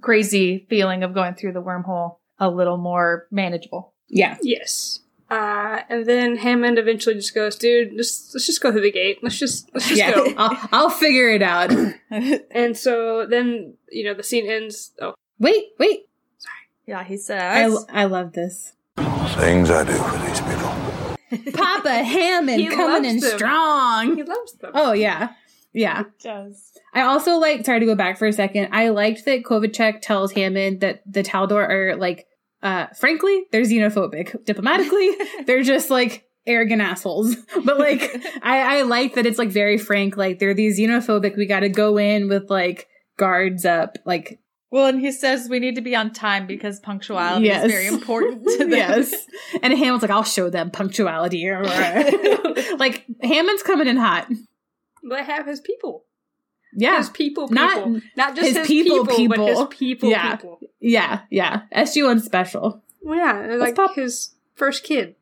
crazy 0.00 0.66
feeling 0.68 1.02
of 1.04 1.14
going 1.14 1.34
through 1.34 1.52
the 1.52 1.62
wormhole 1.62 2.16
a 2.38 2.50
little 2.50 2.76
more 2.78 3.26
manageable. 3.30 3.94
Yeah. 4.08 4.36
Yes. 4.42 4.98
Uh, 5.30 5.80
and 5.88 6.04
then 6.04 6.36
Hammond 6.36 6.78
eventually 6.78 7.14
just 7.14 7.34
goes, 7.34 7.56
"Dude, 7.56 7.96
just 7.96 8.34
let's 8.34 8.46
just 8.46 8.60
go 8.60 8.70
through 8.70 8.82
the 8.82 8.92
gate. 8.92 9.18
Let's 9.22 9.38
just 9.38 9.70
let's 9.72 9.88
just 9.88 9.98
yeah. 9.98 10.12
go." 10.14 10.34
I'll, 10.36 10.68
I'll 10.72 10.90
figure 10.90 11.28
it 11.30 11.42
out. 11.42 11.72
and 12.50 12.76
so 12.76 13.26
then 13.26 13.74
you 13.90 14.04
know 14.04 14.14
the 14.14 14.22
scene 14.22 14.46
ends. 14.48 14.92
Oh, 15.00 15.14
wait, 15.38 15.68
wait. 15.78 16.06
Sorry. 16.38 16.54
Yeah, 16.86 17.04
he 17.04 17.14
I, 17.14 17.16
says. 17.16 17.86
I 17.90 18.04
love 18.04 18.32
this. 18.32 18.72
Things 18.96 19.70
I 19.70 19.84
do 19.84 19.94
for 19.94 20.18
these 20.18 20.40
people. 20.40 21.52
Papa 21.54 21.90
Hammond 21.90 22.60
He 22.60 22.68
coming 22.68 23.10
in 23.10 23.18
them. 23.18 23.36
strong. 23.36 24.16
he 24.16 24.22
loves 24.22 24.52
them. 24.54 24.72
Oh 24.74 24.92
yeah, 24.92 25.30
yeah. 25.72 26.04
does. 26.22 26.78
I 26.92 27.00
also 27.02 27.38
like. 27.38 27.64
Sorry 27.64 27.80
to 27.80 27.86
go 27.86 27.94
back 27.94 28.18
for 28.18 28.26
a 28.26 28.32
second. 28.32 28.68
I 28.72 28.90
liked 28.90 29.24
that 29.24 29.42
Kovacek 29.42 30.00
tells 30.02 30.32
Hammond 30.32 30.80
that 30.80 31.02
the 31.10 31.22
Taldor 31.22 31.66
are 31.68 31.96
like. 31.96 32.26
Uh, 32.64 32.86
frankly, 32.98 33.44
they're 33.52 33.62
xenophobic. 33.62 34.44
Diplomatically, 34.44 35.10
they're 35.46 35.62
just 35.62 35.90
like 35.90 36.24
arrogant 36.46 36.82
assholes. 36.82 37.36
But 37.64 37.78
like, 37.78 38.02
I, 38.42 38.78
I 38.78 38.82
like 38.82 39.14
that 39.14 39.26
it's 39.26 39.38
like 39.38 39.50
very 39.50 39.78
frank. 39.78 40.16
Like 40.16 40.38
they're 40.40 40.54
these 40.54 40.78
xenophobic. 40.78 41.36
We 41.36 41.46
got 41.46 41.60
to 41.60 41.68
go 41.68 41.96
in 41.98 42.28
with 42.28 42.50
like 42.50 42.88
guards 43.18 43.64
up. 43.64 43.98
Like 44.04 44.40
Well, 44.70 44.86
and 44.86 44.98
he 45.00 45.12
says 45.12 45.48
we 45.48 45.60
need 45.60 45.74
to 45.76 45.80
be 45.82 45.94
on 45.94 46.12
time 46.12 46.46
because 46.46 46.80
punctuality 46.80 47.46
Yes. 47.46 47.64
is 47.66 47.70
very 47.72 47.86
important 47.86 48.44
to 48.44 48.58
them. 48.58 48.70
yes. 48.70 49.14
And 49.62 49.72
Hammond's 49.72 50.02
like, 50.02 50.10
I'll 50.10 50.22
show 50.24 50.48
them 50.50 50.70
punctuality. 50.70 51.48
like 52.78 53.04
Hammond's 53.22 53.62
coming 53.62 53.86
in 53.88 53.96
hot. 53.96 54.28
They 55.08 55.22
have 55.22 55.46
his 55.46 55.60
people. 55.60 56.04
Yeah. 56.76 56.98
His 56.98 57.10
people, 57.10 57.48
people. 57.48 58.00
Not, 58.16 58.34
just 58.36 58.48
his 58.48 58.56
his, 58.58 58.66
people, 58.66 59.06
people, 59.06 59.36
but 59.36 59.46
his 59.46 59.58
people. 59.58 59.66
people, 59.68 60.10
Yeah. 60.10 60.36
people. 60.36 60.60
Yeah. 60.80 61.20
Yeah. 61.30 61.62
SG 61.74 62.04
One 62.04 62.20
special. 62.20 62.82
Well, 63.02 63.16
yeah, 63.18 63.46
they're 63.46 63.58
like 63.58 63.76
pop- 63.76 63.94
his 63.96 64.30
first 64.54 64.82
kid. 64.84 65.14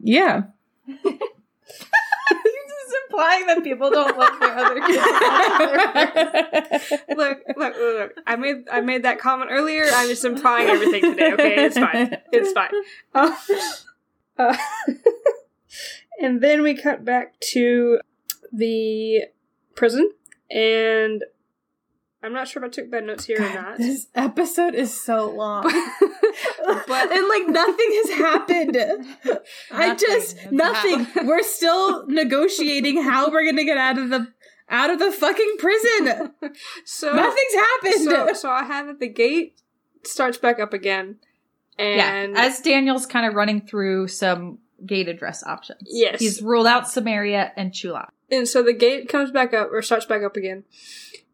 Yeah. 0.00 0.42
He's 0.86 0.96
just 1.04 2.96
implying 3.06 3.46
that 3.46 3.62
people 3.64 3.90
don't 3.90 4.16
love 4.18 4.40
their 4.40 4.56
other 4.58 4.80
kids. 4.80 4.98
look, 7.08 7.38
look, 7.56 7.76
look, 7.76 7.76
look. 7.76 8.12
I 8.26 8.36
made 8.36 8.68
I 8.70 8.80
made 8.80 9.04
that 9.04 9.18
comment 9.18 9.50
earlier. 9.52 9.84
I'm 9.92 10.08
just 10.08 10.24
implying 10.24 10.68
everything 10.68 11.02
today. 11.02 11.32
Okay, 11.32 11.64
it's 11.64 11.78
fine. 11.78 12.16
It's 12.32 12.52
fine. 12.52 12.70
Uh, 13.14 13.36
uh, 14.38 14.56
and 16.20 16.40
then 16.40 16.62
we 16.62 16.74
cut 16.74 17.04
back 17.04 17.38
to 17.40 18.00
the 18.52 19.20
prison, 19.74 20.10
and 20.52 21.22
I'm 22.22 22.32
not 22.32 22.46
sure 22.46 22.62
if 22.62 22.68
I 22.68 22.70
took 22.70 22.90
bad 22.90 23.04
notes 23.04 23.24
here 23.24 23.38
or 23.42 23.52
not. 23.54 23.78
This 23.78 24.06
episode 24.14 24.74
is 24.74 24.98
so 24.98 25.30
long. 25.30 25.62
But- 25.64 25.72
and 27.12 27.28
like 27.28 27.48
nothing 27.48 27.90
has 28.04 28.10
happened. 28.10 28.76
I 29.72 29.94
just 29.96 30.38
has 30.38 30.52
nothing. 30.52 31.06
We're 31.26 31.42
still 31.42 32.06
negotiating 32.06 33.02
how 33.02 33.30
we're 33.30 33.44
gonna 33.44 33.64
get 33.64 33.76
out 33.76 33.98
of 33.98 34.10
the 34.10 34.28
out 34.68 34.90
of 34.90 34.98
the 35.00 35.10
fucking 35.10 35.56
prison. 35.58 36.32
So 36.84 37.12
Nothing's 37.12 37.54
happened. 37.54 38.04
So, 38.04 38.32
so 38.34 38.50
I 38.50 38.64
have 38.64 38.88
it. 38.88 39.00
The 39.00 39.08
gate 39.08 39.60
starts 40.04 40.38
back 40.38 40.60
up 40.60 40.72
again, 40.72 41.16
and 41.78 42.34
yeah, 42.34 42.40
as 42.40 42.60
Daniel's 42.60 43.04
kind 43.06 43.26
of 43.26 43.34
running 43.34 43.66
through 43.66 44.08
some 44.08 44.58
gate 44.86 45.08
address 45.08 45.44
options. 45.44 45.82
Yes. 45.86 46.20
He's 46.20 46.42
ruled 46.42 46.66
out 46.66 46.88
Samaria 46.88 47.52
and 47.56 47.72
Chula. 47.72 48.08
And 48.32 48.48
so 48.48 48.62
the 48.62 48.72
gate 48.72 49.08
comes 49.08 49.30
back 49.30 49.54
up, 49.54 49.70
or 49.70 49.82
starts 49.82 50.06
back 50.06 50.22
up 50.22 50.36
again. 50.36 50.64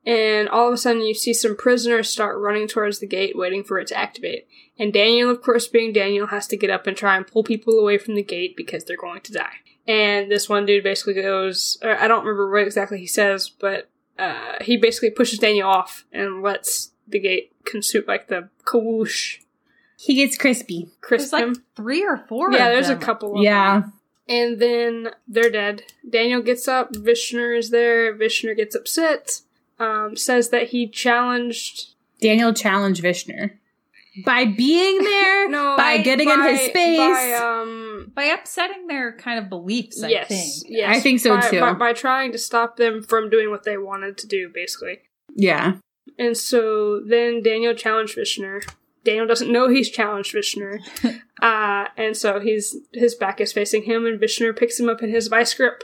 And 0.04 0.48
all 0.48 0.68
of 0.68 0.74
a 0.74 0.76
sudden, 0.76 1.02
you 1.02 1.14
see 1.14 1.32
some 1.32 1.56
prisoners 1.56 2.08
start 2.08 2.38
running 2.38 2.66
towards 2.66 2.98
the 2.98 3.06
gate, 3.06 3.36
waiting 3.36 3.62
for 3.62 3.78
it 3.78 3.86
to 3.88 3.98
activate. 3.98 4.48
And 4.78 4.92
Daniel, 4.92 5.30
of 5.30 5.42
course, 5.42 5.68
being 5.68 5.92
Daniel, 5.92 6.26
has 6.28 6.46
to 6.48 6.56
get 6.56 6.70
up 6.70 6.86
and 6.86 6.96
try 6.96 7.16
and 7.16 7.26
pull 7.26 7.42
people 7.44 7.78
away 7.78 7.98
from 7.98 8.14
the 8.14 8.22
gate 8.22 8.56
because 8.56 8.84
they're 8.84 8.96
going 8.96 9.20
to 9.22 9.32
die. 9.32 9.56
And 9.86 10.30
this 10.30 10.48
one 10.48 10.66
dude 10.66 10.84
basically 10.84 11.14
goes, 11.14 11.78
or 11.82 11.96
I 11.96 12.08
don't 12.08 12.24
remember 12.24 12.50
what 12.50 12.62
exactly 12.62 12.98
he 12.98 13.06
says, 13.06 13.48
but 13.48 13.88
uh, 14.18 14.56
he 14.60 14.76
basically 14.76 15.10
pushes 15.10 15.38
Daniel 15.38 15.68
off 15.68 16.04
and 16.12 16.42
lets 16.42 16.92
the 17.06 17.20
gate 17.20 17.52
consume, 17.64 18.04
like 18.06 18.28
the 18.28 18.48
kawoosh, 18.64 19.38
he 19.98 20.14
gets 20.14 20.38
crispy. 20.38 20.88
crisp 21.00 21.32
There's 21.32 21.32
like 21.32 21.44
him. 21.44 21.64
three 21.74 22.04
or 22.04 22.18
four. 22.28 22.52
Yeah, 22.52 22.68
of 22.68 22.72
there's 22.72 22.88
a 22.88 22.96
couple 22.96 23.36
of 23.36 23.42
Yeah. 23.42 23.82
And 24.28 24.60
then 24.60 25.10
they're 25.26 25.50
dead. 25.50 25.84
Daniel 26.08 26.42
gets 26.42 26.68
up. 26.68 26.92
Vishnor 26.92 27.56
is 27.56 27.70
there. 27.70 28.14
Vishnor 28.14 28.54
gets 28.56 28.74
upset. 28.74 29.40
Um, 29.78 30.16
says 30.16 30.50
that 30.50 30.68
he 30.68 30.86
challenged. 30.88 31.94
Daniel 32.20 32.52
challenged 32.52 33.02
Vishnor 33.02 33.52
by 34.24 34.44
being 34.44 34.98
there, 35.02 35.48
No, 35.50 35.76
by 35.76 35.98
getting 35.98 36.28
in 36.28 36.42
his 36.42 36.58
by- 36.60 36.66
space. 36.68 36.98
By, 36.98 37.32
um, 37.34 38.12
by 38.14 38.24
upsetting 38.24 38.86
their 38.86 39.12
kind 39.12 39.38
of 39.38 39.48
beliefs. 39.48 40.02
I 40.02 40.08
yes, 40.08 40.28
think. 40.28 40.74
yes, 40.76 40.96
I 40.96 41.00
think 41.00 41.20
so 41.20 41.36
by, 41.36 41.48
too. 41.48 41.60
By, 41.60 41.72
by 41.74 41.92
trying 41.92 42.32
to 42.32 42.38
stop 42.38 42.76
them 42.76 43.02
from 43.02 43.30
doing 43.30 43.50
what 43.50 43.64
they 43.64 43.78
wanted 43.78 44.18
to 44.18 44.26
do, 44.26 44.48
basically. 44.52 44.98
yeah. 45.34 45.74
And 46.18 46.36
so 46.36 47.00
then 47.00 47.42
Daniel 47.44 47.74
challenged 47.74 48.16
Vishnor. 48.18 48.68
Daniel 49.08 49.26
doesn't 49.26 49.50
know 49.50 49.70
he's 49.70 49.88
challenged 49.88 50.34
Vishnor, 50.34 50.80
uh, 51.42 51.88
and 51.96 52.14
so 52.14 52.40
he's 52.40 52.76
his 52.92 53.14
back 53.14 53.40
is 53.40 53.54
facing 53.54 53.84
him, 53.84 54.04
and 54.04 54.20
Vishnor 54.20 54.54
picks 54.54 54.78
him 54.78 54.90
up 54.90 55.02
in 55.02 55.08
his 55.08 55.28
vice 55.28 55.54
grip. 55.54 55.82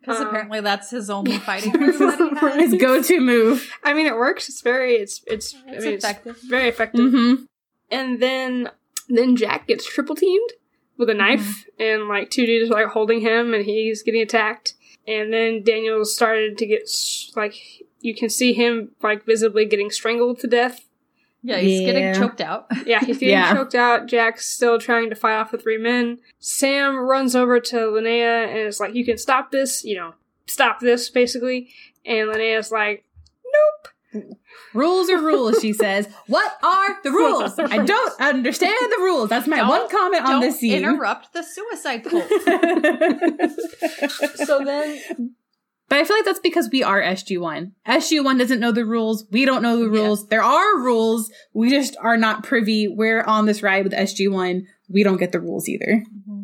Because 0.00 0.20
Um, 0.20 0.26
apparently 0.26 0.60
that's 0.60 0.90
his 0.90 1.10
only 1.10 1.38
fighting 1.50 1.78
move. 1.78 1.98
his 2.56 2.74
go-to 2.74 3.20
move. 3.20 3.72
I 3.84 3.92
mean, 3.92 4.06
it 4.06 4.16
works. 4.16 4.48
It's 4.48 4.62
very, 4.62 4.96
it's, 4.96 5.22
it's, 5.28 5.54
I 5.54 5.78
mean, 5.78 5.94
effective. 5.94 6.36
It's 6.36 6.46
very 6.46 6.68
effective. 6.68 7.00
Mm-hmm. 7.12 7.44
And 7.92 8.20
then 8.20 8.70
then 9.08 9.36
Jack 9.36 9.68
gets 9.68 9.86
triple 9.86 10.16
teamed 10.16 10.50
with 10.96 11.08
a 11.08 11.14
knife, 11.14 11.66
and 11.78 12.08
like 12.08 12.30
two 12.30 12.46
dudes 12.46 12.68
are 12.72 12.82
like 12.82 12.92
holding 12.92 13.20
him, 13.20 13.54
and 13.54 13.64
he's 13.64 14.02
getting 14.02 14.22
attacked. 14.22 14.74
And 15.06 15.32
then 15.32 15.62
Daniel 15.62 16.04
started 16.04 16.58
to 16.58 16.66
get 16.66 16.90
like 17.36 17.54
you 18.00 18.14
can 18.14 18.28
see 18.28 18.54
him 18.54 18.90
like 19.04 19.24
visibly 19.24 19.66
getting 19.66 19.90
strangled 19.90 20.40
to 20.40 20.48
death 20.48 20.89
Yeah, 21.42 21.58
he's 21.58 21.80
Yeah. 21.80 21.86
getting 21.92 22.14
choked 22.14 22.40
out. 22.40 22.66
Yeah, 22.86 23.00
he's 23.00 23.18
getting 23.18 23.30
Yeah. 23.30 23.54
choked 23.54 23.74
out. 23.74 24.06
Jack's 24.06 24.46
still 24.46 24.78
trying 24.78 25.10
to 25.10 25.16
fight 25.16 25.36
off 25.36 25.50
the 25.50 25.58
three 25.58 25.78
men. 25.78 26.18
Sam 26.38 26.96
runs 26.98 27.34
over 27.34 27.58
to 27.60 27.76
Linnea 27.76 28.48
and 28.48 28.58
is 28.58 28.80
like, 28.80 28.94
You 28.94 29.04
can 29.04 29.18
stop 29.18 29.50
this, 29.50 29.84
you 29.84 29.96
know, 29.96 30.14
stop 30.46 30.80
this, 30.80 31.08
basically. 31.10 31.70
And 32.04 32.28
Linnea's 32.28 32.70
like, 32.70 33.04
Nope. 34.12 34.36
Rules 34.74 35.08
are 35.08 35.18
rules, 35.20 35.60
she 35.60 35.72
says. 35.84 36.08
What 36.26 36.52
are 36.62 36.98
the 37.02 37.10
rules? 37.10 37.58
I 37.58 37.78
don't 37.84 38.20
understand 38.20 38.76
the 38.90 39.02
rules. 39.02 39.30
That's 39.30 39.46
my 39.46 39.66
one 39.66 39.80
Don't- 39.80 39.90
comment 39.90 40.24
on 40.24 40.30
Don't 40.32 40.40
this 40.42 40.60
scene. 40.60 40.78
interrupt 40.84 41.32
the 41.32 41.42
suicide 41.42 42.04
cult. 42.04 42.28
So 44.46 44.64
then, 44.64 45.34
But 45.90 45.98
I 45.98 46.04
feel 46.04 46.16
like 46.16 46.24
that's 46.24 46.38
because 46.38 46.70
we 46.72 46.82
are 46.84 47.02
SG1. 47.02 47.72
SG1 47.86 48.38
doesn't 48.38 48.60
know 48.60 48.70
the 48.72 48.86
rules. 48.86 49.26
We 49.30 49.44
don't 49.44 49.60
know 49.60 49.76
the 49.80 49.90
rules. 49.90 50.28
There 50.28 50.42
are 50.42 50.78
rules. 50.78 51.30
We 51.52 51.68
just 51.68 51.96
are 52.00 52.16
not 52.16 52.44
privy. 52.44 52.86
We're 52.88 53.22
on 53.24 53.44
this 53.46 53.62
ride 53.62 53.82
with 53.84 53.92
SG1. 53.92 54.62
We 54.88 55.02
don't 55.02 55.16
get 55.18 55.32
the 55.32 55.40
rules 55.40 55.68
either. 55.68 56.04
Mm-hmm. 56.06 56.42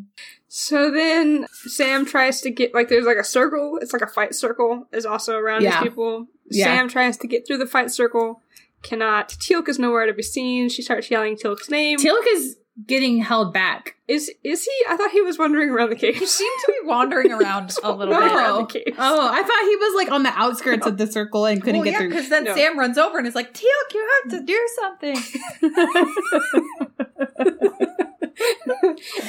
so 0.48 0.90
then 0.90 1.46
Sam 1.66 2.04
tries 2.04 2.40
to 2.40 2.50
get, 2.50 2.74
like, 2.74 2.88
there's 2.88 3.06
like 3.06 3.18
a 3.18 3.24
circle. 3.24 3.78
It's 3.80 3.92
like 3.92 4.02
a 4.02 4.06
fight 4.08 4.34
circle 4.34 4.88
is 4.92 5.06
also 5.06 5.36
around 5.36 5.62
Yeah. 5.62 5.80
these 5.80 5.90
people. 5.90 6.26
Yeah. 6.50 6.64
Sam 6.64 6.88
tries 6.88 7.16
to 7.18 7.28
get 7.28 7.46
through 7.46 7.58
the 7.58 7.66
fight 7.66 7.90
circle. 7.92 8.42
Cannot. 8.82 9.28
Teal'c 9.30 9.68
is 9.68 9.78
nowhere 9.78 10.06
to 10.06 10.12
be 10.12 10.22
seen. 10.22 10.68
She 10.68 10.82
starts 10.82 11.10
yelling 11.10 11.36
Teal'c's 11.36 11.70
name. 11.70 11.98
Teal'c 11.98 12.24
is 12.32 12.56
getting 12.86 13.18
held 13.22 13.52
back. 13.54 13.96
is 14.08 14.30
is 14.44 14.64
he? 14.64 14.72
I 14.88 14.96
thought 14.96 15.10
he 15.10 15.22
was 15.22 15.38
wandering 15.38 15.70
around 15.70 15.90
the 15.90 15.96
cave. 15.96 16.16
He 16.16 16.26
seemed 16.26 16.60
to 16.66 16.72
be 16.82 16.86
wandering 16.88 17.32
around 17.32 17.74
a 17.82 17.92
little 17.92 18.12
No. 18.14 18.20
bit. 18.20 18.32
around 18.32 18.50
Oh, 18.50 18.58
the 18.66 18.66
cave. 18.66 18.94
oh, 18.98 19.28
I 19.32 19.42
thought 19.42 19.62
he 19.62 19.76
was 19.76 19.94
like 19.96 20.10
on 20.12 20.22
the 20.24 20.32
outskirts 20.38 20.86
of 20.86 20.98
the 20.98 21.06
circle 21.06 21.46
and 21.46 21.62
couldn't 21.62 21.76
Well, 21.80 21.84
get 21.84 21.92
yeah, 21.92 21.98
through. 22.00 22.08
because 22.10 22.28
then 22.28 22.44
No. 22.44 22.54
Sam 22.54 22.78
runs 22.78 22.98
over 22.98 23.16
and 23.18 23.26
is 23.26 23.34
like, 23.34 23.54
Teal'c, 23.54 23.94
you 23.94 24.08
have 24.24 24.30
to 24.32 24.40
do 24.44 24.68
something. 24.80 25.16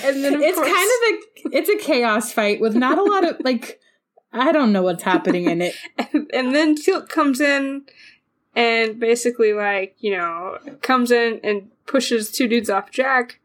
and 0.03 0.23
then 0.23 0.33
of 0.35 0.41
it's 0.41 0.55
course, 0.57 0.67
kind 0.67 0.89
of 0.89 1.53
a 1.53 1.57
it's 1.57 1.69
a 1.69 1.77
chaos 1.77 2.31
fight 2.31 2.59
with 2.59 2.75
not 2.75 2.97
a 2.97 3.03
lot 3.03 3.23
of 3.27 3.37
like 3.43 3.79
I 4.33 4.51
don't 4.51 4.71
know 4.73 4.81
what's 4.83 5.03
happening 5.03 5.45
in 5.49 5.61
it. 5.61 5.73
and, 6.13 6.29
and 6.33 6.55
then 6.55 6.75
Teal'c 6.75 7.07
comes 7.09 7.39
in 7.39 7.83
and 8.55 8.99
basically 8.99 9.53
like 9.53 9.95
you 9.99 10.17
know 10.17 10.57
comes 10.81 11.11
in 11.11 11.39
and 11.43 11.69
pushes 11.87 12.31
two 12.31 12.47
dudes 12.47 12.69
off 12.69 12.91
Jack, 12.91 13.39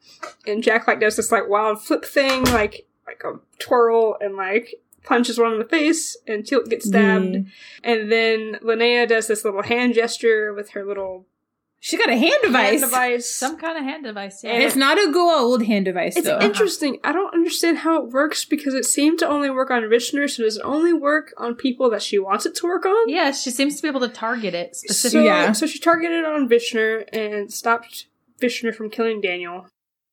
and 0.47 0.63
Jack 0.63 0.87
like 0.87 1.01
does 1.01 1.17
this 1.17 1.33
like 1.33 1.49
wild 1.49 1.83
flip 1.83 2.05
thing 2.05 2.45
like 2.45 2.87
like 3.07 3.23
a 3.25 3.39
twirl 3.59 4.17
and 4.21 4.37
like 4.37 4.75
punches 5.05 5.39
one 5.39 5.53
in 5.55 5.59
the 5.59 5.65
face, 5.65 6.17
and 6.29 6.45
Teal'c 6.45 6.69
gets 6.69 6.87
stabbed, 6.87 7.25
Mm. 7.25 7.47
and 7.83 8.13
then 8.13 8.59
Linnea 8.63 9.09
does 9.09 9.27
this 9.27 9.45
little 9.45 9.63
hand 9.63 9.95
gesture 9.95 10.53
with 10.55 10.71
her 10.71 10.85
little 10.85 11.27
She 11.81 11.97
got 11.97 12.09
a 12.09 12.17
hand 12.17 12.37
device. 12.41 12.69
hand 12.79 12.81
device. 12.83 13.29
Some 13.35 13.57
kind 13.59 13.77
of 13.77 13.83
hand 13.83 14.05
device. 14.05 14.45
Yeah. 14.45 14.53
And 14.53 14.63
It's 14.63 14.77
not 14.77 14.99
a 15.05 15.11
go 15.11 15.37
old 15.37 15.65
hand 15.67 15.87
device 15.87 16.17
It's 16.17 16.29
though. 16.29 16.39
interesting. 16.41 17.01
I 17.03 17.11
don't 17.11 17.35
understand 17.35 17.79
how 17.79 18.01
it 18.05 18.13
works 18.13 18.45
because 18.45 18.75
it 18.75 18.85
seemed 18.85 19.19
to 19.19 19.27
only 19.29 19.51
work 19.51 19.73
on 19.73 19.83
Vishnor, 19.83 20.31
so 20.31 20.45
does 20.45 20.59
it 20.59 20.63
only 20.65 20.93
work 20.93 21.35
on 21.37 21.57
people 21.57 21.91
that 21.91 22.03
she 22.03 22.21
wants 22.21 22.47
it 22.47 22.55
to 22.57 22.67
work 22.67 22.87
on? 22.87 23.09
yeah, 23.09 23.33
she 23.33 23.51
seems 23.51 23.75
to 23.77 23.83
be 23.83 23.89
able 23.89 23.99
to 24.01 24.09
target 24.09 24.55
it 24.55 24.77
So, 24.77 24.85
specifically. 24.87 25.27
Yeah. 25.27 25.51
so 25.51 25.67
she 25.67 25.81
targeted 25.81 26.25
on 26.25 26.49
Vishnor 26.49 27.05
and 27.13 27.53
stopped 27.53 28.07
Vishnor 28.43 28.75
from 28.75 28.91
killing 28.91 29.21
Daniel. 29.21 29.69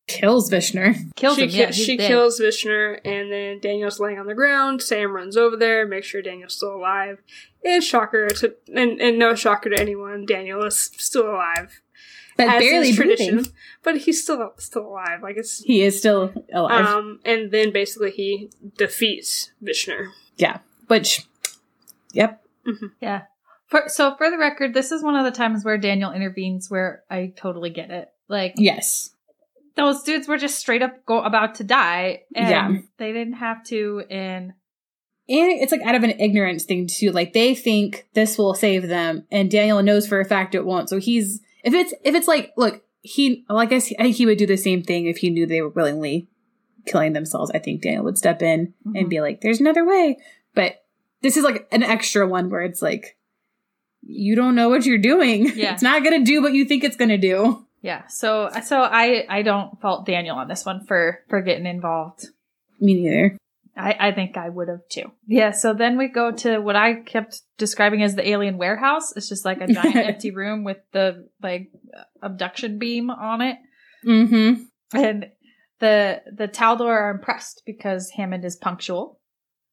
Kills 0.08 0.50
Vishnor. 0.50 0.96
Kills 1.16 1.36
she 1.36 1.44
him. 1.44 1.50
ki- 1.50 1.58
Yeah, 1.60 1.72
she 1.72 1.98
dead. 1.98 2.08
kills 2.08 2.40
Vishnor, 2.40 3.00
and 3.06 3.32
then 3.32 3.60
Daniel's 3.60 4.00
laying 4.00 4.18
on 4.18 4.26
the 4.26 4.34
ground. 4.34 4.82
Sam 4.82 5.12
runs 5.12 5.38
over 5.38 5.56
there, 5.56 5.86
makes 5.88 6.08
sure 6.08 6.22
Daniel's 6.22 6.56
still 6.56 6.76
alive. 6.76 7.20
And 7.64 7.84
shocker 7.84 8.28
to 8.28 8.56
and, 8.74 9.00
and 9.02 9.20
no 9.20 9.36
shocker 9.36 9.70
to 9.70 9.80
anyone, 9.80 10.26
Daniel 10.26 10.64
is 10.64 10.78
still 10.98 11.30
alive. 11.30 11.82
But 12.38 12.48
as 12.48 12.60
barely 12.62 12.90
is 12.90 12.96
breathing. 12.98 13.46
but 13.84 13.98
he's 13.98 14.24
still 14.24 14.54
still 14.58 14.88
alive. 14.88 15.22
Like 15.22 15.36
it's 15.38 15.60
He 15.60 15.82
is 15.84 16.00
still 16.00 16.32
alive. 16.54 16.86
um, 16.88 17.20
and 17.26 17.52
then 17.52 17.72
basically 17.74 18.12
he 18.12 18.50
defeats 18.78 19.52
Vishnor. 19.64 20.08
yeah. 20.38 20.60
Which 20.88 21.28
Yep. 22.14 22.42
Yeah. 23.02 23.24
For, 23.68 23.84
so 23.88 24.16
for 24.18 24.32
the 24.32 24.38
record, 24.40 24.74
this 24.74 24.92
is 24.92 25.04
one 25.04 25.16
of 25.16 25.26
the 25.26 25.32
times 25.38 25.64
where 25.64 25.78
Daniel 25.78 26.12
intervenes 26.12 26.72
where 26.72 27.04
I 27.12 27.32
totally 27.36 27.70
get 27.70 27.92
it. 27.92 28.10
Like 28.30 28.54
Yes. 28.58 29.12
those 29.76 30.04
dudes 30.04 30.28
were 30.28 30.38
just 30.38 30.60
straight 30.60 30.82
up 30.82 31.06
go 31.06 31.22
about 31.22 31.56
to 31.56 31.64
die, 31.64 32.24
and 32.34 32.50
Yeah. 32.50 32.82
they 32.98 33.12
didn't 33.12 33.34
have 33.34 33.64
to. 33.66 34.04
And 34.10 34.54
And 35.28 35.52
it's 35.62 35.72
like 35.72 35.82
out 35.82 35.96
of 35.96 36.04
an 36.04 36.20
ignorance 36.20 36.64
thing 36.64 36.88
too. 36.88 37.12
Like 37.12 37.34
they 37.34 37.54
think 37.56 38.08
this 38.14 38.38
will 38.38 38.54
save 38.54 38.88
them, 38.88 39.26
and 39.32 39.52
Daniel 39.52 39.84
knows 39.84 40.08
for 40.08 40.20
a 40.20 40.26
fact 40.26 40.56
it 40.56 40.66
won't. 40.66 40.90
So 40.90 41.00
he's 41.00 41.42
if 41.64 41.74
it's 41.74 41.94
if 42.04 42.16
it's 42.16 42.28
like 42.28 42.54
look 42.56 42.84
he 43.02 43.46
well 43.50 43.60
I 43.60 43.66
guess 43.66 43.88
he, 43.88 43.98
I 43.98 44.04
think 44.04 44.16
he 44.16 44.26
would 44.26 44.38
do 44.38 44.48
the 44.48 44.58
same 44.58 44.84
thing 44.84 45.06
if 45.06 45.18
he 45.18 45.30
knew 45.30 45.46
they 45.46 45.62
were 45.62 45.70
willingly 45.70 46.28
killing 46.86 47.14
themselves. 47.14 47.52
I 47.54 47.60
think 47.60 47.82
Daniel 47.82 48.04
would 48.04 48.18
step 48.18 48.42
in 48.42 48.74
and 48.86 48.96
mm-hmm. 48.96 49.10
be 49.10 49.22
like, 49.22 49.42
"There's 49.42 49.60
another 49.60 49.86
way." 49.86 50.18
But 50.56 50.84
this 51.22 51.38
is 51.38 51.44
like 51.44 51.68
an 51.72 51.84
extra 51.84 52.28
one 52.28 52.50
where 52.50 52.62
it's 52.62 52.82
like 52.82 53.18
you 54.02 54.36
don't 54.36 54.56
know 54.56 54.70
what 54.70 54.86
you're 54.86 54.98
doing. 54.98 55.46
Yeah. 55.56 55.74
it's 55.74 55.84
not 55.84 56.04
gonna 56.04 56.24
do 56.24 56.42
what 56.42 56.54
you 56.54 56.66
think 56.66 56.84
it's 56.84 56.96
gonna 56.96 57.18
do. 57.18 57.66
Yeah, 57.82 58.08
so 58.08 58.50
so 58.64 58.82
I 58.82 59.26
I 59.30 59.42
don't 59.42 59.80
fault 59.82 60.06
Daniel 60.06 60.38
on 60.38 60.48
this 60.48 60.66
one 60.66 60.86
for 60.86 61.20
for 61.30 61.42
getting 61.42 61.66
involved. 61.66 62.26
Me 62.80 62.96
neither. 62.96 63.38
I, 63.78 63.96
I 64.10 64.12
think 64.12 64.36
I 64.36 64.50
would 64.50 64.68
have 64.68 64.82
too. 64.92 65.12
Yeah, 65.26 65.52
so 65.52 65.74
then 65.74 65.98
we 65.98 66.10
go 66.10 66.32
to 66.32 66.60
what 66.60 66.76
I 66.76 66.96
kept 66.96 67.42
describing 67.58 68.04
as 68.04 68.16
the 68.16 68.28
alien 68.28 68.58
warehouse. 68.58 69.16
It's 69.16 69.30
just 69.30 69.46
like 69.46 69.62
a 69.62 69.68
giant 69.68 69.96
empty 69.96 70.32
room 70.32 70.66
with 70.66 70.80
the 70.92 71.30
like 71.42 71.72
abduction 72.22 72.78
beam 72.78 73.10
on 73.10 73.42
it. 73.42 73.58
Mm-hmm. 74.06 74.64
And 74.94 75.28
the 75.80 76.22
the 76.36 76.48
Taldor 76.50 76.88
are 76.88 77.12
impressed 77.12 77.64
because 77.66 78.10
Hammond 78.10 78.44
is 78.44 78.58
punctual. 78.58 79.20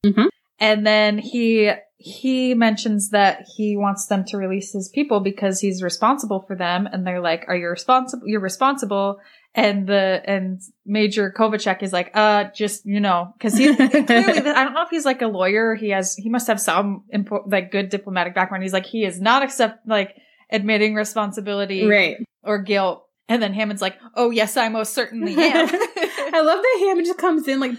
Mhm. 0.04 0.28
And 0.60 0.86
then 0.86 1.18
he 1.18 1.72
he 1.98 2.54
mentions 2.54 3.10
that 3.10 3.46
he 3.56 3.76
wants 3.76 4.06
them 4.06 4.24
to 4.26 4.36
release 4.36 4.72
his 4.72 4.88
people 4.88 5.20
because 5.20 5.60
he's 5.60 5.82
responsible 5.82 6.44
for 6.46 6.54
them. 6.54 6.86
And 6.90 7.06
they're 7.06 7.20
like, 7.20 7.44
"Are 7.48 7.56
you 7.56 7.68
responsible? 7.68 8.26
You're 8.28 8.40
responsible." 8.40 9.18
And 9.54 9.86
the 9.86 10.20
and 10.26 10.60
Major 10.84 11.32
Kovacek 11.36 11.82
is 11.82 11.92
like, 11.94 12.10
"Uh, 12.14 12.44
just 12.54 12.84
you 12.84 13.00
know, 13.00 13.32
because 13.38 13.56
he 13.56 13.74
clearly 13.76 14.50
I 14.50 14.64
don't 14.64 14.74
know 14.74 14.82
if 14.82 14.90
he's 14.90 15.06
like 15.06 15.22
a 15.22 15.26
lawyer. 15.26 15.74
He 15.74 15.88
has 15.90 16.14
he 16.16 16.28
must 16.28 16.46
have 16.48 16.60
some 16.60 17.04
impo- 17.14 17.50
like 17.50 17.72
good 17.72 17.88
diplomatic 17.88 18.34
background. 18.34 18.62
He's 18.62 18.74
like 18.74 18.86
he 18.86 19.04
is 19.04 19.18
not 19.20 19.42
accept 19.42 19.88
like 19.88 20.14
admitting 20.50 20.94
responsibility 20.94 21.86
Right. 21.86 22.16
or 22.42 22.58
guilt." 22.58 23.04
And 23.28 23.42
then 23.42 23.54
Hammond's 23.54 23.80
like, 23.82 23.96
"Oh 24.14 24.30
yes, 24.30 24.58
I 24.58 24.68
most 24.68 24.92
certainly 24.92 25.32
am." 25.38 25.68
I 25.70 26.40
love 26.42 26.58
that 26.60 26.76
Hammond 26.86 27.06
just 27.06 27.18
comes 27.18 27.48
in 27.48 27.58
like 27.58 27.72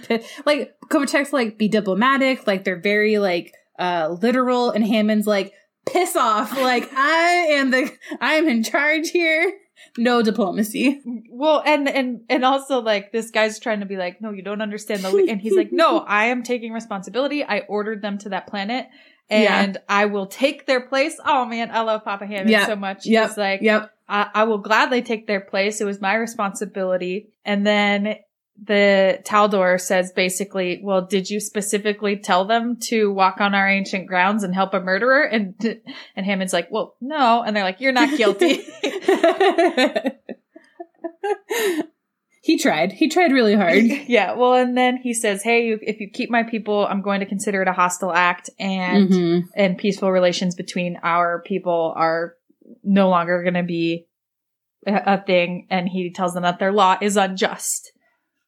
like 0.48 0.74
Kovacek's 0.90 1.32
like 1.32 1.60
be 1.60 1.68
diplomatic, 1.68 2.48
like 2.48 2.64
they're 2.64 2.82
very 2.82 3.20
like 3.20 3.54
uh 3.78 4.16
literal, 4.22 4.72
and 4.72 4.86
Hammond's 4.86 5.28
like 5.28 5.54
piss 5.86 6.16
off, 6.16 6.52
like 6.58 6.92
I 6.94 7.48
am 7.52 7.72
the 7.72 7.92
I 8.22 8.34
am 8.36 8.48
in 8.48 8.64
charge 8.64 9.10
here. 9.10 9.54
No 9.98 10.22
diplomacy. 10.22 11.02
well, 11.32 11.62
and 11.66 11.88
and 11.88 12.22
and 12.30 12.44
also 12.44 12.82
like 12.82 13.12
this 13.12 13.32
guy's 13.32 13.60
trying 13.60 13.80
to 13.82 13.86
be 13.86 13.96
like, 13.96 14.22
"No, 14.22 14.32
you 14.32 14.42
don't 14.42 14.62
understand 14.62 15.04
the," 15.04 15.28
and 15.30 15.40
he's 15.40 15.56
like, 15.56 15.72
"No, 15.72 16.00
I 16.08 16.26
am 16.26 16.44
taking 16.44 16.74
responsibility. 16.74 17.44
I 17.44 17.60
ordered 17.60 18.02
them 18.02 18.18
to 18.20 18.30
that 18.30 18.48
planet." 18.48 18.88
And 19.30 19.78
I 19.90 20.06
will 20.06 20.26
take 20.28 20.66
their 20.68 20.80
place. 20.88 21.20
Oh 21.26 21.46
man, 21.46 21.70
I 21.70 21.82
love 21.82 22.06
Papa 22.06 22.26
Hammond 22.26 22.50
Yeah. 22.50 22.66
so 22.66 22.78
much. 22.78 23.06
Yep. 23.06 23.28
He's 23.28 23.38
like, 23.38 23.62
Yep. 23.62 23.92
I, 24.08 24.30
I 24.34 24.44
will 24.46 24.60
gladly 24.60 25.02
take 25.02 25.28
their 25.28 25.42
place. 25.42 25.82
It 25.82 25.86
was 25.86 26.00
my 26.00 26.16
responsibility. 26.16 27.28
And 27.44 27.68
then 27.68 28.16
the 28.62 29.22
Taldor 29.24 29.80
says 29.80 30.12
basically, 30.12 30.82
well, 30.84 31.06
did 31.06 31.30
you 31.30 31.40
specifically 31.40 32.18
tell 32.18 32.46
them 32.46 32.78
to 32.84 33.12
walk 33.12 33.40
on 33.40 33.54
our 33.54 33.70
ancient 33.70 34.08
grounds 34.08 34.44
and 34.44 34.54
help 34.54 34.74
a 34.74 34.80
murderer? 34.80 35.24
And, 35.24 35.54
and 36.16 36.26
Hammond's 36.26 36.54
like, 36.54 36.70
well, 36.72 36.96
no. 37.00 37.44
And 37.44 37.56
they're 37.56 37.64
like, 37.64 37.82
you're 37.82 37.92
not 37.92 38.18
guilty. 38.18 38.64
he 42.42 42.58
tried. 42.58 42.94
He 42.94 43.10
tried 43.10 43.32
really 43.32 43.56
hard. 43.56 43.84
yeah. 44.08 44.34
Well, 44.34 44.54
and 44.54 44.78
then 44.78 44.98
he 44.98 45.14
says, 45.14 45.44
hey, 45.44 45.72
if 45.72 45.80
if 45.82 46.00
you 46.00 46.10
keep 46.10 46.30
my 46.30 46.44
people, 46.44 46.86
I'm 46.88 47.02
going 47.02 47.20
to 47.20 47.26
consider 47.26 47.62
it 47.62 47.68
a 47.68 47.74
hostile 47.74 48.14
act 48.14 48.50
and, 48.60 49.10
Mhm. 49.10 49.42
and 49.56 49.78
peaceful 49.78 50.12
relations 50.12 50.56
between 50.56 50.98
our 51.04 51.42
people 51.46 51.94
are 51.96 52.36
no 52.84 53.10
longer 53.10 53.42
going 53.44 53.56
to 53.56 53.64
be 53.64 54.08
a 54.86 55.22
thing. 55.22 55.68
And 55.70 55.90
he 55.90 56.12
tells 56.12 56.34
them 56.34 56.44
that 56.44 56.60
their 56.60 56.72
law 56.72 56.98
is 57.02 57.18
unjust. 57.18 57.92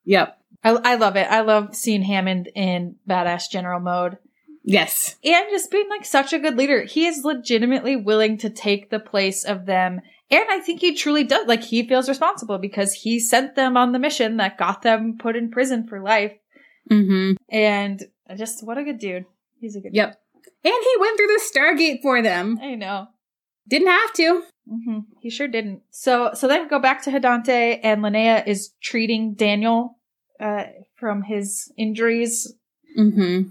Yep. 0.06 0.38
I, 0.64 0.70
I 0.70 0.96
love 0.96 1.16
it. 1.16 1.28
I 1.30 1.42
love 1.42 1.76
seeing 1.76 2.02
Hammond 2.02 2.50
in 2.56 2.96
badass 3.08 3.50
general 3.50 3.80
mode 3.80 4.18
Yes. 4.64 5.16
and 5.24 5.46
just 5.50 5.72
being 5.72 5.90
like 5.90 6.06
such 6.06 6.34
a 6.34 6.40
good 6.40 6.58
leader. 6.58 6.84
He 6.84 7.06
is 7.08 7.24
legitimately 7.24 7.96
willing 7.96 8.38
to 8.40 8.50
take 8.50 8.90
the 8.90 9.00
place 9.00 9.44
of 9.46 9.66
them. 9.66 10.02
And 10.32 10.46
I 10.50 10.60
think 10.60 10.82
he 10.82 10.94
truly 10.96 11.24
does. 11.24 11.48
Like 11.48 11.64
he 11.64 11.88
feels 11.88 12.10
responsible 12.10 12.58
because 12.58 12.94
he 12.94 13.20
sent 13.20 13.56
them 13.56 13.78
on 13.78 13.94
the 13.94 14.00
mission 14.00 14.38
that 14.38 14.58
got 14.58 14.82
them 14.82 15.18
put 15.18 15.36
in 15.36 15.50
prison 15.50 15.88
for 15.88 16.02
life. 16.02 16.34
Mm-hmm. 16.92 17.34
And 17.50 18.04
I 18.30 18.36
just 18.36 18.66
what 18.66 18.78
a 18.78 18.84
good 18.84 19.00
dude. 19.00 19.26
He's 19.60 19.76
a 19.76 19.82
good 19.82 19.96
Yep. 19.96 20.20
And 20.64 20.74
he 20.74 20.96
went 21.00 21.18
through 21.18 21.28
the 21.28 21.42
Stargate 21.56 22.02
for 22.02 22.22
them. 22.22 22.60
I 22.62 22.76
know. 22.76 23.08
Didn't 23.70 23.88
have 23.88 24.14
to. 24.14 24.44
hmm 24.68 25.00
He 25.22 25.30
sure 25.30 25.48
didn't. 25.48 25.82
So, 25.92 26.32
so 26.34 26.48
then 26.48 26.68
go 26.68 26.80
back 26.80 27.04
to 27.04 27.12
Hadante, 27.12 27.80
and 27.84 28.02
Linnea 28.04 28.46
is 28.48 28.72
treating 28.82 29.34
Daniel 29.36 29.98
uh, 30.40 30.64
from 30.96 31.24
his 31.24 31.72
injuries, 31.78 32.54
Mm-hmm. 32.98 33.50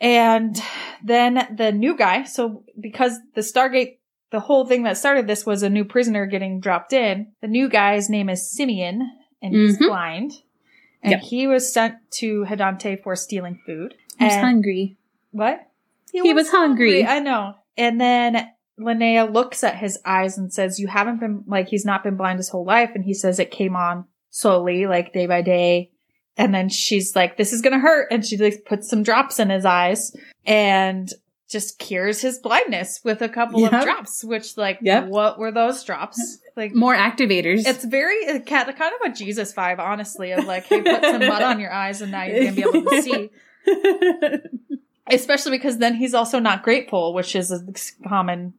and 0.00 0.56
then 1.04 1.46
the 1.56 1.72
new 1.72 1.94
guy. 1.96 2.24
So, 2.24 2.64
because 2.80 3.18
the 3.34 3.42
Stargate, 3.42 3.98
the 4.30 4.40
whole 4.40 4.66
thing 4.66 4.84
that 4.84 4.96
started 4.96 5.26
this 5.26 5.44
was 5.44 5.62
a 5.62 5.68
new 5.70 5.84
prisoner 5.84 6.24
getting 6.26 6.58
dropped 6.60 6.92
in. 6.94 7.32
The 7.42 7.48
new 7.48 7.68
guy's 7.68 8.08
name 8.08 8.28
is 8.30 8.50
Simeon, 8.50 9.10
and 9.42 9.54
he's 9.54 9.76
Mhm. 9.78 9.86
blind, 9.88 10.32
and 11.02 11.12
Yep. 11.12 11.20
he 11.20 11.46
was 11.46 11.72
sent 11.72 11.96
to 12.12 12.44
Hadante 12.48 13.02
for 13.02 13.14
stealing 13.14 13.60
food. 13.66 13.94
He 14.18 14.24
was 14.24 14.34
hungry. 14.36 14.96
What? 15.32 15.68
He 16.12 16.32
was 16.32 16.50
hungry. 16.50 17.04
I 17.06 17.18
know. 17.20 17.54
And 17.76 18.00
then 18.00 18.51
Linnea 18.80 19.32
looks 19.32 19.62
at 19.62 19.76
his 19.76 19.98
eyes 20.04 20.38
and 20.38 20.52
says, 20.52 20.78
You 20.78 20.88
haven't 20.88 21.20
been, 21.20 21.44
like, 21.46 21.68
he's 21.68 21.84
not 21.84 22.02
been 22.02 22.16
blind 22.16 22.38
his 22.38 22.48
whole 22.48 22.64
life. 22.64 22.90
And 22.94 23.04
he 23.04 23.14
says 23.14 23.38
it 23.38 23.50
came 23.50 23.76
on 23.76 24.06
slowly, 24.30 24.86
like 24.86 25.12
day 25.12 25.26
by 25.26 25.42
day. 25.42 25.90
And 26.36 26.54
then 26.54 26.68
she's 26.68 27.14
like, 27.14 27.36
This 27.36 27.52
is 27.52 27.60
going 27.60 27.74
to 27.74 27.78
hurt. 27.78 28.08
And 28.10 28.24
she 28.24 28.36
like 28.38 28.64
puts 28.66 28.88
some 28.88 29.02
drops 29.02 29.38
in 29.38 29.50
his 29.50 29.64
eyes 29.64 30.16
and 30.46 31.08
just 31.50 31.78
cures 31.78 32.22
his 32.22 32.38
blindness 32.38 33.00
with 33.04 33.20
a 33.20 33.28
couple 33.28 33.60
Yep. 33.60 33.72
of 33.74 33.82
drops, 33.84 34.24
which, 34.24 34.56
like, 34.56 34.78
Yep. 34.80 35.08
what 35.08 35.38
were 35.38 35.52
those 35.52 35.84
drops? 35.84 36.38
Like, 36.54 36.74
More 36.74 36.94
activators. 36.94 37.66
it's 37.66 37.82
very 37.82 38.28
uh, 38.28 38.38
kind 38.40 38.68
of 38.68 38.76
a 39.06 39.08
Jesus 39.14 39.54
vibe, 39.54 39.78
honestly, 39.78 40.32
of 40.32 40.44
like, 40.44 40.64
hey, 40.66 40.82
put 40.82 41.02
some 41.02 41.20
mud 41.26 41.40
on 41.40 41.58
your 41.60 41.72
eyes 41.72 42.02
and 42.02 42.12
now 42.12 42.24
you're 42.24 42.40
going 42.40 42.54
to 42.54 42.62
be 42.70 42.78
able 42.78 42.90
to 42.90 43.00
see. 43.02 43.30
especially 45.10 45.52
because 45.52 45.78
then 45.78 45.94
he's 45.94 46.12
also 46.12 46.38
not 46.38 46.62
grateful, 46.62 47.14
which 47.14 47.34
is 47.34 47.50
a 47.50 47.60
common 48.06 48.52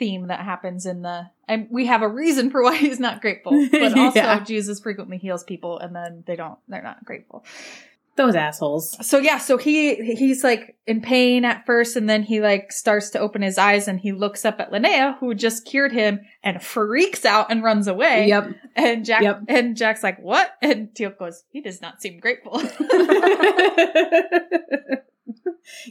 theme 0.00 0.26
that 0.26 0.40
happens 0.40 0.86
in 0.86 1.02
the. 1.02 1.30
And 1.46 1.68
we 1.70 1.86
have 1.86 2.02
a 2.02 2.08
reason 2.08 2.50
for 2.50 2.64
why 2.64 2.76
he's 2.76 2.98
not 2.98 3.20
grateful, 3.20 3.52
but 3.70 3.82
also 3.98 4.18
Yeah. 4.18 4.40
Jesus 4.40 4.80
frequently 4.80 5.18
heals 5.18 5.44
people, 5.44 5.78
and 5.78 5.94
then 5.94 6.24
they 6.26 6.34
don't. 6.34 6.58
They're 6.66 6.82
not 6.82 7.04
grateful. 7.04 7.44
Those 8.16 8.34
assholes. 8.34 8.96
So 9.06 9.18
yeah, 9.18 9.38
so 9.38 9.56
he 9.56 9.94
he's 10.16 10.42
like 10.44 10.76
in 10.86 11.00
pain 11.00 11.44
at 11.44 11.64
first, 11.64 11.96
and 11.96 12.10
then 12.10 12.22
he 12.24 12.40
like 12.40 12.72
starts 12.72 13.10
to 13.10 13.18
open 13.20 13.40
his 13.40 13.56
eyes, 13.56 13.86
and 13.88 13.98
he 14.00 14.10
looks 14.12 14.44
up 14.44 14.60
at 14.60 14.72
Linnea, 14.72 15.16
who 15.20 15.32
just 15.34 15.64
cured 15.64 15.92
him, 15.92 16.20
and 16.42 16.60
freaks 16.62 17.24
out 17.24 17.50
and 17.50 17.62
runs 17.62 17.86
away. 17.86 18.26
Yep. 18.26 18.50
And 18.74 19.04
Jack 19.06 19.22
Yep. 19.22 19.42
and 19.48 19.76
Jack's 19.76 20.02
like, 20.02 20.18
"What?" 20.20 20.50
And 20.60 20.88
Teal'c 20.92 21.18
goes, 21.18 21.44
"He 21.50 21.60
does 21.62 21.80
not 21.80 22.02
seem 22.02 22.18
grateful." 22.18 22.60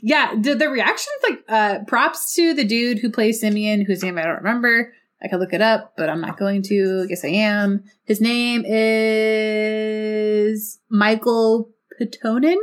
yeah, 0.01 0.33
the, 0.39 0.55
the 0.55 0.69
reactions 0.69 1.15
like 1.27 1.39
uh 1.47 1.79
props 1.87 2.33
to 2.35 2.53
the 2.53 2.65
dude 2.65 2.99
who 2.99 3.11
plays 3.11 3.41
Simeon, 3.41 3.85
whose 3.85 4.03
name 4.03 4.17
I 4.17 4.23
don't 4.23 4.37
remember. 4.37 4.93
I 5.21 5.27
could 5.27 5.39
look 5.39 5.53
it 5.53 5.61
up, 5.61 5.93
but 5.97 6.09
I'm 6.09 6.21
not 6.21 6.37
going 6.37 6.61
to. 6.63 7.05
Guess 7.07 7.25
I 7.25 7.29
am. 7.29 7.83
His 8.05 8.21
name 8.21 8.63
is 8.65 10.79
Michael 10.89 11.71
Puttonen. 11.99 12.55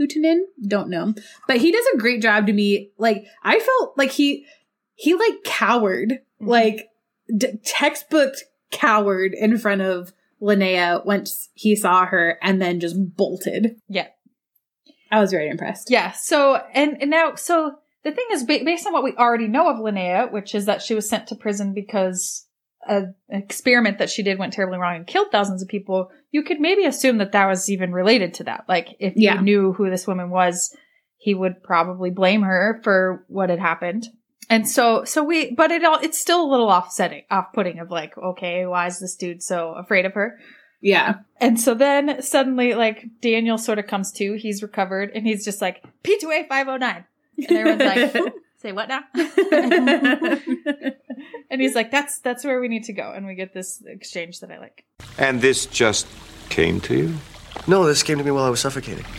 Puttonen, 0.00 0.40
don't 0.66 0.88
know, 0.88 1.14
but 1.46 1.58
he 1.58 1.70
does 1.70 1.84
a 1.94 1.98
great 1.98 2.22
job 2.22 2.46
to 2.46 2.52
me. 2.52 2.90
Like 2.98 3.24
I 3.44 3.60
felt 3.60 3.96
like 3.96 4.10
he 4.10 4.46
he 4.94 5.14
like 5.14 5.44
cowered, 5.44 6.20
like 6.40 6.88
d- 7.36 7.58
textbook 7.64 8.34
coward 8.70 9.32
in 9.34 9.58
front 9.58 9.82
of 9.82 10.12
Linnea 10.40 11.04
once 11.04 11.50
he 11.54 11.76
saw 11.76 12.06
her, 12.06 12.38
and 12.42 12.60
then 12.60 12.80
just 12.80 12.96
bolted. 13.16 13.76
yeah. 13.88 14.08
I 15.12 15.20
was 15.20 15.30
very 15.30 15.48
impressed. 15.48 15.90
Yeah. 15.90 16.12
So, 16.12 16.56
and, 16.74 16.96
and 17.00 17.10
now, 17.10 17.34
so 17.34 17.76
the 18.02 18.10
thing 18.12 18.26
is, 18.32 18.42
ba- 18.44 18.64
based 18.64 18.86
on 18.86 18.92
what 18.92 19.04
we 19.04 19.12
already 19.12 19.46
know 19.46 19.68
of 19.68 19.76
Linnea, 19.76 20.32
which 20.32 20.54
is 20.54 20.64
that 20.66 20.82
she 20.82 20.94
was 20.94 21.08
sent 21.08 21.28
to 21.28 21.36
prison 21.36 21.74
because 21.74 22.46
a, 22.88 23.02
an 23.28 23.42
experiment 23.42 23.98
that 23.98 24.10
she 24.10 24.22
did 24.22 24.38
went 24.38 24.54
terribly 24.54 24.78
wrong 24.78 24.96
and 24.96 25.06
killed 25.06 25.28
thousands 25.30 25.62
of 25.62 25.68
people, 25.68 26.08
you 26.30 26.42
could 26.42 26.58
maybe 26.60 26.86
assume 26.86 27.18
that 27.18 27.32
that 27.32 27.46
was 27.46 27.70
even 27.70 27.92
related 27.92 28.34
to 28.34 28.44
that. 28.44 28.64
Like, 28.68 28.88
if 28.98 29.12
Yeah. 29.14 29.34
you 29.36 29.42
knew 29.42 29.72
who 29.74 29.90
this 29.90 30.06
woman 30.06 30.30
was, 30.30 30.74
he 31.18 31.34
would 31.34 31.62
probably 31.62 32.10
blame 32.10 32.42
her 32.42 32.80
for 32.82 33.24
what 33.28 33.50
had 33.50 33.60
happened. 33.60 34.06
And 34.50 34.68
so, 34.68 35.04
so 35.04 35.22
we, 35.22 35.54
but 35.54 35.70
it 35.70 35.84
all, 35.84 35.98
it's 36.02 36.18
still 36.18 36.44
a 36.44 36.50
little 36.50 36.68
offsetting, 36.68 37.22
off-putting 37.30 37.78
of 37.78 37.90
like, 37.90 38.18
okay, 38.18 38.66
why 38.66 38.86
is 38.86 38.98
this 38.98 39.14
dude 39.14 39.42
so 39.42 39.74
afraid 39.74 40.04
of 40.04 40.14
her? 40.14 40.38
Yeah. 40.82 41.20
And 41.40 41.58
so 41.58 41.74
then 41.74 42.20
suddenly, 42.22 42.74
like, 42.74 43.06
Daniel 43.20 43.56
sort 43.56 43.78
of 43.78 43.86
comes 43.86 44.12
to, 44.12 44.34
he's 44.34 44.62
recovered, 44.62 45.12
and 45.14 45.26
he's 45.26 45.44
just 45.44 45.62
like, 45.62 45.82
P2A 46.02 46.48
509. 46.48 47.04
And 47.38 47.52
everyone's 47.52 48.12
like, 48.14 48.34
say 48.58 48.72
what 48.72 48.88
now? 48.88 49.00
and 51.50 51.60
he's 51.60 51.74
like, 51.74 51.90
that's, 51.90 52.18
that's 52.18 52.44
where 52.44 52.60
we 52.60 52.68
need 52.68 52.84
to 52.84 52.92
go. 52.92 53.12
And 53.12 53.26
we 53.26 53.34
get 53.34 53.54
this 53.54 53.82
exchange 53.86 54.40
that 54.40 54.50
I 54.50 54.58
like. 54.58 54.84
And 55.18 55.40
this 55.40 55.66
just 55.66 56.06
came 56.50 56.80
to 56.82 56.96
you? 56.96 57.14
No, 57.66 57.86
this 57.86 58.02
came 58.02 58.18
to 58.18 58.24
me 58.24 58.32
while 58.32 58.44
I 58.44 58.50
was 58.50 58.60
suffocating. 58.60 59.06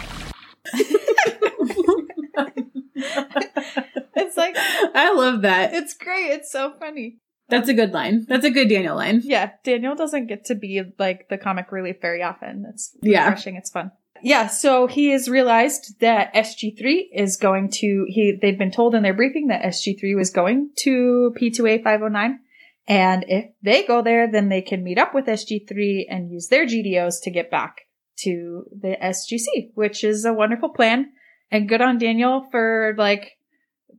It's 4.15 4.37
like, 4.37 4.55
I 4.57 5.13
love 5.13 5.41
that. 5.41 5.73
it's 5.73 5.93
great. 5.93 6.31
It's 6.31 6.51
so 6.51 6.73
funny. 6.79 7.17
That's 7.49 7.69
a 7.69 7.73
good 7.73 7.91
line. 7.91 8.25
That's 8.27 8.45
a 8.45 8.49
good 8.51 8.69
Daniel 8.69 8.95
line. 8.95 9.21
Yeah, 9.23 9.51
Daniel 9.63 9.95
doesn't 9.95 10.27
get 10.27 10.45
to 10.45 10.55
be 10.55 10.81
like 10.97 11.27
the 11.29 11.37
comic 11.37 11.71
relief 11.71 11.97
very 12.01 12.23
often. 12.23 12.65
It's 12.69 12.95
Yeah. 13.01 13.25
refreshing. 13.25 13.55
It's 13.55 13.69
fun. 13.69 13.91
Yeah, 14.21 14.47
so 14.47 14.87
he 14.87 15.09
has 15.09 15.27
realized 15.27 15.99
that 15.99 16.33
SG3 16.33 17.09
is 17.13 17.35
going 17.35 17.69
to 17.81 18.05
he 18.07 18.37
they've 18.41 18.57
been 18.57 18.71
told 18.71 18.95
in 18.95 19.03
their 19.03 19.13
briefing 19.13 19.47
that 19.47 19.63
SG3 19.63 20.15
was 20.15 20.29
going 20.29 20.69
to 20.83 21.33
P2A 21.37 21.83
509 21.83 22.39
and 22.87 23.25
if 23.27 23.51
they 23.61 23.83
go 23.83 24.01
there 24.01 24.31
then 24.31 24.47
they 24.47 24.61
can 24.61 24.83
meet 24.83 24.97
up 24.97 25.13
with 25.13 25.25
SG3 25.25 26.05
and 26.09 26.31
use 26.31 26.47
their 26.47 26.65
GDOs 26.65 27.21
to 27.23 27.31
get 27.31 27.51
back 27.51 27.81
to 28.19 28.63
the 28.71 28.95
SGC, 29.01 29.71
which 29.73 30.03
is 30.03 30.23
a 30.23 30.33
wonderful 30.33 30.69
plan 30.69 31.11
and 31.51 31.67
good 31.67 31.81
on 31.81 31.97
Daniel 31.97 32.47
for 32.49 32.95
like 32.97 33.37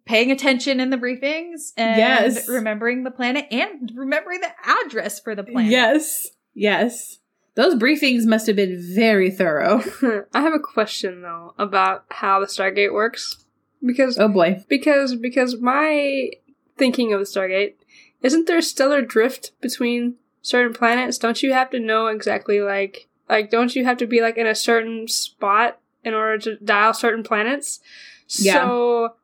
paying 0.04 0.30
attention 0.30 0.80
in 0.80 0.90
the 0.90 0.96
briefings 0.98 1.72
and 1.76 1.96
Yes. 1.98 2.48
remembering 2.48 3.04
the 3.04 3.10
planet 3.10 3.46
and 3.50 3.90
remembering 3.94 4.40
the 4.40 4.52
address 4.64 5.18
for 5.20 5.34
the 5.34 5.42
planet. 5.44 5.70
Yes. 5.70 6.28
Yes. 6.54 7.18
Those 7.54 7.74
briefings 7.76 8.26
must 8.26 8.46
have 8.48 8.56
been 8.56 8.82
very 8.94 9.30
thorough. 9.30 9.82
I 10.34 10.40
have 10.40 10.52
a 10.54 10.58
question 10.58 11.22
though 11.22 11.54
about 11.58 12.04
how 12.10 12.40
the 12.40 12.46
Stargate 12.46 12.92
works 12.92 13.44
because 13.84 14.18
Oh 14.18 14.28
boy. 14.28 14.64
because 14.68 15.14
because 15.14 15.60
my 15.60 16.30
thinking 16.76 17.12
of 17.12 17.20
the 17.20 17.26
Stargate 17.26 17.74
isn't 18.22 18.46
there 18.46 18.60
stellar 18.60 19.02
drift 19.02 19.52
between 19.60 20.16
certain 20.42 20.72
planets? 20.74 21.16
Don't 21.18 21.42
you 21.42 21.52
have 21.52 21.70
to 21.70 21.78
know 21.80 22.08
exactly 22.08 22.60
like 22.60 23.08
like 23.28 23.50
don't 23.50 23.74
you 23.76 23.84
have 23.84 23.98
to 23.98 24.06
be 24.06 24.20
like 24.20 24.36
in 24.36 24.46
a 24.46 24.54
certain 24.54 25.06
spot 25.08 25.78
in 26.02 26.12
order 26.12 26.38
to 26.38 26.56
dial 26.56 26.92
certain 26.92 27.22
planets? 27.22 27.80
Yeah. 28.28 28.54
So 28.54 29.14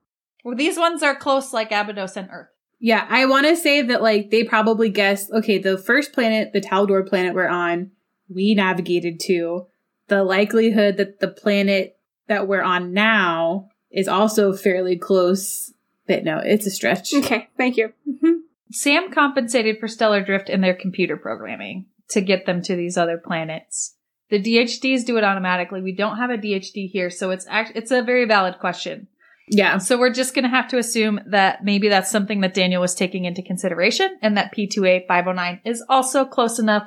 Well, 0.44 0.56
these 0.56 0.78
ones 0.78 1.02
are 1.02 1.14
close 1.14 1.52
like 1.52 1.70
Abydos 1.72 2.16
and 2.16 2.28
Earth. 2.30 2.48
Yeah, 2.78 3.06
I 3.10 3.26
want 3.26 3.46
to 3.46 3.56
say 3.56 3.82
that 3.82 4.00
like 4.02 4.30
they 4.30 4.44
probably 4.44 4.88
guessed, 4.88 5.30
okay, 5.32 5.58
the 5.58 5.76
first 5.76 6.12
planet, 6.12 6.52
the 6.52 6.60
Taldor 6.62 7.06
planet 7.06 7.34
we're 7.34 7.46
on, 7.48 7.90
we 8.28 8.54
navigated 8.54 9.20
to. 9.26 9.66
The 10.08 10.24
likelihood 10.24 10.96
that 10.96 11.20
the 11.20 11.28
planet 11.28 11.98
that 12.26 12.48
we're 12.48 12.62
on 12.62 12.92
now 12.94 13.68
is 13.90 14.08
also 14.08 14.52
fairly 14.54 14.96
close. 14.96 15.72
But 16.06 16.24
no, 16.24 16.38
it's 16.38 16.66
a 16.66 16.70
stretch. 16.70 17.12
okay, 17.14 17.48
thank 17.56 17.76
you. 17.76 17.92
Mhm. 18.08 18.40
Sam 18.72 19.12
compensated 19.12 19.78
for 19.78 19.88
stellar 19.88 20.24
drift 20.24 20.48
in 20.48 20.60
their 20.60 20.74
computer 20.74 21.16
programming 21.16 21.86
to 22.08 22.20
get 22.20 22.46
them 22.46 22.62
to 22.62 22.74
these 22.76 22.96
other 22.96 23.18
planets. 23.18 23.96
The 24.30 24.40
DHDs 24.40 25.04
do 25.04 25.16
it 25.18 25.24
automatically. 25.24 25.82
We 25.82 25.92
don't 25.92 26.18
have 26.18 26.30
a 26.30 26.38
DHD 26.38 26.86
here, 26.88 27.10
so 27.10 27.30
it's 27.30 27.46
act- 27.48 27.72
it's 27.74 27.90
a 27.90 28.02
very 28.02 28.24
valid 28.26 28.58
question. 28.58 29.08
Yeah. 29.50 29.78
So 29.78 29.98
we're 29.98 30.12
just 30.12 30.34
going 30.34 30.44
to 30.44 30.48
have 30.48 30.68
to 30.68 30.78
assume 30.78 31.20
that 31.26 31.64
maybe 31.64 31.88
that's 31.88 32.10
something 32.10 32.40
that 32.42 32.54
Daniel 32.54 32.80
was 32.80 32.94
taking 32.94 33.24
into 33.24 33.42
consideration 33.42 34.16
and 34.22 34.36
that 34.36 34.54
P2A 34.54 35.08
509 35.08 35.60
is 35.64 35.82
also 35.88 36.24
close 36.24 36.60
enough 36.60 36.84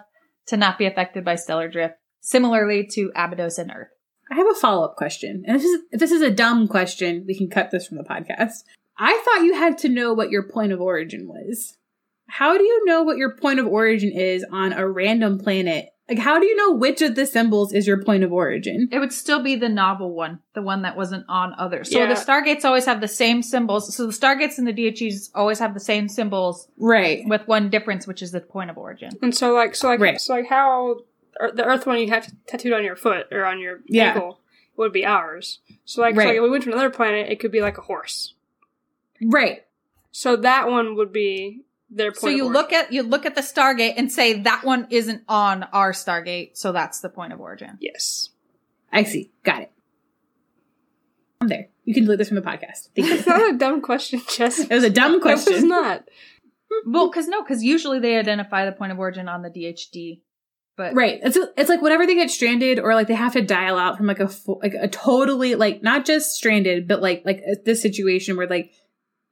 to 0.47 0.55
not 0.55 0.77
be 0.77 0.85
affected 0.85 1.25
by 1.25 1.35
stellar 1.35 1.67
drift, 1.67 1.95
similarly 2.21 2.87
to 2.93 3.11
Abydos 3.15 3.57
and 3.57 3.69
Earth. 3.69 3.89
I 4.31 4.35
have 4.35 4.49
a 4.49 4.55
follow 4.55 4.85
up 4.85 4.95
question. 4.95 5.43
And 5.45 5.57
this, 5.57 5.65
is, 5.65 5.81
if 5.91 5.99
this 5.99 6.11
is 6.11 6.21
a 6.21 6.31
dumb 6.31 6.69
question, 6.69 7.25
we 7.27 7.37
can 7.37 7.49
cut 7.49 7.69
this 7.69 7.85
from 7.85 7.97
the 7.97 8.05
podcast. 8.05 8.63
I 8.97 9.21
thought 9.25 9.43
you 9.43 9.55
had 9.55 9.77
to 9.79 9.89
know 9.89 10.13
what 10.13 10.29
your 10.29 10.49
point 10.49 10.71
of 10.71 10.79
origin 10.79 11.27
was. 11.27 11.77
How 12.27 12.57
do 12.57 12.63
you 12.63 12.85
know 12.85 13.03
what 13.03 13.17
your 13.17 13.35
point 13.35 13.59
of 13.59 13.67
origin 13.67 14.11
is 14.11 14.45
on 14.49 14.71
a 14.71 14.87
random 14.87 15.37
planet? 15.37 15.89
Like, 16.09 16.19
how 16.19 16.37
do 16.37 16.45
you 16.45 16.55
know 16.57 16.71
which 16.73 17.01
of 17.01 17.15
the 17.15 17.25
symbols 17.25 17.71
is 17.71 17.87
your 17.87 18.03
point 18.03 18.23
of 18.25 18.33
origin? 18.33 18.89
It 18.91 18.99
would 18.99 19.13
still 19.13 19.41
be 19.41 19.55
the 19.55 19.69
novel 19.69 20.11
one, 20.13 20.39
the 20.53 20.61
one 20.61 20.81
that 20.81 20.97
wasn't 20.97 21.25
on 21.29 21.55
others. 21.57 21.89
So 21.91 21.99
Yeah. 21.99 22.07
the 22.07 22.15
Stargates 22.19 22.65
always 22.65 22.85
have 22.85 22.99
the 22.99 23.07
same 23.07 23.41
symbols. 23.41 23.95
So 23.95 24.05
the 24.07 24.11
Stargates 24.11 24.57
and 24.57 24.67
the 24.67 24.73
DHDs 24.73 25.29
always 25.33 25.59
have 25.59 25.73
the 25.73 25.79
same 25.79 26.09
symbols 26.09 26.67
Right. 26.77 27.23
with 27.27 27.47
one 27.47 27.69
difference, 27.69 28.05
which 28.05 28.21
is 28.21 28.31
the 28.33 28.41
point 28.41 28.69
of 28.69 28.77
origin. 28.77 29.11
And 29.21 29.33
so 29.33 29.53
like 29.53 29.75
so 29.75 29.87
like 29.87 30.01
Right. 30.01 30.19
so 30.19 30.33
like 30.33 30.47
how 30.47 30.97
the 31.53 31.63
Earth 31.63 31.85
one 31.87 31.97
you 31.99 32.09
have 32.09 32.29
tattooed 32.47 32.73
on 32.73 32.83
your 32.83 32.97
foot 32.97 33.27
or 33.31 33.45
on 33.45 33.59
your 33.61 33.79
Yeah. 33.87 34.13
ankle 34.13 34.41
would 34.75 34.91
be 34.91 35.05
ours. 35.05 35.59
So 35.85 36.01
like, 36.01 36.15
so 36.15 36.19
like 36.25 36.35
if 36.35 36.41
we 36.43 36.49
went 36.49 36.63
to 36.65 36.71
another 36.71 36.89
planet, 36.89 37.29
it 37.31 37.39
could 37.39 37.51
be 37.51 37.61
like 37.61 37.77
a 37.77 37.81
horse. 37.81 38.33
Right. 39.21 39.63
So 40.11 40.35
that 40.35 40.67
one 40.69 40.95
would 40.95 41.13
be 41.13 41.61
their 41.95 42.11
point. 42.11 42.19
So 42.19 42.27
you 42.29 42.47
look 42.47 42.73
at 42.73 42.91
you 42.91 43.03
look 43.03 43.25
at 43.25 43.35
the 43.35 43.41
Stargate 43.41 43.93
and 43.97 44.11
say 44.11 44.41
that 44.41 44.63
one 44.63 44.87
isn't 44.89 45.23
on 45.27 45.63
our 45.71 45.91
Stargate, 45.91 46.57
so 46.57 46.71
that's 46.71 46.99
the 46.99 47.09
point 47.09 47.33
of 47.33 47.39
origin. 47.39 47.77
yes. 47.79 48.29
I 48.91 49.03
see. 49.03 49.31
Got 49.43 49.63
it. 49.63 49.71
I'm 51.41 51.47
there. 51.47 51.69
You 51.83 51.93
can 51.93 52.03
delete 52.03 52.19
this 52.19 52.29
from 52.29 52.35
the 52.35 52.41
podcast. 52.41 52.89
Thank 52.95 53.07
you. 53.07 53.13
It's 53.15 53.27
not 53.27 53.53
a 53.53 53.57
dumb 53.57 53.81
question, 53.81 54.21
Jess. 54.29 54.59
It 54.59 54.69
was 54.69 54.83
a 54.83 54.89
dumb 54.89 55.15
It 55.15 55.23
was 55.23 55.63
not. 55.63 56.07
Well, 56.85 57.09
because 57.09 57.27
no, 57.27 57.41
because 57.43 57.63
usually 57.63 57.99
they 57.99 58.17
identify 58.17 58.65
the 58.65 58.71
point 58.71 58.91
of 58.91 58.99
origin 58.99 59.27
on 59.27 59.41
the 59.41 59.49
DHD, 59.49 60.21
but 60.77 60.93
Right. 60.95 61.19
It's 61.23 61.37
it's 61.57 61.69
like 61.69 61.81
whenever 61.81 62.05
they 62.05 62.15
get 62.15 62.31
stranded 62.31 62.79
or 62.79 62.95
like 62.95 63.07
they 63.07 63.13
have 63.15 63.33
to 63.33 63.41
dial 63.41 63.77
out 63.77 63.97
from 63.97 64.07
like 64.07 64.19
a 64.19 64.29
like 64.47 64.73
a 64.79 64.87
totally 64.87 65.55
like 65.55 65.83
not 65.83 66.05
just 66.05 66.31
stranded 66.35 66.87
but 66.87 67.01
like 67.01 67.23
like 67.25 67.43
this 67.65 67.81
situation 67.81 68.37
where 68.37 68.47
like 68.47 68.71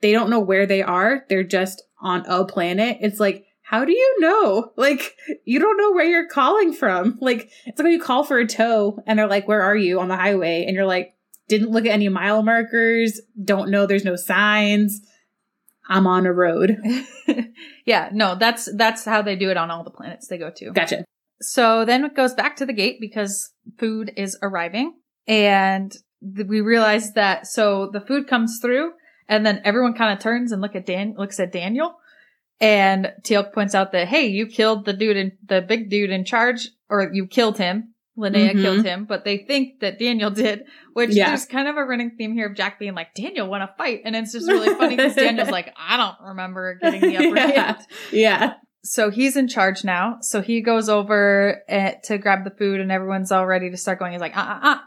they 0.01 0.11
don't 0.11 0.29
know 0.29 0.39
where 0.39 0.65
they 0.65 0.81
are. 0.81 1.25
They're 1.29 1.43
just 1.43 1.83
on 2.01 2.25
a 2.27 2.45
planet. 2.45 2.97
It's 3.01 3.19
like 3.19 3.45
how 3.61 3.85
do 3.85 3.93
you 3.93 4.17
know? 4.19 4.71
Like 4.75 5.15
you 5.45 5.59
don't 5.59 5.77
know 5.77 5.91
where 5.91 6.05
you're 6.05 6.27
calling 6.27 6.73
from. 6.73 7.17
Like 7.21 7.49
it's 7.65 7.79
like 7.79 7.85
when 7.85 7.93
you 7.93 8.01
call 8.01 8.23
for 8.23 8.37
a 8.37 8.47
tow 8.47 8.99
and 9.05 9.17
they're 9.17 9.27
like 9.27 9.47
where 9.47 9.61
are 9.61 9.75
you 9.75 9.99
on 9.99 10.07
the 10.07 10.17
highway 10.17 10.65
and 10.67 10.75
you're 10.75 10.85
like 10.85 11.13
didn't 11.47 11.71
look 11.71 11.85
at 11.85 11.91
any 11.91 12.09
mile 12.09 12.43
markers, 12.43 13.21
don't 13.43 13.69
know 13.69 13.85
there's 13.85 14.05
no 14.05 14.15
signs. 14.15 15.01
I'm 15.87 16.07
on 16.07 16.25
a 16.25 16.33
road. 16.33 16.77
yeah, 17.85 18.09
no, 18.13 18.35
that's 18.35 18.69
that's 18.75 19.05
how 19.05 19.21
they 19.21 19.35
do 19.35 19.49
it 19.49 19.57
on 19.57 19.69
all 19.69 19.83
the 19.83 19.91
planets 19.91 20.27
they 20.27 20.37
go 20.37 20.51
to. 20.55 20.71
Gotcha. 20.71 21.05
So 21.41 21.85
then 21.85 22.05
it 22.05 22.15
goes 22.15 22.33
back 22.33 22.55
to 22.57 22.65
the 22.65 22.73
gate 22.73 22.97
because 22.99 23.51
food 23.77 24.11
is 24.15 24.37
arriving 24.41 24.93
and 25.27 25.93
we 26.21 26.61
realize 26.61 27.13
that 27.13 27.47
so 27.47 27.89
the 27.91 28.01
food 28.01 28.27
comes 28.27 28.59
through 28.61 28.91
and 29.31 29.43
then 29.43 29.61
everyone 29.65 29.95
kind 29.95 30.13
of 30.15 30.19
turns 30.23 30.51
and 30.51 30.61
look 30.61 30.75
at 30.75 30.85
Dan 30.85 31.15
looks 31.17 31.39
at 31.39 31.51
Daniel 31.51 31.95
and 32.59 33.11
Teal'c 33.23 33.53
points 33.53 33.73
out 33.73 33.91
that 33.93 34.07
hey, 34.07 34.27
you 34.27 34.45
killed 34.45 34.85
the 34.85 34.93
dude 34.93 35.17
in 35.17 35.31
the 35.47 35.61
big 35.61 35.89
dude 35.89 36.11
in 36.11 36.23
charge 36.25 36.69
or 36.89 37.09
you 37.11 37.25
killed 37.25 37.57
him. 37.57 37.95
Linnea 38.17 38.51
Mhm. 38.51 38.61
killed 38.61 38.85
him, 38.85 39.05
but 39.05 39.23
they 39.23 39.37
think 39.37 39.79
that 39.79 39.97
Daniel 39.97 40.29
did, 40.29 40.65
which 40.93 41.11
Yeah. 41.15 41.29
there's 41.29 41.45
kind 41.45 41.67
of 41.69 41.77
a 41.77 41.83
running 41.83 42.11
theme 42.17 42.33
here 42.33 42.47
of 42.49 42.55
Jack 42.57 42.77
being 42.77 42.93
like, 42.93 43.15
Daniel 43.15 43.47
want 43.49 43.63
to 43.63 43.73
fight. 43.77 44.01
And 44.05 44.15
it's 44.15 44.33
just 44.33 44.47
really 44.49 44.75
funny 44.75 44.95
because 44.97 45.15
Daniel's 45.15 45.49
like, 45.49 45.73
I 45.77 45.95
don't 45.97 46.27
remember 46.29 46.75
getting 46.75 47.01
the 47.01 47.17
upper 47.17 47.35
Yeah. 47.37 47.47
hand 47.63 47.77
Yeah. 48.11 48.53
so 48.83 49.09
he's 49.11 49.37
in 49.37 49.47
charge 49.47 49.83
now. 49.85 50.17
So 50.21 50.41
he 50.41 50.61
goes 50.61 50.89
over 50.89 51.63
eh, 51.69 51.93
to 52.03 52.17
grab 52.17 52.43
the 52.43 52.51
food, 52.51 52.81
and 52.81 52.91
everyone's 52.91 53.31
all 53.31 53.47
ready 53.47 53.71
to 53.71 53.77
start 53.77 53.97
going. 53.97 54.11
He's 54.11 54.21
like, 54.21 54.35
uh, 54.37 54.41
uh, 54.41 54.59
uh, 54.61 54.77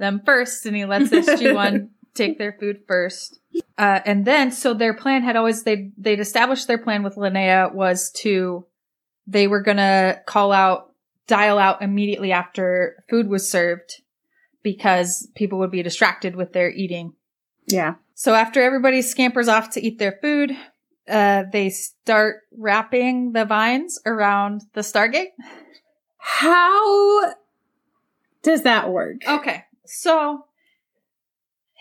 them 0.00 0.20
first, 0.26 0.66
and 0.66 0.74
he 0.76 0.84
lets 0.84 1.10
SG 1.10 1.54
One 1.54 1.90
take 2.14 2.38
their 2.38 2.52
food 2.52 2.82
first. 2.86 3.40
Uh, 3.76 4.00
and 4.04 4.24
then, 4.24 4.50
so 4.50 4.74
their 4.74 4.94
plan 4.94 5.22
had 5.22 5.36
always 5.36 5.62
they 5.62 5.90
they'd 5.98 6.20
established 6.20 6.66
their 6.66 6.78
plan 6.78 7.02
with 7.02 7.16
Linnea 7.16 7.72
was 7.72 8.10
to 8.12 8.66
they 9.26 9.46
were 9.46 9.62
gonna 9.62 10.20
call 10.26 10.52
out, 10.52 10.92
dial 11.26 11.58
out 11.58 11.82
immediately 11.82 12.32
after 12.32 13.04
food 13.08 13.28
was 13.28 13.48
served 13.48 14.02
because 14.62 15.28
people 15.34 15.58
would 15.58 15.70
be 15.70 15.82
distracted 15.82 16.36
with 16.36 16.52
their 16.52 16.70
eating. 16.70 17.14
Yeah. 17.66 17.94
So 18.14 18.34
after 18.34 18.62
everybody 18.62 19.02
scampers 19.02 19.48
off 19.48 19.70
to 19.70 19.84
eat 19.84 19.98
their 19.98 20.18
food, 20.20 20.56
uh, 21.08 21.44
they 21.52 21.70
start 21.70 22.42
wrapping 22.56 23.32
the 23.32 23.44
vines 23.44 24.00
around 24.06 24.62
the 24.72 24.80
Stargate. 24.80 25.32
How 26.16 27.34
does 28.42 28.62
that 28.62 28.90
work? 28.90 29.16
Okay. 29.26 29.64
So 29.84 30.46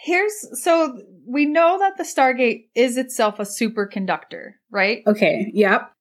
here's, 0.04 0.62
so 0.62 1.00
we 1.26 1.46
know 1.46 1.80
that 1.80 1.98
the 1.98 2.04
Stargate 2.04 2.68
is 2.76 2.98
itself 2.98 3.40
a 3.40 3.44
superconductor, 3.44 4.52
right? 4.70 5.02
Okay. 5.08 5.50
Yep. 5.54 5.92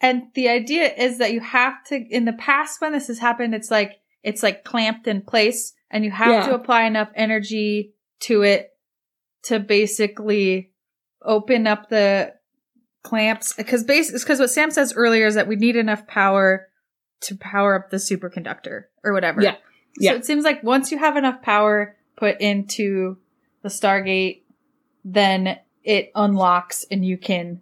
And 0.00 0.22
the 0.34 0.48
idea 0.48 0.94
is 0.94 1.18
that 1.18 1.32
you 1.32 1.40
have 1.40 1.82
to, 1.86 1.96
in 1.96 2.24
the 2.24 2.32
past 2.34 2.80
when 2.80 2.92
this 2.92 3.08
has 3.08 3.18
happened, 3.18 3.56
it's 3.56 3.70
like, 3.70 3.98
it's 4.22 4.44
like 4.44 4.62
clamped 4.62 5.08
in 5.08 5.22
place 5.22 5.72
and 5.90 6.04
you 6.04 6.12
have 6.12 6.28
Yeah. 6.28 6.46
to 6.46 6.54
apply 6.54 6.84
enough 6.84 7.08
energy 7.16 7.94
to 8.20 8.42
it 8.42 8.70
to 9.44 9.58
basically 9.58 10.70
open 11.20 11.66
up 11.66 11.88
the 11.88 12.34
clamps. 13.02 13.52
Cause 13.54 13.82
base, 13.82 14.10
is 14.10 14.24
cause 14.24 14.38
what 14.38 14.50
Sam 14.50 14.70
says 14.70 14.92
earlier 14.94 15.26
is 15.26 15.34
that 15.34 15.48
we 15.48 15.56
need 15.56 15.74
enough 15.74 16.06
power 16.06 16.68
to 17.22 17.36
power 17.36 17.74
up 17.74 17.90
the 17.90 17.96
superconductor 17.96 18.84
or 19.02 19.12
whatever. 19.12 19.42
Yeah. 19.42 19.56
Yeah. 19.98 20.12
So 20.12 20.16
it 20.18 20.26
seems 20.26 20.44
like 20.44 20.62
once 20.62 20.92
you 20.92 20.98
have 20.98 21.16
enough 21.16 21.42
power 21.42 21.96
put 22.16 22.40
into 22.40 23.18
the 23.62 23.68
Stargate, 23.68 24.42
then 25.04 25.58
it 25.84 26.10
unlocks 26.14 26.84
and 26.90 27.04
you 27.04 27.16
can 27.16 27.60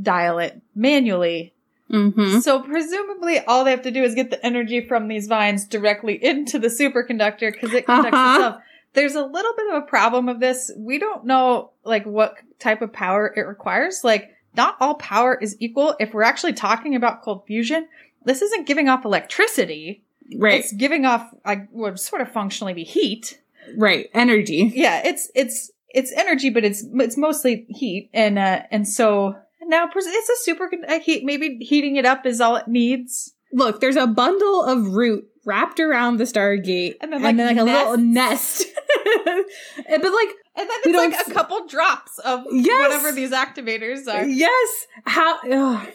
dial 0.00 0.38
it 0.38 0.60
manually. 0.74 1.52
Mm-hmm. 1.90 2.38
So 2.40 2.60
presumably 2.62 3.38
all 3.40 3.64
they 3.64 3.70
have 3.72 3.82
to 3.82 3.90
do 3.90 4.02
is 4.02 4.14
get 4.14 4.30
the 4.30 4.44
energy 4.44 4.86
from 4.86 5.08
these 5.08 5.26
vines 5.26 5.66
directly 5.66 6.22
into 6.24 6.58
the 6.58 6.68
superconductor 6.68 7.52
because 7.52 7.74
it 7.74 7.84
conducts 7.86 8.16
Uh-huh. 8.16 8.34
itself. 8.38 8.62
There's 8.94 9.14
a 9.14 9.24
little 9.24 9.52
bit 9.56 9.66
of 9.74 9.82
a 9.82 9.86
problem 9.86 10.28
of 10.28 10.40
this. 10.40 10.70
We 10.76 10.98
don't 10.98 11.24
know 11.26 11.72
like 11.84 12.04
what 12.06 12.36
type 12.58 12.82
of 12.82 12.92
power 12.92 13.32
it 13.36 13.42
requires. 13.42 14.04
Like 14.04 14.30
not 14.56 14.76
all 14.80 14.94
power 14.94 15.34
is 15.40 15.56
equal. 15.60 15.94
If 16.00 16.14
we're 16.14 16.22
actually 16.22 16.52
talking 16.54 16.94
about 16.94 17.22
cold 17.22 17.46
fusion, 17.46 17.88
this 18.24 18.40
isn't 18.42 18.66
giving 18.66 18.88
off 18.88 19.04
electricity. 19.04 20.02
Right. 20.36 20.60
It's 20.60 20.72
giving 20.72 21.04
off 21.04 21.28
like 21.44 21.68
would 21.72 21.98
sort 21.98 22.22
of 22.22 22.30
functionally 22.32 22.72
be 22.74 22.84
heat. 22.84 23.40
Right. 23.76 24.08
Energy. 24.14 24.72
Yeah, 24.74 25.02
it's 25.04 25.30
it's 25.34 25.70
it's 25.90 26.12
energy, 26.12 26.50
but 26.50 26.64
it's 26.64 26.84
it's 26.94 27.16
mostly 27.16 27.66
heat, 27.68 28.10
and 28.12 28.38
uh 28.38 28.62
and 28.70 28.88
so 28.88 29.34
now 29.62 29.88
it's 29.94 30.06
a 30.30 30.36
super 30.44 30.70
uh, 30.88 31.00
heat. 31.00 31.24
Maybe 31.24 31.58
heating 31.58 31.96
it 31.96 32.04
up 32.04 32.26
is 32.26 32.40
all 32.40 32.56
it 32.56 32.68
needs. 32.68 33.34
Look, 33.52 33.80
there's 33.80 33.96
a 33.96 34.06
bundle 34.06 34.64
of 34.64 34.94
root 34.94 35.24
wrapped 35.44 35.80
around 35.80 36.16
the 36.18 36.24
Stargate, 36.24 36.94
And 37.00 37.12
then, 37.12 37.20
like, 37.22 37.56
a 37.58 37.64
little 37.64 37.96
nest. 37.98 38.64
But 39.04 40.12
like, 40.12 40.28
And 40.56 40.68
then 40.70 40.78
it's 40.84 41.16
like 41.16 41.26
a 41.26 41.30
couple 41.32 41.66
drops 41.66 42.18
of 42.20 42.44
Yes! 42.50 42.88
whatever 42.90 43.12
these 43.12 43.30
activators 43.32 44.06
are. 44.12 44.24
yes, 44.24 44.86
how? 45.04 45.38
ugh. 45.50 45.88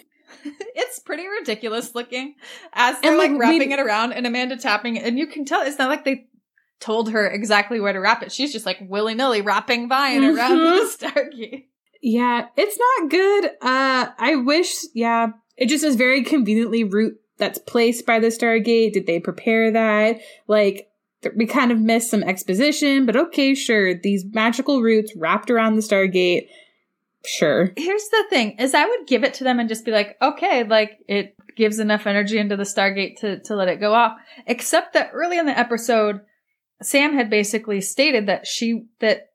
it's 0.76 1.00
pretty 1.00 1.28
ridiculous 1.28 1.96
looking 1.96 2.36
as 2.74 3.00
they're 3.00 3.12
And, 3.12 3.18
like, 3.20 3.32
like, 3.32 3.40
wrapping 3.40 3.72
it 3.72 3.80
around 3.80 4.14
and 4.14 4.28
Amanda 4.28 4.58
Tapping 4.58 4.98
it, 4.98 5.04
and 5.06 5.18
you 5.18 5.28
can 5.28 5.46
tell 5.46 5.62
it's 5.62 5.80
not 5.80 5.90
like 5.90 6.06
they 6.06 6.28
told 6.80 7.12
her 7.12 7.28
exactly 7.28 7.80
where 7.80 7.94
to 7.94 8.00
wrap 8.00 8.22
it. 8.24 8.32
She's 8.32 8.52
just 8.54 8.66
like 8.66 8.78
willy 8.82 9.14
nilly 9.16 9.42
wrapping 9.42 9.90
vine 9.90 10.24
around 10.24 10.58
Mhm. 10.58 11.00
the 11.00 11.08
Stargate. 11.08 11.66
Yeah, 12.02 12.48
it's 12.56 12.78
not 13.02 13.10
good. 13.10 13.46
Uh, 13.62 14.08
I 14.18 14.36
wish. 14.36 14.72
Yeah, 14.94 15.30
it 15.58 15.68
just 15.70 15.84
is 15.84 15.96
very 15.96 16.24
conveniently 16.24 16.84
root 16.84 17.16
that's 17.38 17.58
placed 17.60 18.06
by 18.06 18.20
the 18.20 18.28
Stargate. 18.28 18.94
Did 18.94 19.08
they 19.08 19.20
prepare 19.20 19.72
that? 19.72 20.20
Like, 20.48 20.88
th- 21.24 21.34
we 21.36 21.48
kind 21.48 21.72
of 21.72 21.80
missed 21.80 22.12
some 22.12 22.24
exposition, 22.24 23.06
but 23.08 23.16
okay, 23.16 23.56
sure. 23.56 23.94
These 23.96 24.26
magical 24.32 24.82
roots 24.82 25.14
wrapped 25.16 25.50
around 25.50 25.76
the 25.76 25.82
Stargate. 25.82 26.48
Sure. 27.26 27.74
Here's 27.76 28.08
the 28.10 28.26
thing 28.30 28.52
is 28.60 28.74
I 28.74 28.86
would 28.86 29.08
give 29.08 29.24
it 29.24 29.34
to 29.36 29.44
them 29.44 29.60
and 29.60 29.68
just 29.68 29.84
be 29.84 29.92
like, 29.92 30.16
okay, 30.22 30.64
like 30.64 31.00
it 31.08 31.36
gives 31.58 31.80
enough 31.80 32.08
energy 32.08 32.38
into 32.38 32.56
the 32.56 32.64
Stargate 32.64 33.18
to, 33.22 33.40
to 33.42 33.56
let 33.56 33.68
it 33.68 33.80
go 33.80 33.94
off. 33.94 34.18
Except 34.46 34.94
that 34.94 35.10
early 35.14 35.38
in 35.38 35.46
the 35.48 35.58
episode, 35.58 36.22
Sam 36.82 37.14
had 37.14 37.30
basically 37.30 37.82
stated 37.82 38.28
that 38.28 38.46
she, 38.48 38.86
that, 39.00 39.32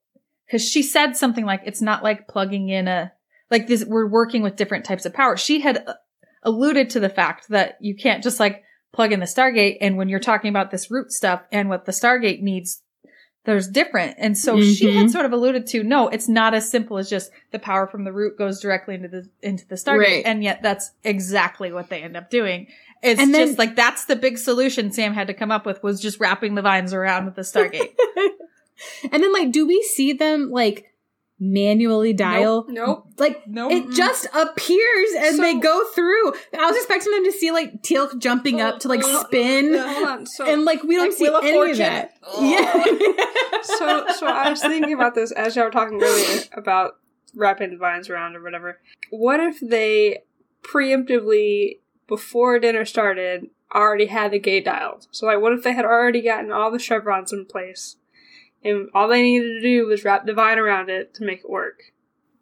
cause 0.51 0.67
she 0.69 0.83
said 0.83 1.17
something 1.17 1.45
like, 1.45 1.63
it's 1.65 1.83
not 1.83 2.03
like 2.03 2.29
plugging 2.29 2.69
in 2.69 2.89
a, 2.89 3.13
like 3.51 3.67
this, 3.67 3.85
we're 3.85 4.07
working 4.07 4.43
with 4.43 4.57
different 4.57 4.85
types 4.85 5.05
of 5.05 5.13
power. 5.13 5.37
She 5.37 5.61
had 5.61 5.85
uh, 5.87 5.95
alluded 6.43 6.91
to 6.91 7.01
the 7.01 7.09
fact 7.09 7.49
that 7.49 7.77
you 7.81 7.95
can't 7.95 8.23
just 8.23 8.41
like 8.41 8.63
plug 8.93 9.13
in 9.13 9.21
the 9.21 9.27
Stargate. 9.27 9.79
And 9.81 9.97
when 9.97 10.09
you're 10.09 10.21
talking 10.21 10.51
about 10.51 10.71
this 10.71 10.91
root 10.91 11.13
stuff 11.13 11.43
and 11.51 11.69
what 11.69 11.85
the 11.85 11.93
Stargate 11.93 12.43
needs, 12.43 12.83
there's 13.45 13.67
different. 13.67 14.15
And 14.19 14.39
so 14.39 14.61
she 14.61 14.95
had 14.95 15.07
Mhm. 15.07 15.11
sort 15.11 15.25
of 15.25 15.33
alluded 15.33 15.67
to, 15.69 15.83
no, 15.83 16.09
it's 16.09 16.29
not 16.29 16.55
as 16.55 16.71
simple 16.71 16.97
as 16.97 17.11
just 17.11 17.33
the 17.51 17.59
power 17.59 17.89
from 17.89 18.05
the 18.05 18.13
root 18.13 18.39
goes 18.39 18.61
directly 18.61 18.95
into 18.95 19.09
the, 19.09 19.29
into 19.43 19.67
the 19.67 19.75
Stargate. 19.75 19.99
Right. 19.99 20.23
And 20.25 20.45
yet 20.45 20.63
that's 20.63 20.93
exactly 21.03 21.73
what 21.73 21.89
they 21.89 22.03
end 22.03 22.17
up 22.17 22.31
doing. 22.31 22.69
It's 23.03 23.21
And 23.21 23.35
then- 23.35 23.49
just 23.49 23.59
like, 23.59 23.75
that's 23.77 24.05
the 24.05 24.17
big 24.17 24.39
solution 24.39 24.93
Sam 24.93 25.13
had 25.15 25.27
to 25.27 25.35
come 25.35 25.51
up 25.51 25.67
with 25.67 25.83
was 25.83 26.01
just 26.01 26.21
wrapping 26.21 26.55
the 26.55 26.63
vines 26.63 26.93
around 26.93 27.25
with 27.27 27.35
the 27.35 27.43
Stargate. 27.43 27.95
and 29.13 29.23
then, 29.23 29.33
like, 29.33 29.51
do 29.53 29.67
we 29.67 29.83
see 29.83 30.13
them 30.13 30.51
like 30.51 30.87
manually 31.41 32.13
dial? 32.13 32.65
Nope. 32.69 33.09
Like, 33.19 33.43
Nope. 33.49 33.73
it 33.73 33.91
just 33.91 34.27
appears 34.33 35.09
and 35.17 35.35
So- 35.37 35.43
they 35.43 35.59
go 35.59 35.85
through. 35.89 36.33
I 36.57 36.67
was 36.71 36.77
expecting 36.77 37.13
them 37.13 37.25
to 37.25 37.33
see 37.33 37.51
like 37.51 37.83
Teal'c 37.83 38.19
jumping 38.21 38.61
up 38.61 38.79
to 38.81 38.89
like 38.89 39.01
oh, 39.03 39.25
spin. 39.25 39.75
Yeah, 39.75 39.93
hold 39.95 40.09
on. 40.09 40.27
So, 40.27 40.51
and 40.53 40.65
like 40.65 40.85
we 40.85 40.95
don't 40.95 41.09
like 41.09 41.17
see 41.19 41.25
Wheel 41.25 41.37
of 41.39 41.45
any 41.45 41.53
Fortune. 41.55 41.73
of 41.73 41.77
that. 41.79 42.13
Oh. 42.23 42.49
Yeah. 42.49 43.63
so, 43.63 44.05
so 44.15 44.27
I 44.29 44.51
was 44.51 44.61
thinking 44.61 44.93
about 44.93 45.17
this 45.17 45.33
as 45.33 45.57
y'all 45.57 45.65
were 45.65 45.71
talking 45.73 46.01
earlier 46.01 46.43
about 46.57 46.93
wrapping 47.35 47.71
the 47.71 47.77
vines 47.79 48.09
around 48.09 48.37
or 48.37 48.43
whatever. 48.43 48.79
What 49.11 49.41
if 49.41 49.59
they 49.61 50.23
preemptively, 50.63 51.81
before 52.13 52.59
dinner 52.59 52.85
started, 52.85 53.49
already 53.75 54.07
had 54.07 54.33
the 54.33 54.39
gate 54.39 54.67
dialed? 54.67 55.07
So, 55.11 55.25
like, 55.27 55.41
what 55.41 55.55
if 55.55 55.63
they 55.63 55.73
had 55.73 55.87
already 55.87 56.21
gotten 56.21 56.53
all 56.53 56.71
the 56.71 56.79
chevrons 56.79 57.33
in 57.33 57.47
place, 57.47 57.97
and 58.63 58.91
all 58.95 59.09
they 59.09 59.23
needed 59.23 59.49
to 59.55 59.61
do 59.63 59.87
was 59.87 60.05
wrap 60.05 60.27
the 60.27 60.35
vine 60.35 60.59
around 60.59 60.91
it 60.91 61.15
to 61.15 61.25
make 61.25 61.39
it 61.41 61.51
work? 61.51 61.93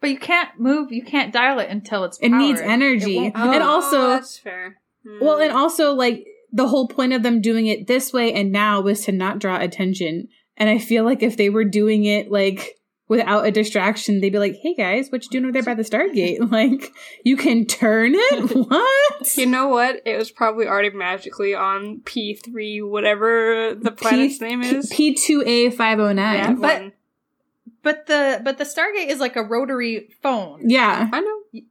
But 0.01 0.11
you 0.11 0.19
can't 0.19 0.59
move, 0.59 0.91
you 0.91 1.05
can't 1.05 1.33
dial 1.33 1.61
it 1.61 1.69
until 1.71 2.03
it's 2.05 2.19
It 2.19 2.31
needs 2.31 2.61
energy. 2.61 3.19
It 3.19 3.35
won't 3.35 3.55
And 3.55 3.63
also- 3.63 4.01
Oh, 4.03 4.09
that's 4.09 4.39
fair. 4.39 4.79
Hmm. 5.07 5.19
Well, 5.25 5.41
and 5.41 5.53
also 5.53 5.95
like 5.95 6.27
the 6.53 6.67
whole 6.69 6.89
point 6.89 7.13
of 7.13 7.23
them 7.23 7.41
doing 7.41 7.67
it 7.67 7.87
this 7.87 8.13
way 8.13 8.33
and 8.33 8.51
now 8.51 8.81
was 8.81 9.05
to 9.05 9.13
not 9.13 9.39
draw 9.39 9.61
attention. 9.61 10.29
And 10.57 10.69
I 10.69 10.79
feel 10.79 11.05
like 11.05 11.23
if 11.23 11.37
they 11.37 11.49
were 11.49 11.65
doing 11.65 12.05
it 12.05 12.31
like 12.31 12.80
without 13.11 13.45
a 13.45 13.51
distraction, 13.51 14.21
they'd 14.23 14.31
be 14.31 14.39
like, 14.39 14.57
"Hey 14.63 14.75
guys, 14.75 15.11
what 15.11 15.23
you 15.25 15.31
doing 15.31 15.45
over 15.45 15.53
there 15.53 15.63
by 15.63 15.75
the 15.75 15.83
Stargate? 15.83 16.39
Like, 16.51 16.93
you 17.25 17.37
can 17.37 17.67
turn 17.67 18.13
it? 18.15 18.57
what?" 18.69 19.37
You 19.37 19.45
know 19.45 19.69
what? 19.69 20.01
It 20.07 20.17
was 20.17 20.31
probably 20.31 20.67
already 20.67 20.91
magically 20.91 21.55
on 21.55 22.01
P 22.07 22.35
three, 22.35 22.81
whatever 22.81 23.75
the 23.75 23.91
planet's 23.91 24.41
name 24.41 24.63
is. 24.63 24.89
P 24.89 25.15
two 25.15 25.43
A 25.45 25.71
five 25.71 25.99
zero 25.99 26.15
nine. 26.15 26.55
that. 26.55 26.61
But- 26.61 26.81
one. 26.81 26.93
But 27.83 28.07
the 28.07 28.41
but 28.45 28.59
the 28.59 28.65
Stargate 28.65 29.09
is 29.09 29.21
like 29.21 29.37
a 29.37 29.43
rotary 29.43 30.11
phone. 30.23 30.69
Yeah. 30.69 31.09
I 31.13 31.21
know. 31.21 31.63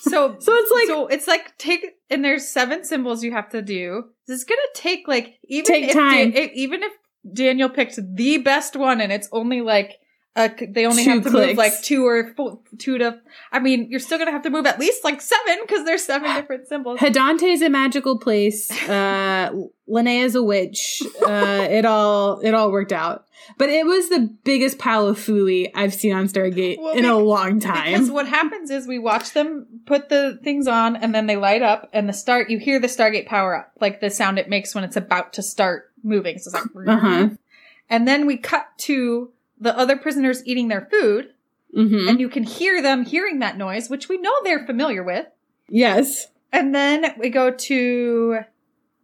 So 0.00 0.36
So 0.40 0.52
it's 0.54 0.70
like 0.70 0.86
so 0.86 1.06
it's 1.06 1.28
like 1.28 1.56
take 1.58 1.84
and 2.08 2.24
there's 2.24 2.48
seven 2.48 2.82
symbols 2.82 3.22
you 3.22 3.32
have 3.32 3.50
to 3.50 3.60
do. 3.60 4.04
This 4.26 4.38
is 4.38 4.44
gonna 4.44 4.60
take 4.74 5.06
like 5.06 5.38
even 5.44 5.66
Take 5.66 5.84
if 5.90 5.92
time. 5.94 6.30
Da- 6.30 6.50
even 6.54 6.82
if 6.82 6.92
Daniel 7.30 7.68
picked 7.68 7.98
the 8.16 8.38
best 8.38 8.74
one 8.74 9.02
and 9.02 9.12
it's 9.12 9.28
only 9.32 9.60
like 9.60 9.98
uh 10.36 10.48
they 10.68 10.86
only 10.86 11.02
Two 11.04 11.10
have 11.10 11.24
to 11.24 11.30
clicks. 11.30 11.48
move 11.48 11.56
like 11.56 11.82
two 11.82 12.06
or 12.06 12.32
four, 12.36 12.60
two 12.78 12.98
to. 12.98 13.18
I 13.50 13.58
mean, 13.58 13.88
you're 13.90 13.98
still 14.00 14.16
gonna 14.18 14.30
have 14.30 14.42
to 14.42 14.50
move 14.50 14.64
at 14.64 14.78
least 14.78 15.02
like 15.02 15.20
seven 15.20 15.58
because 15.62 15.84
there's 15.84 16.04
seven 16.04 16.32
different 16.36 16.68
symbols. 16.68 17.00
Hadante's 17.00 17.62
a 17.62 17.68
magical 17.70 18.18
place. 18.18 18.70
Uh 18.88 19.50
Linnea's 19.88 20.36
a 20.36 20.42
witch. 20.42 21.02
Uh 21.26 21.66
it 21.68 21.84
all 21.84 22.38
it 22.40 22.54
all 22.54 22.70
worked 22.70 22.92
out. 22.92 23.26
But 23.58 23.70
it 23.70 23.84
was 23.86 24.08
the 24.08 24.20
biggest 24.44 24.78
pile 24.78 25.08
of 25.08 25.18
fooey 25.18 25.70
I've 25.74 25.94
seen 25.94 26.12
on 26.14 26.26
Stargate 26.28 26.78
Well, 26.78 26.92
in 26.94 27.04
a 27.04 27.16
bec- 27.16 27.24
long 27.24 27.58
Because 27.58 28.06
time. 28.06 28.08
what 28.14 28.28
happens 28.28 28.70
is 28.70 28.86
we 28.86 28.98
watch 29.00 29.32
them 29.32 29.66
put 29.86 30.08
the 30.10 30.38
things 30.44 30.68
on 30.68 30.94
and 30.94 31.12
then 31.14 31.26
they 31.26 31.36
light 31.36 31.62
up 31.62 31.88
and 31.92 32.08
the 32.08 32.12
start 32.12 32.50
you 32.50 32.58
hear 32.58 32.78
the 32.78 32.86
Stargate 32.86 33.26
power 33.26 33.56
up, 33.56 33.72
like 33.80 34.00
the 34.00 34.10
sound 34.10 34.38
it 34.38 34.48
makes 34.48 34.74
when 34.74 34.84
it's 34.84 34.96
about 34.96 35.32
to 35.32 35.42
start 35.42 35.90
moving. 36.04 36.38
So 36.38 36.50
it's 36.54 36.74
like 36.76 36.88
Uh-huh. 36.88 37.30
and 37.88 38.06
then 38.06 38.26
we 38.26 38.36
cut 38.36 38.66
to 38.80 39.32
the 39.60 39.76
other 39.76 39.96
prisoners 39.96 40.42
eating 40.46 40.68
their 40.68 40.88
food, 40.90 41.32
hmm 41.74 42.08
and 42.08 42.18
you 42.18 42.28
can 42.28 42.42
hear 42.42 42.82
them 42.82 43.04
hearing 43.04 43.38
that 43.40 43.56
noise, 43.56 43.88
which 43.88 44.08
we 44.08 44.18
know 44.18 44.32
they're 44.42 44.66
familiar 44.66 45.02
with. 45.02 45.26
Yes. 45.68 46.26
And 46.52 46.74
then 46.74 47.14
we 47.18 47.30
go 47.30 47.52
to 47.52 48.40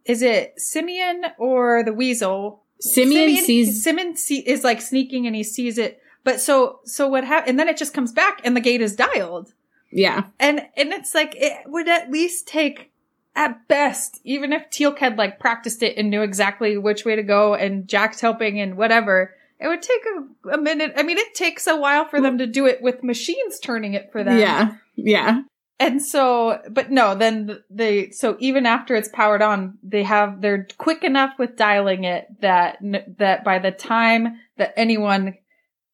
is 0.05 0.21
it 0.21 0.59
Simeon 0.59 1.25
or 1.37 1.83
the 1.83 1.93
Weasel? 1.93 2.63
Simeon, 2.79 3.43
sees 3.43 3.83
Simeon 3.83 4.15
see, 4.15 4.39
is 4.39 4.63
like 4.63 4.81
sneaking 4.81 5.27
and 5.27 5.35
he 5.35 5.43
sees 5.43 5.77
it. 5.77 6.01
But 6.23 6.41
so 6.41 6.79
so 6.83 7.07
what 7.07 7.23
happened? 7.23 7.51
And 7.51 7.59
then 7.59 7.69
it 7.69 7.77
just 7.77 7.93
comes 7.93 8.11
back 8.11 8.41
and 8.43 8.55
the 8.55 8.61
gate 8.61 8.81
is 8.81 8.95
dialed. 8.95 9.53
Yeah. 9.91 10.25
And 10.39 10.61
and 10.75 10.91
it's 10.91 11.15
like 11.15 11.35
it 11.37 11.69
would 11.69 11.87
at 11.87 12.11
least 12.11 12.47
take 12.47 12.91
at 13.35 13.67
best, 13.67 14.19
even 14.23 14.51
if 14.51 14.69
Teal'c 14.69 14.97
had 14.97 15.17
like 15.17 15.39
practiced 15.39 15.83
it 15.83 15.95
and 15.95 16.09
knew 16.09 16.23
exactly 16.23 16.77
which 16.77 17.05
way 17.05 17.15
to 17.15 17.23
go 17.23 17.53
and 17.53 17.87
Jack's 17.87 18.19
helping 18.19 18.59
and 18.59 18.75
whatever, 18.75 19.35
it 19.59 19.67
would 19.67 19.81
take 19.81 20.01
a, 20.05 20.49
a 20.53 20.57
minute. 20.57 20.93
I 20.95 21.03
mean, 21.03 21.17
it 21.17 21.33
takes 21.33 21.67
a 21.67 21.75
while 21.75 22.07
for 22.07 22.21
them 22.21 22.37
to 22.37 22.47
do 22.47 22.65
it 22.65 22.81
with 22.81 23.03
machines 23.03 23.59
turning 23.59 23.93
it 23.93 24.11
for 24.11 24.23
them. 24.23 24.37
Yeah. 24.37 24.75
Yeah. 24.95 25.41
And 25.79 26.01
so, 26.01 26.59
but 26.69 26.89
no, 26.89 27.13
then 27.13 27.59
they, 27.69 28.09
so 28.09 28.35
even 28.39 28.65
after 28.65 28.95
it's 28.95 29.09
powered 29.09 29.41
on, 29.41 29.77
they 29.83 30.03
have, 30.03 30.41
they're 30.41 30.67
quick 30.77 31.03
enough 31.03 31.33
with 31.37 31.55
dialing 31.55 32.03
it 32.03 32.25
that, 32.41 32.79
that 33.17 33.43
by 33.43 33.59
the 33.59 33.71
time 33.71 34.39
that 34.57 34.73
anyone 34.75 35.35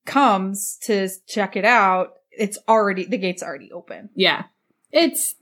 comes 0.06 0.78
to 0.84 1.10
check 1.28 1.56
it 1.58 1.66
out, 1.66 2.14
it's 2.32 2.58
already, 2.68 3.06
the 3.06 3.18
gate's 3.18 3.44
already 3.44 3.72
open. 3.72 4.10
Yeah. 4.16 4.44
It's 4.92 5.36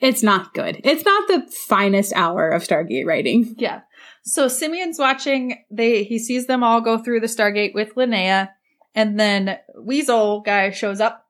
it's 0.00 0.22
not 0.22 0.54
good. 0.54 0.80
It's 0.84 1.04
not 1.04 1.28
the 1.28 1.50
finest 1.66 2.12
hour 2.14 2.50
of 2.50 2.62
Stargate 2.62 3.04
writing. 3.04 3.54
Yeah. 3.58 3.80
So 4.24 4.48
Simeon's 4.48 4.98
watching, 4.98 5.64
they, 5.70 6.04
he 6.04 6.18
sees 6.18 6.46
them 6.46 6.62
all 6.62 6.80
go 6.80 6.98
through 6.98 7.20
the 7.20 7.26
Stargate 7.26 7.74
with 7.74 7.94
Linnea, 7.94 8.50
and 8.94 9.18
then 9.18 9.58
Weasel 9.80 10.40
guy 10.40 10.70
shows 10.70 11.00
up 11.00 11.26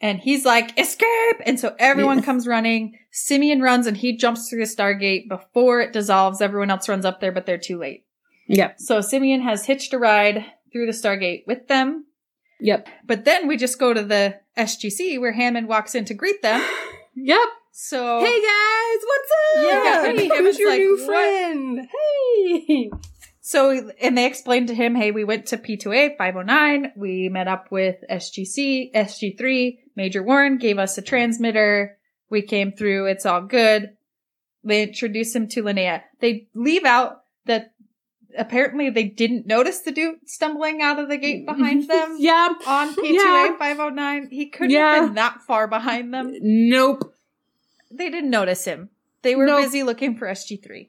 and 0.00 0.18
he's 0.18 0.44
like, 0.46 0.78
escape! 0.78 1.36
And 1.44 1.60
so 1.60 1.76
everyone 1.78 2.18
Yeah. 2.18 2.24
comes 2.24 2.46
running. 2.46 2.96
Simeon 3.10 3.60
runs 3.60 3.86
and 3.86 3.96
he 3.96 4.16
jumps 4.16 4.48
through 4.48 4.60
the 4.64 4.64
Stargate 4.64 5.28
before 5.28 5.80
it 5.80 5.92
dissolves. 5.92 6.40
Everyone 6.40 6.70
else 6.70 6.88
runs 6.88 7.04
up 7.04 7.20
there, 7.20 7.32
but 7.32 7.44
they're 7.46 7.58
too 7.58 7.78
late. 7.78 8.04
Yep. 8.48 8.80
So 8.80 9.00
Simeon 9.00 9.42
has 9.42 9.66
hitched 9.66 9.92
a 9.92 9.98
ride 9.98 10.44
through 10.72 10.86
the 10.86 10.92
Stargate 10.92 11.46
with 11.46 11.68
them. 11.68 12.06
Yep. 12.60 12.88
But 13.06 13.24
then 13.24 13.46
we 13.46 13.56
just 13.56 13.78
go 13.78 13.92
to 13.92 14.02
the 14.02 14.40
SGC 14.56 15.20
where 15.20 15.32
Hammond 15.32 15.68
walks 15.68 15.94
in 15.94 16.04
to 16.06 16.14
greet 16.14 16.42
them. 16.42 16.64
Yep. 17.16 17.48
So 17.82 18.20
Hey 18.20 18.42
guys, 18.42 18.98
what's 19.06 19.30
up? 19.32 19.64
Yeah, 19.64 20.12
hey, 20.12 20.28
who's 20.28 20.58
your 20.58 20.68
like, 20.68 20.80
new 20.80 20.96
"What?" 20.98 21.06
friend? 21.06 21.88
Hey. 21.90 22.90
So, 23.40 23.90
and 24.02 24.18
they 24.18 24.26
explained 24.26 24.68
to 24.68 24.74
him, 24.74 24.94
hey, 24.94 25.12
we 25.12 25.24
went 25.24 25.46
to 25.46 25.56
P2A 25.56 26.18
509. 26.18 26.92
We 26.94 27.30
met 27.30 27.48
up 27.48 27.72
with 27.72 27.96
SGC, 28.08 28.92
SG3. 28.94 29.78
Major 29.96 30.22
Warren 30.22 30.58
gave 30.58 30.78
us 30.78 30.98
a 30.98 31.02
transmitter. 31.02 31.96
We 32.28 32.42
came 32.42 32.70
through. 32.72 33.06
It's 33.06 33.24
all 33.24 33.40
good. 33.40 33.96
They 34.62 34.82
introduce 34.82 35.34
him 35.34 35.48
to 35.48 35.62
Linnea. 35.62 36.02
They 36.20 36.48
leave 36.54 36.84
out 36.84 37.22
that 37.46 37.72
apparently 38.36 38.90
they 38.90 39.04
didn't 39.04 39.46
notice 39.46 39.80
the 39.80 39.90
dude 39.90 40.16
stumbling 40.28 40.82
out 40.82 40.98
of 40.98 41.08
the 41.08 41.16
gate 41.16 41.46
behind 41.46 41.88
them 41.88 42.16
Yeah. 42.18 42.50
on 42.66 42.94
P2A 42.94 43.14
Yeah. 43.14 43.56
509. 43.58 44.28
He 44.30 44.50
couldn't 44.50 44.70
Yeah. 44.70 44.96
have 44.96 45.06
been 45.06 45.14
that 45.14 45.40
far 45.46 45.66
behind 45.66 46.12
them. 46.12 46.34
Nope. 46.42 47.14
They 47.90 48.10
didn't 48.10 48.30
notice 48.30 48.64
him. 48.64 48.90
They 49.22 49.34
were 49.34 49.46
Nope. 49.46 49.64
busy 49.64 49.82
looking 49.82 50.16
for 50.16 50.26
SG3. 50.26 50.88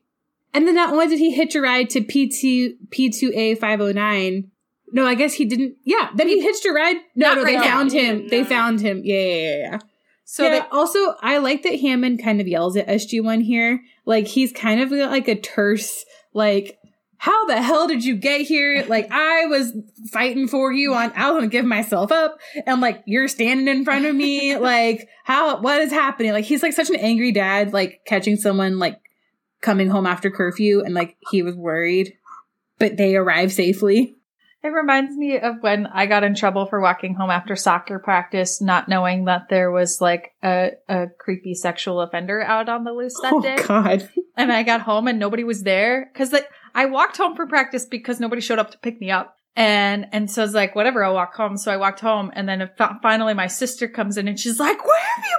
And 0.54 0.68
then 0.68 0.76
not 0.76 0.92
only 0.92 1.08
did 1.08 1.20
he 1.20 1.32
hitch 1.32 1.56
a 1.56 1.62
ride 1.62 1.90
to 1.92 2.02
P2 2.02 2.78
P2A 2.90 3.58
509. 3.58 4.52
No, 4.94 5.06
I 5.06 5.16
guess 5.16 5.34
he 5.34 5.46
didn't. 5.46 5.78
Yeah, 5.84 6.10
then 6.16 6.28
he 6.28 6.42
hitched 6.42 6.66
a 6.66 6.74
ride. 6.74 6.98
No, 7.16 7.36
no, 7.36 7.46
they 7.46 7.56
right 7.56 7.64
found 7.64 7.92
He 7.94 8.06
him. 8.06 8.28
They 8.28 8.44
found 8.44 8.82
him. 8.82 9.02
Yeah, 9.04 9.16
yeah, 9.16 9.34
yeah, 9.34 9.58
yeah. 9.58 9.80
So 10.26 10.44
yeah, 10.44 10.50
they, 10.50 10.60
also 10.72 11.16
I 11.22 11.38
like 11.38 11.64
that 11.64 11.80
Hammond 11.80 12.22
kind 12.22 12.42
of 12.42 12.48
yells 12.48 12.76
at 12.78 12.88
SG1 12.88 13.44
here. 13.44 13.82
Like 14.06 14.28
he's 14.28 14.52
kind 14.52 14.82
of 14.82 14.92
like 14.92 15.28
a 15.28 15.36
terse, 15.36 16.06
like, 16.34 16.78
how 17.22 17.46
the 17.46 17.62
hell 17.62 17.88
did 17.88 18.04
you 18.04 18.16
get 18.16 18.42
here? 18.42 18.84
Like 18.92 19.12
I 19.12 19.46
was 19.46 19.74
fighting 20.12 20.48
for 20.48 20.74
you 20.74 20.96
on 20.96 21.14
I 21.16 21.30
was 21.30 21.38
gonna 21.38 21.48
give 21.48 21.66
myself 21.66 22.12
up. 22.12 22.40
And 22.66 22.82
like 22.82 23.04
you're 23.06 23.28
standing 23.28 23.68
in 23.68 23.86
front 23.86 24.06
of 24.06 24.16
me. 24.16 24.58
like, 24.58 25.08
how 25.24 25.62
what 25.62 25.82
is 25.82 25.92
happening? 25.92 26.34
Like 26.34 26.46
he's 26.46 26.64
like 26.64 26.74
such 26.74 26.90
an 26.90 26.96
angry 26.96 27.32
dad, 27.32 27.74
like 27.74 28.02
catching 28.08 28.38
someone 28.38 28.80
like 28.80 29.00
coming 29.62 29.88
home 29.88 30.08
after 30.08 30.32
curfew 30.32 30.82
and 30.84 30.96
like 30.96 31.16
he 31.30 31.44
was 31.44 31.56
worried. 31.56 32.14
But 32.80 32.98
they 32.98 33.16
arrived 33.16 33.52
safely. 33.52 34.16
It 34.64 34.70
reminds 34.70 35.16
me 35.16 35.40
of 35.40 35.58
when 35.62 35.88
I 35.88 36.08
got 36.08 36.24
in 36.24 36.36
trouble 36.36 36.66
for 36.66 36.82
walking 36.82 37.14
home 37.14 37.30
after 37.30 37.56
soccer 37.56 38.00
practice, 38.00 38.62
not 38.62 38.90
knowing 38.90 39.26
that 39.26 39.48
there 39.50 39.72
was 39.72 40.02
like 40.02 40.34
a, 40.44 40.72
a 40.90 41.08
creepy 41.20 41.54
sexual 41.54 42.02
offender 42.02 42.42
out 42.42 42.68
on 42.68 42.84
the 42.84 42.92
loose 42.92 43.16
that 43.22 43.34
oh 43.36 43.42
day. 43.42 43.58
god. 43.68 44.10
And 44.36 44.52
I 44.52 44.64
got 44.64 44.82
home 44.82 45.08
and 45.08 45.20
nobody 45.20 45.44
was 45.44 45.64
there. 45.64 46.12
Cause 46.16 46.32
like, 46.32 46.48
I 46.74 46.86
walked 46.86 47.18
home 47.18 47.36
for 47.36 47.48
practice 47.48 47.86
because 47.86 48.20
nobody 48.20 48.42
showed 48.42 48.60
up 48.60 48.72
to 48.72 48.78
pick 48.80 49.00
me 49.00 49.12
up. 49.12 49.38
And, 49.56 50.08
and 50.12 50.32
so 50.32 50.42
I 50.42 50.46
was 50.46 50.54
like, 50.54 50.76
whatever, 50.76 51.04
I'll 51.04 51.14
walk 51.14 51.36
home. 51.36 51.58
So 51.58 51.72
I 51.72 51.78
walked 51.78 52.00
home 52.00 52.32
and 52.34 52.48
then 52.48 52.70
finally 53.02 53.34
my 53.34 53.48
sister 53.48 53.88
comes 53.88 54.18
in 54.18 54.28
and 54.28 54.40
she's 54.40 54.60
like, 54.60 54.86
where 54.86 55.02
have 55.16 55.26
you 55.26 55.38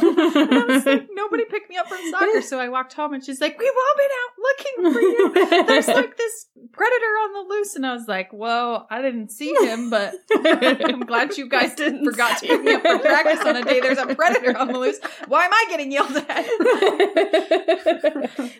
been? 0.00 0.18
And 0.36 0.54
I 0.54 0.64
was 0.66 0.86
like, 0.86 1.08
nobody 1.12 1.44
picked 1.46 1.68
me 1.70 1.76
up 1.76 1.88
from 1.88 1.98
soccer. 2.10 2.42
So 2.42 2.58
I 2.60 2.68
walked 2.68 2.92
home 2.92 3.12
and 3.14 3.24
she's 3.24 3.40
like, 3.40 3.58
we've 3.58 3.68
all 3.68 3.94
been 3.96 4.10
out 4.20 4.32
looking 4.42 4.92
for 4.92 5.00
you. 5.00 5.64
There's 5.66 5.88
like 6.00 6.16
this 6.16 6.46
predator 6.72 7.04
on 7.24 7.32
the 7.32 7.54
loose. 7.54 7.74
And 7.76 7.86
I 7.86 7.92
was 7.94 8.06
like, 8.08 8.32
whoa, 8.32 8.86
I 8.90 9.02
didn't 9.02 9.30
see 9.30 9.52
him, 9.62 9.90
but 9.90 10.14
I'm 10.44 11.00
glad 11.00 11.36
you 11.36 11.48
guys 11.48 11.74
didn't 11.74 12.04
forgot 12.04 12.38
to 12.38 12.46
pick 12.46 12.62
me 12.62 12.72
up 12.74 12.82
for 12.82 12.98
practice 12.98 13.40
on 13.46 13.56
a 13.56 13.64
day 13.64 13.80
there's 13.80 13.98
a 13.98 14.14
predator 14.14 14.56
on 14.56 14.68
the 14.68 14.78
loose. 14.78 14.98
Why 15.28 15.44
am 15.46 15.52
I 15.52 15.64
getting 15.68 15.90
yelled 15.92 16.16
at? 16.16 16.46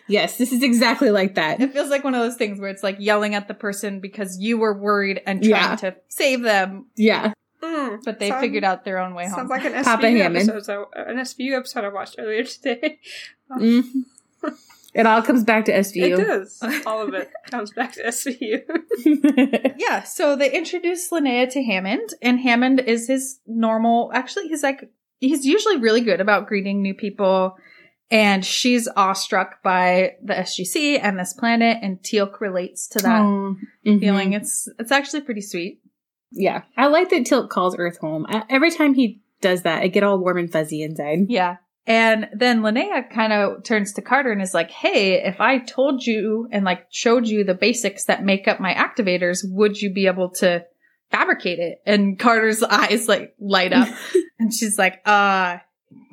yes, 0.07 0.37
this 0.37 0.51
is 0.51 0.63
exactly 0.63 1.11
like 1.11 1.35
that. 1.35 1.61
It 1.61 1.73
feels 1.73 1.89
like 1.89 2.03
one 2.03 2.15
of 2.15 2.21
those 2.21 2.35
things 2.35 2.59
where 2.59 2.69
it's 2.69 2.83
like 2.83 2.97
yelling 2.99 3.35
at 3.35 3.47
the 3.47 3.53
person 3.53 3.99
because 3.99 4.37
you 4.39 4.57
were 4.57 4.73
worried 4.77 5.21
and 5.25 5.41
trying 5.41 5.51
Yeah. 5.51 5.75
to 5.77 5.95
save 6.09 6.41
them, 6.41 6.87
Yeah. 6.95 7.33
Mm, 7.63 8.03
but 8.03 8.19
they 8.19 8.29
sound- 8.29 8.41
figured 8.41 8.63
out 8.63 8.83
their 8.85 8.97
own 8.99 9.13
way 9.13 9.25
home. 9.25 9.35
Sounds 9.35 9.49
like 9.49 9.65
an 9.65 9.73
SVU 9.73 10.19
episode. 10.21 10.87
I- 10.95 11.01
An 11.11 11.17
SVU 11.19 11.55
episode 11.57 11.83
I 11.83 11.89
watched 11.89 12.15
earlier 12.19 12.43
today. 12.43 12.99
Mhm. 13.51 13.83
It 14.93 15.05
all 15.05 15.21
comes 15.21 15.43
back 15.45 15.65
to 15.65 15.71
It 15.73 15.85
SVU. 15.85 16.17
does. 16.17 16.59
All 16.85 17.01
of 17.01 17.13
it 17.13 17.31
comes 17.49 17.71
back 17.71 17.93
to 17.93 18.03
SVU. 18.07 18.61
yeah, 19.77 20.03
so 20.03 20.35
they 20.35 20.51
introduced 20.51 21.09
Linnea 21.11 21.49
to 21.51 21.63
Hammond, 21.63 22.09
and 22.21 22.39
Hammond 22.41 22.81
is 22.81 23.07
his 23.07 23.39
normal. 23.47 24.11
Actually, 24.13 24.49
he's 24.49 24.63
like 24.63 24.89
he's 25.21 25.45
usually 25.45 25.77
really 25.77 26.01
good 26.01 26.19
about 26.19 26.47
greeting 26.47 26.81
new 26.81 26.93
people, 26.93 27.55
and 28.09 28.43
she's 28.43 28.89
awestruck 28.97 29.63
by 29.63 30.15
the 30.21 30.33
SGC 30.33 30.99
and 31.01 31.17
this 31.17 31.31
planet, 31.33 31.77
and 31.81 31.99
Teal'c 32.01 32.41
relates 32.41 32.87
to 32.89 32.99
that 32.99 33.21
Oh, 33.21 33.55
mhm. 33.85 33.99
feeling. 34.01 34.33
It's 34.33 34.67
it's 34.77 34.91
actually 34.91 35.21
pretty 35.21 35.41
sweet. 35.41 35.79
Yeah, 36.31 36.63
I 36.77 36.87
like 36.87 37.09
that 37.09 37.23
Teal'c 37.23 37.49
calls 37.49 37.75
Earth 37.77 37.97
home. 37.97 38.25
I, 38.27 38.43
every 38.49 38.71
time 38.71 38.93
he 38.93 39.21
does 39.41 39.63
that. 39.63 39.81
I 39.81 39.87
get 39.87 40.03
all 40.03 40.19
warm 40.19 40.37
and 40.37 40.51
fuzzy 40.51 40.81
inside. 40.81 41.25
Yeah. 41.27 41.57
And 41.87 42.29
then 42.33 42.61
Linnea 42.61 43.09
kind 43.09 43.33
of 43.33 43.63
turns 43.63 43.93
to 43.93 44.01
Carter 44.01 44.31
and 44.31 44.41
is 44.41 44.53
like, 44.53 44.69
Hey, 44.69 45.23
if 45.23 45.41
I 45.41 45.57
told 45.57 46.05
you 46.05 46.47
and 46.51 46.63
like 46.63 46.85
showed 46.91 47.27
you 47.27 47.43
the 47.43 47.55
basics 47.55 48.05
that 48.05 48.23
make 48.23 48.47
up 48.47 48.59
my 48.59 48.73
activators, 48.73 49.39
would 49.43 49.81
you 49.81 49.91
be 49.91 50.07
able 50.07 50.29
to 50.35 50.63
fabricate 51.09 51.59
it? 51.59 51.79
And 51.85 52.17
Carter's 52.17 52.63
eyes 52.69 53.07
like 53.07 53.33
light 53.39 53.73
up 53.73 53.89
and 54.39 54.53
she's 54.53 54.77
like, 54.77 55.01
uh, 55.05 55.57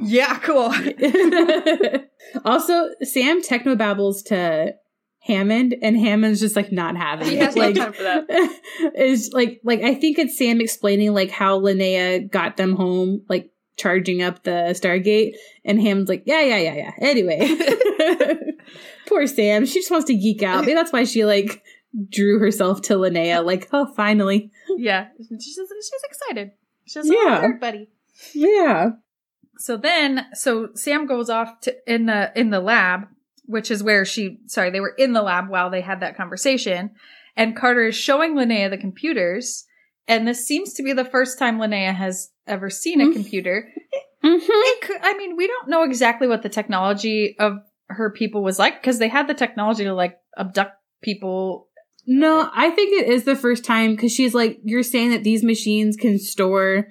yeah, 0.00 0.38
cool. 0.38 0.72
also, 2.44 2.88
Sam 3.02 3.42
techno 3.42 3.76
babbles 3.76 4.22
to 4.24 4.74
Hammond, 5.20 5.74
and 5.82 5.96
Hammond's 5.98 6.40
just 6.40 6.56
like 6.56 6.72
not 6.72 6.96
having 6.96 7.28
He 7.28 7.36
it. 7.36 7.42
has 7.42 7.56
no 7.56 7.62
like, 7.62 7.74
time 7.74 7.92
for 7.92 8.02
that. 8.02 8.60
Is 8.96 9.30
like 9.32 9.60
like 9.64 9.82
I 9.82 9.94
think 9.94 10.18
it's 10.18 10.38
Sam 10.38 10.60
explaining 10.60 11.12
like 11.12 11.30
how 11.30 11.60
Linnea 11.60 12.30
got 12.30 12.56
them 12.56 12.74
home, 12.76 13.22
like 13.28 13.50
charging 13.76 14.22
up 14.22 14.42
the 14.44 14.74
Stargate, 14.80 15.34
and 15.64 15.80
Hammond's 15.80 16.08
like, 16.08 16.22
yeah, 16.26 16.40
yeah, 16.42 16.58
yeah, 16.58 16.74
yeah. 16.76 16.92
Anyway, 17.00 17.38
poor 19.06 19.26
Sam. 19.26 19.66
She 19.66 19.80
just 19.80 19.90
wants 19.90 20.06
to 20.06 20.14
geek 20.16 20.42
out. 20.42 20.62
Maybe 20.62 20.74
that's 20.74 20.92
why 20.92 21.04
she 21.04 21.24
like 21.24 21.62
drew 22.10 22.38
herself 22.38 22.82
to 22.82 22.94
Linnea. 22.94 23.44
Like, 23.44 23.68
oh, 23.72 23.92
finally, 23.94 24.50
yeah. 24.76 25.08
She's, 25.18 25.38
she's 25.40 26.02
excited. 26.04 26.52
She's 26.86 27.06
like, 27.06 27.18
Yeah. 27.18 27.42
oh, 27.44 27.58
buddy. 27.60 27.88
yeah. 28.34 28.90
So 29.58 29.76
then, 29.76 30.26
so 30.34 30.68
Sam 30.74 31.06
goes 31.06 31.28
off 31.28 31.60
to 31.62 31.74
in 31.92 32.06
the 32.06 32.30
in 32.38 32.50
the 32.50 32.60
lab, 32.60 33.08
which 33.48 33.70
is 33.70 33.82
where 33.82 34.04
she. 34.04 34.38
Sorry, 34.46 34.70
they 34.70 34.80
were 34.80 34.94
in 34.96 35.12
the 35.14 35.22
lab 35.22 35.48
while 35.48 35.70
they 35.70 35.80
had 35.80 36.00
that 36.00 36.16
conversation, 36.16 36.90
and 37.36 37.56
Carter 37.56 37.86
is 37.88 37.96
showing 37.96 38.34
Linnea 38.34 38.70
the 38.70 38.78
computers, 38.78 39.64
and 40.06 40.28
this 40.28 40.46
seems 40.46 40.74
to 40.74 40.82
be 40.82 40.92
the 40.92 41.04
first 41.04 41.38
time 41.38 41.58
Linnea 41.58 41.94
has 41.94 42.30
ever 42.46 42.70
seen 42.70 43.00
a 43.00 43.06
Mhm. 43.06 43.12
computer. 43.14 43.72
Mm-hmm. 44.24 44.36
It 44.94 45.00
I 45.02 45.14
mean, 45.16 45.36
we 45.36 45.46
don't 45.46 45.68
know 45.68 45.82
exactly 45.84 46.26
what 46.28 46.42
the 46.42 46.48
technology 46.48 47.36
of 47.38 47.58
her 47.86 48.10
people 48.10 48.42
was 48.42 48.58
like 48.58 48.80
because 48.80 48.98
they 48.98 49.08
had 49.08 49.28
the 49.28 49.34
technology 49.34 49.84
to 49.84 49.94
like 49.94 50.18
abduct 50.36 50.72
people. 51.02 51.68
No, 52.06 52.50
I 52.54 52.70
think 52.70 53.00
it 53.00 53.08
is 53.08 53.24
the 53.24 53.36
first 53.36 53.64
time 53.64 53.94
because 53.94 54.12
she's 54.12 54.34
like, 54.34 54.58
you're 54.64 54.82
saying 54.82 55.10
that 55.10 55.24
these 55.24 55.44
machines 55.44 55.96
can 55.96 56.18
store 56.18 56.88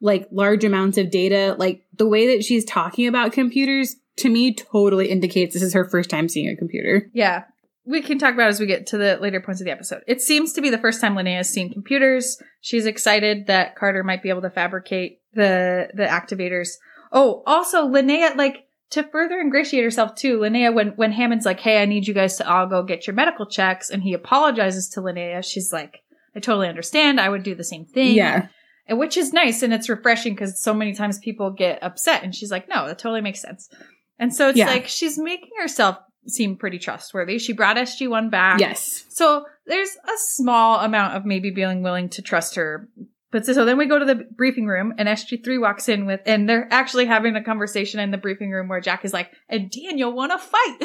like 0.00 0.26
large 0.32 0.64
amounts 0.64 0.98
of 0.98 1.10
data. 1.10 1.54
Like 1.58 1.82
the 1.96 2.08
way 2.08 2.34
that 2.34 2.42
she's 2.44 2.64
talking 2.64 3.06
about 3.06 3.32
computers 3.32 3.96
to 4.16 4.28
me 4.28 4.54
totally 4.54 5.08
indicates 5.08 5.54
this 5.54 5.62
is 5.62 5.74
her 5.74 5.88
first 5.88 6.10
time 6.10 6.28
seeing 6.28 6.48
a 6.48 6.56
computer. 6.56 7.10
Yeah. 7.12 7.44
We 7.84 8.00
can 8.00 8.18
talk 8.18 8.34
about 8.34 8.48
as 8.48 8.60
we 8.60 8.66
get 8.66 8.86
to 8.88 8.98
the 8.98 9.18
later 9.20 9.40
points 9.40 9.60
of 9.60 9.64
the 9.64 9.72
episode. 9.72 10.02
It 10.06 10.20
seems 10.20 10.52
to 10.52 10.60
be 10.60 10.70
the 10.70 10.78
first 10.78 11.00
time 11.00 11.16
Linnea 11.16 11.38
has 11.38 11.48
seen 11.52 11.72
computers. 11.72 12.40
She's 12.60 12.86
excited 12.86 13.48
that 13.48 13.74
Carter 13.74 14.04
might 14.04 14.22
be 14.22 14.28
able 14.28 14.42
to 14.42 14.50
fabricate 14.50 15.20
the 15.34 15.88
the 15.94 16.04
activators. 16.04 16.68
Oh, 17.10 17.42
also 17.44 17.88
Linnea, 17.88 18.36
like 18.36 18.66
to 18.90 19.02
further 19.02 19.40
ingratiate 19.40 19.82
herself 19.82 20.14
too, 20.14 20.38
Linnea, 20.38 20.72
when 20.72 20.88
when 20.90 21.10
Hammond's 21.12 21.46
like, 21.46 21.58
"Hey, 21.58 21.82
I 21.82 21.86
need 21.86 22.06
you 22.06 22.14
guys 22.14 22.36
to 22.36 22.48
all 22.48 22.68
go 22.68 22.84
get 22.84 23.06
your 23.06 23.14
medical 23.14 23.46
checks," 23.46 23.90
and 23.90 24.02
he 24.02 24.12
apologizes 24.12 24.88
to 24.90 25.00
Linnea, 25.00 25.44
she's 25.44 25.72
like, 25.72 26.02
"I 26.36 26.40
totally 26.40 26.68
understand. 26.68 27.18
I 27.18 27.30
would 27.30 27.42
do 27.42 27.54
the 27.56 27.64
same 27.64 27.84
thing." 27.84 28.14
Yeah. 28.14 28.46
and 28.86 28.98
which 28.98 29.16
is 29.16 29.32
nice 29.32 29.62
and 29.62 29.72
it's 29.72 29.88
refreshing 29.88 30.34
because 30.34 30.60
so 30.60 30.74
many 30.74 30.92
times 30.92 31.18
people 31.18 31.50
get 31.50 31.82
upset 31.82 32.22
and 32.24 32.34
she's 32.34 32.50
like 32.50 32.68
no 32.68 32.86
that 32.88 32.98
totally 32.98 33.20
makes 33.20 33.40
sense 33.40 33.68
and 34.18 34.34
so 34.34 34.48
it's 34.48 34.58
Yeah. 34.58 34.66
like 34.66 34.86
she's 34.88 35.18
making 35.18 35.50
herself 35.60 35.96
seem 36.26 36.56
pretty 36.56 36.78
trustworthy 36.78 37.38
she 37.38 37.52
brought 37.52 37.76
sg1 37.76 38.30
back 38.30 38.60
Yes. 38.60 39.04
so 39.08 39.44
there's 39.66 39.90
a 40.04 40.16
small 40.16 40.78
amount 40.80 41.14
of 41.16 41.24
maybe 41.24 41.50
being 41.50 41.82
willing 41.82 42.08
to 42.10 42.22
trust 42.22 42.54
her 42.54 42.88
but 43.32 43.46
so, 43.46 43.54
so 43.54 43.64
then 43.64 43.78
we 43.78 43.86
go 43.86 43.98
to 43.98 44.04
the 44.04 44.14
briefing 44.36 44.66
room 44.66 44.92
and 44.98 45.08
sg3 45.08 45.60
walks 45.60 45.88
in 45.88 46.06
with 46.06 46.20
and 46.26 46.48
they're 46.48 46.68
actually 46.70 47.06
having 47.06 47.34
a 47.34 47.42
conversation 47.42 47.98
in 47.98 48.10
the 48.12 48.18
briefing 48.18 48.50
room 48.52 48.68
where 48.68 48.80
jack 48.80 49.04
is 49.04 49.12
like 49.12 49.30
and 49.48 49.70
daniel 49.70 50.12
want 50.12 50.30
to 50.30 50.38
fight 50.38 50.78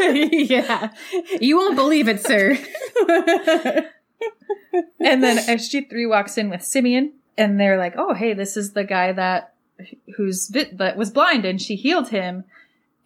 yeah. 0.32 0.90
You 1.40 1.56
won't 1.56 1.76
believe 1.76 2.08
it, 2.08 2.20
sir. 2.20 2.58
and 5.00 5.22
then 5.22 5.36
SG3 5.38 6.08
walks 6.08 6.36
in 6.38 6.50
with 6.50 6.62
Simeon, 6.62 7.12
and 7.38 7.58
they're 7.60 7.78
like, 7.78 7.94
"Oh, 7.96 8.12
hey, 8.14 8.34
this 8.34 8.56
is 8.56 8.72
the 8.72 8.84
guy 8.84 9.12
that 9.12 9.53
who's 10.16 10.48
bit, 10.48 10.78
that 10.78 10.96
was 10.96 11.10
blind, 11.10 11.44
and 11.44 11.60
she 11.60 11.76
healed 11.76 12.08
him." 12.08 12.44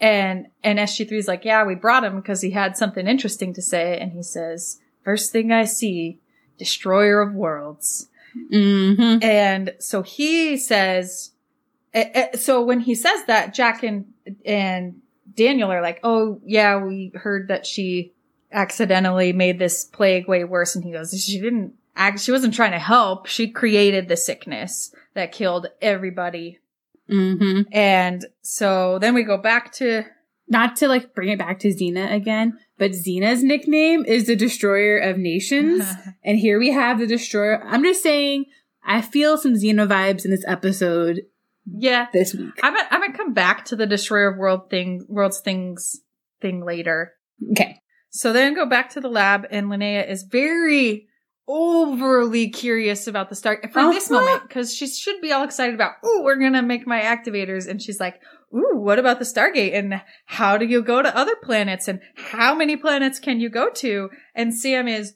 And 0.00 0.48
and 0.62 0.78
SG3 0.78 1.12
is 1.12 1.28
like, 1.28 1.44
"Yeah, 1.44 1.64
we 1.64 1.74
brought 1.74 2.04
him 2.04 2.16
because 2.16 2.40
he 2.40 2.50
had 2.50 2.76
something 2.76 3.06
interesting 3.06 3.52
to 3.54 3.62
say." 3.62 3.98
And 3.98 4.12
he 4.12 4.22
says, 4.22 4.80
first 5.04 5.32
thing 5.32 5.50
I 5.52 5.64
see, 5.64 6.18
destroyer 6.58 7.20
of 7.20 7.34
worlds." 7.34 8.08
mm-hmm. 8.52 9.22
And 9.22 9.74
so 9.78 10.02
he 10.02 10.56
says, 10.56 11.32
eh, 11.94 12.10
eh, 12.14 12.36
so 12.36 12.62
when 12.62 12.80
he 12.80 12.94
says 12.94 13.24
that, 13.26 13.54
Jack 13.54 13.82
and 13.82 14.06
and 14.44 15.00
Daniel 15.34 15.70
are 15.70 15.82
like, 15.82 16.00
"Oh 16.02 16.40
yeah, 16.44 16.82
we 16.82 17.12
heard 17.14 17.48
that 17.48 17.66
she 17.66 18.12
accidentally 18.52 19.32
made 19.32 19.58
this 19.58 19.84
plague 19.84 20.28
way 20.28 20.44
worse." 20.44 20.74
And 20.74 20.84
he 20.84 20.92
goes, 20.92 21.12
"She 21.18 21.40
didn't. 21.40 21.74
Act, 21.98 22.20
she 22.20 22.32
wasn't 22.32 22.54
trying 22.54 22.72
to 22.72 22.78
help. 22.78 23.26
She 23.26 23.50
created 23.50 24.08
the 24.08 24.16
sickness 24.16 24.94
that 25.14 25.32
killed 25.32 25.66
everybody." 25.82 26.60
Mm-hmm. 27.10 27.62
And 27.72 28.26
so 28.42 28.98
then 28.98 29.14
we 29.14 29.22
go 29.22 29.38
back 29.38 29.72
to 29.74 30.04
Not 30.46 30.76
to 30.76 30.88
like 30.88 31.14
bring 31.14 31.28
it 31.28 31.38
back 31.38 31.58
to 31.60 31.68
Xena 31.68 32.12
again, 32.12 32.58
but 32.78 32.92
Xena's 32.92 33.42
nickname 33.42 34.04
is 34.06 34.26
the 34.26 34.36
Destroyer 34.36 34.98
of 34.98 35.18
Nations. 35.18 35.84
and 36.24 36.38
here 36.38 36.58
we 36.58 36.70
have 36.70 36.98
the 36.98 37.06
Destroyer. 37.06 37.62
I'm 37.64 37.82
just 37.82 38.02
saying, 38.02 38.46
I 38.84 39.02
feel 39.02 39.36
some 39.36 39.54
Xena 39.54 39.86
vibes 39.86 40.24
in 40.24 40.30
this 40.30 40.44
episode 40.46 41.22
yeah. 41.66 42.06
this 42.12 42.34
week. 42.34 42.58
I'm 42.62 42.74
gonna, 42.74 42.88
I'm 42.90 43.00
gonna 43.00 43.16
come 43.16 43.34
back 43.34 43.66
to 43.66 43.76
the 43.76 43.86
destroyer 43.86 44.28
of 44.28 44.38
world 44.38 44.70
thing, 44.70 45.04
world's 45.08 45.40
things 45.40 46.00
thing 46.40 46.64
later. 46.64 47.12
Okay. 47.52 47.80
So 48.10 48.32
then 48.32 48.54
go 48.54 48.66
back 48.66 48.90
to 48.90 49.00
the 49.00 49.08
lab, 49.08 49.46
and 49.50 49.66
Linnea 49.66 50.08
is 50.08 50.22
very 50.22 51.07
overly 51.48 52.50
curious 52.50 53.06
about 53.06 53.30
the 53.30 53.34
star 53.34 53.58
for 53.72 53.90
this 53.92 54.10
Uh-huh. 54.10 54.20
moment 54.20 54.42
because 54.46 54.74
she 54.74 54.86
should 54.86 55.20
be 55.20 55.32
all 55.32 55.44
excited 55.44 55.74
about. 55.74 55.92
Oh, 56.04 56.22
we're 56.22 56.36
gonna 56.36 56.62
make 56.62 56.86
my 56.86 57.00
activators, 57.00 57.66
and 57.66 57.80
she's 57.82 57.98
like, 57.98 58.20
"Ooh, 58.54 58.76
what 58.76 58.98
about 58.98 59.18
the 59.18 59.24
Stargate? 59.24 59.74
And 59.74 60.02
how 60.26 60.58
do 60.58 60.66
you 60.66 60.82
go 60.82 61.02
to 61.02 61.16
other 61.16 61.34
planets? 61.42 61.88
And 61.88 62.00
how 62.16 62.54
many 62.54 62.76
planets 62.76 63.18
can 63.18 63.40
you 63.40 63.48
go 63.48 63.70
to?" 63.70 64.10
And 64.34 64.54
Sam 64.54 64.86
is 64.86 65.14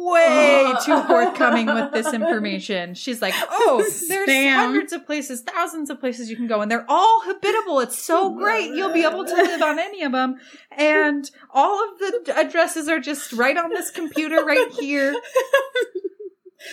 way 0.00 0.72
too 0.84 1.02
forthcoming 1.04 1.66
with 1.66 1.92
this 1.92 2.12
information. 2.12 2.94
She's 2.94 3.20
like, 3.20 3.34
"Oh, 3.50 3.84
there's 4.08 4.54
hundreds 4.54 4.92
of 4.92 5.06
places, 5.06 5.42
thousands 5.42 5.90
of 5.90 6.00
places 6.00 6.30
you 6.30 6.36
can 6.36 6.46
go, 6.46 6.60
and 6.60 6.70
they're 6.70 6.86
all 6.88 7.22
habitable. 7.22 7.80
It's 7.80 7.98
so 7.98 8.30
great. 8.38 8.74
You'll 8.74 8.92
be 8.92 9.04
able 9.04 9.24
to 9.24 9.34
live 9.34 9.62
on 9.62 9.78
any 9.78 10.02
of 10.02 10.12
them, 10.12 10.36
and 10.72 11.30
all 11.52 11.82
of 11.84 11.98
the 11.98 12.34
addresses 12.36 12.88
are 12.88 13.00
just 13.00 13.32
right 13.32 13.56
on 13.56 13.70
this 13.70 13.90
computer 13.90 14.44
right 14.44 14.70
here." 14.72 15.14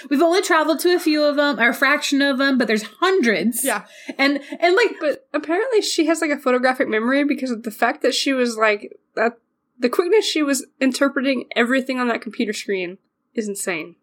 We've 0.10 0.22
only 0.22 0.42
traveled 0.42 0.82
to 0.82 0.94
a 0.94 1.00
few 1.00 1.24
of 1.24 1.38
them, 1.38 1.62
or 1.62 1.70
a 1.70 1.74
fraction 1.74 2.22
of 2.22 2.38
them, 2.38 2.58
but 2.58 2.68
there's 2.68 2.84
hundreds. 2.84 3.64
Yeah. 3.64 3.86
And 4.18 4.42
and 4.60 4.76
like 4.76 4.96
But 5.00 5.28
apparently 5.34 5.82
she 5.82 6.08
has 6.08 6.20
like 6.20 6.30
a 6.30 6.38
photographic 6.38 6.90
memory 6.90 7.24
because 7.24 7.52
of 7.52 7.64
the 7.64 7.72
fact 7.72 8.02
that 8.02 8.14
she 8.14 8.34
was 8.34 8.58
like 8.58 9.00
that 9.16 9.40
the 9.80 9.90
quickness 9.90 10.26
she 10.26 10.44
was 10.44 10.66
interpreting 10.82 11.46
everything 11.56 12.00
on 12.00 12.08
that 12.10 12.22
computer 12.22 12.52
screen 12.52 12.98
is 13.38 13.48
insane. 13.48 13.96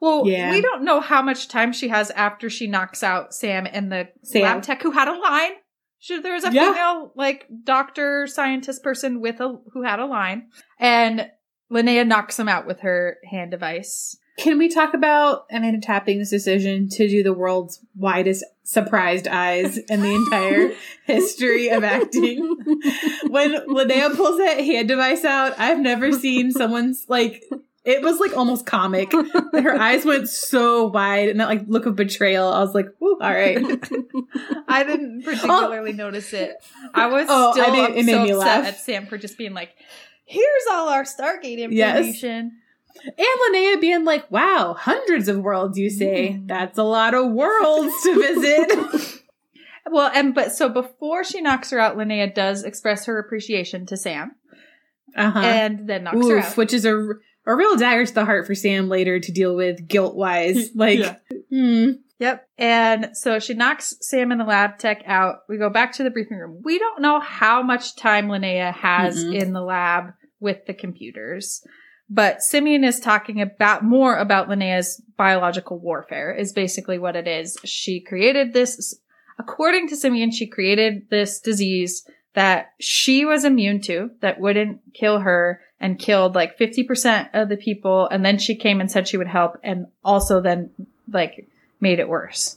Well, 0.00 0.26
Yeah. 0.26 0.50
we 0.50 0.60
don't 0.60 0.82
know 0.84 1.00
how 1.00 1.22
much 1.22 1.46
time 1.48 1.72
she 1.72 1.88
has 1.88 2.10
after 2.10 2.50
she 2.50 2.66
knocks 2.66 3.02
out 3.02 3.32
Sam 3.32 3.66
and 3.70 3.90
the 3.92 4.08
Sam. 4.22 4.42
lab 4.42 4.62
tech 4.62 4.82
who 4.82 4.90
had 4.90 5.06
a 5.08 5.12
line. 5.18 5.52
She, 6.00 6.18
there 6.20 6.34
was 6.34 6.44
a 6.44 6.52
Yeah. 6.52 6.72
female 6.72 7.12
like 7.14 7.46
doctor 7.62 8.26
scientist 8.26 8.82
person 8.82 9.20
with 9.20 9.40
a 9.40 9.60
who 9.72 9.82
had 9.82 10.00
a 10.00 10.06
line, 10.06 10.48
and 10.80 11.30
Linnea 11.70 12.04
knocks 12.06 12.38
him 12.38 12.48
out 12.48 12.66
with 12.66 12.80
her 12.80 13.18
hand 13.30 13.52
device. 13.52 14.16
Can 14.38 14.58
we 14.58 14.68
talk 14.68 14.94
about 14.94 15.44
Amanda 15.52 15.78
Tapping's 15.80 16.30
decision 16.30 16.88
to 16.88 17.06
do 17.06 17.22
the 17.22 17.34
world's 17.34 17.84
widest 17.94 18.42
surprised 18.64 19.28
eyes 19.28 19.76
in 19.78 20.00
the 20.00 20.12
entire 20.14 20.72
history 21.06 21.68
of 21.68 21.84
acting? 21.84 22.38
when 23.28 23.52
Linnea 23.68 24.16
pulls 24.16 24.38
that 24.38 24.58
hand 24.58 24.88
device 24.88 25.24
out, 25.24 25.54
I've 25.58 25.78
never 25.80 26.10
seen 26.12 26.50
someone's 26.50 27.04
like 27.08 27.44
it 27.84 28.02
was 28.02 28.20
like 28.20 28.36
almost 28.36 28.64
comic. 28.66 29.12
Her 29.12 29.76
eyes 29.80 30.04
went 30.04 30.28
so 30.28 30.86
wide 30.86 31.28
and 31.28 31.40
that 31.40 31.48
like 31.48 31.64
look 31.66 31.86
of 31.86 31.96
betrayal. 31.96 32.48
I 32.48 32.60
was 32.60 32.74
like, 32.74 32.86
all 33.00 33.16
right. 33.20 33.58
I 34.68 34.84
didn't 34.84 35.22
particularly 35.24 35.92
notice 35.92 36.32
it. 36.32 36.54
I 36.94 37.06
was 37.06 37.26
Oh, 37.28 37.50
I 37.50 37.52
still 37.52 37.84
it 37.96 38.04
made 38.04 38.12
so 38.12 38.22
upset 38.22 38.36
laugh. 38.38 38.64
at 38.66 38.80
Sam 38.80 39.06
for 39.06 39.18
just 39.18 39.36
being 39.36 39.52
like, 39.54 39.70
"Here's 40.24 40.62
all 40.70 40.88
our 40.88 41.04
Stargate 41.04 41.58
Yes. 41.70 41.98
information." 41.98 42.58
And 43.04 43.16
Linnea 43.54 43.80
being 43.80 44.04
like, 44.04 44.30
wow, 44.30 44.76
hundreds 44.78 45.26
of 45.26 45.38
worlds, 45.38 45.78
you 45.78 45.88
say. 45.88 46.38
That's 46.44 46.76
a 46.78 46.82
lot 46.84 47.14
of 47.14 47.32
worlds 47.32 47.92
to 48.04 48.14
visit. 48.14 49.22
Well, 49.90 50.10
and 50.14 50.34
but 50.34 50.52
so 50.52 50.68
before 50.68 51.24
she 51.24 51.40
knocks 51.40 51.70
her 51.70 51.78
out, 51.80 51.96
Linnea 51.96 52.32
does 52.34 52.62
express 52.64 53.06
her 53.06 53.18
appreciation 53.18 53.86
to 53.86 53.96
Sam, 53.96 54.32
uh-huh. 55.16 55.38
and 55.40 55.88
then 55.88 56.04
knocks 56.04 56.28
her 56.28 56.38
out. 56.40 56.56
which 56.56 56.72
is 56.72 56.84
a, 56.84 57.14
a 57.46 57.54
real 57.54 57.76
dagger 57.76 58.06
to 58.06 58.14
the 58.14 58.24
heart 58.24 58.46
for 58.46 58.54
Sam 58.54 58.88
later 58.88 59.18
to 59.18 59.32
deal 59.32 59.56
with 59.56 59.86
guilt 59.88 60.14
wise. 60.14 60.70
Like, 60.74 60.98
Yeah. 61.00 61.16
hmm. 61.50 61.90
Yep. 62.18 62.46
And 62.56 63.08
so 63.14 63.40
she 63.40 63.54
knocks 63.54 63.96
Sam 64.00 64.30
and 64.30 64.40
the 64.40 64.44
lab 64.44 64.78
tech 64.78 65.02
out. 65.06 65.38
We 65.48 65.58
go 65.58 65.68
back 65.70 65.92
to 65.94 66.04
the 66.04 66.10
briefing 66.10 66.36
room. 66.38 66.60
We 66.64 66.78
don't 66.78 67.02
know 67.02 67.18
how 67.18 67.62
much 67.64 67.96
time 67.96 68.28
Linnea 68.28 68.72
has 68.72 69.24
Mm-mm. 69.24 69.40
in 69.40 69.52
the 69.52 69.60
lab 69.60 70.12
with 70.38 70.64
the 70.66 70.74
computers. 70.74 71.66
But 72.08 72.42
Simeon 72.42 72.84
is 72.84 73.00
talking 73.00 73.40
about 73.40 73.82
more 73.82 74.16
about 74.16 74.48
Linnea's 74.48 75.02
biological 75.16 75.80
warfare 75.80 76.32
is 76.32 76.52
basically 76.52 76.98
what 76.98 77.16
it 77.16 77.26
is. 77.26 77.56
She 77.64 78.00
created 78.00 78.52
this, 78.52 79.00
according 79.38 79.88
to 79.88 79.96
Simeon, 79.96 80.30
she 80.30 80.46
created 80.46 81.08
this 81.10 81.40
disease 81.40 82.04
that 82.34 82.72
she 82.80 83.24
was 83.24 83.44
immune 83.44 83.80
to 83.82 84.10
that 84.20 84.40
wouldn't 84.40 84.80
kill 84.94 85.20
her 85.20 85.60
and 85.78 85.98
killed 85.98 86.34
like 86.34 86.58
50% 86.58 87.30
of 87.34 87.48
the 87.48 87.56
people. 87.56 88.08
And 88.08 88.24
then 88.24 88.38
she 88.38 88.54
came 88.54 88.80
and 88.80 88.90
said 88.90 89.08
she 89.08 89.16
would 89.16 89.26
help 89.26 89.58
and 89.62 89.86
also 90.04 90.40
then 90.40 90.70
like 91.10 91.48
made 91.80 91.98
it 91.98 92.08
worse. 92.08 92.56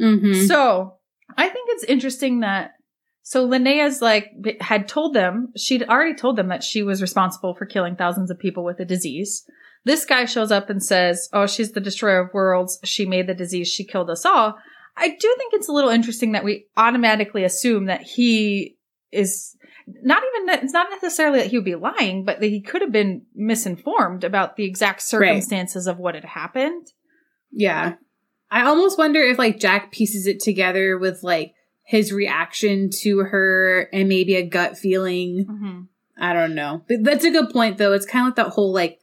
Mm-hmm. 0.00 0.46
So 0.46 0.94
I 1.36 1.48
think 1.48 1.68
it's 1.72 1.84
interesting 1.84 2.40
that 2.40 2.74
so 3.22 3.46
Linnea's 3.46 4.00
like 4.00 4.32
had 4.60 4.88
told 4.88 5.14
them 5.14 5.52
she'd 5.56 5.82
already 5.82 6.14
told 6.14 6.36
them 6.36 6.48
that 6.48 6.64
she 6.64 6.82
was 6.82 7.02
responsible 7.02 7.54
for 7.54 7.66
killing 7.66 7.96
thousands 7.96 8.30
of 8.30 8.38
people 8.38 8.64
with 8.64 8.80
a 8.80 8.84
disease. 8.84 9.44
This 9.84 10.04
guy 10.04 10.24
shows 10.24 10.50
up 10.50 10.68
and 10.68 10.82
says, 10.82 11.28
"Oh, 11.32 11.46
she's 11.46 11.72
the 11.72 11.80
destroyer 11.80 12.20
of 12.20 12.34
worlds. 12.34 12.80
She 12.84 13.06
made 13.06 13.26
the 13.26 13.34
disease. 13.34 13.68
She 13.68 13.84
killed 13.84 14.10
us 14.10 14.24
all." 14.24 14.56
I 14.96 15.08
do 15.08 15.34
think 15.38 15.54
it's 15.54 15.68
a 15.68 15.72
little 15.72 15.90
interesting 15.90 16.32
that 16.32 16.44
we 16.44 16.66
automatically 16.76 17.44
assume 17.44 17.86
that 17.86 18.02
he 18.02 18.76
is 19.12 19.56
not 19.86 20.22
even 20.22 20.46
that 20.46 20.62
it's 20.62 20.72
not 20.72 20.88
necessarily 20.90 21.40
that 21.40 21.48
he 21.48 21.58
would 21.58 21.64
be 21.64 21.74
lying, 21.74 22.24
but 22.24 22.40
that 22.40 22.48
he 22.48 22.60
could 22.60 22.82
have 22.82 22.92
been 22.92 23.22
misinformed 23.34 24.24
about 24.24 24.56
the 24.56 24.64
exact 24.64 25.02
circumstances 25.02 25.86
of 25.86 25.98
what 25.98 26.14
had 26.14 26.24
happened. 26.24 26.92
Yeah. 27.50 27.94
I 28.50 28.62
almost 28.62 28.98
wonder 28.98 29.20
if 29.20 29.38
like 29.38 29.60
Jack 29.60 29.92
pieces 29.92 30.26
it 30.26 30.40
together 30.40 30.98
with 30.98 31.22
like 31.22 31.54
his 31.84 32.12
reaction 32.12 32.90
to 33.00 33.18
her 33.18 33.88
and 33.92 34.08
maybe 34.08 34.36
a 34.36 34.46
gut 34.46 34.76
feeling. 34.76 35.46
Mm-hmm. 35.48 35.80
I 36.18 36.32
don't 36.32 36.54
know. 36.54 36.82
But 36.88 37.04
that's 37.04 37.24
a 37.24 37.30
good 37.30 37.50
point 37.50 37.78
though. 37.78 37.92
It's 37.92 38.06
kind 38.06 38.26
of 38.26 38.28
like 38.28 38.46
that 38.46 38.52
whole 38.52 38.72
like 38.72 39.00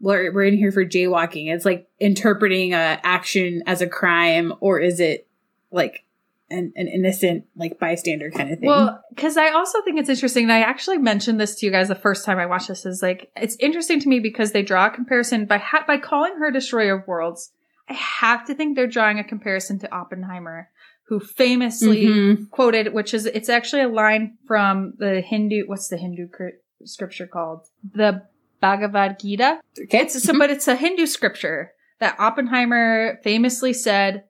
we're 0.00 0.32
we're 0.32 0.44
in 0.44 0.56
here 0.56 0.72
for 0.72 0.84
jaywalking. 0.84 1.52
It's 1.52 1.64
like 1.64 1.88
interpreting 1.98 2.74
a 2.74 2.98
action 3.02 3.62
as 3.66 3.80
a 3.80 3.86
crime 3.86 4.52
or 4.60 4.80
is 4.80 5.00
it 5.00 5.26
like 5.70 6.03
an, 6.50 6.72
an 6.76 6.88
innocent 6.88 7.44
like 7.56 7.78
bystander 7.78 8.30
kind 8.30 8.52
of 8.52 8.58
thing. 8.58 8.68
Well, 8.68 9.02
because 9.14 9.36
I 9.36 9.48
also 9.50 9.80
think 9.82 9.98
it's 9.98 10.08
interesting. 10.10 10.44
And 10.44 10.52
I 10.52 10.60
actually 10.60 10.98
mentioned 10.98 11.40
this 11.40 11.54
to 11.56 11.66
you 11.66 11.72
guys 11.72 11.88
the 11.88 11.94
first 11.94 12.24
time 12.24 12.38
I 12.38 12.46
watched 12.46 12.68
this. 12.68 12.84
Is 12.86 13.02
like 13.02 13.30
it's 13.36 13.56
interesting 13.60 14.00
to 14.00 14.08
me 14.08 14.20
because 14.20 14.52
they 14.52 14.62
draw 14.62 14.86
a 14.86 14.90
comparison 14.90 15.46
by 15.46 15.58
ha- 15.58 15.84
by 15.86 15.98
calling 15.98 16.34
her 16.38 16.50
Destroyer 16.50 16.98
of 17.00 17.06
Worlds. 17.08 17.50
I 17.88 17.94
have 17.94 18.46
to 18.46 18.54
think 18.54 18.76
they're 18.76 18.86
drawing 18.86 19.18
a 19.18 19.24
comparison 19.24 19.78
to 19.80 19.94
Oppenheimer, 19.94 20.68
who 21.08 21.20
famously 21.20 22.06
Mhm. 22.06 22.50
quoted, 22.50 22.92
which 22.94 23.12
is 23.14 23.26
it's 23.26 23.48
actually 23.48 23.82
a 23.82 23.88
line 23.88 24.38
from 24.46 24.94
the 24.98 25.20
Hindu. 25.20 25.64
What's 25.66 25.88
the 25.88 25.96
Hindu 25.98 26.28
cr- 26.28 26.58
scripture 26.84 27.26
called? 27.26 27.66
The 27.94 28.22
Bhagavad 28.60 29.18
Gita. 29.18 29.60
okay. 29.82 29.98
It's 30.00 30.22
so, 30.22 30.38
but 30.38 30.50
it's 30.50 30.66
a 30.68 30.76
Hindu 30.76 31.04
scripture 31.06 31.72
that 32.00 32.16
Oppenheimer 32.18 33.18
famously 33.22 33.72
said 33.74 34.24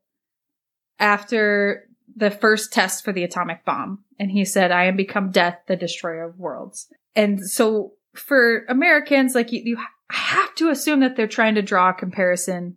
after 0.99 1.89
the 2.17 2.31
first 2.31 2.73
test 2.73 3.05
for 3.05 3.13
the 3.13 3.25
atomic 3.25 3.65
bomb. 3.65 4.05
And 4.19 4.31
he 4.31 4.45
said, 4.45 4.71
I 4.71 4.85
am 4.85 4.97
become 4.97 5.31
death, 5.31 5.59
the 5.67 5.77
destroyer 5.77 6.25
of 6.25 6.39
worlds. 6.39 6.89
And 7.17 7.41
so 7.49 7.93
for 8.15 8.65
Americans, 8.69 9.35
like 9.35 9.53
you, 9.53 9.63
you 9.65 9.79
have 10.11 10.55
to 10.57 10.71
assume 10.71 11.01
that 11.01 11.17
they're 11.17 11.27
trying 11.27 11.57
to 11.57 11.63
draw 11.63 11.91
a 11.91 11.95
comparison 11.95 12.77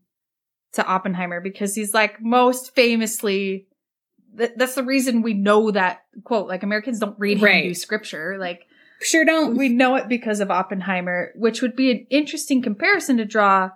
to 0.74 0.86
Oppenheimer 0.86 1.42
because 1.42 1.76
he's 1.76 1.94
like 1.94 2.22
most 2.22 2.76
famously, 2.76 3.68
th- 4.38 4.52
that's 4.56 4.76
the 4.76 4.84
reason 4.84 5.22
we 5.22 5.34
know 5.34 5.72
that 5.72 6.02
quote, 6.24 6.48
like 6.48 6.64
Americans 6.64 7.00
don't 7.00 7.18
read 7.20 7.42
Right. 7.42 7.64
Hindu 7.64 7.74
scripture. 7.76 8.38
Like 8.40 8.66
sure 9.02 9.26
don't. 9.26 9.56
we 9.58 9.70
know 9.70 9.96
it 9.96 10.08
because 10.08 10.40
of 10.40 10.50
Oppenheimer, 10.50 11.32
which 11.36 11.62
would 11.62 11.76
be 11.76 11.92
an 11.92 12.08
interesting 12.10 12.62
comparison 12.62 13.18
to 13.18 13.26
draw 13.26 13.70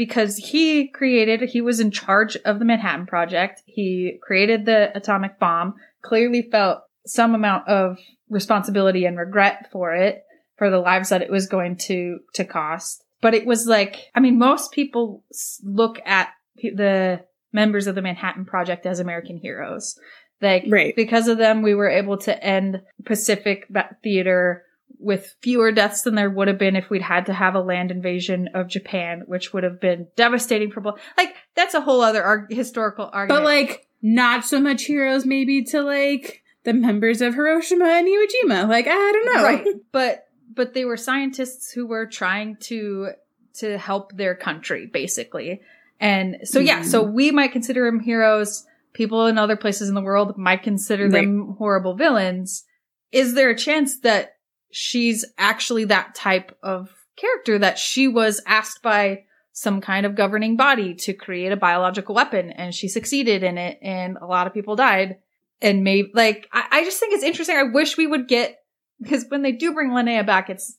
because 0.00 0.38
he 0.38 0.88
created, 0.88 1.42
he 1.42 1.60
was 1.60 1.78
in 1.78 1.90
charge 1.90 2.34
of 2.46 2.58
the 2.58 2.64
Manhattan 2.64 3.04
Project. 3.04 3.60
He 3.66 4.18
created 4.22 4.64
the 4.64 4.90
atomic 4.96 5.38
bomb, 5.38 5.74
clearly 6.00 6.48
felt 6.50 6.78
some 7.04 7.34
amount 7.34 7.68
of 7.68 7.98
responsibility 8.30 9.04
and 9.04 9.18
regret 9.18 9.68
for 9.70 9.92
it, 9.94 10.22
for 10.56 10.70
the 10.70 10.78
lives 10.78 11.10
that 11.10 11.20
it 11.20 11.30
was 11.30 11.48
going 11.48 11.76
to, 11.76 12.20
to 12.32 12.46
cost. 12.46 13.04
But 13.20 13.34
it 13.34 13.44
was 13.44 13.66
like, 13.66 14.10
I 14.14 14.20
mean, 14.20 14.38
most 14.38 14.72
people 14.72 15.22
look 15.62 16.00
at 16.06 16.30
the 16.62 17.20
members 17.52 17.86
of 17.86 17.94
the 17.94 18.00
Manhattan 18.00 18.46
Project 18.46 18.86
as 18.86 19.00
American 19.00 19.36
heroes. 19.36 20.00
Like, 20.40 20.64
Right. 20.66 20.96
because 20.96 21.28
of 21.28 21.36
them, 21.36 21.60
we 21.60 21.74
were 21.74 21.90
able 21.90 22.16
to 22.20 22.42
end 22.42 22.80
Pacific 23.04 23.68
Theater 24.02 24.64
with 24.98 25.34
fewer 25.40 25.72
deaths 25.72 26.02
than 26.02 26.14
there 26.14 26.28
would 26.30 26.48
have 26.48 26.58
been 26.58 26.76
if 26.76 26.90
we'd 26.90 27.02
had 27.02 27.26
to 27.26 27.32
have 27.32 27.54
a 27.54 27.60
land 27.60 27.90
invasion 27.90 28.48
of 28.54 28.68
Japan, 28.68 29.22
which 29.26 29.52
would 29.52 29.62
have 29.64 29.80
been 29.80 30.06
devastating 30.16 30.70
for 30.70 30.80
both. 30.80 31.00
Like, 31.16 31.34
that's 31.54 31.74
a 31.74 31.80
whole 31.80 32.02
other 32.02 32.22
arg- 32.22 32.52
historical 32.52 33.08
argument. 33.12 33.42
But 33.42 33.44
like 33.46 33.86
not 34.02 34.44
so 34.44 34.60
much 34.60 34.84
heroes 34.84 35.24
maybe 35.26 35.62
to 35.64 35.82
like 35.82 36.42
the 36.64 36.72
members 36.72 37.20
of 37.22 37.34
Hiroshima 37.34 37.86
and 37.86 38.06
Iwo 38.06 38.26
Jima. 38.44 38.68
Like 38.68 38.86
I 38.86 38.90
don't 38.90 39.34
know. 39.34 39.42
right. 39.44 39.66
But, 39.92 40.26
but 40.54 40.74
they 40.74 40.84
were 40.84 40.96
scientists 40.96 41.70
who 41.72 41.86
were 41.86 42.06
trying 42.06 42.56
to, 42.62 43.10
to 43.54 43.78
help 43.78 44.14
their 44.16 44.34
country, 44.34 44.86
basically. 44.86 45.60
And 45.98 46.38
so, 46.44 46.58
yeah, 46.60 46.80
Mhm. 46.80 46.84
so 46.86 47.02
we 47.02 47.30
might 47.30 47.52
consider 47.52 47.84
them 47.86 48.00
heroes. 48.00 48.66
People 48.92 49.26
in 49.26 49.38
other 49.38 49.56
places 49.56 49.88
in 49.88 49.94
the 49.94 50.00
world 50.02 50.36
might 50.36 50.62
consider 50.62 51.08
them 51.08 51.54
horrible 51.58 51.94
villains. 51.94 52.64
Is 53.12 53.34
there 53.34 53.50
a 53.50 53.56
chance 53.56 53.98
that 54.00 54.36
she's 54.70 55.24
actually 55.38 55.84
that 55.86 56.14
type 56.14 56.56
of 56.62 56.90
character 57.16 57.58
that 57.58 57.78
she 57.78 58.08
was 58.08 58.40
asked 58.46 58.82
by 58.82 59.24
some 59.52 59.80
kind 59.80 60.06
of 60.06 60.14
governing 60.14 60.56
body 60.56 60.94
to 60.94 61.12
create 61.12 61.52
a 61.52 61.56
biological 61.56 62.14
weapon 62.14 62.50
and 62.50 62.74
she 62.74 62.88
succeeded 62.88 63.42
in 63.42 63.58
it 63.58 63.78
and 63.82 64.16
a 64.16 64.26
lot 64.26 64.46
of 64.46 64.54
people 64.54 64.76
died. 64.76 65.18
And 65.60 65.84
maybe 65.84 66.10
like 66.14 66.48
I, 66.52 66.66
I 66.70 66.84
just 66.84 66.98
think 66.98 67.12
it's 67.12 67.24
interesting. 67.24 67.56
I 67.56 67.64
wish 67.64 67.96
we 67.96 68.06
would 68.06 68.28
get 68.28 68.58
because 69.00 69.26
when 69.28 69.42
they 69.42 69.52
do 69.52 69.74
bring 69.74 69.90
linnea 69.90 70.24
back 70.24 70.48
it's 70.48 70.78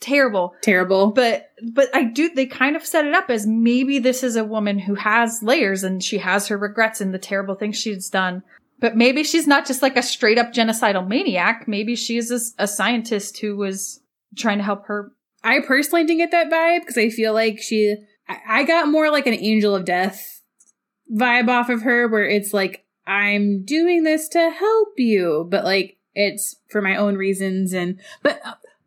terrible. 0.00 0.54
Terrible. 0.62 1.12
but 1.12 1.50
but 1.72 1.94
i 1.94 2.04
do 2.04 2.28
they 2.34 2.46
kind 2.46 2.76
of 2.76 2.84
set 2.84 3.06
it 3.06 3.14
up 3.14 3.30
as 3.30 3.46
maybe 3.46 3.98
this 3.98 4.22
is 4.22 4.36
a 4.36 4.44
woman 4.44 4.78
who 4.78 4.94
has 4.94 5.42
layers 5.42 5.82
and 5.82 6.02
she 6.02 6.18
has 6.18 6.48
her 6.48 6.58
regrets 6.58 7.00
and 7.00 7.14
the 7.14 7.18
terrible 7.18 7.54
things 7.54 7.76
she's 7.76 8.08
done 8.10 8.42
but 8.80 8.96
maybe 8.96 9.22
she's 9.22 9.46
not 9.46 9.66
just 9.66 9.82
like 9.82 9.96
a 9.96 10.02
straight 10.02 10.38
up 10.38 10.52
genocidal 10.52 11.06
maniac 11.06 11.66
maybe 11.66 11.94
she's 11.94 12.30
a, 12.30 12.62
a 12.62 12.68
scientist 12.68 13.38
who 13.38 13.56
was 13.56 14.00
trying 14.36 14.58
to 14.58 14.64
help 14.64 14.86
her 14.86 15.12
I 15.44 15.60
personally 15.60 16.04
didn't 16.04 16.18
get 16.18 16.30
that 16.30 16.50
vibe 16.50 16.80
because 16.80 16.96
I 16.96 17.10
feel 17.10 17.34
like 17.34 17.60
she 17.60 17.96
I, 18.26 18.64
got 18.64 18.88
more 18.88 19.10
like 19.10 19.26
an 19.26 19.34
angel 19.34 19.76
of 19.76 19.84
death 19.84 20.40
vibe 21.14 21.48
off 21.48 21.68
of 21.68 21.82
her 21.82 22.08
where 22.08 22.26
it's 22.26 22.54
like 22.54 22.86
I'm 23.06 23.62
doing 23.64 24.02
this 24.02 24.28
to 24.28 24.50
help 24.50 24.94
you, 24.96 25.46
but 25.50 25.62
like 25.62 25.98
it's 26.14 26.56
for 26.70 26.80
my 26.80 26.96
own 26.96 27.16
reasons 27.16 27.74
and 27.74 28.00
but 28.22 28.40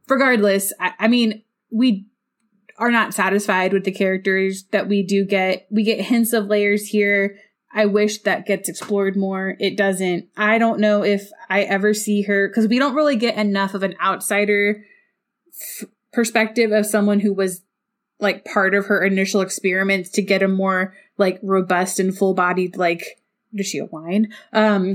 regardless, 0.09 0.73
I, 0.79 0.93
I 0.99 1.07
mean 1.07 1.43
we 1.69 2.07
are 2.79 2.91
not 2.91 3.13
satisfied 3.13 3.71
with 3.71 3.83
the 3.83 3.91
characters 3.91 4.63
that 4.71 4.87
we 4.87 5.03
do 5.03 5.25
get. 5.25 5.67
We 5.69 5.83
get 5.83 6.01
hints 6.01 6.33
of 6.33 6.47
layers 6.47 6.87
here. 6.87 7.37
I 7.77 7.85
wish 7.85 8.23
that 8.23 8.47
gets 8.47 8.67
explored 8.69 9.15
more. 9.15 9.55
It 9.59 9.77
doesn't. 9.77 10.29
I 10.35 10.57
don't 10.57 10.79
know 10.79 11.03
if 11.03 11.29
I 11.47 11.61
ever 11.61 11.93
see 11.93 12.23
her 12.23 12.47
because 12.47 12.67
we 12.67 12.79
don't 12.79 12.95
really 12.95 13.17
get 13.17 13.37
enough 13.37 13.75
of 13.75 13.83
an 13.83 13.95
outsider 14.03 14.83
f- 15.53 15.87
perspective 16.11 16.71
of 16.71 16.87
someone 16.87 17.19
who 17.19 17.35
was 17.35 17.61
like 18.19 18.45
part 18.45 18.73
of 18.73 18.87
her 18.87 19.03
initial 19.03 19.41
experiments 19.41 20.09
to 20.09 20.23
get 20.23 20.41
a 20.41 20.47
more 20.47 20.95
like 21.19 21.39
robust 21.43 21.99
and 21.99 22.17
full 22.17 22.33
bodied 22.33 22.77
like 22.77 23.21
does 23.53 23.67
she 23.67 23.77
a 23.77 23.85
wine 23.85 24.33
um 24.53 24.93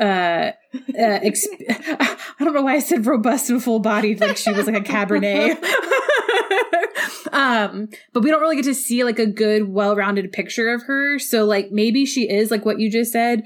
uh, 0.00 0.02
uh 0.02 0.52
exp- 0.90 1.46
I 1.68 2.16
don't 2.40 2.52
know 2.52 2.62
why 2.62 2.74
I 2.74 2.78
said 2.80 3.06
robust 3.06 3.48
and 3.48 3.62
full 3.62 3.78
bodied 3.78 4.20
like 4.20 4.36
she 4.36 4.50
was 4.50 4.66
like 4.66 4.74
a 4.74 4.80
cabernet 4.80 5.62
um 7.32 7.88
but 8.12 8.22
we 8.22 8.30
don't 8.30 8.40
really 8.40 8.56
get 8.56 8.64
to 8.64 8.74
see 8.74 9.04
like 9.04 9.18
a 9.18 9.26
good 9.26 9.68
well-rounded 9.68 10.32
picture 10.32 10.72
of 10.72 10.82
her 10.84 11.18
so 11.18 11.44
like 11.44 11.70
maybe 11.70 12.04
she 12.04 12.30
is 12.30 12.50
like 12.50 12.64
what 12.64 12.78
you 12.78 12.90
just 12.90 13.12
said 13.12 13.42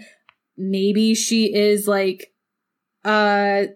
maybe 0.57 1.15
she 1.15 1.55
is 1.55 1.87
like 1.89 2.33
a 3.05 3.69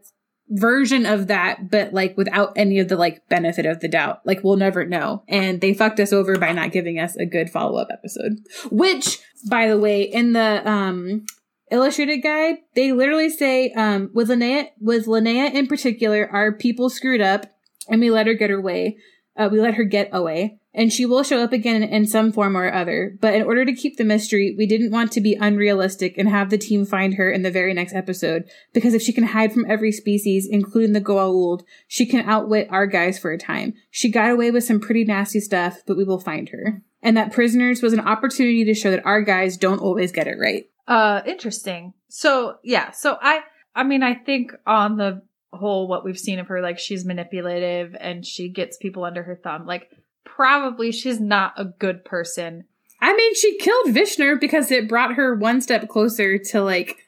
version 0.53 1.07
of 1.07 1.29
that, 1.29 1.71
but 1.71 1.93
like 1.93 2.17
without 2.17 2.53
any 2.57 2.79
of 2.79 2.89
the 2.89 2.97
like 2.97 3.27
benefit 3.29 3.67
of 3.67 3.81
the 3.81 3.89
doubt. 3.89 4.21
Like 4.25 4.45
we'll 4.45 4.57
never 4.57 4.85
know. 4.85 5.25
And 5.29 5.61
they 5.61 5.75
fucked 5.75 5.99
us 6.01 6.13
over 6.13 6.39
by 6.39 6.53
not 6.53 6.73
giving 6.73 6.99
us 6.99 7.17
a 7.17 7.27
good 7.27 7.51
follow 7.51 7.81
up 7.81 7.89
episode. 7.91 8.39
Which, 8.71 9.19
by 9.49 9.69
the 9.69 9.79
way, 9.79 10.03
in 10.03 10.35
the 10.35 10.69
um 10.69 11.25
illustrated 11.71 12.19
guide, 12.19 12.57
they 12.75 12.93
literally 12.93 13.31
say, 13.31 13.73
um, 13.73 14.11
with 14.13 14.29
Linnea 14.29 14.69
with 14.79 15.07
Linnea 15.07 15.53
in 15.53 15.67
particular, 15.67 16.29
our 16.31 16.53
people 16.53 16.91
screwed 16.91 17.23
up 17.23 17.47
and 17.89 18.01
we 18.01 18.11
let 18.11 18.27
her 18.27 18.35
get 18.35 18.51
her 18.51 18.61
way. 18.61 18.99
Uh, 19.37 19.49
we 19.51 19.61
let 19.61 19.75
her 19.75 19.85
get 19.85 20.09
away, 20.13 20.59
and 20.75 20.93
she 20.93 21.07
will 21.07 21.23
show 21.23 21.43
up 21.43 21.53
again 21.53 21.83
in 21.83 22.07
some 22.07 22.33
form 22.33 22.57
or 22.57 22.73
other. 22.73 23.17
But 23.21 23.35
in 23.35 23.43
order 23.43 23.65
to 23.65 23.75
keep 23.75 23.97
the 23.97 24.05
mystery, 24.05 24.55
we 24.57 24.67
didn't 24.67 24.91
want 24.91 25.13
to 25.13 25.21
be 25.21 25.39
unrealistic 25.41 26.19
and 26.19 26.29
have 26.29 26.51
the 26.51 26.59
team 26.59 26.85
find 26.85 27.15
her 27.15 27.31
in 27.31 27.43
the 27.43 27.51
very 27.51 27.75
next 27.75 27.95
episode, 27.95 28.45
because 28.73 28.95
if 28.95 29.03
she 29.03 29.13
can 29.13 29.25
hide 29.25 29.53
from 29.53 29.71
every 29.71 29.93
species, 29.93 30.47
including 30.49 30.93
the 30.93 31.01
Goa'uld, 31.01 31.63
she 31.89 32.07
can 32.07 32.29
outwit 32.29 32.69
our 32.71 32.87
guys 32.87 33.19
for 33.19 33.31
a 33.31 33.39
time. 33.39 33.75
She 33.91 34.11
got 34.11 34.31
away 34.31 34.51
with 34.51 34.65
some 34.65 34.81
pretty 34.81 35.05
nasty 35.05 35.41
stuff, 35.41 35.83
but 35.87 35.97
we 35.97 36.05
will 36.05 36.21
find 36.21 36.49
her. 36.51 36.83
And 37.03 37.17
that 37.17 37.33
Prisoners 37.33 37.83
was 37.83 37.93
an 37.93 38.01
opportunity 38.01 38.65
to 38.65 38.75
show 38.75 38.91
that 38.91 39.05
our 39.05 39.23
guys 39.23 39.57
don't 39.57 39.81
always 39.81 40.13
get 40.13 40.29
it 40.29 40.37
right. 40.39 40.71
Uh, 40.87 41.23
interesting. 41.27 41.95
So 42.09 42.59
yeah, 42.63 42.91
so 42.91 43.19
I, 43.21 43.41
I 43.75 43.83
mean, 43.83 44.03
I 44.03 44.15
think 44.15 44.53
on 44.67 44.99
the 44.99 45.23
whole, 45.53 45.87
what 45.89 46.05
we've 46.05 46.19
seen 46.19 46.39
of 46.39 46.49
her, 46.49 46.61
like 46.61 46.79
she's 46.79 47.05
manipulative 47.05 47.95
and 47.99 48.25
she 48.25 48.49
gets 48.49 48.77
people 48.77 49.05
under 49.05 49.23
her 49.23 49.37
thumb. 49.37 49.67
Like 49.67 49.91
probably 50.25 50.93
she's 50.93 51.21
not 51.21 51.53
a 51.57 51.65
good 51.65 52.05
person. 52.05 52.65
I 53.01 53.15
mean, 53.15 53.35
she 53.35 53.59
killed 53.59 53.87
Vishnor 53.89 54.41
because 54.41 54.71
it 54.71 54.89
brought 54.89 55.15
her 55.15 55.35
one 55.35 55.61
step 55.61 55.89
closer 55.89 56.39
to 56.39 56.63
like 56.63 56.99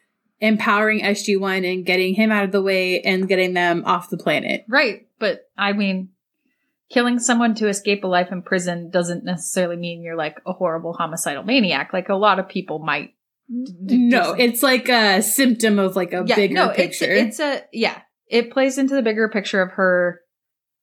empowering 0.40 1.00
SG1 1.00 1.72
and 1.72 1.86
getting 1.86 2.14
him 2.14 2.32
out 2.32 2.44
of 2.44 2.52
the 2.52 2.60
way 2.62 3.00
and 3.00 3.28
getting 3.28 3.54
them 3.54 3.84
off 3.86 4.10
the 4.10 4.18
planet. 4.18 4.64
Right. 4.68 5.06
But 5.18 5.48
I 5.56 5.72
mean, 5.72 6.10
killing 6.90 7.18
someone 7.18 7.54
to 7.56 7.68
escape 7.68 8.04
a 8.04 8.08
life 8.08 8.30
in 8.32 8.42
prison 8.42 8.90
doesn't 8.90 9.24
necessarily 9.24 9.76
mean 9.76 10.02
you're 10.02 10.16
like 10.16 10.40
a 10.46 10.52
horrible 10.52 10.92
homicidal 10.92 11.44
maniac. 11.44 11.92
Like 11.92 12.08
a 12.08 12.14
lot 12.14 12.38
of 12.38 12.48
people 12.48 12.80
might. 12.80 13.14
d- 13.48 13.96
No, 14.08 14.32
it's 14.32 14.62
like 14.62 14.88
a 14.88 15.22
symptom 15.22 15.78
of 15.78 15.96
like 15.96 16.12
a 16.12 16.24
bigger 16.24 16.54
no, 16.54 16.68
picture. 16.70 17.10
It's, 17.10 17.38
it's 17.38 17.40
a 17.40 17.64
yeah. 17.72 18.00
It 18.34 18.50
plays 18.50 18.78
into 18.78 18.94
the 18.94 19.02
bigger 19.02 19.28
picture 19.28 19.62
of 19.62 19.70
her 19.72 20.20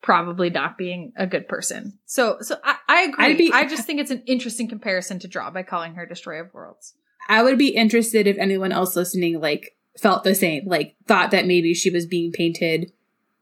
probably 0.01 0.49
not 0.49 0.77
being 0.77 1.11
a 1.15 1.27
good 1.27 1.47
person. 1.47 1.99
So 2.05 2.37
so 2.41 2.55
I, 2.63 2.75
I 2.87 3.01
agree. 3.03 3.35
Be- 3.49 3.53
I 3.53 3.65
just 3.67 3.85
think 3.85 3.99
it's 3.99 4.09
an 4.11 4.23
interesting 4.25 4.67
comparison 4.67 5.19
to 5.19 5.27
draw 5.27 5.51
by 5.51 5.63
calling 5.63 5.93
her 5.95 6.05
Destroyer 6.05 6.41
of 6.45 6.53
Worlds. 6.53 6.93
I 7.29 7.43
would 7.43 7.57
be 7.57 7.69
interested 7.69 8.25
if 8.25 8.37
anyone 8.37 8.71
else 8.71 8.95
listening 8.95 9.39
like 9.39 9.75
felt 9.99 10.23
the 10.23 10.33
same, 10.33 10.63
like 10.67 10.95
thought 11.07 11.31
that 11.31 11.45
maybe 11.45 11.73
she 11.73 11.89
was 11.89 12.05
being 12.05 12.31
painted 12.31 12.91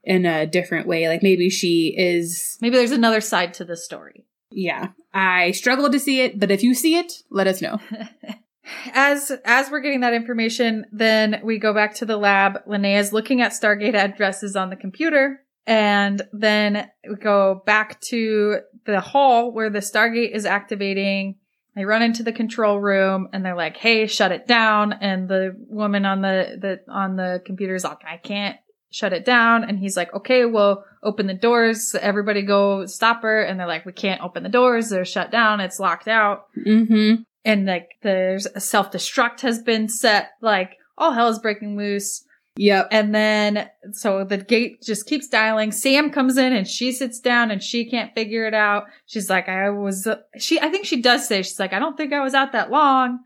in 0.04 0.26
a 0.26 0.46
different 0.46 0.88
way. 0.88 1.08
Like 1.08 1.24
maybe 1.24 1.50
she 1.50 1.96
is 1.98 2.58
Maybe 2.62 2.76
there's 2.78 2.92
another 2.92 3.22
side 3.22 3.54
to 3.56 3.64
the 3.66 3.78
story. 3.78 4.26
yeah. 4.52 4.90
I 5.14 5.52
struggle 5.52 5.90
to 5.90 6.00
see 6.00 6.22
it, 6.22 6.40
but 6.40 6.52
if 6.52 6.62
you 6.62 6.74
see 6.76 6.96
it, 6.98 7.14
let 7.32 7.48
us 7.48 7.62
know. 7.62 7.80
As 8.94 9.32
as 9.46 9.70
we're 9.70 9.82
getting 9.82 10.02
that 10.02 10.14
information, 10.14 10.86
then 10.92 11.42
we 11.44 11.58
go 11.58 11.74
back 11.74 11.96
to 11.96 12.06
the 12.06 12.18
lab. 12.18 12.60
Linnea's 12.68 13.14
looking 13.14 13.42
at 13.42 13.52
Stargate 13.52 13.96
addresses 13.96 14.56
on 14.56 14.70
the 14.70 14.76
computer, 14.76 15.42
and 15.66 16.22
then 16.34 16.90
we 17.08 17.16
go 17.16 17.62
back 17.66 18.00
to 18.02 18.60
the 18.86 19.00
hall 19.00 19.52
where 19.52 19.70
the 19.70 19.80
Stargate 19.80 20.32
is 20.32 20.46
activating. 20.46 21.36
They 21.76 21.86
run 21.86 22.02
into 22.02 22.24
the 22.24 22.34
control 22.34 22.80
room 22.80 23.30
and 23.32 23.46
they're 23.46 23.56
like, 23.56 23.78
"Hey, 23.78 24.08
shut 24.08 24.32
it 24.32 24.48
down!" 24.48 24.94
And 24.94 25.30
the 25.30 25.56
woman 25.68 26.06
on 26.06 26.22
the 26.22 26.58
the 26.60 26.92
on 26.92 27.16
the 27.16 27.42
computer 27.46 27.76
is 27.76 27.84
like, 27.84 28.04
"I 28.06 28.18
can't 28.18 28.58
shut 28.92 29.14
it 29.14 29.24
down." 29.24 29.64
And 29.64 29.80
he's 29.80 29.96
like, 29.96 30.14
"Okay, 30.14 30.46
well, 30.46 30.84
open 31.04 31.28
the 31.28 31.34
doors. 31.34 31.96
Everybody 31.96 32.42
go 32.42 32.86
stop 32.86 33.22
her." 33.22 33.42
And 33.42 33.60
they're 33.60 33.68
like, 33.68 33.86
"We 33.86 33.94
can't 33.94 34.22
open 34.22 34.44
the 34.44 34.50
doors. 34.50 34.90
They're 34.90 35.06
shut 35.06 35.32
down. 35.32 35.60
It's 35.60 35.80
locked 35.80 36.08
out." 36.08 36.48
Mm-hmm. 36.58 37.22
And 37.46 37.66
like 37.66 37.90
there's 38.02 38.46
a 38.48 38.60
self 38.60 38.92
destruct 38.92 39.42
has 39.42 39.62
been 39.62 39.88
set, 39.88 40.32
like 40.42 40.78
all 40.98 41.14
hell 41.14 41.30
is 41.30 41.40
breaking 41.40 41.78
loose. 41.78 42.24
Yep. 42.58 42.90
And 42.92 43.16
then 43.16 43.70
so 43.94 44.26
the 44.26 44.38
gate 44.38 44.82
just 44.82 45.06
keeps 45.06 45.28
dialing. 45.28 45.72
Sam 45.72 46.10
comes 46.12 46.38
in 46.38 46.52
and 46.52 46.68
she 46.68 46.92
sits 46.92 47.20
down 47.20 47.52
and 47.52 47.64
she 47.64 47.90
can't 47.90 48.14
figure 48.14 48.46
it 48.46 48.54
out. 48.54 48.84
She's 49.06 49.30
like, 49.30 49.48
I 49.48 49.70
was 49.70 50.08
she 50.38 50.60
I 50.60 50.70
think 50.70 50.86
she 50.86 51.02
does 51.02 51.28
say 51.28 51.42
she's 51.42 51.60
like, 51.60 51.74
I 51.74 51.80
don't 51.80 51.96
think 51.96 52.12
I 52.12 52.22
was 52.22 52.34
out 52.34 52.52
that 52.52 52.70
long. 52.70 53.20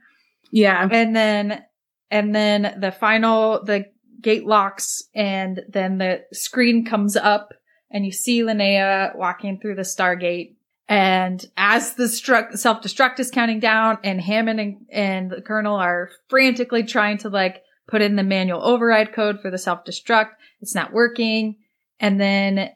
Yeah. 0.52 0.88
And 0.92 1.16
then 1.16 1.64
and 2.12 2.36
then 2.36 2.76
the 2.80 2.92
final 2.92 3.64
the 3.64 3.86
gate 4.22 4.46
locks 4.46 5.04
and 5.16 5.62
then 5.68 5.98
the 5.98 6.22
screen 6.32 6.86
comes 6.86 7.16
up 7.16 7.54
and 7.90 8.06
you 8.06 8.12
see 8.12 8.42
Linnea 8.42 9.16
walking 9.16 9.60
through 9.60 9.76
the 9.76 9.82
Stargate. 9.82 10.56
And 10.88 11.44
as 11.56 11.96
the 11.96 12.10
struck, 12.10 12.54
self-destruct 12.54 13.20
is 13.20 13.32
counting 13.32 13.60
down 13.60 14.00
and 14.04 14.20
Hammond 14.20 14.60
and, 14.60 14.86
and 14.92 15.32
the 15.32 15.42
Colonel 15.42 15.78
are 15.78 16.10
frantically 16.30 16.84
trying 16.84 17.18
to 17.20 17.30
like 17.30 17.62
put 17.88 18.02
in 18.02 18.16
the 18.16 18.24
manual 18.24 18.64
override 18.64 19.14
code 19.14 19.40
for 19.42 19.50
the 19.50 19.58
self-destruct, 19.58 20.32
it's 20.62 20.76
not 20.76 20.94
working. 20.94 21.58
And 22.00 22.20
then 22.20 22.70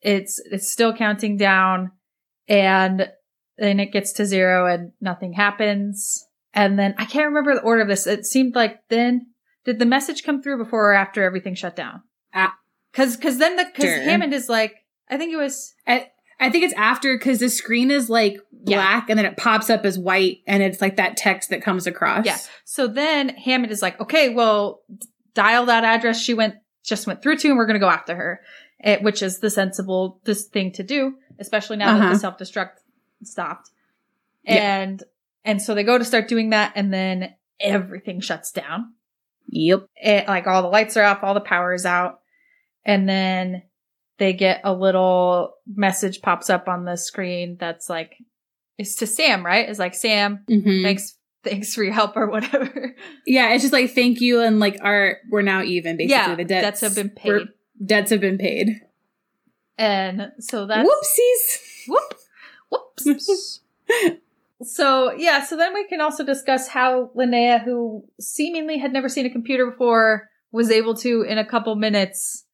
it's, 0.00 0.40
it's 0.50 0.70
still 0.70 0.94
counting 0.94 1.36
down 1.36 1.92
and 2.48 3.08
then 3.56 3.80
it 3.80 3.92
gets 3.92 4.12
to 4.14 4.26
zero 4.26 4.66
and 4.66 4.92
nothing 5.00 5.32
happens. 5.32 6.24
And 6.52 6.78
then 6.78 6.94
I 6.98 7.04
can't 7.04 7.28
remember 7.28 7.54
the 7.54 7.62
order 7.62 7.82
of 7.82 7.88
this. 7.88 8.06
It 8.06 8.26
seemed 8.26 8.54
like 8.54 8.80
then 8.88 9.28
did 9.64 9.78
the 9.78 9.86
message 9.86 10.22
come 10.22 10.42
through 10.42 10.58
before 10.58 10.92
or 10.92 10.94
after 10.94 11.22
everything 11.22 11.54
shut 11.54 11.76
down? 11.76 12.02
Ah. 12.34 12.54
Cause, 12.92 13.16
cause 13.16 13.38
then 13.38 13.56
the, 13.56 13.64
cause. 13.64 13.84
Hammond 13.84 14.32
is 14.32 14.48
like, 14.48 14.74
I 15.10 15.16
think 15.16 15.32
it 15.32 15.36
was, 15.36 15.74
I, 15.86 16.08
I 16.40 16.50
think 16.50 16.64
it's 16.64 16.74
after 16.74 17.16
because 17.16 17.40
the 17.40 17.48
screen 17.48 17.90
is 17.90 18.08
like 18.08 18.38
Yeah. 18.64 18.76
black 18.78 19.10
and 19.10 19.18
then 19.18 19.26
it 19.26 19.36
pops 19.36 19.70
up 19.70 19.84
as 19.84 19.98
white 19.98 20.38
and 20.46 20.62
it's 20.62 20.80
like 20.80 20.96
that 20.96 21.16
text 21.16 21.50
that 21.50 21.62
comes 21.62 21.86
across. 21.86 22.24
yeah. 22.26 22.38
So 22.64 22.86
then 22.86 23.30
Hammond 23.30 23.72
is 23.72 23.82
like, 23.82 24.00
okay, 24.00 24.28
well, 24.28 24.82
dial 25.34 25.66
that 25.66 25.84
address 25.84 26.20
she 26.22 26.34
went, 26.34 26.54
just 26.84 27.06
went 27.06 27.22
through 27.22 27.36
to 27.38 27.48
and 27.48 27.56
we're 27.56 27.66
going 27.66 27.74
to 27.80 27.84
go 27.84 27.90
after 27.90 28.14
her, 28.14 28.40
eh, 28.84 28.98
which 29.00 29.22
is 29.22 29.40
the 29.40 29.50
sensible, 29.50 30.20
this 30.24 30.44
thing 30.46 30.72
to 30.72 30.82
do, 30.82 31.14
especially 31.38 31.76
now 31.76 31.94
that 31.94 32.02
Uh-huh. 32.04 32.12
the 32.14 32.18
self-destruct 32.18 32.70
stopped. 33.24 33.70
Yeah. 34.44 34.80
And, 34.80 35.02
and 35.44 35.60
so 35.60 35.74
they 35.74 35.82
go 35.84 35.98
to 35.98 36.04
start 36.04 36.28
doing 36.28 36.50
that 36.50 36.72
and 36.76 36.92
then 36.94 37.34
everything 37.60 38.20
shuts 38.20 38.52
down. 38.52 38.92
Yep. 39.50 39.86
it, 39.96 40.28
like 40.28 40.46
all 40.46 40.62
the 40.62 40.68
lights 40.68 40.96
are 40.96 41.04
off, 41.04 41.24
all 41.24 41.34
the 41.34 41.40
power 41.40 41.72
is 41.74 41.86
out, 41.86 42.20
and 42.84 43.08
then 43.08 43.62
they 44.18 44.32
get 44.32 44.60
a 44.64 44.72
little 44.72 45.54
message 45.74 46.20
pops 46.22 46.50
up 46.50 46.68
on 46.68 46.84
the 46.84 46.96
screen 46.96 47.56
that's 47.58 47.88
like, 47.88 48.16
it's 48.76 48.94
to 48.96 49.06
Sam, 49.06 49.44
right? 49.46 49.68
It's 49.68 49.78
like 49.78 49.94
Sam, 49.94 50.44
Mhm. 50.50 50.82
thanks, 50.82 51.16
thanks 51.44 51.74
for 51.74 51.82
your 51.84 51.92
help 51.94 52.16
or 52.16 52.28
whatever. 52.28 52.94
Yeah, 53.26 53.52
it's 53.52 53.62
just 53.62 53.72
like 53.72 53.90
thank 53.92 54.20
you 54.20 54.40
and 54.40 54.58
like 54.60 54.76
our 54.82 55.18
we're 55.30 55.42
now 55.42 55.62
even 55.62 55.96
basically. 55.96 56.12
yeah, 56.16 56.34
the 56.34 56.44
debts, 56.44 56.62
debts 56.64 56.80
have 56.80 56.94
been 56.94 57.10
paid, 57.10 57.48
Debts 57.84 58.10
have 58.10 58.20
been 58.20 58.38
paid. 58.38 58.68
and 59.76 60.32
so 60.40 60.66
that's 60.66 60.88
Whoopsies. 60.88 61.88
whoop, 61.88 62.14
whoops. 62.70 63.60
so 64.62 65.12
yeah, 65.12 65.44
so 65.44 65.56
then 65.56 65.74
we 65.74 65.86
can 65.86 66.00
also 66.00 66.24
discuss 66.24 66.68
how 66.68 67.10
Linnea, 67.16 67.62
who 67.62 68.04
seemingly 68.20 68.78
had 68.78 68.92
never 68.92 69.08
seen 69.08 69.26
a 69.26 69.30
computer 69.30 69.70
before, 69.70 70.28
was 70.50 70.70
able 70.70 70.94
to 70.96 71.22
in 71.22 71.38
a 71.38 71.44
couple 71.46 71.74
minutes, 71.76 72.44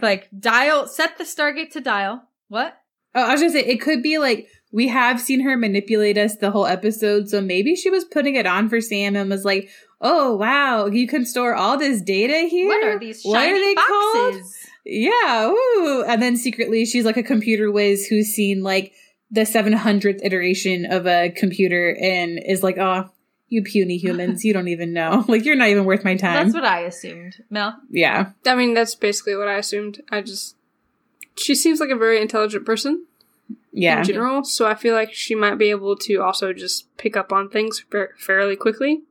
like 0.00 0.28
dial, 0.38 0.86
set 0.86 1.18
the 1.18 1.24
Stargate 1.24 1.70
to 1.72 1.80
dial. 1.80 2.22
What? 2.48 2.76
Oh, 3.14 3.22
I 3.24 3.32
was 3.32 3.40
gonna 3.40 3.52
say 3.52 3.64
it 3.64 3.80
could 3.80 4.02
be 4.02 4.18
like 4.18 4.48
we 4.70 4.88
have 4.88 5.20
seen 5.20 5.40
her 5.40 5.56
manipulate 5.56 6.18
us 6.18 6.36
the 6.36 6.50
whole 6.50 6.66
episode, 6.66 7.28
so 7.28 7.40
maybe 7.40 7.74
she 7.74 7.90
was 7.90 8.04
putting 8.04 8.34
it 8.34 8.46
on 8.46 8.68
for 8.68 8.80
Sam 8.80 9.16
and 9.16 9.30
was 9.30 9.44
like, 9.44 9.70
"Oh 10.00 10.36
wow, 10.36 10.86
you 10.86 11.06
can 11.08 11.24
store 11.24 11.54
all 11.54 11.78
this 11.78 12.02
data 12.02 12.46
here. 12.48 12.68
What 12.68 12.84
are 12.86 12.98
these 12.98 13.22
shiny 13.22 13.32
What 13.34 13.48
are 13.48 13.60
they 13.60 13.74
called? 13.74 14.32
boxes? 14.34 14.56
Yeah, 14.84 15.48
woo. 15.48 16.02
And 16.04 16.22
then 16.22 16.36
secretly, 16.36 16.84
she's 16.86 17.04
like 17.04 17.16
a 17.16 17.22
computer 17.22 17.70
whiz 17.70 18.06
who's 18.06 18.28
seen 18.28 18.62
like 18.62 18.92
the 19.30 19.42
700th 19.42 20.20
iteration 20.24 20.86
of 20.86 21.06
a 21.06 21.30
computer 21.30 21.94
and 22.00 22.40
is 22.46 22.62
like, 22.62 22.78
oh, 22.78 23.10
you 23.48 23.62
puny 23.62 23.96
humans, 23.96 24.44
you 24.44 24.52
don't 24.52 24.68
even 24.68 24.92
know. 24.92 25.24
Like, 25.28 25.44
you're 25.44 25.56
not 25.56 25.68
even 25.68 25.84
worth 25.84 26.04
my 26.04 26.16
time. 26.16 26.44
That's 26.44 26.54
what 26.54 26.64
I 26.64 26.80
assumed. 26.80 27.42
Mel? 27.50 27.76
yeah. 27.90 28.30
I 28.46 28.54
mean, 28.54 28.74
that's 28.74 28.94
basically 28.94 29.36
what 29.36 29.48
I 29.48 29.56
assumed. 29.56 30.02
I 30.10 30.20
just. 30.20 30.54
She 31.36 31.54
seems 31.54 31.78
like 31.80 31.90
a 31.90 31.96
very 31.96 32.20
intelligent 32.20 32.66
person 32.66 33.06
Yeah. 33.72 33.98
in 33.98 34.04
general, 34.04 34.44
so 34.44 34.66
I 34.66 34.74
feel 34.74 34.94
like 34.94 35.12
she 35.14 35.34
might 35.34 35.54
be 35.56 35.70
able 35.70 35.96
to 35.98 36.16
also 36.16 36.52
just 36.52 36.94
pick 36.96 37.16
up 37.16 37.32
on 37.32 37.48
things 37.48 37.84
fa- 37.90 38.08
fairly 38.18 38.56
quickly. 38.56 39.02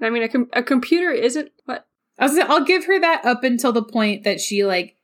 I 0.00 0.10
mean, 0.10 0.22
a, 0.22 0.28
com- 0.28 0.50
a 0.52 0.62
computer 0.62 1.10
isn't. 1.10 1.50
What? 1.64 1.86
I 2.18 2.26
was, 2.26 2.36
I'll 2.38 2.64
give 2.64 2.84
her 2.86 3.00
that 3.00 3.24
up 3.24 3.42
until 3.42 3.72
the 3.72 3.82
point 3.84 4.24
that 4.24 4.40
she 4.40 4.64
like 4.64 4.96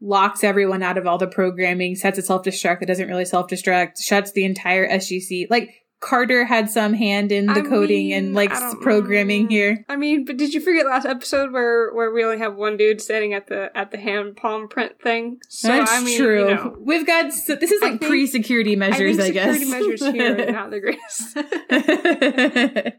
locks 0.00 0.42
everyone 0.44 0.82
out 0.82 0.96
of 0.98 1.06
all 1.06 1.18
the 1.18 1.26
programming, 1.26 1.96
sets 1.96 2.18
a 2.18 2.22
self 2.22 2.44
destruct 2.44 2.80
that 2.80 2.86
doesn't 2.86 3.08
really 3.08 3.24
self 3.24 3.48
destruct, 3.48 4.00
shuts 4.00 4.32
the 4.32 4.44
entire 4.44 4.88
SGC. 4.88 5.46
Like 5.50 5.81
Carter 6.02 6.44
had 6.44 6.68
some 6.68 6.94
hand 6.94 7.30
in 7.30 7.46
the 7.46 7.60
I 7.60 7.68
coding 7.68 8.12
and 8.12 8.34
like 8.34 8.50
programming 8.80 9.44
know. 9.44 9.48
here. 9.50 9.84
I 9.88 9.94
mean, 9.94 10.24
but 10.24 10.36
did 10.36 10.52
you 10.52 10.60
forget 10.60 10.84
last 10.84 11.06
episode 11.06 11.52
where 11.52 11.92
where 11.94 12.10
we 12.10 12.24
only 12.24 12.38
have 12.38 12.56
one 12.56 12.76
dude 12.76 13.00
standing 13.00 13.34
at 13.34 13.46
the 13.46 13.70
at 13.76 13.92
the 13.92 13.98
hand 13.98 14.36
palm 14.36 14.66
print 14.68 15.00
thing? 15.00 15.38
So 15.48 15.68
That's 15.68 15.90
I 15.90 16.02
mean, 16.02 16.18
true. 16.18 16.48
You 16.48 16.54
know, 16.56 16.76
We've 16.80 17.06
got 17.06 17.32
so 17.32 17.54
this 17.54 17.70
is 17.70 17.80
like 17.80 18.00
pre 18.00 18.26
security 18.26 18.74
measures, 18.74 19.20
I, 19.20 19.26
I 19.26 19.30
guess. 19.30 19.58
security 19.60 19.70
measures 19.70 20.00
here 20.12 20.48
are 20.48 20.52
not 20.60 20.70
the 20.70 20.80
greatest. 20.80 21.36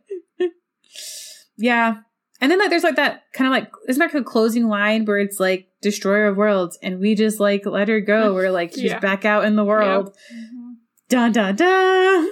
yeah. 1.58 1.96
And 2.40 2.52
then 2.52 2.58
like 2.60 2.70
there's 2.70 2.84
like 2.84 2.96
that 2.96 3.24
kind 3.34 3.48
of 3.48 3.52
like 3.52 3.70
isn't 3.90 4.00
that 4.00 4.14
like 4.14 4.22
a 4.22 4.26
closing 4.26 4.68
line 4.68 5.04
where 5.06 5.18
it's 5.20 5.40
like 5.42 5.68
destroyer 5.82 6.28
of 6.28 6.38
worlds 6.38 6.78
and 6.82 7.00
we 7.00 7.16
just 7.16 7.40
like 7.42 7.66
let 7.66 7.90
her 7.90 8.00
go. 8.00 8.34
We're 8.34 8.50
like 8.52 8.72
she's 8.74 8.84
Yeah. 8.92 9.00
back 9.00 9.26
out 9.26 9.44
in 9.44 9.58
the 9.58 9.66
world. 9.66 10.16
Mm-hmm. 10.34 10.72
Dun 11.10 11.32
dun 11.34 11.56
dun. 11.58 12.30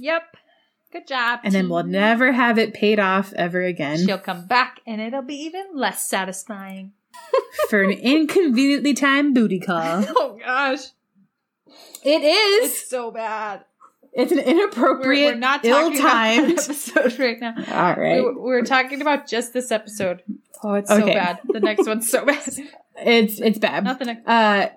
Yep. 0.00 0.36
Good 0.92 1.06
job. 1.06 1.40
And 1.44 1.54
then 1.54 1.68
we'll 1.68 1.84
never 1.84 2.32
have 2.32 2.58
it 2.58 2.74
paid 2.74 2.98
off 2.98 3.32
ever 3.34 3.62
again 3.62 4.04
She'll 4.04 4.18
come 4.18 4.46
back 4.46 4.80
and 4.86 5.00
it'll 5.00 5.22
be 5.22 5.36
even 5.36 5.66
less 5.74 6.06
satisfying. 6.06 6.92
for 7.70 7.82
an 7.82 7.90
inconveniently 7.92 8.94
timed 8.94 9.34
booty 9.34 9.60
call. 9.60 10.04
Oh 10.08 10.38
gosh. 10.44 10.80
It 12.02 12.22
is. 12.22 12.70
It's 12.70 12.88
so 12.88 13.10
bad. 13.10 13.64
It's 14.12 14.32
an 14.32 14.38
We're, 14.38 14.44
inappropriate, 14.44 15.34
we're 15.34 15.38
not 15.38 15.62
talking 15.62 16.00
about 16.00 16.02
that 16.02 16.38
ill-timed. 16.38 16.58
episode 16.58 17.18
right 17.20 17.40
now. 17.40 17.54
All 17.56 17.94
right, 17.94 18.24
We, 18.24 18.34
we're 18.34 18.64
talking 18.64 19.00
about 19.00 19.28
just 19.28 19.52
this 19.52 19.70
episode. 19.70 20.22
Oh, 20.64 20.74
it's 20.74 20.90
so 20.90 21.06
bad. 21.06 21.38
The 21.44 21.60
next 21.60 21.86
one's 21.86 22.10
so 22.10 22.24
bad. 22.26 22.42
it's 22.96 23.40
it's 23.40 23.58
bad. 23.58 23.84
Not 23.84 24.00
the 24.00 24.06
next. 24.06 24.26
Uh, 24.26 24.70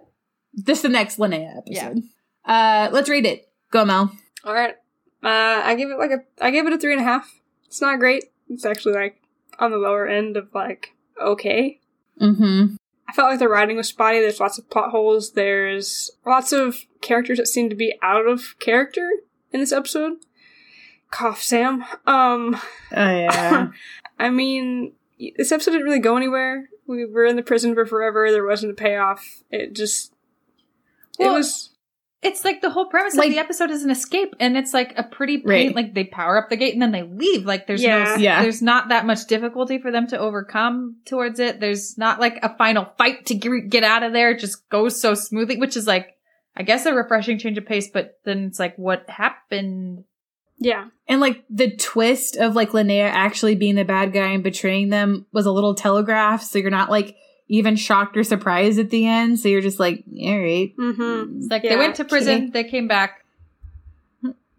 this 0.53 0.81
the 0.83 0.89
next 0.89 1.17
Linnea 1.17 1.57
episode. 1.57 2.03
Uh, 2.45 2.89
let's 2.91 3.09
read 3.09 3.25
it. 3.25 3.49
Go 3.71 3.85
Mel. 3.85 4.11
All 4.43 4.53
right. 4.53 4.75
Uh, 5.23 5.61
I 5.63 5.75
give 5.75 5.89
it 5.89 5.97
like 5.97 6.11
a. 6.11 6.23
I 6.43 6.51
give 6.51 6.67
it 6.67 6.73
a 6.73 6.77
three 6.77 6.93
and 6.93 7.01
a 7.01 7.05
half. 7.05 7.39
It's 7.65 7.81
not 7.81 7.99
great. 7.99 8.25
It's 8.49 8.65
actually 8.65 8.95
like 8.95 9.21
on 9.59 9.71
the 9.71 9.77
lower 9.77 10.07
end 10.07 10.37
of 10.37 10.49
like 10.53 10.95
okay. 11.21 11.79
Mm-hmm. 12.19 12.75
I 13.07 13.13
felt 13.13 13.29
like 13.29 13.39
the 13.39 13.47
writing 13.47 13.77
was 13.77 13.87
spotty. 13.87 14.19
There's 14.19 14.39
lots 14.39 14.57
of 14.57 14.69
plot 14.69 14.91
holes. 14.91 15.33
There's 15.33 16.11
lots 16.25 16.51
of 16.51 16.85
characters 17.01 17.37
that 17.37 17.47
seem 17.47 17.69
to 17.69 17.75
be 17.75 17.97
out 18.01 18.27
of 18.27 18.57
character 18.59 19.09
in 19.51 19.59
this 19.59 19.71
episode. 19.71 20.17
Cough, 21.11 21.41
Sam. 21.41 21.85
Um, 22.07 22.59
Oh 22.91 23.09
yeah. 23.11 23.67
I 24.19 24.29
mean, 24.29 24.93
this 25.37 25.51
episode 25.51 25.71
didn't 25.71 25.85
really 25.85 25.99
go 25.99 26.17
anywhere. 26.17 26.69
We 26.87 27.05
were 27.05 27.25
in 27.25 27.35
the 27.35 27.43
prison 27.43 27.75
for 27.75 27.85
forever. 27.85 28.31
There 28.31 28.45
wasn't 28.45 28.71
a 28.71 28.75
payoff. 28.75 29.43
It 29.51 29.73
just. 29.73 30.13
Well, 31.19 31.33
it 31.33 31.37
was. 31.37 31.69
It's 32.23 32.45
like 32.45 32.61
the 32.61 32.69
whole 32.69 32.85
premise 32.85 33.15
Like- 33.15 33.27
of 33.27 33.33
the 33.33 33.39
episode 33.39 33.69
is 33.71 33.83
an 33.83 33.89
escape, 33.91 34.33
and 34.39 34.55
it's 34.57 34.73
like 34.73 34.93
a 34.97 35.03
pretty 35.03 35.39
plain, 35.39 35.67
Right. 35.67 35.75
like 35.75 35.93
they 35.93 36.03
power 36.05 36.37
up 36.37 36.49
the 36.49 36.55
gate 36.55 36.73
and 36.73 36.81
then 36.81 36.91
they 36.91 37.03
leave. 37.03 37.45
Like 37.45 37.67
there's 37.67 37.83
Yeah. 37.83 38.03
no, 38.03 38.15
Yeah. 38.15 38.41
there's 38.41 38.61
not 38.61 38.89
that 38.89 39.05
much 39.05 39.27
difficulty 39.27 39.77
for 39.77 39.91
them 39.91 40.07
to 40.07 40.17
overcome 40.19 40.97
towards 41.05 41.39
it. 41.39 41.59
There's 41.59 41.97
not 41.97 42.19
like 42.19 42.39
a 42.43 42.55
final 42.57 42.85
fight 42.97 43.25
to 43.27 43.35
get 43.35 43.69
get 43.69 43.83
out 43.83 44.03
of 44.03 44.13
there. 44.13 44.31
It 44.31 44.39
just 44.39 44.67
goes 44.69 44.99
so 45.01 45.13
smoothly, 45.13 45.57
which 45.57 45.75
is 45.77 45.85
like, 45.87 46.09
I 46.55 46.63
guess 46.63 46.85
a 46.85 46.93
refreshing 46.93 47.37
change 47.39 47.57
of 47.57 47.65
pace. 47.65 47.89
But 47.91 48.19
then 48.25 48.45
it's 48.45 48.59
like, 48.59 48.75
what 48.77 49.09
happened? 49.09 50.03
Yeah. 50.59 50.85
and 51.09 51.19
like 51.19 51.43
the 51.49 51.75
twist 51.75 52.37
of 52.37 52.55
like 52.55 52.69
Linnea 52.71 53.09
actually 53.09 53.55
being 53.55 53.75
the 53.75 53.83
bad 53.83 54.13
guy 54.13 54.27
and 54.29 54.43
betraying 54.43 54.89
them 54.89 55.25
was 55.33 55.45
a 55.45 55.51
little 55.51 55.75
telegraphed, 55.75 56.45
so 56.45 56.57
you're 56.59 56.69
not 56.69 56.89
like 56.89 57.15
even 57.53 57.75
shocked 57.75 58.17
or 58.17 58.23
surprised 58.23 58.79
at 58.79 58.89
the 58.89 59.05
end. 59.05 59.39
So 59.39 59.47
you're 59.47 59.61
just 59.61 59.79
like, 59.79 60.03
all 60.07 60.39
right, 60.39 60.73
Mm-hmm. 60.75 61.37
It's 61.37 61.51
like 61.51 61.63
Yeah. 61.63 61.69
they 61.71 61.77
went 61.77 61.95
to 61.97 62.05
prison, 62.05 62.49
they 62.51 62.63
came 62.63 62.87
back. 62.87 63.19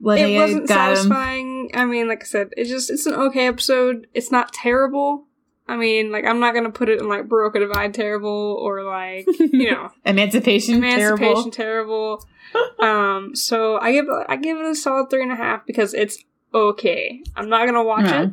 Linnea 0.02 0.30
it 0.36 0.38
wasn't 0.38 0.68
got 0.68 0.90
him. 0.90 0.96
satisfying. 0.96 1.70
I 1.74 1.84
mean, 1.86 2.08
like 2.08 2.22
I 2.22 2.26
said, 2.26 2.50
it's 2.56 2.68
just 2.68 2.90
it's 2.90 3.06
an 3.06 3.14
okay 3.14 3.46
episode. 3.46 4.06
It's 4.12 4.30
not 4.30 4.52
terrible. 4.52 5.24
I 5.66 5.76
mean, 5.76 6.12
like 6.12 6.26
I'm 6.26 6.40
not 6.40 6.52
gonna 6.54 6.70
put 6.70 6.88
it 6.90 7.00
in 7.00 7.08
like 7.08 7.26
Broca 7.26 7.58
Divide 7.58 7.94
terrible 7.94 8.58
or 8.60 8.82
like 8.84 9.26
you 9.38 9.70
know 9.70 9.90
Emancipation, 10.04 10.74
Emancipation 10.84 11.50
terrible. 11.50 12.22
terrible. 12.52 12.76
um, 12.80 13.34
so 13.34 13.78
I 13.80 13.92
give 13.92 14.06
I 14.28 14.36
give 14.36 14.58
it 14.58 14.66
a 14.66 14.74
solid 14.74 15.08
three 15.08 15.22
and 15.22 15.32
a 15.32 15.36
half 15.36 15.64
because 15.66 15.94
it's 15.94 16.18
okay. 16.52 17.22
I'm 17.34 17.48
not 17.48 17.64
gonna 17.64 17.82
watch 17.82 18.04
Yeah. 18.06 18.22
it. 18.24 18.30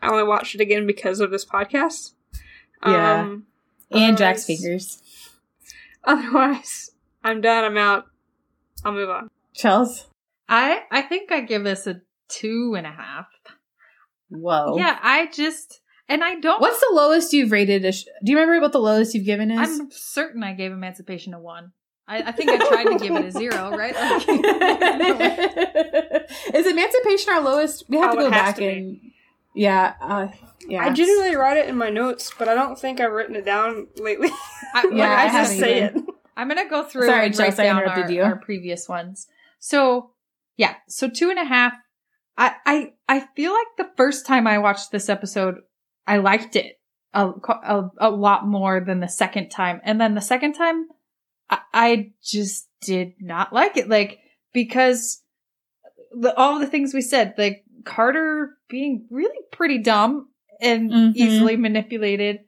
I 0.00 0.10
only 0.10 0.22
watched 0.24 0.54
it 0.54 0.60
again 0.60 0.86
because 0.86 1.18
of 1.18 1.32
this 1.32 1.44
podcast. 1.44 2.12
Yeah. 2.86 3.22
Um, 3.22 3.46
and 3.90 4.16
Jack's 4.18 4.44
otherwise- 4.44 4.60
fingers. 4.60 5.02
Otherwise, 6.04 6.90
I'm 7.22 7.40
done. 7.40 7.64
I'm 7.64 7.76
out. 7.76 8.06
I'll 8.84 8.92
move 8.92 9.10
on. 9.10 9.30
Chels. 9.56 10.06
I 10.48 10.82
I 10.90 11.02
think 11.02 11.30
I 11.30 11.40
give 11.42 11.64
this 11.64 11.86
a 11.86 12.00
two 12.28 12.74
and 12.76 12.86
a 12.86 12.90
half. 12.90 13.26
Whoa. 14.30 14.76
Yeah, 14.78 14.98
I 15.02 15.26
just 15.26 15.80
and 16.08 16.24
I 16.24 16.36
don't. 16.36 16.60
What's 16.60 16.80
the 16.80 16.90
lowest 16.92 17.32
you've 17.32 17.52
rated 17.52 17.84
a 17.84 17.92
sh- 17.92 18.04
Do 18.24 18.32
you 18.32 18.38
remember 18.38 18.60
what 18.60 18.72
the 18.72 18.78
lowest 18.80 19.14
you've 19.14 19.26
given 19.26 19.50
is? 19.50 19.80
I'm 19.80 19.90
certain 19.90 20.42
I 20.42 20.54
gave 20.54 20.72
Emancipation 20.72 21.34
a 21.34 21.40
one. 21.40 21.72
I, 22.08 22.22
I 22.22 22.32
think 22.32 22.50
I 22.50 22.56
tried 22.68 22.84
to 22.84 22.98
give 22.98 23.14
it 23.14 23.24
a 23.26 23.30
zero, 23.30 23.70
right? 23.76 23.94
Like- 23.94 24.28
is 26.54 26.66
Emancipation 26.66 27.32
our 27.32 27.40
lowest? 27.42 27.84
We 27.88 27.98
have 27.98 28.12
Oh, 28.12 28.16
to 28.16 28.20
go 28.22 28.30
back 28.30 28.54
to 28.56 28.60
be. 28.62 29.14
And 29.54 29.62
yeah, 29.62 29.94
uh, 30.00 30.28
yeah. 30.66 30.84
I 30.84 30.90
generally 30.90 31.34
write 31.36 31.56
it 31.56 31.68
in 31.68 31.76
my 31.76 31.90
notes, 31.90 32.32
but 32.38 32.48
I 32.48 32.54
don't 32.54 32.78
think 32.78 33.00
I've 33.00 33.12
written 33.12 33.36
it 33.36 33.44
down 33.44 33.88
lately. 33.96 34.30
I, 34.74 34.86
Yeah, 34.92 35.10
I, 35.10 35.22
I 35.22 35.24
just 35.24 35.34
haven't 35.34 35.58
say 35.58 35.84
either. 35.84 35.98
it. 35.98 36.04
I'm 36.36 36.48
gonna 36.48 36.68
go 36.68 36.84
through 36.84 37.06
Sorry, 37.06 37.26
and 37.26 37.38
write 37.38 37.46
Chelsea, 37.48 37.62
I 37.62 37.64
down 37.66 37.78
interrupted 37.78 38.04
our, 38.04 38.10
you. 38.12 38.22
our 38.22 38.36
previous 38.36 38.88
ones. 38.88 39.26
So 39.58 40.12
yeah, 40.56 40.74
so 40.88 41.08
two 41.08 41.30
and 41.30 41.38
a 41.38 41.44
half. 41.44 41.74
I 42.38 42.54
I 42.64 42.92
I 43.08 43.26
feel 43.36 43.52
like 43.52 43.66
the 43.76 43.90
first 43.96 44.26
time 44.26 44.46
I 44.46 44.58
watched 44.58 44.90
this 44.90 45.08
episode, 45.08 45.56
I 46.06 46.18
liked 46.18 46.56
it 46.56 46.76
a 47.12 47.28
a, 47.28 47.88
a 47.98 48.10
lot 48.10 48.46
more 48.46 48.80
than 48.80 49.00
the 49.00 49.08
second 49.08 49.50
time, 49.50 49.80
and 49.84 50.00
then 50.00 50.14
the 50.14 50.20
second 50.20 50.54
time, 50.54 50.86
I, 51.50 51.58
I 51.74 52.12
just 52.22 52.68
did 52.80 53.14
not 53.20 53.52
like 53.52 53.76
it. 53.76 53.88
Like 53.88 54.20
because 54.54 55.22
the, 56.12 56.34
all 56.36 56.58
the 56.58 56.66
things 56.66 56.94
we 56.94 57.02
said, 57.02 57.34
like 57.36 57.64
Carter 57.84 58.56
being 58.70 59.06
really 59.10 59.36
pretty 59.52 59.78
dumb 59.78 60.28
and 60.62 60.90
Mhm. 60.90 61.12
easily 61.16 61.56
manipulated, 61.56 62.38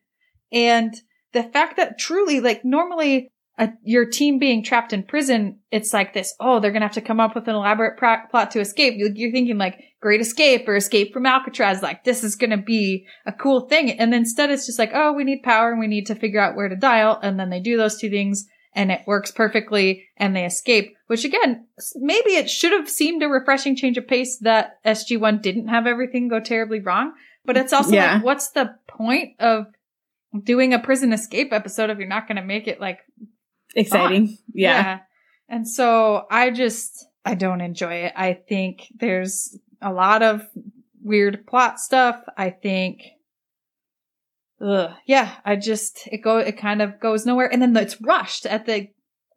and 0.52 0.94
the 1.32 1.42
fact 1.42 1.76
that 1.76 1.98
truly, 1.98 2.40
like 2.40 2.64
normally, 2.64 3.28
a, 3.58 3.70
your 3.84 4.06
team 4.06 4.38
being 4.38 4.62
trapped 4.62 4.92
in 4.94 5.02
prison, 5.02 5.58
it's 5.70 5.92
like 5.92 6.14
this. 6.14 6.34
Oh, 6.40 6.58
they're 6.58 6.70
gonna 6.70 6.86
have 6.86 6.94
to 6.94 7.00
come 7.02 7.20
up 7.20 7.34
with 7.34 7.48
an 7.48 7.54
elaborate 7.54 7.98
plot 7.98 8.50
to 8.52 8.60
escape. 8.60 8.94
You- 8.96 9.12
You're 9.14 9.30
thinking 9.32 9.58
like 9.58 9.78
Great 10.00 10.20
Escape 10.22 10.66
or 10.66 10.74
Escape 10.76 11.12
from 11.12 11.26
Alcatraz. 11.26 11.82
Like 11.82 12.04
this 12.04 12.24
is 12.24 12.34
gonna 12.36 12.56
be 12.62 13.06
a 13.26 13.32
cool 13.32 13.68
thing, 13.68 13.90
and 13.90 14.14
instead 14.14 14.50
it's 14.50 14.64
just 14.66 14.78
like, 14.78 14.90
oh, 14.94 15.12
we 15.12 15.24
need 15.24 15.42
power 15.42 15.70
and 15.70 15.80
we 15.80 15.86
need 15.86 16.06
to 16.06 16.14
figure 16.14 16.40
out 16.40 16.56
where 16.56 16.68
to 16.68 16.76
dial, 16.76 17.18
and 17.22 17.38
then 17.38 17.50
they 17.50 17.60
do 17.60 17.76
those 17.76 17.98
two 17.98 18.08
things. 18.10 18.46
And 18.74 18.90
it 18.90 19.02
works 19.06 19.30
perfectly, 19.30 20.06
and 20.16 20.34
they 20.34 20.46
escape. 20.46 20.96
Which 21.06 21.24
again, 21.24 21.66
maybe 21.94 22.30
it 22.36 22.48
should 22.48 22.72
have 22.72 22.88
seemed 22.88 23.22
a 23.22 23.28
refreshing 23.28 23.76
change 23.76 23.98
of 23.98 24.08
pace 24.08 24.38
that 24.38 24.78
SG 24.84 25.18
One 25.20 25.40
didn't 25.40 25.68
have 25.68 25.86
everything 25.86 26.28
go 26.28 26.40
terribly 26.40 26.80
wrong. 26.80 27.12
But 27.44 27.56
it's 27.56 27.72
also 27.72 27.94
Yeah. 27.94 28.14
like, 28.14 28.24
what's 28.24 28.50
the 28.50 28.74
point 28.88 29.34
of 29.40 29.66
doing 30.42 30.72
a 30.72 30.78
prison 30.78 31.12
escape 31.12 31.52
episode 31.52 31.90
if 31.90 31.98
you're 31.98 32.08
not 32.08 32.26
going 32.26 32.36
to 32.36 32.42
make 32.42 32.66
it 32.66 32.80
like 32.80 33.00
Exciting. 33.74 34.38
Yeah. 34.52 35.00
And 35.48 35.68
so 35.68 36.26
I 36.30 36.50
just 36.50 37.06
I 37.24 37.34
don't 37.34 37.60
enjoy 37.60 37.94
it. 37.94 38.12
I 38.16 38.34
think 38.34 38.88
there's 38.94 39.56
a 39.80 39.92
lot 39.92 40.22
of 40.22 40.46
weird 41.02 41.46
plot 41.46 41.80
stuff. 41.80 42.22
I 42.36 42.50
think 42.50 43.02
ugh, 44.62 44.92
yeah, 45.06 45.34
I 45.44 45.56
just 45.56 46.08
it 46.12 46.18
go 46.22 46.38
it 46.38 46.56
kind 46.56 46.80
of 46.82 47.00
goes 47.00 47.26
nowhere 47.26 47.52
and 47.52 47.60
then 47.60 47.76
it's 47.76 48.00
rushed 48.00 48.46
at 48.46 48.66
the 48.66 48.88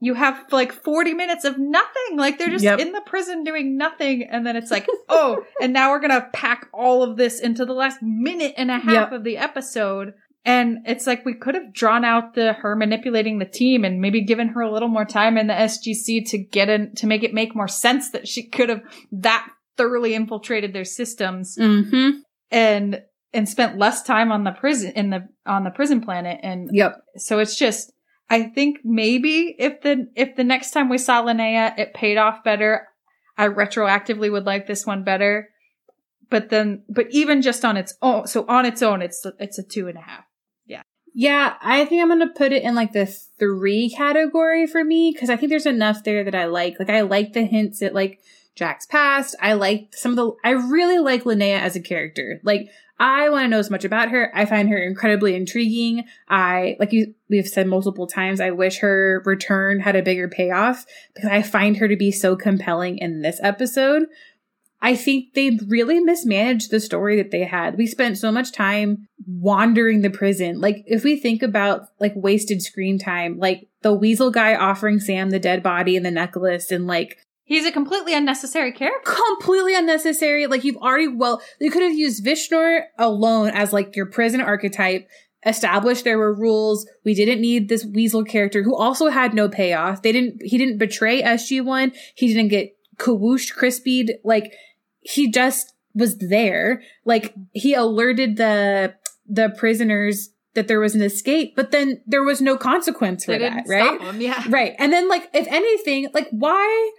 you 0.02 0.14
have 0.14 0.44
like 0.52 0.72
40 0.74 1.14
minutes 1.14 1.46
of 1.46 1.58
nothing. 1.58 2.18
Like 2.18 2.38
they're 2.38 2.50
just 2.50 2.64
Yep. 2.66 2.80
in 2.80 2.92
the 2.92 3.02
prison 3.06 3.44
doing 3.44 3.78
nothing 3.78 4.24
and 4.30 4.46
then 4.46 4.56
it's 4.58 4.70
like, 4.70 4.86
"Oh, 5.10 5.42
and 5.62 5.72
now 5.74 5.90
we're 5.92 6.00
going 6.02 6.12
to 6.12 6.28
pack 6.34 6.68
all 6.74 7.02
of 7.02 7.16
this 7.18 7.40
into 7.40 7.66
the 7.66 7.74
last 7.74 8.00
minute 8.02 8.54
and 8.58 8.70
a 8.70 8.78
half 8.78 9.10
Yep. 9.10 9.12
of 9.14 9.24
the 9.24 9.38
episode." 9.38 10.14
And 10.48 10.80
it's 10.86 11.08
like 11.08 11.26
we 11.26 11.34
could 11.34 11.56
have 11.56 11.74
drawn 11.74 12.06
out 12.06 12.36
the 12.36 12.54
her 12.54 12.76
manipulating 12.76 13.40
the 13.40 13.46
team 13.46 13.84
and 13.84 14.00
maybe 14.02 14.22
given 14.24 14.50
her 14.50 14.62
a 14.62 14.72
little 14.72 14.90
more 14.90 15.06
time 15.06 15.38
in 15.40 15.48
the 15.48 15.54
SGC 15.54 16.30
to 16.30 16.38
get 16.38 16.70
in 16.70 16.94
to 16.96 17.08
make 17.08 17.24
it 17.24 17.34
make 17.34 17.56
more 17.56 17.68
sense 17.70 18.12
that 18.12 18.28
she 18.28 18.48
could 18.48 18.70
have 18.70 18.82
that 19.12 19.48
thoroughly 19.78 20.14
infiltrated 20.14 20.72
their 20.74 20.86
systems 20.86 21.58
Mm-hmm. 21.58 22.20
and 22.52 23.02
and 23.36 23.48
spent 23.48 23.78
less 23.78 24.02
time 24.02 24.32
on 24.32 24.44
the 24.44 24.52
prison 24.52 24.92
in 24.96 25.10
the 25.10 25.28
on 25.46 25.64
the 25.64 25.70
prison 25.70 26.02
planet 26.02 26.40
and 26.42 26.70
Yep. 26.72 26.96
so 27.18 27.40
it's 27.40 27.56
just 27.56 27.92
I 28.30 28.44
think 28.44 28.80
maybe 28.84 29.56
if 29.60 29.82
the 29.82 30.08
if 30.16 30.36
the 30.36 30.44
next 30.44 30.72
time 30.72 30.90
we 30.90 30.98
saw 30.98 31.24
Linnea 31.24 31.78
it 31.78 31.94
paid 31.94 32.18
off 32.18 32.44
better, 32.44 32.88
I 33.38 33.48
retroactively 33.48 34.32
would 34.32 34.46
like 34.46 34.66
this 34.66 34.86
one 34.86 35.04
better. 35.04 35.50
But 36.30 36.50
then 36.50 36.84
but 36.90 37.08
even 37.12 37.44
just 37.44 37.64
on 37.64 37.78
its 37.78 37.96
own 38.02 38.26
so 38.28 38.46
on 38.48 38.66
its 38.66 38.82
own 38.82 39.02
it's 39.02 39.26
it's 39.40 39.60
a 39.60 39.64
two 39.64 39.88
and 39.88 39.98
a 39.98 40.02
half. 40.02 40.24
Yeah, 40.66 40.82
yeah 41.14 41.54
I 41.62 41.86
think 41.86 42.02
I'm 42.02 42.08
gonna 42.08 42.34
put 42.36 42.52
it 42.52 42.64
in 42.64 42.74
like 42.74 42.94
the 42.94 43.06
three 43.38 43.94
category 43.96 44.66
for 44.66 44.84
me 44.84 45.12
because 45.14 45.30
I 45.30 45.36
think 45.36 45.52
there's 45.52 45.68
enough 45.68 46.04
there 46.04 46.24
that 46.24 46.36
I 46.36 46.46
like. 46.46 46.80
Like 46.80 46.90
I 46.90 47.02
like 47.02 47.34
the 47.34 47.44
hints 47.44 47.84
at 47.84 47.94
like 47.94 48.20
Jack's 48.56 48.86
past. 48.86 49.36
I 49.42 49.54
like 49.54 49.90
some 49.92 50.12
of 50.12 50.16
the. 50.16 50.32
I 50.44 50.52
really 50.52 50.98
like 50.98 51.26
Linnea 51.26 51.60
as 51.60 51.76
a 51.76 51.82
character. 51.82 52.40
Like 52.44 52.70
I 52.98 53.30
want 53.30 53.44
to 53.44 53.48
know 53.50 53.60
as 53.60 53.70
much 53.70 53.84
about 53.84 54.10
her. 54.10 54.32
I 54.34 54.46
find 54.46 54.70
her 54.70 54.78
incredibly 54.78 55.36
intriguing. 55.36 56.06
I 56.30 56.78
like 56.80 56.94
you. 56.94 57.14
We've 57.30 57.48
said 57.48 57.68
multiple 57.68 58.08
times. 58.08 58.40
I 58.40 58.52
wish 58.52 58.80
her 58.80 59.22
return 59.26 59.82
had 59.82 59.96
a 59.96 60.02
bigger 60.02 60.30
payoff 60.30 60.86
because 61.14 61.30
I 61.30 61.42
find 61.42 61.78
her 61.78 61.88
to 61.88 61.98
be 61.98 62.12
so 62.12 62.36
compelling 62.36 62.98
in 62.98 63.22
this 63.22 63.40
episode. 63.44 64.04
I 64.82 64.96
think 64.96 65.34
they 65.34 65.58
really 65.68 66.00
mismanaged 66.00 66.70
the 66.70 66.80
story 66.80 67.18
that 67.18 67.32
they 67.32 67.44
had. 67.44 67.78
We 67.78 67.88
spent 67.88 68.18
so 68.18 68.32
much 68.32 68.52
time 68.52 69.08
wandering 69.26 70.02
the 70.02 70.10
prison. 70.10 70.62
Like 70.62 70.84
if 70.86 71.04
we 71.04 71.18
think 71.18 71.42
about 71.42 71.88
like 72.00 72.14
wasted 72.16 72.62
screen 72.62 73.00
time, 73.00 73.40
like 73.40 73.68
the 73.82 73.94
weasel 73.94 74.32
guy 74.32 74.56
offering 74.56 75.00
Sam 75.00 75.32
the 75.32 75.40
dead 75.40 75.64
body 75.64 75.98
and 75.98 76.06
the 76.06 76.12
necklace 76.12 76.72
and 76.72 76.88
like 76.88 77.18
He's 77.48 77.66
a 77.66 77.72
completely 77.72 78.14
unnecessary 78.14 78.72
character. 78.72 79.12
completely 79.12 79.76
unnecessary. 79.76 80.48
Like 80.48 80.64
you've 80.64 80.78
already 80.78 81.08
well, 81.08 81.42
you 81.62 81.70
could 81.72 81.84
have 81.84 81.94
used 81.94 82.26
Vishnor 82.26 82.86
alone 82.98 83.50
as 83.50 83.72
like 83.72 83.96
your 83.96 84.08
prison 84.08 84.42
archetype. 84.42 85.08
Established 85.46 86.04
there 86.04 86.18
were 86.18 86.34
rules. 86.34 86.88
We 87.04 87.14
didn't 87.14 87.40
need 87.40 87.70
this 87.70 87.86
weasel 87.86 88.24
character 88.24 88.64
who 88.64 88.76
also 88.76 89.10
had 89.10 89.36
no 89.36 89.48
payoff. 89.48 90.02
They 90.02 90.12
didn't. 90.12 90.42
He 90.42 90.58
didn't 90.58 90.80
betray 90.80 91.22
SG 91.22 91.64
One. 91.64 91.92
He 92.16 92.28
didn't 92.34 92.48
get 92.50 92.76
kawoosh 92.98 93.54
crispied. 93.56 94.10
Like 94.24 94.52
he 95.02 95.30
just 95.30 95.74
was 95.94 96.18
there. 96.18 96.82
Like 97.06 97.36
he 97.54 97.76
alerted 97.76 98.38
the 98.38 98.96
the 99.28 99.54
prisoners 99.56 100.30
that 100.56 100.68
there 100.68 100.80
was 100.80 100.96
an 100.96 101.04
escape, 101.04 101.56
but 101.56 101.70
then 101.70 102.02
there 102.08 102.24
was 102.24 102.42
no 102.42 102.58
consequence 102.58 103.26
for 103.26 103.38
that, 103.38 103.66
right? 103.68 104.16
Yeah. 104.16 104.44
Right. 104.50 104.74
And 104.80 104.92
then 104.92 105.08
like 105.08 105.30
if 105.34 105.46
anything, 105.48 106.08
like 106.14 106.28
why 106.32 106.92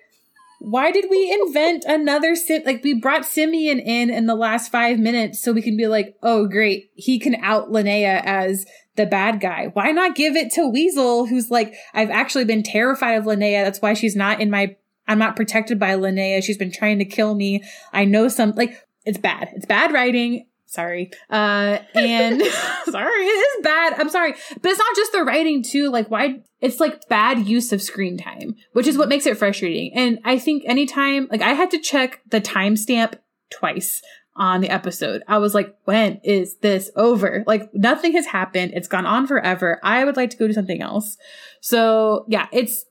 why 0.61 0.91
did 0.91 1.07
we 1.11 1.33
invent 1.33 1.85
another 1.87 2.35
sim 2.35 2.63
like 2.65 2.83
we 2.83 2.95
brought 2.95 3.25
Simeon 3.25 3.79
in 3.79 4.11
in 4.11 4.27
the 4.27 4.35
last 4.35 4.71
5 4.73 4.99
minutes 4.99 5.43
so 5.43 5.53
we 5.53 5.63
can 5.63 5.77
be 5.77 5.87
like, 5.87 6.17
"Oh 6.23 6.47
great, 6.47 6.91
he 6.95 7.19
can 7.19 7.37
out 7.37 7.71
Linnea 7.71 8.23
as 8.25 8.67
the 8.97 9.07
bad 9.07 9.41
guy. 9.41 9.71
Why 9.73 9.93
not 9.93 10.17
give 10.17 10.37
it 10.37 10.51
to 10.53 10.69
Weasel 10.69 11.27
who's 11.27 11.51
like 11.51 11.75
I've 11.95 12.11
actually 12.11 12.45
been 12.45 12.63
terrified 12.63 13.15
of 13.15 13.25
Linnea. 13.25 13.65
That's 13.65 13.83
why 13.83 13.95
she's 13.95 14.17
not 14.17 14.41
in 14.41 14.51
my 14.51 14.77
I'm 15.09 15.19
not 15.19 15.37
protected 15.37 15.79
by 15.79 15.91
Linnea. 15.91 16.43
She's 16.43 16.59
been 16.59 16.73
trying 16.73 16.99
to 16.99 17.05
kill 17.05 17.35
me. 17.35 17.63
I 17.93 18.05
know 18.05 18.29
some 18.29 18.53
like 18.53 18.83
it's 19.05 19.19
bad. 19.19 19.51
It's 19.55 19.67
bad 19.67 19.93
writing. 19.93 20.47
Sorry. 20.77 21.11
Uh 21.31 21.79
and 21.95 22.41
sorry, 22.85 23.23
it 23.25 23.59
is 23.59 23.63
bad. 23.65 23.95
I'm 23.99 24.09
sorry. 24.11 24.35
But 24.63 24.71
it's 24.71 24.79
not 24.79 24.95
just 24.97 25.13
the 25.13 25.25
writing 25.25 25.63
too. 25.63 25.91
Like 25.91 26.09
why 26.11 26.41
it's 26.61 26.79
like 26.81 27.09
bad 27.09 27.47
use 27.47 27.73
of 27.73 27.83
screen 27.83 28.17
time, 28.17 28.55
which 28.73 28.87
is 28.87 28.97
what 28.97 29.09
makes 29.09 29.27
it 29.27 29.37
frustrating. 29.39 29.93
And 29.95 30.21
I 30.25 30.39
think 30.39 30.63
anytime 30.67 31.27
like 31.31 31.43
I 31.43 31.55
had 31.55 31.71
to 31.73 31.79
check 31.79 32.21
the 32.31 32.41
timestamp 32.41 33.15
twice 33.51 34.01
on 34.37 34.61
the 34.61 34.69
episode. 34.69 35.23
I 35.27 35.39
was 35.39 35.55
like, 35.55 35.75
when 35.85 36.21
is 36.23 36.59
this 36.59 36.91
over? 36.95 37.43
Like 37.47 37.71
nothing 37.73 38.13
has 38.13 38.27
happened. 38.27 38.73
It's 38.75 38.87
gone 38.89 39.07
on 39.07 39.27
forever. 39.27 39.81
I 39.83 40.05
would 40.05 40.17
like 40.19 40.29
to 40.31 40.37
go 40.37 40.47
do 40.47 40.53
something 40.53 40.83
else. 40.83 41.17
So 41.63 42.27
yeah, 42.29 42.47
it's 42.53 42.85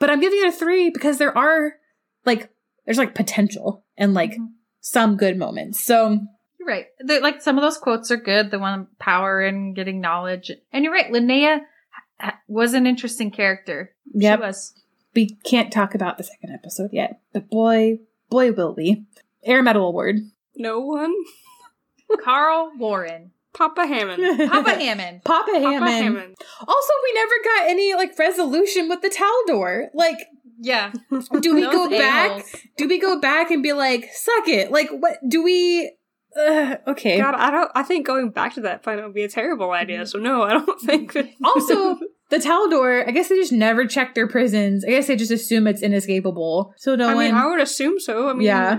but 0.00 0.10
I'm 0.10 0.20
giving 0.20 0.40
it 0.40 0.48
a 0.48 0.52
three 0.52 0.90
because 0.90 1.18
there 1.18 1.36
are 1.38 1.74
like 2.26 2.50
there's 2.86 2.98
like 2.98 3.14
potential 3.14 3.84
and 3.96 4.14
like 4.14 4.32
Mhm. 4.32 4.48
some 4.80 5.16
good 5.16 5.36
moments. 5.36 5.78
So 5.84 6.18
You're 6.60 6.68
right. 6.68 6.86
The, 7.00 7.18
like 7.20 7.40
some 7.42 7.56
of 7.58 7.62
those 7.62 7.78
quotes 7.78 8.10
are 8.10 8.16
good. 8.18 8.50
The 8.52 8.58
one 8.60 8.86
power 9.00 9.40
and 9.40 9.74
getting 9.74 10.00
knowledge. 10.00 10.52
And 10.72 10.84
you're 10.84 10.92
right. 10.92 11.10
Linnea 11.10 11.60
was 12.46 12.74
an 12.74 12.86
interesting 12.86 13.30
character. 13.30 13.92
Yep. 14.12 14.38
She 14.38 14.42
was. 14.46 14.74
we 15.14 15.36
can't 15.44 15.72
talk 15.72 15.94
about 15.94 16.18
the 16.18 16.24
second 16.24 16.50
episode 16.52 16.90
yet, 16.92 17.20
but 17.32 17.48
boy, 17.48 18.00
boy 18.28 18.52
will 18.52 18.74
we. 18.76 19.06
Air 19.42 19.62
Medal 19.62 19.88
Award. 19.88 20.16
No 20.54 20.80
one? 20.80 21.14
Carl 22.22 22.72
Warren. 22.78 23.30
Papa 23.52 23.86
Hammond. 23.86 24.22
Papa 24.50 24.70
Hammond. 24.70 25.24
Papa 25.24 25.50
Papa 25.52 25.60
Hammond. 25.60 25.90
Hammond. 25.92 26.36
Also, 26.60 26.92
we 27.04 27.12
never 27.14 27.34
got 27.44 27.70
any 27.70 27.94
like 27.94 28.18
resolution 28.18 28.88
with 28.88 29.00
the 29.02 29.08
Taldor. 29.08 29.86
Like, 29.94 30.18
Yeah. 30.60 30.92
do 31.40 31.54
we 31.54 31.62
Those 31.62 31.72
go 31.74 31.90
back? 31.90 32.30
a-holes. 32.30 32.56
Do 32.76 32.86
we 32.86 33.00
go 33.00 33.18
back 33.20 33.50
and 33.50 33.62
be 33.62 33.72
like, 33.72 34.08
suck 34.12 34.46
it? 34.48 34.70
Like, 34.70 34.90
what 34.90 35.18
do 35.26 35.42
we? 35.42 35.92
Uh, 36.36 36.76
okay. 36.86 37.18
God, 37.18 37.34
I 37.34 37.50
don't. 37.50 37.70
I 37.74 37.82
think 37.82 38.06
going 38.06 38.30
back 38.30 38.54
to 38.54 38.60
that 38.62 38.82
planet 38.82 39.04
would 39.04 39.14
be 39.14 39.24
a 39.24 39.28
terrible 39.28 39.70
idea. 39.72 40.06
So 40.06 40.18
no, 40.18 40.42
I 40.42 40.52
don't 40.52 40.80
think. 40.80 41.12
That 41.12 41.28
Also, 41.44 41.98
the 42.30 42.36
Taldor. 42.36 43.06
I 43.06 43.10
guess 43.10 43.28
they 43.28 43.36
just 43.36 43.52
never 43.52 43.86
check 43.86 44.14
their 44.14 44.28
prisons. 44.28 44.84
I 44.84 44.88
guess 44.90 45.06
they 45.08 45.16
just 45.16 45.32
assume 45.32 45.66
it's 45.66 45.82
inescapable. 45.82 46.74
So 46.76 46.94
no 46.94 47.08
I 47.08 47.14
one. 47.14 47.24
mean, 47.26 47.34
I 47.34 47.46
would 47.48 47.60
assume 47.60 47.98
so. 47.98 48.28
I 48.28 48.32
mean, 48.34 48.42
yeah. 48.42 48.74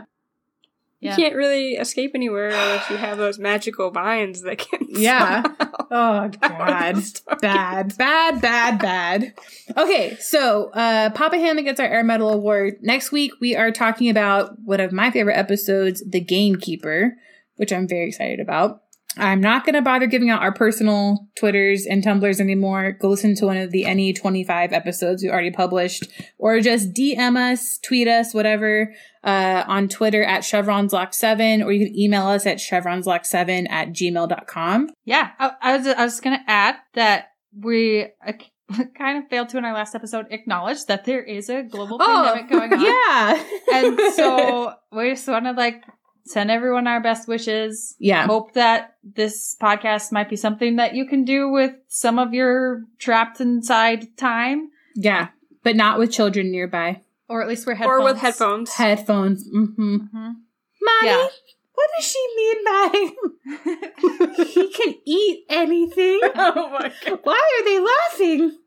you 1.02 1.10
Yeah. 1.10 1.16
can't 1.18 1.36
really 1.36 1.74
escape 1.74 2.12
anywhere 2.16 2.48
unless 2.50 2.90
you 2.90 2.96
have 2.98 3.18
those 3.18 3.38
magical 3.40 3.92
vines 3.92 4.42
that 4.44 4.58
can. 4.58 4.80
Yeah. 4.90 5.44
Oh 5.94 6.30
god. 6.30 6.96
Stargate. 6.96 7.42
bad, 7.42 7.98
bad, 7.98 8.40
bad, 8.42 8.80
bad. 8.80 9.34
Okay, 9.76 10.16
so 10.22 10.70
uh 10.72 11.10
Papa 11.10 11.38
Hammond 11.38 11.66
gets 11.68 11.82
our 11.82 11.86
Air 11.86 12.04
Medal 12.06 12.30
Award. 12.30 12.76
Next 12.82 13.12
week 13.12 13.34
we 13.42 13.58
are 13.58 13.72
talking 13.74 14.10
about 14.10 14.58
one 14.64 14.80
of 14.80 14.94
my 14.94 15.12
favorite 15.12 15.36
episodes, 15.38 16.02
The 16.10 16.22
Gamekeeper, 16.22 17.18
which 17.62 17.72
I'm 17.72 17.88
very 17.88 18.08
excited 18.08 18.40
about. 18.40 18.82
I'm 19.18 19.40
not 19.40 19.66
going 19.66 19.76
to 19.76 19.84
bother 19.84 20.08
giving 20.08 20.32
out 20.32 20.42
our 20.42 20.52
personal 20.52 21.28
Twitters 21.36 21.86
and 21.86 22.04
Tumblrs 22.04 22.40
anymore. 22.40 22.94
Go 22.94 23.10
listen 23.10 23.36
to 23.36 23.46
one 23.46 23.58
of 23.58 23.70
the 23.70 23.86
any 23.86 24.14
25 24.14 24.74
episodes 24.74 25.22
we 25.22 25.30
already 25.30 25.52
published, 25.52 26.08
or 26.40 26.60
just 26.60 26.94
DM 26.94 27.38
us, 27.38 27.78
tweet 27.84 28.08
us, 28.08 28.34
whatever, 28.34 28.92
uh, 29.24 29.64
on 29.68 29.90
Twitter 29.90 30.24
at 30.24 30.42
chevronslock7, 30.42 31.64
or 31.64 31.72
you 31.72 31.86
can 31.86 31.96
email 31.96 32.26
us 32.26 32.48
at 32.48 32.58
chevronslock7 32.58 33.70
at 33.70 33.90
gmail.com. 33.90 34.90
Yeah. 35.06 35.32
I, 35.38 35.52
I 35.62 35.78
was, 35.78 35.88
I 35.88 36.04
was 36.04 36.20
going 36.20 36.40
to 36.40 36.50
add 36.50 36.78
that 36.96 37.28
we 37.56 38.08
uh, 38.26 38.32
kind 38.98 39.22
of 39.22 39.30
failed 39.30 39.50
to 39.50 39.58
in 39.58 39.66
our 39.66 39.74
last 39.74 39.94
episode 39.94 40.28
acknowledge 40.32 40.86
that 40.86 41.06
there 41.06 41.24
is 41.24 41.50
a 41.50 41.64
global 41.64 42.00
pandemic 42.00 42.50
going 42.50 42.74
on. 42.74 42.82
Yeah. 42.82 43.44
And 43.74 44.00
so 44.16 44.74
we 44.92 45.12
just 45.12 45.28
want 45.28 45.46
to 45.46 45.52
like 45.52 45.84
send 46.26 46.52
everyone 46.52 46.88
our 46.88 47.00
best 47.02 47.28
wishes. 47.28 47.96
yeah. 48.00 48.26
Hope 48.26 48.54
that 48.54 48.96
this 49.04 49.56
podcast 49.62 50.12
might 50.12 50.30
be 50.30 50.36
something 50.36 50.76
that 50.78 50.94
you 50.96 51.06
can 51.06 51.24
do 51.26 51.50
with 51.50 51.74
some 51.88 52.20
of 52.20 52.34
your 52.34 52.84
trapped 53.00 53.42
inside 53.42 54.16
time, 54.18 54.70
Yeah. 54.96 55.30
But 55.64 55.76
not 55.76 56.00
with 56.00 56.12
children 56.12 56.52
nearby. 56.52 57.02
or 57.30 57.42
at 57.42 57.48
least 57.48 57.66
wear 57.66 57.76
headphones. 57.76 58.02
or 58.02 58.04
with 58.04 58.18
headphones. 58.18 58.74
Headphones. 58.74 59.48
Mm-hmm. 59.50 59.96
Mhm. 59.96 60.36
Mommy, 60.82 61.04
Yeah. 61.04 61.28
what 61.76 61.90
does 61.98 62.06
she 62.06 62.28
mean 62.36 62.66
by 62.66 64.44
he 64.44 64.70
can 64.72 64.96
eat 65.06 65.46
anything? 65.50 66.20
oh 66.36 66.70
my 66.72 66.92
god. 67.06 67.20
Why 67.24 67.40
are 67.40 67.66
they 67.66 67.80
laughing? 67.80 68.58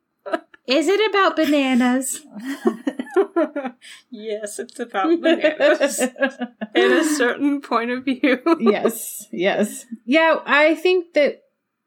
Is 0.66 0.88
it 0.88 1.10
about 1.10 1.36
bananas? 1.36 2.24
yes, 4.10 4.58
it's 4.58 4.78
about 4.80 5.20
bananas 5.20 6.00
in 6.74 6.92
a 6.92 7.04
certain 7.04 7.60
point 7.60 7.90
of 7.90 8.04
view. 8.04 8.40
yes, 8.60 9.26
yes. 9.30 9.84
Yeah, 10.06 10.36
I 10.46 10.74
think 10.74 11.12
that 11.14 11.42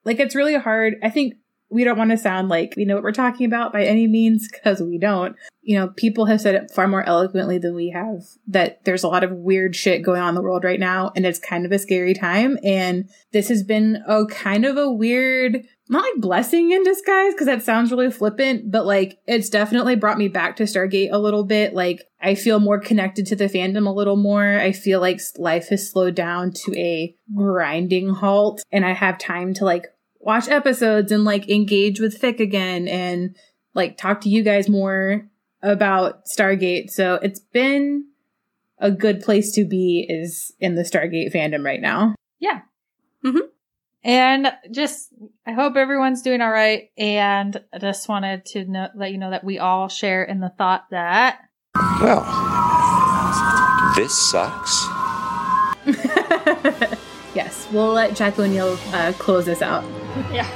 like 0.05 0.19
it's 0.19 0.35
really 0.35 0.55
hard. 0.55 0.95
I 1.01 1.09
think 1.09 1.35
we 1.69 1.83
don't 1.83 1.97
want 1.97 2.11
to 2.11 2.17
sound 2.17 2.49
like 2.49 2.73
we 2.77 2.85
know 2.85 2.95
what 2.95 3.03
we're 3.03 3.11
talking 3.11 3.45
about 3.45 3.73
by 3.73 3.83
any 3.83 4.07
means 4.07 4.47
because 4.51 4.81
we 4.81 4.97
don't. 4.97 5.35
You 5.61 5.77
know, 5.77 5.89
people 5.89 6.25
have 6.25 6.39
said 6.39 6.55
it 6.55 6.71
far 6.71 6.87
more 6.87 7.03
eloquently 7.03 7.57
than 7.57 7.75
we 7.75 7.89
have 7.89 8.23
that 8.47 8.85
there's 8.85 9.03
a 9.03 9.09
lot 9.09 9.23
of 9.23 9.31
weird 9.31 9.75
shit 9.75 10.01
going 10.01 10.21
on 10.21 10.29
in 10.29 10.35
the 10.35 10.41
world 10.41 10.63
right 10.63 10.79
now 10.79 11.11
and 11.15 11.25
it's 11.25 11.39
kind 11.39 11.65
of 11.65 11.71
a 11.73 11.79
scary 11.79 12.13
time 12.13 12.57
and 12.63 13.09
this 13.33 13.49
has 13.49 13.63
been 13.63 14.01
a 14.07 14.25
kind 14.27 14.65
of 14.65 14.77
a 14.77 14.89
weird 14.89 15.65
not 15.89 16.03
like 16.03 16.21
blessing 16.21 16.71
in 16.71 16.83
disguise 16.83 17.33
because 17.33 17.47
that 17.47 17.63
sounds 17.63 17.91
really 17.91 18.11
flippant, 18.11 18.71
but 18.71 18.85
like 18.85 19.19
it's 19.25 19.49
definitely 19.49 19.95
brought 19.95 20.17
me 20.17 20.27
back 20.27 20.57
to 20.57 20.63
Stargate 20.63 21.11
a 21.11 21.17
little 21.17 21.43
bit. 21.43 21.73
Like 21.73 22.03
I 22.21 22.35
feel 22.35 22.59
more 22.59 22.79
connected 22.79 23.25
to 23.27 23.35
the 23.35 23.45
fandom 23.45 23.87
a 23.87 23.91
little 23.91 24.17
more. 24.17 24.59
I 24.59 24.71
feel 24.71 24.99
like 24.99 25.21
life 25.37 25.69
has 25.69 25.89
slowed 25.89 26.15
down 26.15 26.51
to 26.65 26.77
a 26.77 27.15
grinding 27.35 28.09
halt 28.09 28.61
and 28.71 28.85
I 28.85 28.93
have 28.93 29.17
time 29.17 29.53
to 29.55 29.65
like 29.65 29.87
watch 30.27 30.49
episodes 30.49 31.09
and 31.09 31.23
like 31.23 31.49
engage 31.49 32.01
with 32.01 32.21
Fic 32.21 32.41
again 32.41 32.89
and 32.89 33.33
like 33.73 33.97
talk 33.97 34.19
to 34.21 34.29
you 34.29 34.43
guys 34.43 34.67
more 34.67 35.25
about 35.63 36.25
Stargate. 36.25 36.89
So 36.89 37.13
it's 37.15 37.39
been 37.39 38.07
a 38.77 38.91
good 38.91 39.21
place 39.21 39.53
to 39.53 39.63
be 39.63 40.05
is 40.07 40.51
in 40.59 40.75
the 40.75 40.83
Stargate 40.83 41.33
fandom 41.33 41.63
right 41.63 41.79
now. 41.79 42.13
Yeah. 42.39 42.59
Mhm. 43.23 43.39
And 44.03 44.53
just, 44.69 45.13
I 45.45 45.53
hope 45.53 45.77
everyone's 45.77 46.21
doing 46.21 46.41
all 46.41 46.51
right. 46.51 46.89
And 46.97 47.63
I 47.73 47.79
just 47.79 48.09
wanted 48.09 48.45
to 48.47 48.65
know, 48.65 48.89
let 48.95 49.13
you 49.13 49.17
know 49.17 49.31
that 49.31 49.45
we 49.45 49.59
all 49.59 49.87
share 49.87 50.25
in 50.25 50.41
the 50.41 50.49
thought 50.49 50.87
that 50.91 51.39
Well, 52.01 52.23
this 53.95 54.13
sucks. 54.13 54.87
yes, 57.47 57.67
we'll 57.71 57.93
let 57.93 58.15
Jack 58.15 58.37
O'Neill 58.37 58.77
uh, 58.91 59.13
close 59.17 59.45
this 59.45 59.61
out. 59.61 59.83
Yeah. 60.31 60.47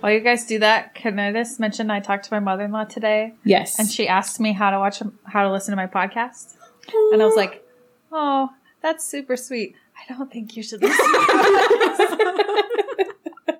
while 0.00 0.12
you 0.12 0.20
guys 0.20 0.44
do 0.44 0.58
that, 0.58 0.94
can 0.94 1.18
I 1.18 1.32
just 1.32 1.58
mention 1.58 1.90
I 1.90 2.00
talked 2.00 2.24
to 2.26 2.32
my 2.34 2.38
mother 2.40 2.64
in 2.64 2.72
law 2.72 2.84
today 2.84 3.32
Yes. 3.42 3.78
and 3.78 3.90
she 3.90 4.06
asked 4.06 4.38
me 4.38 4.52
how 4.52 4.70
to 4.70 4.78
watch, 4.78 5.02
how 5.24 5.44
to 5.44 5.50
listen 5.50 5.72
to 5.72 5.76
my 5.76 5.86
podcast. 5.86 6.56
And 7.12 7.22
I 7.22 7.24
was 7.24 7.36
like, 7.36 7.66
oh, 8.12 8.50
that's 8.82 9.06
super 9.06 9.34
sweet. 9.36 9.74
I 9.96 10.12
don't 10.12 10.30
think 10.30 10.56
you 10.58 10.62
should 10.62 10.82
listen. 10.82 11.06